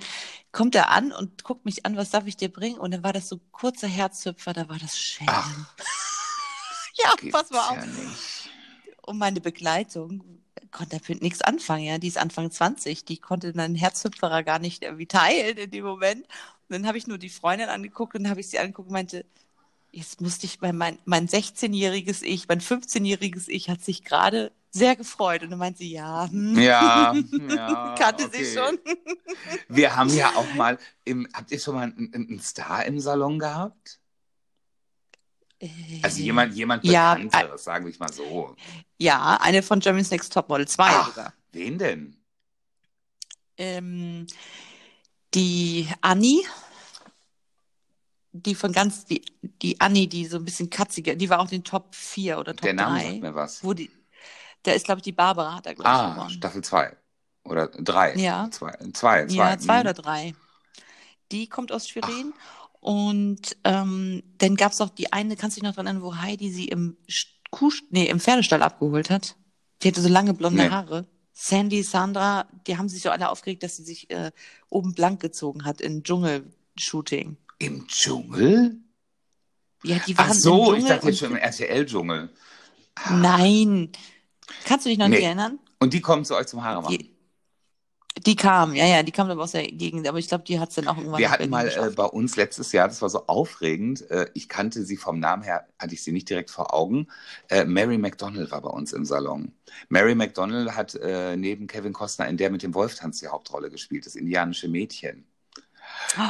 kommt 0.52 0.76
er 0.76 0.90
an 0.90 1.12
und 1.12 1.44
guckt 1.44 1.66
mich 1.66 1.86
an, 1.86 1.98
was 1.98 2.10
darf 2.12 2.26
ich 2.28 2.38
dir 2.38 2.50
bringen? 2.52 2.80
Und 2.80 2.92
dann 2.92 3.04
war 3.04 3.14
das 3.14 3.28
so 3.30 3.40
kurzer 3.52 3.88
Herzhüpfer, 3.88 4.54
da 4.54 4.70
war 4.70 4.78
das 4.80 4.98
schön. 4.98 5.28
Ja, 6.98 7.14
pass 7.32 7.50
mal 7.50 7.60
auf. 7.70 7.76
ja. 7.76 7.84
Und 9.02 9.18
meine 9.18 9.42
Begleitung 9.42 10.42
konnte 10.72 11.00
damit 11.00 11.22
nichts 11.22 11.42
anfangen, 11.42 11.84
ja. 11.84 11.98
Die 11.98 12.08
ist 12.08 12.18
Anfang 12.18 12.50
20, 12.52 13.06
die 13.06 13.18
konnte 13.18 13.54
dann 13.54 13.76
Herzhüpferer 13.76 14.44
gar 14.44 14.60
nicht 14.60 14.84
irgendwie 14.84 15.06
teilen 15.08 15.58
in 15.58 15.72
dem 15.72 15.84
Moment. 15.86 16.26
Dann 16.70 16.88
habe 16.88 16.98
ich 16.98 17.08
nur 17.08 17.18
die 17.18 17.30
Freundin 17.30 17.70
angeguckt 17.70 18.16
und 18.16 18.24
dann 18.24 18.30
habe 18.32 18.42
ich 18.42 18.50
sie 18.50 18.60
angeguckt 18.60 18.88
und 18.88 18.94
meinte, 18.94 19.26
jetzt 19.92 20.22
musste 20.22 20.46
ich, 20.46 20.62
mein, 20.62 20.76
mein, 20.76 21.00
mein 21.06 21.28
16-jähriges 21.28 22.22
Ich, 22.24 22.48
mein 22.48 22.60
15-jähriges 22.60 23.48
Ich 23.48 23.70
hat 23.70 23.84
sich 23.84 24.04
gerade 24.04 24.52
sehr 24.72 24.96
gefreut. 24.96 25.44
Und 25.44 25.52
dann 25.52 25.60
meinte 25.60 25.80
sie, 25.80 25.92
ja, 25.92 26.28
hm, 26.30 26.60
Ja, 26.60 27.14
ja. 27.50 27.96
kannte 27.98 28.26
okay. 28.26 28.44
sie 28.44 28.54
schon. 28.54 28.78
Wir 29.70 29.96
haben 29.96 30.14
ja 30.14 30.36
auch 30.36 30.54
mal, 30.56 30.78
im, 31.06 31.28
habt 31.34 31.52
ihr 31.52 31.60
schon 31.60 31.76
mal 31.76 31.84
einen, 31.84 32.14
einen 32.14 32.42
Star 32.42 32.86
im 32.86 33.00
Salon 33.00 33.40
gehabt? 33.40 34.00
Also 36.04 36.22
jemand, 36.22 36.54
jemand 36.54 36.84
Ja, 36.84 37.16
Bekannteres, 37.16 37.64
sagen 37.64 37.86
wir 37.86 37.94
mal 37.98 38.12
so. 38.12 38.56
Ja, 38.98 39.38
eine 39.42 39.64
von 39.64 39.80
Germany's 39.80 40.12
Next 40.12 40.34
Topmodel, 40.34 40.68
zwei 40.68 40.90
Ach. 40.90 41.08
sogar. 41.08 41.34
Wen 41.54 41.78
denn? 41.78 42.18
Ähm, 43.58 44.28
die 45.36 45.88
Annie, 46.02 46.42
die 48.32 48.56
von 48.56 48.72
ganz, 48.72 49.06
die, 49.06 49.24
die 49.62 49.80
Annie, 49.80 50.08
die 50.08 50.26
so 50.26 50.38
ein 50.38 50.46
bisschen 50.46 50.70
katziger, 50.70 51.16
die 51.16 51.30
war 51.30 51.40
auch 51.40 51.46
in 51.46 51.50
den 51.60 51.64
Top 51.64 51.94
4 51.96 52.40
oder 52.40 52.54
Top 52.54 52.62
Der 52.62 52.74
Name 52.74 53.00
3. 53.00 53.08
sagt 53.10 53.22
mir 53.22 53.36
was. 53.36 53.64
Wo 53.64 53.74
die, 53.74 53.90
da 54.64 54.72
ist, 54.72 54.86
glaube 54.86 55.00
ich, 55.00 55.04
die 55.04 55.12
Barbara, 55.12 55.56
hat 55.56 55.66
er, 55.66 55.76
glaube 55.76 55.90
ich, 55.90 55.96
Ah, 55.96 56.14
gewonnen. 56.14 56.30
Staffel 56.32 56.64
2. 56.64 56.96
Oder 57.44 57.68
3. 57.68 58.16
Ja. 58.16 58.50
Zwei, 58.52 58.72
zwei, 58.94 59.28
zwei. 59.28 59.36
Ja, 59.36 59.58
zwei 59.58 59.76
mhm. 59.76 59.82
oder 59.82 59.94
drei. 59.94 60.34
Die 61.32 61.48
kommt 61.48 61.72
aus 61.72 61.88
Schwerin. 61.88 62.34
Und 62.80 63.58
ähm, 63.64 64.24
dann 64.38 64.56
gab 64.56 64.72
es 64.72 64.82
auch 64.82 64.90
die 64.90 65.12
eine, 65.14 65.36
kannst 65.36 65.58
du 65.58 65.62
dich 65.62 65.68
noch 65.68 65.76
dran 65.76 65.88
erinnern, 65.88 66.04
wo 66.04 66.16
Heidi 66.18 66.52
sie 66.52 66.68
im 66.68 66.98
Kuh, 67.52 67.72
nee, 67.90 68.06
im 68.06 68.20
Pferdestall 68.20 68.62
abgeholt 68.64 69.10
hat? 69.10 69.36
Die 69.82 69.88
hatte 69.88 70.02
so 70.02 70.10
lange 70.10 70.34
blonde 70.34 70.64
Nee. 70.64 70.70
Haare. 70.70 71.06
Sandy, 71.38 71.84
Sandra, 71.84 72.48
die 72.66 72.78
haben 72.78 72.88
sich 72.88 73.02
so 73.04 73.10
alle 73.10 73.30
aufgeregt, 73.30 73.62
dass 73.62 73.76
sie 73.76 73.84
sich 73.84 74.10
äh, 74.10 74.32
oben 74.70 74.94
blank 74.94 75.20
gezogen 75.20 75.66
hat 75.66 75.82
in 75.82 76.02
Dschungelshooting. 76.02 77.36
Im 77.60 77.88
Dschungel? 77.88 78.78
Ja, 79.84 80.00
die 80.08 80.18
waren 80.18 80.30
Ach 80.32 80.34
so, 80.34 80.74
im 80.74 80.80
ich 80.80 80.86
dachte 80.86 81.08
jetzt 81.08 81.20
schon 81.20 81.32
im 81.32 81.38
RTL-Dschungel. 81.38 82.30
Nein. 83.12 83.92
Kannst 84.64 84.86
du 84.86 84.90
dich 84.90 84.98
noch 84.98 85.08
Nee. 85.10 85.18
nicht 85.18 85.26
erinnern? 85.26 85.60
Und 85.80 85.94
die 85.94 86.00
kommen 86.02 86.24
zu 86.24 86.36
euch 86.36 86.48
zum 86.48 86.64
Haare 86.64 86.82
machen. 86.82 86.98
Die, 86.98 87.15
die 88.20 88.36
kam, 88.36 88.74
ja, 88.76 88.86
ja, 88.86 89.04
die 89.04 89.12
kam 89.12 89.30
aber 89.30 89.44
aus 89.44 89.52
der 89.52 89.64
Gegend, 89.64 90.08
aber 90.08 90.20
ich 90.20 90.28
glaube, 90.28 90.44
die 90.46 90.60
hat 90.60 90.70
es 90.70 90.76
dann 90.76 90.88
auch 90.88 90.98
irgendwann 90.98 91.20
Wir 91.20 91.32
hatten 91.32 91.50
mal 91.50 91.68
äh, 91.68 91.90
bei 91.92 92.06
uns 92.06 92.36
letztes 92.36 92.72
Jahr, 92.72 92.88
das 92.88 93.02
war 93.02 93.10
so 93.10 93.28
aufregend, 93.28 94.10
äh, 94.10 94.28
ich 94.34 94.48
kannte 94.48 94.84
sie 94.84 94.98
vom 94.98 95.20
Namen 95.20 95.44
her, 95.44 95.68
hatte 95.80 95.94
ich 95.94 96.04
sie 96.04 96.12
nicht 96.12 96.30
direkt 96.30 96.50
vor 96.50 96.74
Augen. 96.74 97.08
Äh, 97.50 97.66
Mary 97.66 97.98
McDonnell 97.98 98.50
war 98.52 98.62
bei 98.62 98.70
uns 98.70 98.94
im 98.94 99.06
Salon. 99.06 99.52
Mary 99.90 100.16
McDonnell 100.16 100.72
hat 100.72 100.96
äh, 100.96 101.36
neben 101.36 101.68
Kevin 101.68 101.94
Costner 101.94 102.28
in 102.28 102.38
der 102.38 102.50
mit 102.50 102.64
dem 102.64 102.74
Wolftanz 102.74 103.20
die 103.20 103.28
Hauptrolle 103.28 103.70
gespielt, 103.70 104.06
das 104.06 104.16
indianische 104.16 104.70
Mädchen. 104.70 105.26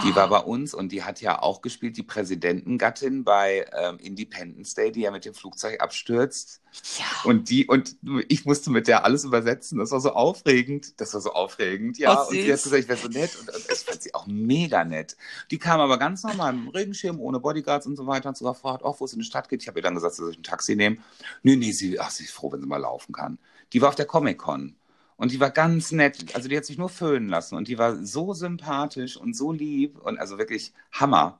Die 0.03 0.15
war 0.15 0.29
bei 0.29 0.39
uns 0.39 0.73
und 0.73 0.91
die 0.91 1.03
hat 1.03 1.21
ja 1.21 1.41
auch 1.41 1.61
gespielt, 1.61 1.97
die 1.97 2.03
Präsidentengattin 2.03 3.23
bei 3.23 3.65
ähm, 3.73 3.97
Independence 3.99 4.73
Day, 4.73 4.91
die 4.91 5.01
ja 5.01 5.11
mit 5.11 5.25
dem 5.25 5.33
Flugzeug 5.33 5.81
abstürzt. 5.81 6.61
Ja. 6.97 7.05
Und 7.23 7.49
die, 7.49 7.67
und 7.67 7.95
ich 8.27 8.45
musste 8.45 8.69
mit 8.69 8.87
der 8.87 9.05
alles 9.05 9.23
übersetzen. 9.23 9.79
Das 9.79 9.91
war 9.91 9.99
so 9.99 10.11
aufregend. 10.13 10.99
Das 10.99 11.13
war 11.13 11.21
so 11.21 11.33
aufregend, 11.33 11.97
ja. 11.97 12.23
Oh, 12.23 12.27
und 12.27 12.31
sie 12.31 12.51
hat 12.51 12.63
gesagt, 12.63 12.83
ich 12.83 12.87
wäre 12.87 12.99
so 12.99 13.07
nett. 13.07 13.37
Und 13.39 13.49
das 13.69 13.83
fand 13.83 14.01
sie 14.01 14.13
auch 14.13 14.27
mega 14.27 14.83
nett. 14.83 15.17
Die 15.51 15.57
kam 15.57 15.79
aber 15.79 15.97
ganz 15.97 16.23
normal 16.23 16.53
mit 16.53 16.65
dem 16.65 16.69
Regenschirm, 16.69 17.19
ohne 17.19 17.39
Bodyguards 17.39 17.87
und 17.87 17.95
so 17.95 18.07
weiter. 18.07 18.29
Und 18.29 18.37
so 18.37 18.45
gefragt, 18.45 18.83
auch 18.83 18.99
wo 18.99 19.05
es 19.05 19.13
in 19.13 19.19
die 19.19 19.25
Stadt 19.25 19.49
geht. 19.49 19.61
Ich 19.61 19.67
habe 19.67 19.79
ihr 19.79 19.83
dann 19.83 19.95
gesagt, 19.95 20.15
soll 20.15 20.31
ich 20.31 20.37
ein 20.37 20.43
Taxi 20.43 20.75
nehmen? 20.75 21.03
Nee, 21.43 21.55
nee, 21.55 21.71
sie, 21.71 21.99
ach, 21.99 22.11
sie 22.11 22.23
ist 22.23 22.33
froh, 22.33 22.51
wenn 22.51 22.61
sie 22.61 22.67
mal 22.67 22.77
laufen 22.77 23.13
kann. 23.13 23.39
Die 23.73 23.81
war 23.81 23.89
auf 23.89 23.95
der 23.95 24.05
Comic-Con. 24.05 24.75
Und 25.17 25.31
die 25.31 25.39
war 25.39 25.49
ganz 25.49 25.91
nett. 25.91 26.35
Also 26.35 26.49
die 26.49 26.57
hat 26.57 26.65
sich 26.65 26.77
nur 26.77 26.89
föhnen 26.89 27.29
lassen. 27.29 27.55
Und 27.55 27.67
die 27.67 27.77
war 27.77 28.05
so 28.05 28.33
sympathisch 28.33 29.17
und 29.17 29.35
so 29.35 29.51
lieb. 29.51 29.97
Und 29.99 30.19
also 30.19 30.37
wirklich 30.37 30.73
Hammer. 30.91 31.39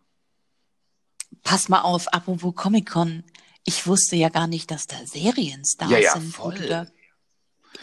Pass 1.43 1.69
mal 1.69 1.81
auf, 1.81 2.07
apropos 2.13 2.55
Comic-Con. 2.55 3.23
Ich 3.65 3.87
wusste 3.87 4.15
ja 4.15 4.29
gar 4.29 4.47
nicht, 4.47 4.69
dass 4.71 4.87
da 4.87 4.95
Serienstars 5.05 5.91
Ja, 5.91 5.97
ja, 5.97 6.13
sind. 6.13 6.31
voll. 6.33 6.55
Da, 6.67 6.87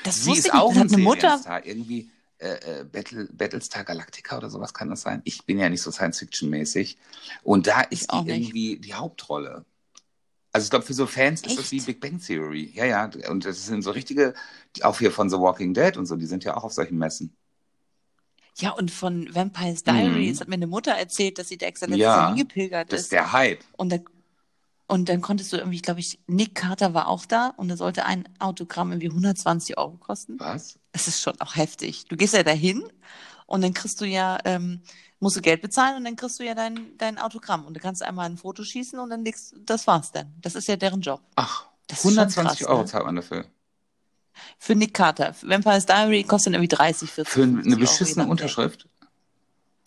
das 0.05 0.23
Sie 0.23 0.27
wusste 0.27 0.39
ist 0.41 0.47
ich 0.47 0.53
nicht. 0.55 0.63
auch 0.63 0.69
Das 0.69 0.77
ein 0.79 0.81
hat 0.85 0.93
eine 0.95 1.03
Mutter. 1.03 1.63
Irgendwie 1.65 2.11
äh, 2.39 2.81
äh, 2.81 2.85
Battle, 2.85 3.29
Battlestar 3.33 3.85
Galactica 3.85 4.37
oder 4.39 4.51
sowas 4.51 4.75
kann 4.75 4.91
das 4.91 5.03
sein. 5.03 5.23
Ich 5.25 5.45
bin 5.45 5.59
ja 5.59 5.69
nicht 5.69 5.83
so 5.83 5.91
Science-Fiction-mäßig. 5.91 6.99
Und 7.43 7.67
da 7.67 7.83
ist 7.83 8.11
auch 8.11 8.25
die 8.25 8.31
nicht. 8.33 8.49
irgendwie 8.49 8.79
die 8.79 8.95
Hauptrolle. 8.95 9.65
Also 10.53 10.67
ich 10.67 10.71
glaube, 10.71 10.85
für 10.85 10.95
so 10.95 11.07
Fans 11.07 11.41
ist 11.43 11.59
das 11.59 11.59
Echt? 11.59 11.73
wie 11.73 11.81
Big 11.81 12.01
Bang 12.01 12.21
Theory. 12.21 12.71
Ja, 12.75 12.85
ja. 12.85 13.11
Und 13.29 13.45
das 13.45 13.65
sind 13.67 13.83
so 13.83 13.91
richtige, 13.91 14.35
auch 14.83 14.99
hier 14.99 15.11
von 15.13 15.31
The 15.31 15.37
Walking 15.39 15.75
Dead 15.75 15.97
und 15.97 16.07
so, 16.07 16.17
die 16.17 16.27
sind 16.27 16.45
ja 16.45 16.57
auch 16.57 16.65
auf 16.65 16.73
solchen 16.73 16.99
Messen. 16.99 17.35
Ja, 18.59 18.71
und 18.73 18.91
von 18.91 19.35
Vampire's 19.35 19.83
Diaries 19.83 20.37
Mhm. 20.37 20.41
hat 20.41 20.49
mir 20.49 20.55
eine 20.57 20.67
Mutter 20.67 20.93
erzählt, 20.93 21.39
dass 21.39 21.49
sie 21.49 21.57
da 21.57 21.67
extra 21.67 21.87
letztes 21.87 22.01
Ja, 22.03 22.29
hingepilgert 22.29 22.93
Das 22.93 23.01
ist. 23.01 23.05
ist 23.07 23.13
der 23.13 23.33
Hype. 23.33 23.65
Und 23.79 23.91
dann, 23.91 24.05
und 24.93 25.09
dann 25.09 25.23
konntest 25.23 25.51
du 25.55 25.57
irgendwie, 25.57 25.81
glaube 25.81 26.01
ich, 26.01 26.19
Nick 26.27 26.55
Carter 26.55 26.93
war 26.93 27.09
auch 27.09 27.25
da 27.25 27.55
und 27.57 27.69
da 27.69 27.79
sollte 27.79 28.05
ein 28.05 28.29
Autogramm 28.39 28.93
irgendwie 28.93 29.09
120 29.09 29.79
Euro 29.79 29.97
kosten. 29.97 30.39
Was? 30.39 30.79
Das 30.93 31.09
ist 31.09 31.23
schon 31.23 31.41
auch 31.41 31.57
heftig. 31.57 32.05
Du 32.11 32.17
gehst 32.19 32.35
ja 32.35 32.43
dahin 32.43 32.85
und 33.47 33.63
dann 33.63 33.73
kriegst 33.73 34.03
du 34.03 34.05
ja, 34.05 34.37
ähm, 34.45 34.83
musst 35.19 35.35
du 35.37 35.41
Geld 35.41 35.63
bezahlen 35.63 35.97
und 35.97 36.05
dann 36.05 36.17
kriegst 36.17 36.39
du 36.41 36.45
ja 36.45 36.55
dein, 36.55 36.99
dein 36.99 37.17
Autogramm. 37.17 37.65
Und 37.65 37.73
du 37.73 37.81
kannst 37.81 38.03
einmal 38.03 38.27
ein 38.27 38.37
Foto 38.37 38.65
schießen 38.65 38.99
und 38.99 39.09
dann 39.09 39.25
legst, 39.25 39.55
das 39.65 39.87
war's 39.87 40.13
dann. 40.13 40.35
Das 40.43 40.55
ist 40.55 40.69
ja 40.69 40.77
deren 40.77 41.01
Job. 41.01 41.23
Ach, 41.37 41.65
Das 41.87 42.05
ist 42.05 42.11
schon 42.11 42.19
120 42.19 42.59
krass, 42.59 42.69
Euro 42.69 42.81
ne? 42.83 42.87
zahlt 42.87 43.07
man 43.07 43.17
dafür. 43.17 43.47
Für 44.59 44.75
Nick 44.75 44.93
Carter. 44.93 45.35
Vampire's 45.41 45.87
Diary 45.87 46.23
kostet 46.25 46.49
dann 46.49 46.61
irgendwie 46.61 46.77
30, 46.77 47.11
40, 47.11 47.33
Für 47.33 47.41
50 47.41 47.67
eine 47.67 47.81
beschissene. 47.81 48.27
Unterschrift? 48.27 48.87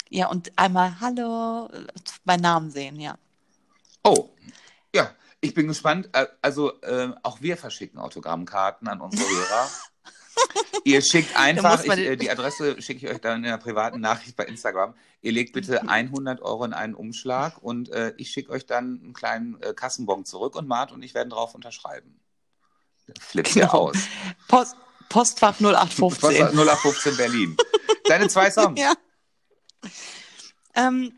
Ja, 0.10 0.30
und 0.30 0.51
einmal 0.56 0.99
Hallo, 0.99 1.68
äh, 1.72 1.86
bei 2.24 2.38
Namen 2.38 2.72
sehen, 2.72 2.99
ja. 2.99 3.20
Oh. 4.03 4.30
Ich 5.46 5.54
bin 5.54 5.68
gespannt. 5.68 6.10
Äh, 6.14 6.26
Also, 6.41 6.80
äh, 6.82 7.10
auch 7.24 7.41
wir 7.41 7.58
verschicken 7.58 8.00
Autogrammkarten 8.00 8.88
an 8.88 9.02
unsere 9.02 9.28
Hörer. 9.30 9.70
Ihr 10.84 11.02
schickt 11.02 11.38
einfach, 11.38 11.84
ich, 11.84 11.89
äh, 11.91 12.16
die 12.18 12.30
Adresse 12.30 12.82
schicke 12.82 13.06
ich 13.08 13.12
euch 13.14 13.22
dann 13.22 13.39
in 13.39 13.46
einer 13.46 13.58
privaten 13.58 14.02
Nachricht 14.02 14.36
bei 14.36 14.46
Instagram. 14.46 14.93
Ihr 15.22 15.32
legt 15.32 15.54
bitte 15.54 15.88
100 15.88 16.41
Euro 16.41 16.66
in 16.66 16.74
einen 16.74 16.93
Umschlag 16.93 17.58
und 17.64 17.89
äh, 17.89 18.14
ich 18.18 18.30
schicke 18.30 18.52
euch 18.52 18.66
dann 18.66 19.00
einen 19.04 19.14
kleinen 19.14 19.60
äh, 19.62 19.74
Kassenbon 19.74 20.26
zurück 20.26 20.56
und 20.56 20.68
Mart 20.68 20.91
und 20.91 21.02
ich 21.04 21.14
werden 21.14 21.30
drauf 21.30 21.56
unterschreiben. 21.56 22.20
Flippt 23.20 23.56
ihr 23.56 23.64
Genau. 23.64 23.89
aus. 23.89 23.96
Post, 24.48 24.76
Postfach 25.10 25.60
0815. 25.60 26.48
0815 26.58 27.18
Berlin. 27.18 27.58
Deine 28.06 28.28
zwei 28.28 28.52
Songs. 28.52 28.80
Ja. 28.80 28.93
Ähm, 30.76 31.14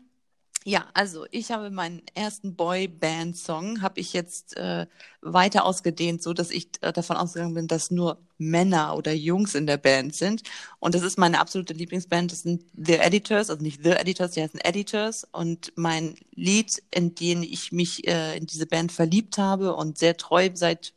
ja, 0.68 0.86
also 0.92 1.24
ich 1.30 1.50
habe 1.50 1.70
meinen 1.70 2.02
ersten 2.14 2.54
Boy-Band-Song, 2.54 3.80
habe 3.80 4.00
ich 4.00 4.12
jetzt 4.12 4.54
äh, 4.58 4.86
weiter 5.22 5.64
ausgedehnt, 5.64 6.22
so 6.22 6.34
dass 6.34 6.50
ich 6.50 6.68
äh, 6.82 6.92
davon 6.92 7.16
ausgegangen 7.16 7.54
bin, 7.54 7.68
dass 7.68 7.90
nur 7.90 8.18
Männer 8.36 8.94
oder 8.94 9.14
Jungs 9.14 9.54
in 9.54 9.66
der 9.66 9.78
Band 9.78 10.14
sind. 10.14 10.42
Und 10.78 10.94
das 10.94 11.00
ist 11.00 11.16
meine 11.16 11.40
absolute 11.40 11.72
Lieblingsband, 11.72 12.32
das 12.32 12.42
sind 12.42 12.64
The 12.74 12.96
Editors, 12.96 13.48
also 13.48 13.62
nicht 13.62 13.82
The 13.82 13.92
Editors, 13.92 14.32
die 14.32 14.42
heißen 14.42 14.60
Editors. 14.60 15.26
Und 15.32 15.72
mein 15.76 16.16
Lied, 16.34 16.82
in 16.90 17.14
den 17.14 17.42
ich 17.42 17.72
mich 17.72 18.06
äh, 18.06 18.36
in 18.36 18.44
diese 18.44 18.66
Band 18.66 18.92
verliebt 18.92 19.38
habe 19.38 19.74
und 19.74 19.96
sehr 19.96 20.18
treu 20.18 20.50
seit 20.52 20.92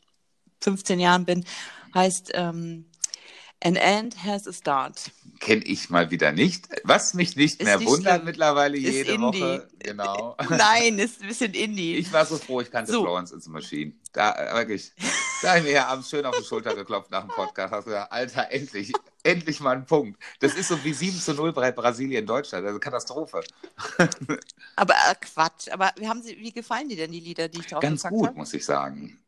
15 0.60 1.00
Jahren 1.00 1.24
bin, 1.24 1.46
heißt 1.96 2.32
ähm, 2.34 2.91
An 3.64 3.76
End 3.76 4.24
Has 4.24 4.48
a 4.48 4.54
Start. 4.54 5.12
Kenne 5.40 5.64
ich 5.64 5.90
mal 5.90 6.12
wieder 6.12 6.32
nicht. 6.32 6.68
Was 6.84 7.14
mich 7.14 7.36
nicht 7.36 7.60
Ist 7.60 7.66
mehr 7.66 7.78
nicht 7.78 7.88
wundert 7.88 8.14
schlimm. 8.16 8.26
mittlerweile 8.26 8.78
Ist 8.78 8.84
jede 8.94 9.14
Indie. 9.14 9.42
Woche. 9.42 9.68
Genau. 9.80 10.36
Nein, 10.50 11.00
ist 11.00 11.22
ein 11.22 11.28
bisschen 11.28 11.54
Indie. 11.54 11.96
Ich 11.96 12.12
war 12.14 12.26
so 12.26 12.38
froh, 12.38 12.62
ich 12.62 12.70
kannte 12.72 12.92
So. 12.92 13.02
Florence 13.02 13.34
the 13.38 13.50
Machine. 13.50 13.94
Da, 14.14 14.34
äh, 14.34 14.56
wirklich. 14.56 14.92
Da 15.42 15.58
ich 15.58 15.64
mir 15.64 15.72
ja 15.72 15.88
abends 15.88 16.10
schön 16.10 16.26
auf 16.26 16.38
die 16.38 16.44
Schulter 16.46 16.76
geklopft 16.76 17.10
nach 17.12 17.22
dem 17.22 17.30
Podcast. 17.30 17.74
Hast 17.74 17.86
gesagt, 17.86 18.12
Alter, 18.12 18.52
endlich, 18.52 18.92
endlich 19.24 19.60
mal 19.60 19.76
ein 19.76 19.86
Punkt. 19.86 20.22
Das 20.40 20.54
ist 20.54 20.68
so 20.68 20.84
wie 20.84 20.94
7 20.94 21.20
zu 21.20 21.34
0 21.34 21.54
bei 21.54 21.72
Brasilien, 21.72 22.26
Deutschland. 22.28 22.66
Also 22.66 22.80
Katastrophe. 22.80 23.42
Aber 24.76 24.94
äh, 24.94 25.16
Quatsch. 25.22 25.70
Aber 25.72 25.92
wie, 25.98 26.08
haben 26.08 26.22
Sie, 26.22 26.38
wie 26.38 26.52
gefallen 26.52 26.90
dir 26.90 26.98
denn 26.98 27.12
die 27.12 27.20
Lieder, 27.20 27.48
die 27.48 27.60
ich 27.62 27.68
drauf 27.68 27.82
Ganz 27.82 28.04
gut, 28.04 28.28
habe? 28.28 28.38
muss 28.38 28.54
ich 28.54 28.66
sagen. 28.66 29.20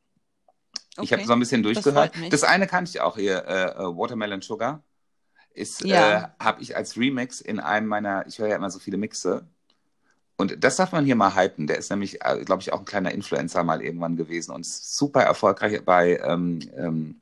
Ich 1.00 1.12
Okay, 1.12 1.14
habe 1.14 1.26
so 1.26 1.34
ein 1.34 1.39
bisschen 1.39 1.64
das 1.64 1.86
durchgehört. 1.86 2.16
mich. 2.16 2.30
Das, 2.32 2.44
eine 2.44 2.68
kannte 2.68 2.89
ich 2.89 3.02
auch 3.02 3.18
hier, 3.18 3.46
äh, 3.48 3.64
äh, 3.72 3.78
Watermelon 3.98 4.41
Sugar. 4.41 4.84
Ist, 5.54 5.84
Ja. 5.86 5.91
äh, 5.91 6.24
habe 6.39 6.62
ich 6.62 6.76
als 6.78 6.98
Remix 6.98 7.41
in 7.41 7.60
einem 7.60 7.88
meiner, 7.88 8.26
ich 8.28 8.39
höre 8.39 8.50
ja 8.50 8.56
immer 8.58 8.72
so 8.72 8.80
viele 8.80 8.98
Mixe. 8.98 9.48
Und 10.38 10.64
das 10.64 10.78
darf 10.78 10.91
man 10.91 11.06
hier 11.06 11.16
mal 11.16 11.36
hypen. 11.36 11.68
Der 11.68 11.78
ist 11.78 11.89
nämlich, 11.91 12.24
äh, 12.26 12.44
glaube 12.46 12.62
ich, 12.62 12.74
auch 12.74 12.80
ein 12.80 12.86
kleiner 12.86 13.12
Influencer 13.14 13.64
mal 13.64 13.82
irgendwann 13.84 14.18
gewesen 14.18 14.52
und 14.52 14.66
super 14.66 15.24
erfolgreich 15.24 15.84
bei, 15.86 16.18
ähm, 16.24 16.60
ähm, 16.78 17.22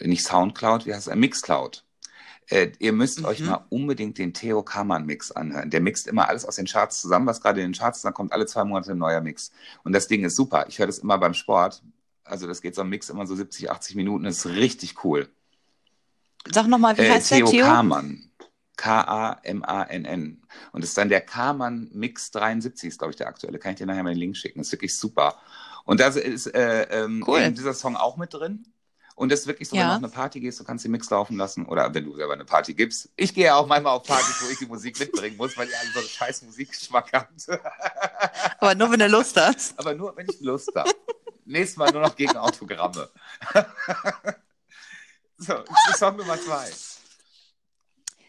nicht 0.00 0.24
Soundcloud, 0.26 0.86
wie 0.86 0.94
heißt 0.94 1.08
es, 1.08 1.14
Mixcloud. 1.14 1.84
Äh, 2.48 2.72
ihr 2.78 2.92
müsst 2.92 3.24
euch 3.24 3.42
Mhm. 3.42 3.50
mal 3.50 3.66
unbedingt 3.70 4.18
den 4.18 4.34
Theo 4.34 4.62
Kamann 4.62 5.06
Mix 5.06 5.32
anhören. 5.32 5.70
Der 5.70 5.80
mixt 5.80 6.06
immer 6.08 6.28
alles 6.28 6.44
aus 6.44 6.56
den 6.56 6.66
Charts 6.66 7.00
zusammen, 7.00 7.26
was 7.26 7.40
gerade 7.40 7.60
in 7.62 7.68
den 7.72 7.78
Charts 7.78 7.98
ist, 8.00 8.04
dann 8.04 8.14
kommt 8.14 8.32
alle 8.32 8.46
zwei 8.46 8.64
Monate 8.64 8.92
ein 8.92 8.98
neuer 8.98 9.20
Mix. 9.22 9.52
Und 9.84 9.92
das 9.94 10.08
Ding 10.08 10.24
ist 10.24 10.36
super. 10.36 10.66
Ich 10.68 10.78
höre 10.78 10.86
das 10.88 10.98
immer 10.98 11.18
beim 11.18 11.34
Sport. 11.34 11.82
Also 12.24 12.46
das 12.46 12.62
geht 12.62 12.74
so 12.74 12.80
ein 12.82 12.88
Mix 12.88 13.08
immer 13.10 13.26
so 13.26 13.34
70, 13.34 13.70
80 13.70 13.96
Minuten. 13.96 14.24
Das 14.24 14.38
ist 14.38 14.46
richtig 14.46 15.04
cool. 15.04 15.28
Sag 16.50 16.66
nochmal, 16.66 16.96
wie 16.96 17.02
Äh, 17.02 17.10
heißt 17.10 17.28
Theo 17.28 17.46
der 17.46 17.50
Theo? 17.50 17.66
Kamann. 17.66 18.30
K-A-M-A-N-N. 18.76 20.42
Und 20.72 20.80
das 20.82 20.90
ist 20.90 20.98
dann 20.98 21.08
der 21.08 21.20
Kamann 21.20 21.88
Mix 21.92 22.30
73, 22.32 22.88
ist, 22.88 22.98
glaube 22.98 23.12
ich, 23.12 23.16
der 23.16 23.28
aktuelle. 23.28 23.58
Kann 23.58 23.72
ich 23.72 23.78
dir 23.78 23.86
nachher 23.86 24.02
mal 24.02 24.10
den 24.10 24.18
Link 24.18 24.36
schicken. 24.36 24.58
Das 24.58 24.66
ist 24.68 24.72
wirklich 24.72 24.96
super. 24.98 25.36
Und 25.84 26.00
da 26.00 26.08
ist 26.08 26.46
äh, 26.48 26.82
ähm, 26.90 27.24
Cool. 27.26 27.50
dieser 27.52 27.74
Song 27.74 27.96
auch 27.96 28.16
mit 28.16 28.34
drin. 28.34 28.66
Und 29.16 29.30
das 29.30 29.40
ist 29.40 29.46
wirklich 29.46 29.68
so, 29.68 29.76
wenn 29.76 29.82
Ja. 29.82 29.90
du 29.90 29.92
auf 29.92 30.02
eine 30.02 30.08
Party 30.12 30.40
gehst, 30.40 30.58
du 30.58 30.64
kannst 30.64 30.84
den 30.84 30.90
Mix 30.90 31.08
laufen 31.08 31.36
lassen. 31.36 31.66
Oder 31.66 31.94
wenn 31.94 32.04
du 32.04 32.16
selber 32.16 32.32
eine 32.32 32.44
Party 32.44 32.74
gibst. 32.74 33.10
Ich 33.16 33.32
gehe 33.32 33.44
ja 33.44 33.54
auch 33.54 33.66
manchmal 33.68 33.92
auf 33.96 34.02
Partys, 34.02 34.42
wo 34.44 34.50
ich 34.50 34.58
die 34.58 34.66
Musik 34.66 34.98
mitbringen 34.98 35.36
muss, 35.36 35.56
weil 35.56 35.68
ihr 35.68 35.78
alle 35.78 35.90
so 35.92 36.00
einen 36.00 36.08
scheiß 36.08 36.42
Musikgeschmack 36.42 37.12
habt. 37.12 37.30
Aber 38.58 38.74
nur, 38.74 38.90
wenn 38.90 38.98
du 38.98 39.06
Lust 39.08 39.36
hast. 39.40 39.78
Aber 39.78 39.94
nur, 39.94 40.16
wenn 40.16 40.26
ich 40.28 40.40
Lust 40.40 40.72
habe. 40.74 40.90
Nächstes 41.44 41.76
Mal 41.76 41.90
nur 41.92 42.02
noch 42.02 42.16
gegen 42.16 42.36
Autogramme. 42.36 43.08
so, 45.38 45.64
Song 45.96 46.16
Nummer 46.16 46.40
zwei. 46.40 46.70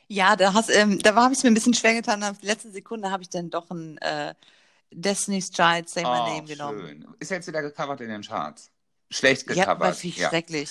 Ja, 0.08 0.36
da, 0.36 0.54
hast, 0.54 0.70
ähm, 0.70 1.00
da 1.00 1.16
habe 1.16 1.34
ich 1.34 1.40
es 1.40 1.44
mir 1.44 1.52
ein 1.52 1.56
bisschen 1.56 1.74
schwer 1.74 1.94
getan. 1.96 2.24
Auf 2.24 2.38
die 2.40 2.46
letzte 2.46 2.72
Sekunde 2.72 3.10
habe 3.12 3.24
ich 3.24 3.30
dann 3.30 3.50
doch 3.50 3.70
ein 3.72 3.98
äh, 4.00 4.36
Destiny's 4.92 5.50
Child 5.52 5.90
Say 5.90 6.04
My 6.04 6.10
Oh, 6.10 6.28
Name 6.28 6.44
genommen. 6.44 6.80
schön. 6.88 7.08
Ist 7.20 7.32
jetzt 7.32 7.48
wieder 7.48 7.62
gecovert 7.62 8.02
in 8.02 8.10
den 8.10 8.22
Charts. 8.22 8.72
Schlecht 9.10 9.50
Ja, 9.56 9.66
gecovert. 9.66 9.96
viel 9.96 10.14
Ja, 10.16 10.30
schrecklich. 10.30 10.70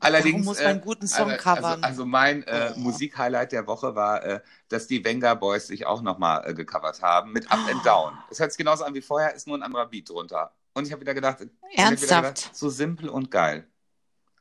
Allerdings, 0.00 0.34
Warum 0.34 0.44
muss 0.46 0.58
man 0.58 0.66
einen 0.66 0.80
guten 0.80 1.04
äh, 1.04 1.08
Song 1.08 1.30
also, 1.30 1.42
covern? 1.42 1.84
Also 1.84 2.04
mein 2.06 2.42
äh, 2.44 2.72
Oh. 2.74 2.78
Musikhighlight 2.80 3.52
der 3.52 3.66
Woche 3.66 3.94
war, 3.94 4.22
äh, 4.24 4.40
dass 4.68 4.86
die 4.86 5.04
Venga 5.04 5.34
Boys 5.34 5.66
sich 5.68 5.86
auch 5.86 6.02
nochmal 6.02 6.46
äh, 6.48 6.54
gecovert 6.54 7.00
haben 7.02 7.32
mit 7.32 7.50
Up 7.50 7.60
Oh. 7.66 7.70
and 7.70 7.86
Down. 7.86 8.18
Es 8.30 8.38
hört 8.40 8.52
sich 8.52 8.58
genauso 8.58 8.84
an 8.84 8.94
wie 8.94 9.02
vorher, 9.02 9.34
ist 9.34 9.46
nur 9.46 9.56
ein 9.56 9.62
anderer 9.62 9.86
Beat 9.86 10.08
drunter. 10.10 10.52
Und 10.74 10.86
ich 10.86 10.92
habe 10.92 11.00
wieder 11.00 11.14
gedacht, 11.14 11.40
hab 11.40 11.46
wieder 11.46 11.52
Ernsthaft? 11.76 12.36
gedacht, 12.36 12.56
so 12.56 12.68
simpel 12.68 13.08
und 13.08 13.30
geil. 13.30 13.66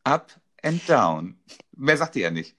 Up 0.03 0.39
and 0.61 0.88
Down. 0.89 1.39
Mehr 1.71 1.97
sagt 1.97 2.15
ihr 2.15 2.23
ja 2.23 2.31
nicht. 2.31 2.55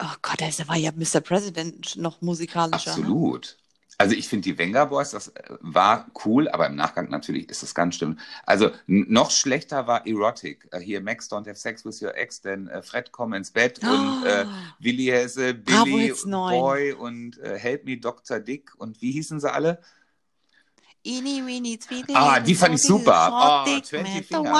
Oh 0.00 0.14
Gott, 0.22 0.40
da 0.40 0.68
war 0.68 0.76
ja 0.76 0.92
Mr. 0.92 1.20
President 1.20 1.96
noch 1.96 2.20
musikalischer. 2.20 2.96
Ne? 2.96 3.02
Absolut. 3.02 3.56
Also 4.00 4.14
ich 4.14 4.28
finde 4.28 4.44
die 4.44 4.56
Venga 4.56 4.84
Boys, 4.84 5.10
das 5.10 5.28
äh, 5.28 5.42
war 5.60 6.06
cool, 6.24 6.48
aber 6.48 6.68
im 6.68 6.76
Nachgang 6.76 7.10
natürlich 7.10 7.48
ist 7.48 7.64
das 7.64 7.74
ganz 7.74 7.96
schlimm. 7.96 8.16
Also 8.46 8.70
noch 8.86 9.32
schlechter 9.32 9.88
war 9.88 10.06
Erotic. 10.06 10.68
Äh, 10.70 10.78
hier 10.78 11.00
Max 11.00 11.28
Don't 11.28 11.48
Have 11.48 11.56
Sex 11.56 11.84
with 11.84 12.00
Your 12.00 12.16
Ex, 12.16 12.40
denn 12.40 12.68
äh, 12.68 12.80
Fred 12.82 13.10
komm 13.10 13.32
ins 13.32 13.50
Bett 13.50 13.80
und 13.82 14.24
äh, 14.24 14.44
Oh, 14.46 14.50
Willi 14.78 15.06
Hesse, 15.06 15.54
Bravo 15.54 15.84
Billy 15.84 16.06
Hits 16.06 16.24
9. 16.24 16.60
Boy 16.60 16.92
und 16.92 17.38
äh, 17.38 17.58
Help 17.58 17.86
Me 17.86 17.98
Dr. 17.98 18.38
Dick 18.38 18.70
und 18.76 19.02
wie 19.02 19.10
hießen 19.10 19.40
sie 19.40 19.52
alle? 19.52 19.80
Eeny, 21.08 21.42
weeny, 21.46 21.78
tweeny, 21.78 22.14
Ah, 22.14 22.38
die 22.38 22.54
fand 22.54 22.74
ich 22.74 22.82
super. 22.82 23.28
short 23.30 23.66
Oh, 23.66 23.74
dick 23.74 23.86
20 23.86 24.30
man. 24.30 24.44
Fingers. 24.44 24.52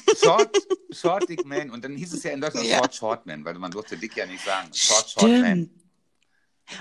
Short, 0.22 0.56
Short 0.90 1.28
Dick 1.28 1.44
Man 1.46 1.70
und 1.70 1.84
dann 1.84 1.94
hieß 1.96 2.12
es 2.12 2.22
ja 2.24 2.32
in 2.32 2.40
Deutschland 2.40 2.66
Ja. 2.66 2.78
Short 2.78 2.94
Short 2.94 3.26
Man, 3.26 3.44
weil 3.44 3.54
man 3.54 3.70
durfte 3.70 3.96
Dick 3.96 4.16
ja 4.16 4.26
nicht 4.26 4.44
sagen. 4.44 4.68
Short 4.74 5.08
Short 5.10 5.30
Man. 5.30 5.70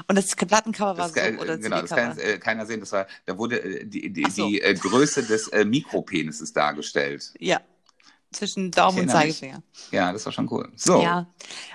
Und 0.08 0.16
das 0.16 0.36
Plattencover 0.36 0.98
war 0.98 1.10
Das, 1.12 1.14
so, 1.14 1.42
oder 1.42 1.58
genau, 1.58 1.82
das 1.82 1.90
kann 1.90 2.18
äh, 2.20 2.38
keiner 2.38 2.66
sehen. 2.66 2.80
Das 2.80 2.92
war, 2.92 3.08
da 3.26 3.38
wurde 3.38 3.62
äh, 3.62 3.86
die, 3.86 4.12
die, 4.12 4.30
so. 4.30 4.48
die 4.48 4.62
äh, 4.62 4.74
Größe 4.76 5.24
des 5.24 5.48
äh, 5.50 5.66
Mikropenises 5.66 6.54
dargestellt. 6.54 7.34
Ja, 7.40 7.60
zwischen 8.32 8.72
Daumen 8.72 9.00
und 9.00 9.06
mich. 9.06 9.14
Zeigefinger. 9.14 9.64
Ja, 9.92 10.14
das 10.14 10.26
war 10.26 10.32
schon 10.32 10.48
cool. 10.52 10.72
So, 10.76 11.02
Ja. 11.02 11.28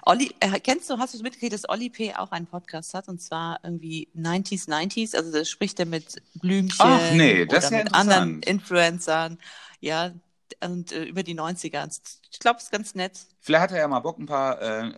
Olli, 0.03 0.33
äh, 0.41 0.61
kennst 0.61 0.89
du, 0.89 0.99
hast 0.99 1.15
du 1.15 1.23
mitgekriegt, 1.23 1.53
dass 1.53 1.69
Olli 1.69 1.91
P. 1.91 2.15
auch 2.15 2.31
einen 2.31 2.47
Podcast 2.47 2.95
hat 2.95 3.09
und 3.09 3.21
zwar 3.21 3.59
irgendwie 3.65 4.09
90s, 4.17 4.69
90s, 4.69 5.17
also 5.17 5.33
da 5.33 5.45
spricht 5.45 5.81
er 5.81 5.87
mit 5.87 6.23
Blümchen 6.35 6.77
Ach, 6.81 7.01
nee, 7.13 7.45
das 7.47 7.59
oder 7.59 7.65
ist 7.67 7.71
ja 7.73 7.85
mit 7.85 7.95
anderen. 7.95 8.43
Influencern, 8.43 9.39
ja, 9.81 10.13
und 10.61 10.93
äh, 10.93 11.05
über 11.05 11.23
die 11.25 11.35
90er. 11.35 11.89
Ich 12.31 12.39
glaube, 12.39 12.59
es 12.59 12.65
ist 12.65 12.73
ganz 12.73 12.95
nett. 12.95 13.19
vielleicht 13.41 13.63
hat 13.65 13.71
er 13.73 13.79
ja 13.79 13.89
mal 13.89 14.01
Bock, 14.01 14.19
ein 14.19 14.27
paar 14.27 14.61
äh, 14.63 14.89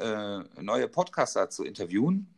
äh, 0.40 0.44
neue 0.62 0.88
Podcaster 0.88 1.48
zu 1.48 1.64
interviewen. 1.64 2.34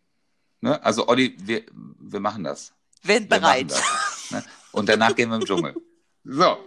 Ne? 0.60 0.82
Also, 0.84 1.08
Olli, 1.08 1.36
wir, 1.40 1.64
wir 1.98 2.20
machen 2.20 2.44
das. 2.44 2.72
Wenn 3.02 3.24
Wir 3.24 3.28
bereit. 3.28 3.70
das, 3.70 4.30
ne? 4.30 4.44
Und 4.72 4.88
danach 4.88 5.14
gehen 5.14 5.28
wir 5.30 5.36
im 5.36 5.44
Dschungel. 5.44 5.74
So, 6.30 6.58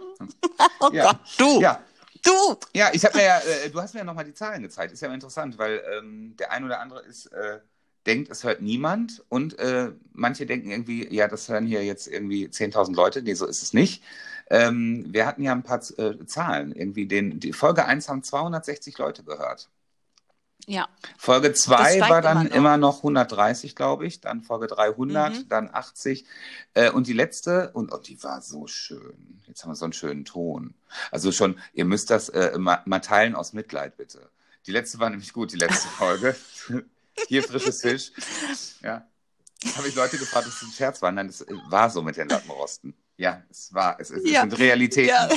Oh 0.80 0.90
Ja. 0.92 1.12
Gott, 1.12 1.18
du, 1.38 1.60
ja. 1.60 1.80
Du! 2.22 2.56
Ja, 2.74 2.90
ich 2.92 3.04
habe 3.04 3.16
mir 3.18 3.24
ja, 3.24 3.38
äh, 3.38 3.70
du 3.70 3.80
hast 3.80 3.94
mir 3.94 4.00
ja 4.00 4.04
nochmal 4.04 4.24
die 4.24 4.34
Zahlen 4.34 4.62
gezeigt. 4.62 4.92
Ist 4.92 5.00
ja 5.02 5.12
interessant, 5.12 5.58
weil 5.58 5.82
ähm, 5.98 6.36
der 6.38 6.52
ein 6.52 6.64
oder 6.64 6.80
andere 6.80 7.00
ist, 7.02 7.26
äh, 7.26 7.60
denkt, 8.06 8.30
es 8.30 8.44
hört 8.44 8.62
niemand 8.62 9.24
und 9.28 9.58
äh, 9.58 9.92
manche 10.12 10.46
denken 10.46 10.70
irgendwie, 10.70 11.06
ja, 11.14 11.28
das 11.28 11.48
hören 11.48 11.66
hier 11.66 11.84
jetzt 11.84 12.08
irgendwie 12.08 12.48
10.000 12.48 12.94
Leute. 12.96 13.22
Nee, 13.22 13.34
so 13.34 13.46
ist 13.46 13.62
es 13.62 13.72
nicht. 13.72 14.02
Ähm, 14.50 15.06
wir 15.08 15.26
hatten 15.26 15.42
ja 15.42 15.52
ein 15.52 15.62
paar 15.62 15.80
äh, 15.98 16.24
Zahlen. 16.26 16.72
Irgendwie 16.72 17.06
den, 17.06 17.40
die 17.40 17.52
Folge 17.52 17.84
1 17.86 18.08
haben 18.08 18.22
260 18.22 18.98
Leute 18.98 19.22
gehört. 19.24 19.70
Ja, 20.66 20.88
Folge 21.18 21.50
Das 21.50 21.60
2 21.62 21.74
steigt 21.96 22.08
war 22.10 22.22
dann 22.22 22.46
immer 22.46 22.48
noch. 22.48 22.56
immer 22.56 22.76
noch 22.76 22.96
130, 22.98 23.74
glaube 23.74 24.06
ich. 24.06 24.20
Dann 24.20 24.42
Folge 24.42 24.68
300, 24.68 25.32
Mhm. 25.34 25.48
dann 25.48 25.70
80. 25.72 26.24
Äh, 26.74 26.90
und 26.90 27.08
die 27.08 27.12
letzte, 27.12 27.70
und, 27.72 27.90
und 27.90 28.06
die 28.08 28.22
war 28.22 28.40
so 28.42 28.66
schön. 28.68 29.40
Jetzt 29.48 29.64
haben 29.64 29.70
wir 29.72 29.76
so 29.76 29.84
einen 29.86 29.92
schönen 29.92 30.24
Ton. 30.24 30.74
Also 31.10 31.32
schon, 31.32 31.58
ihr 31.72 31.84
müsst 31.84 32.10
das 32.10 32.28
äh, 32.28 32.56
mal, 32.58 32.80
mal 32.84 33.00
teilen 33.00 33.34
aus 33.34 33.52
Mitleid, 33.54 33.96
bitte. 33.96 34.30
Die 34.66 34.70
letzte 34.70 35.00
war 35.00 35.10
nämlich 35.10 35.32
gut, 35.32 35.52
die 35.52 35.56
letzte 35.58 35.88
Folge. 35.98 36.36
Hier 37.26 37.42
frisches 37.42 37.80
Fisch. 37.80 38.12
Ja. 38.82 39.04
Habe 39.76 39.88
ich 39.88 39.94
Leute 39.96 40.16
gefragt, 40.16 40.46
ob 40.46 40.52
es 40.52 40.62
ein 40.62 40.72
Scherz 40.72 41.02
war. 41.02 41.10
Nein, 41.12 41.28
es 41.28 41.44
war 41.68 41.90
so 41.90 42.02
mit 42.02 42.16
den 42.16 42.28
Lattenrosten. 42.28 42.94
Ja, 43.16 43.42
es 43.50 43.72
war, 43.74 43.98
es, 44.00 44.10
es, 44.10 44.22
es 44.24 44.30
Ja. 44.30 44.40
sind 44.42 44.58
Realitäten. 44.58 45.08
Ja. 45.10 45.28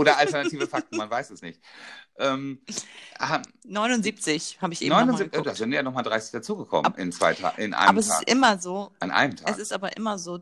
Oder 0.00 0.16
alternative 0.18 0.66
Fakten, 0.66 0.96
man 0.96 1.10
weiß 1.10 1.30
es 1.30 1.42
nicht. 1.42 1.60
Ähm, 2.18 2.60
ah, 3.18 3.40
79 3.64 4.58
habe 4.60 4.72
ich 4.72 4.82
eben 4.82 4.90
noch 4.90 4.96
mal 4.96 5.06
79, 5.06 5.32
geguckt. 5.32 5.50
da 5.50 5.54
sind 5.54 5.72
ja 5.72 5.82
nochmal 5.82 6.02
30 6.04 6.32
dazugekommen 6.32 6.94
in 6.96 7.12
zwei 7.12 7.32
in 7.58 7.74
einem 7.74 7.88
Aber 7.90 8.00
es 8.00 8.08
Tag. 8.08 8.22
ist 8.22 8.30
immer 8.30 8.58
so, 8.58 8.92
An 9.00 9.10
einem 9.10 9.36
Tag. 9.36 9.50
es 9.50 9.58
ist 9.58 9.72
aber 9.72 9.96
immer 9.96 10.18
so 10.18 10.40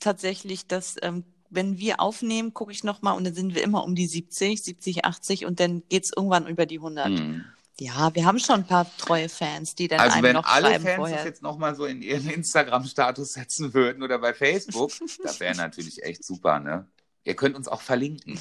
tatsächlich, 0.00 0.66
dass 0.66 0.96
ähm, 1.02 1.24
wenn 1.50 1.78
wir 1.78 2.00
aufnehmen, 2.00 2.52
gucke 2.52 2.72
ich 2.72 2.84
nochmal 2.84 3.16
und 3.16 3.24
dann 3.24 3.34
sind 3.34 3.54
wir 3.54 3.62
immer 3.62 3.84
um 3.84 3.94
die 3.94 4.06
70, 4.06 4.62
70, 4.62 5.04
80 5.04 5.46
und 5.46 5.60
dann 5.60 5.82
geht 5.88 6.04
es 6.04 6.12
irgendwann 6.14 6.46
über 6.46 6.66
die 6.66 6.76
100. 6.78 7.06
Hm. 7.06 7.44
Ja, 7.80 8.12
wir 8.14 8.26
haben 8.26 8.38
schon 8.40 8.56
ein 8.56 8.66
paar 8.66 8.86
treue 8.98 9.28
Fans, 9.28 9.74
die 9.76 9.86
dann 9.88 10.00
Also 10.00 10.20
wenn 10.20 10.36
alle 10.36 10.80
Fans 10.80 10.96
vorher. 10.96 11.16
das 11.18 11.24
jetzt 11.24 11.42
nochmal 11.42 11.74
so 11.76 11.84
in 11.86 12.02
ihren 12.02 12.28
Instagram-Status 12.38 13.34
setzen 13.34 13.72
würden 13.72 14.02
oder 14.02 14.18
bei 14.18 14.34
Facebook, 14.34 14.90
das 15.22 15.40
wäre 15.40 15.56
natürlich 15.56 16.02
echt 16.02 16.24
super, 16.24 16.58
ne? 16.58 16.86
Ihr 17.24 17.36
könnt 17.36 17.56
uns 17.56 17.68
auch 17.68 17.82
verlinken. 17.82 18.38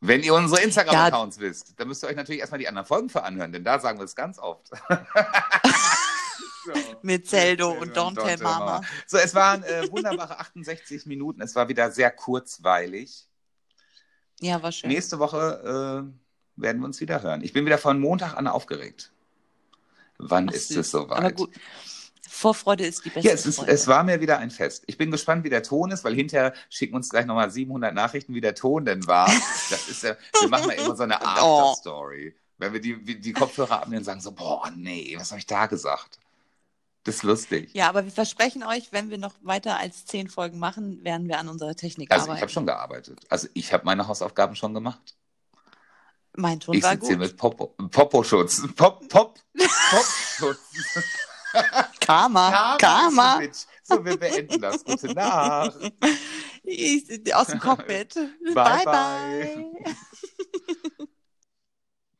Wenn 0.00 0.22
ihr 0.22 0.34
unsere 0.34 0.62
Instagram-Accounts 0.62 1.40
wisst, 1.40 1.78
dann 1.78 1.88
müsst 1.88 2.04
ihr 2.04 2.08
euch 2.08 2.16
natürlich 2.16 2.40
erstmal 2.40 2.58
die 2.58 2.68
anderen 2.68 2.86
Folgen 2.86 3.08
für 3.08 3.22
anhören, 3.22 3.52
denn 3.52 3.64
da 3.64 3.78
sagen 3.78 3.98
wir 3.98 4.04
es 4.04 4.14
ganz 4.14 4.38
oft. 4.38 4.70
So. 6.66 6.72
Mit 7.02 7.28
Zeldo 7.28 7.70
und 7.70 7.96
Don't 7.96 8.20
Tell 8.20 8.38
Mama. 8.38 8.80
So, 9.06 9.18
es 9.18 9.36
waren 9.36 9.62
äh, 9.62 9.88
wunderbare 9.90 10.40
68 10.40 11.06
Minuten. 11.06 11.40
Es 11.40 11.54
war 11.54 11.68
wieder 11.68 11.92
sehr 11.92 12.10
kurzweilig. 12.10 13.28
Ja, 14.40 14.62
war 14.62 14.72
schön. 14.72 14.90
Nächste 14.90 15.20
Woche 15.20 16.10
äh, 16.16 16.60
werden 16.60 16.80
wir 16.80 16.86
uns 16.86 17.00
wieder 17.00 17.22
hören. 17.22 17.42
Ich 17.42 17.52
bin 17.52 17.64
wieder 17.66 17.78
von 17.78 18.00
Montag 18.00 18.34
an 18.34 18.48
aufgeregt. 18.48 19.12
Wann 20.18 20.48
Ach, 20.48 20.54
ist 20.54 20.68
süß. 20.68 20.78
es 20.78 20.90
soweit? 20.90 21.18
Aber 21.18 21.32
gut, 21.32 21.54
Vorfreude 22.28 22.84
ist 22.86 23.04
die 23.04 23.10
beste 23.10 23.28
Ja, 23.28 23.34
es, 23.34 23.46
ist, 23.46 23.62
es 23.62 23.86
war 23.86 24.02
mir 24.04 24.20
wieder 24.20 24.38
ein 24.38 24.50
Fest. 24.50 24.84
Ich 24.86 24.98
bin 24.98 25.10
gespannt, 25.10 25.44
wie 25.44 25.50
der 25.50 25.62
Ton 25.62 25.90
ist, 25.90 26.04
weil 26.04 26.14
hinterher 26.14 26.52
schicken 26.70 26.94
uns 26.96 27.08
gleich 27.08 27.26
nochmal 27.26 27.50
700 27.50 27.94
Nachrichten, 27.94 28.34
wie 28.34 28.40
der 28.40 28.54
Ton 28.54 28.84
denn 28.84 29.06
war. 29.06 29.26
Das 29.70 29.88
ist 29.88 30.02
ja, 30.02 30.16
wir 30.40 30.48
machen 30.48 30.70
ja 30.70 30.84
immer 30.84 30.96
so 30.96 31.02
eine 31.04 31.18
Oh. 31.20 31.24
After-Story. 31.72 32.34
Wenn 32.58 32.72
wir 32.72 32.80
die, 32.80 33.20
die 33.20 33.32
Kopfhörer 33.32 33.82
abnehmen 33.82 33.98
und 33.98 34.04
sagen 34.04 34.20
so, 34.20 34.32
boah, 34.32 34.70
nee, 34.74 35.14
was 35.18 35.30
habe 35.30 35.38
ich 35.38 35.46
da 35.46 35.66
gesagt? 35.66 36.18
Das 37.04 37.16
ist 37.16 37.22
lustig. 37.22 37.70
Ja, 37.74 37.88
aber 37.88 38.04
wir 38.04 38.10
versprechen 38.10 38.64
euch, 38.64 38.88
wenn 38.92 39.10
wir 39.10 39.18
noch 39.18 39.34
weiter 39.42 39.78
als 39.78 40.06
zehn 40.06 40.28
Folgen 40.28 40.58
machen, 40.58 41.04
werden 41.04 41.28
wir 41.28 41.38
an 41.38 41.48
unserer 41.48 41.76
Technik 41.76 42.10
Also 42.10 42.24
ich 42.24 42.28
arbeiten. 42.30 42.40
habe 42.42 42.50
schon 42.52 42.66
gearbeitet. 42.66 43.20
Also 43.28 43.46
ich 43.54 43.72
habe 43.72 43.84
meine 43.84 44.08
Hausaufgaben 44.08 44.56
schon 44.56 44.74
gemacht. 44.74 45.14
mein 46.34 46.58
Ton 46.58 46.74
Ich 46.74 46.82
war 46.82 46.92
sitze 46.92 47.06
hier 47.08 47.16
gut. 47.16 47.26
mit 47.26 47.36
Popo, 47.36 47.66
Popo-Schutz. 47.90 48.62
Pop, 48.74 49.08
Pop, 49.08 49.38
Pop-Schutz. 49.90 50.58
Karma, 52.06 52.50
Karma. 52.50 52.76
Karma. 52.78 53.42
So, 53.82 54.04
wir 54.04 54.16
beenden 54.16 54.60
das. 54.60 54.84
Gute 54.84 55.12
Nacht. 55.12 55.76
Ich, 56.68 57.32
aus 57.32 57.46
dem 57.46 57.60
Cockpit. 57.60 58.14
Bye, 58.52 58.54
bye. 58.54 58.84
bye. 58.84 59.64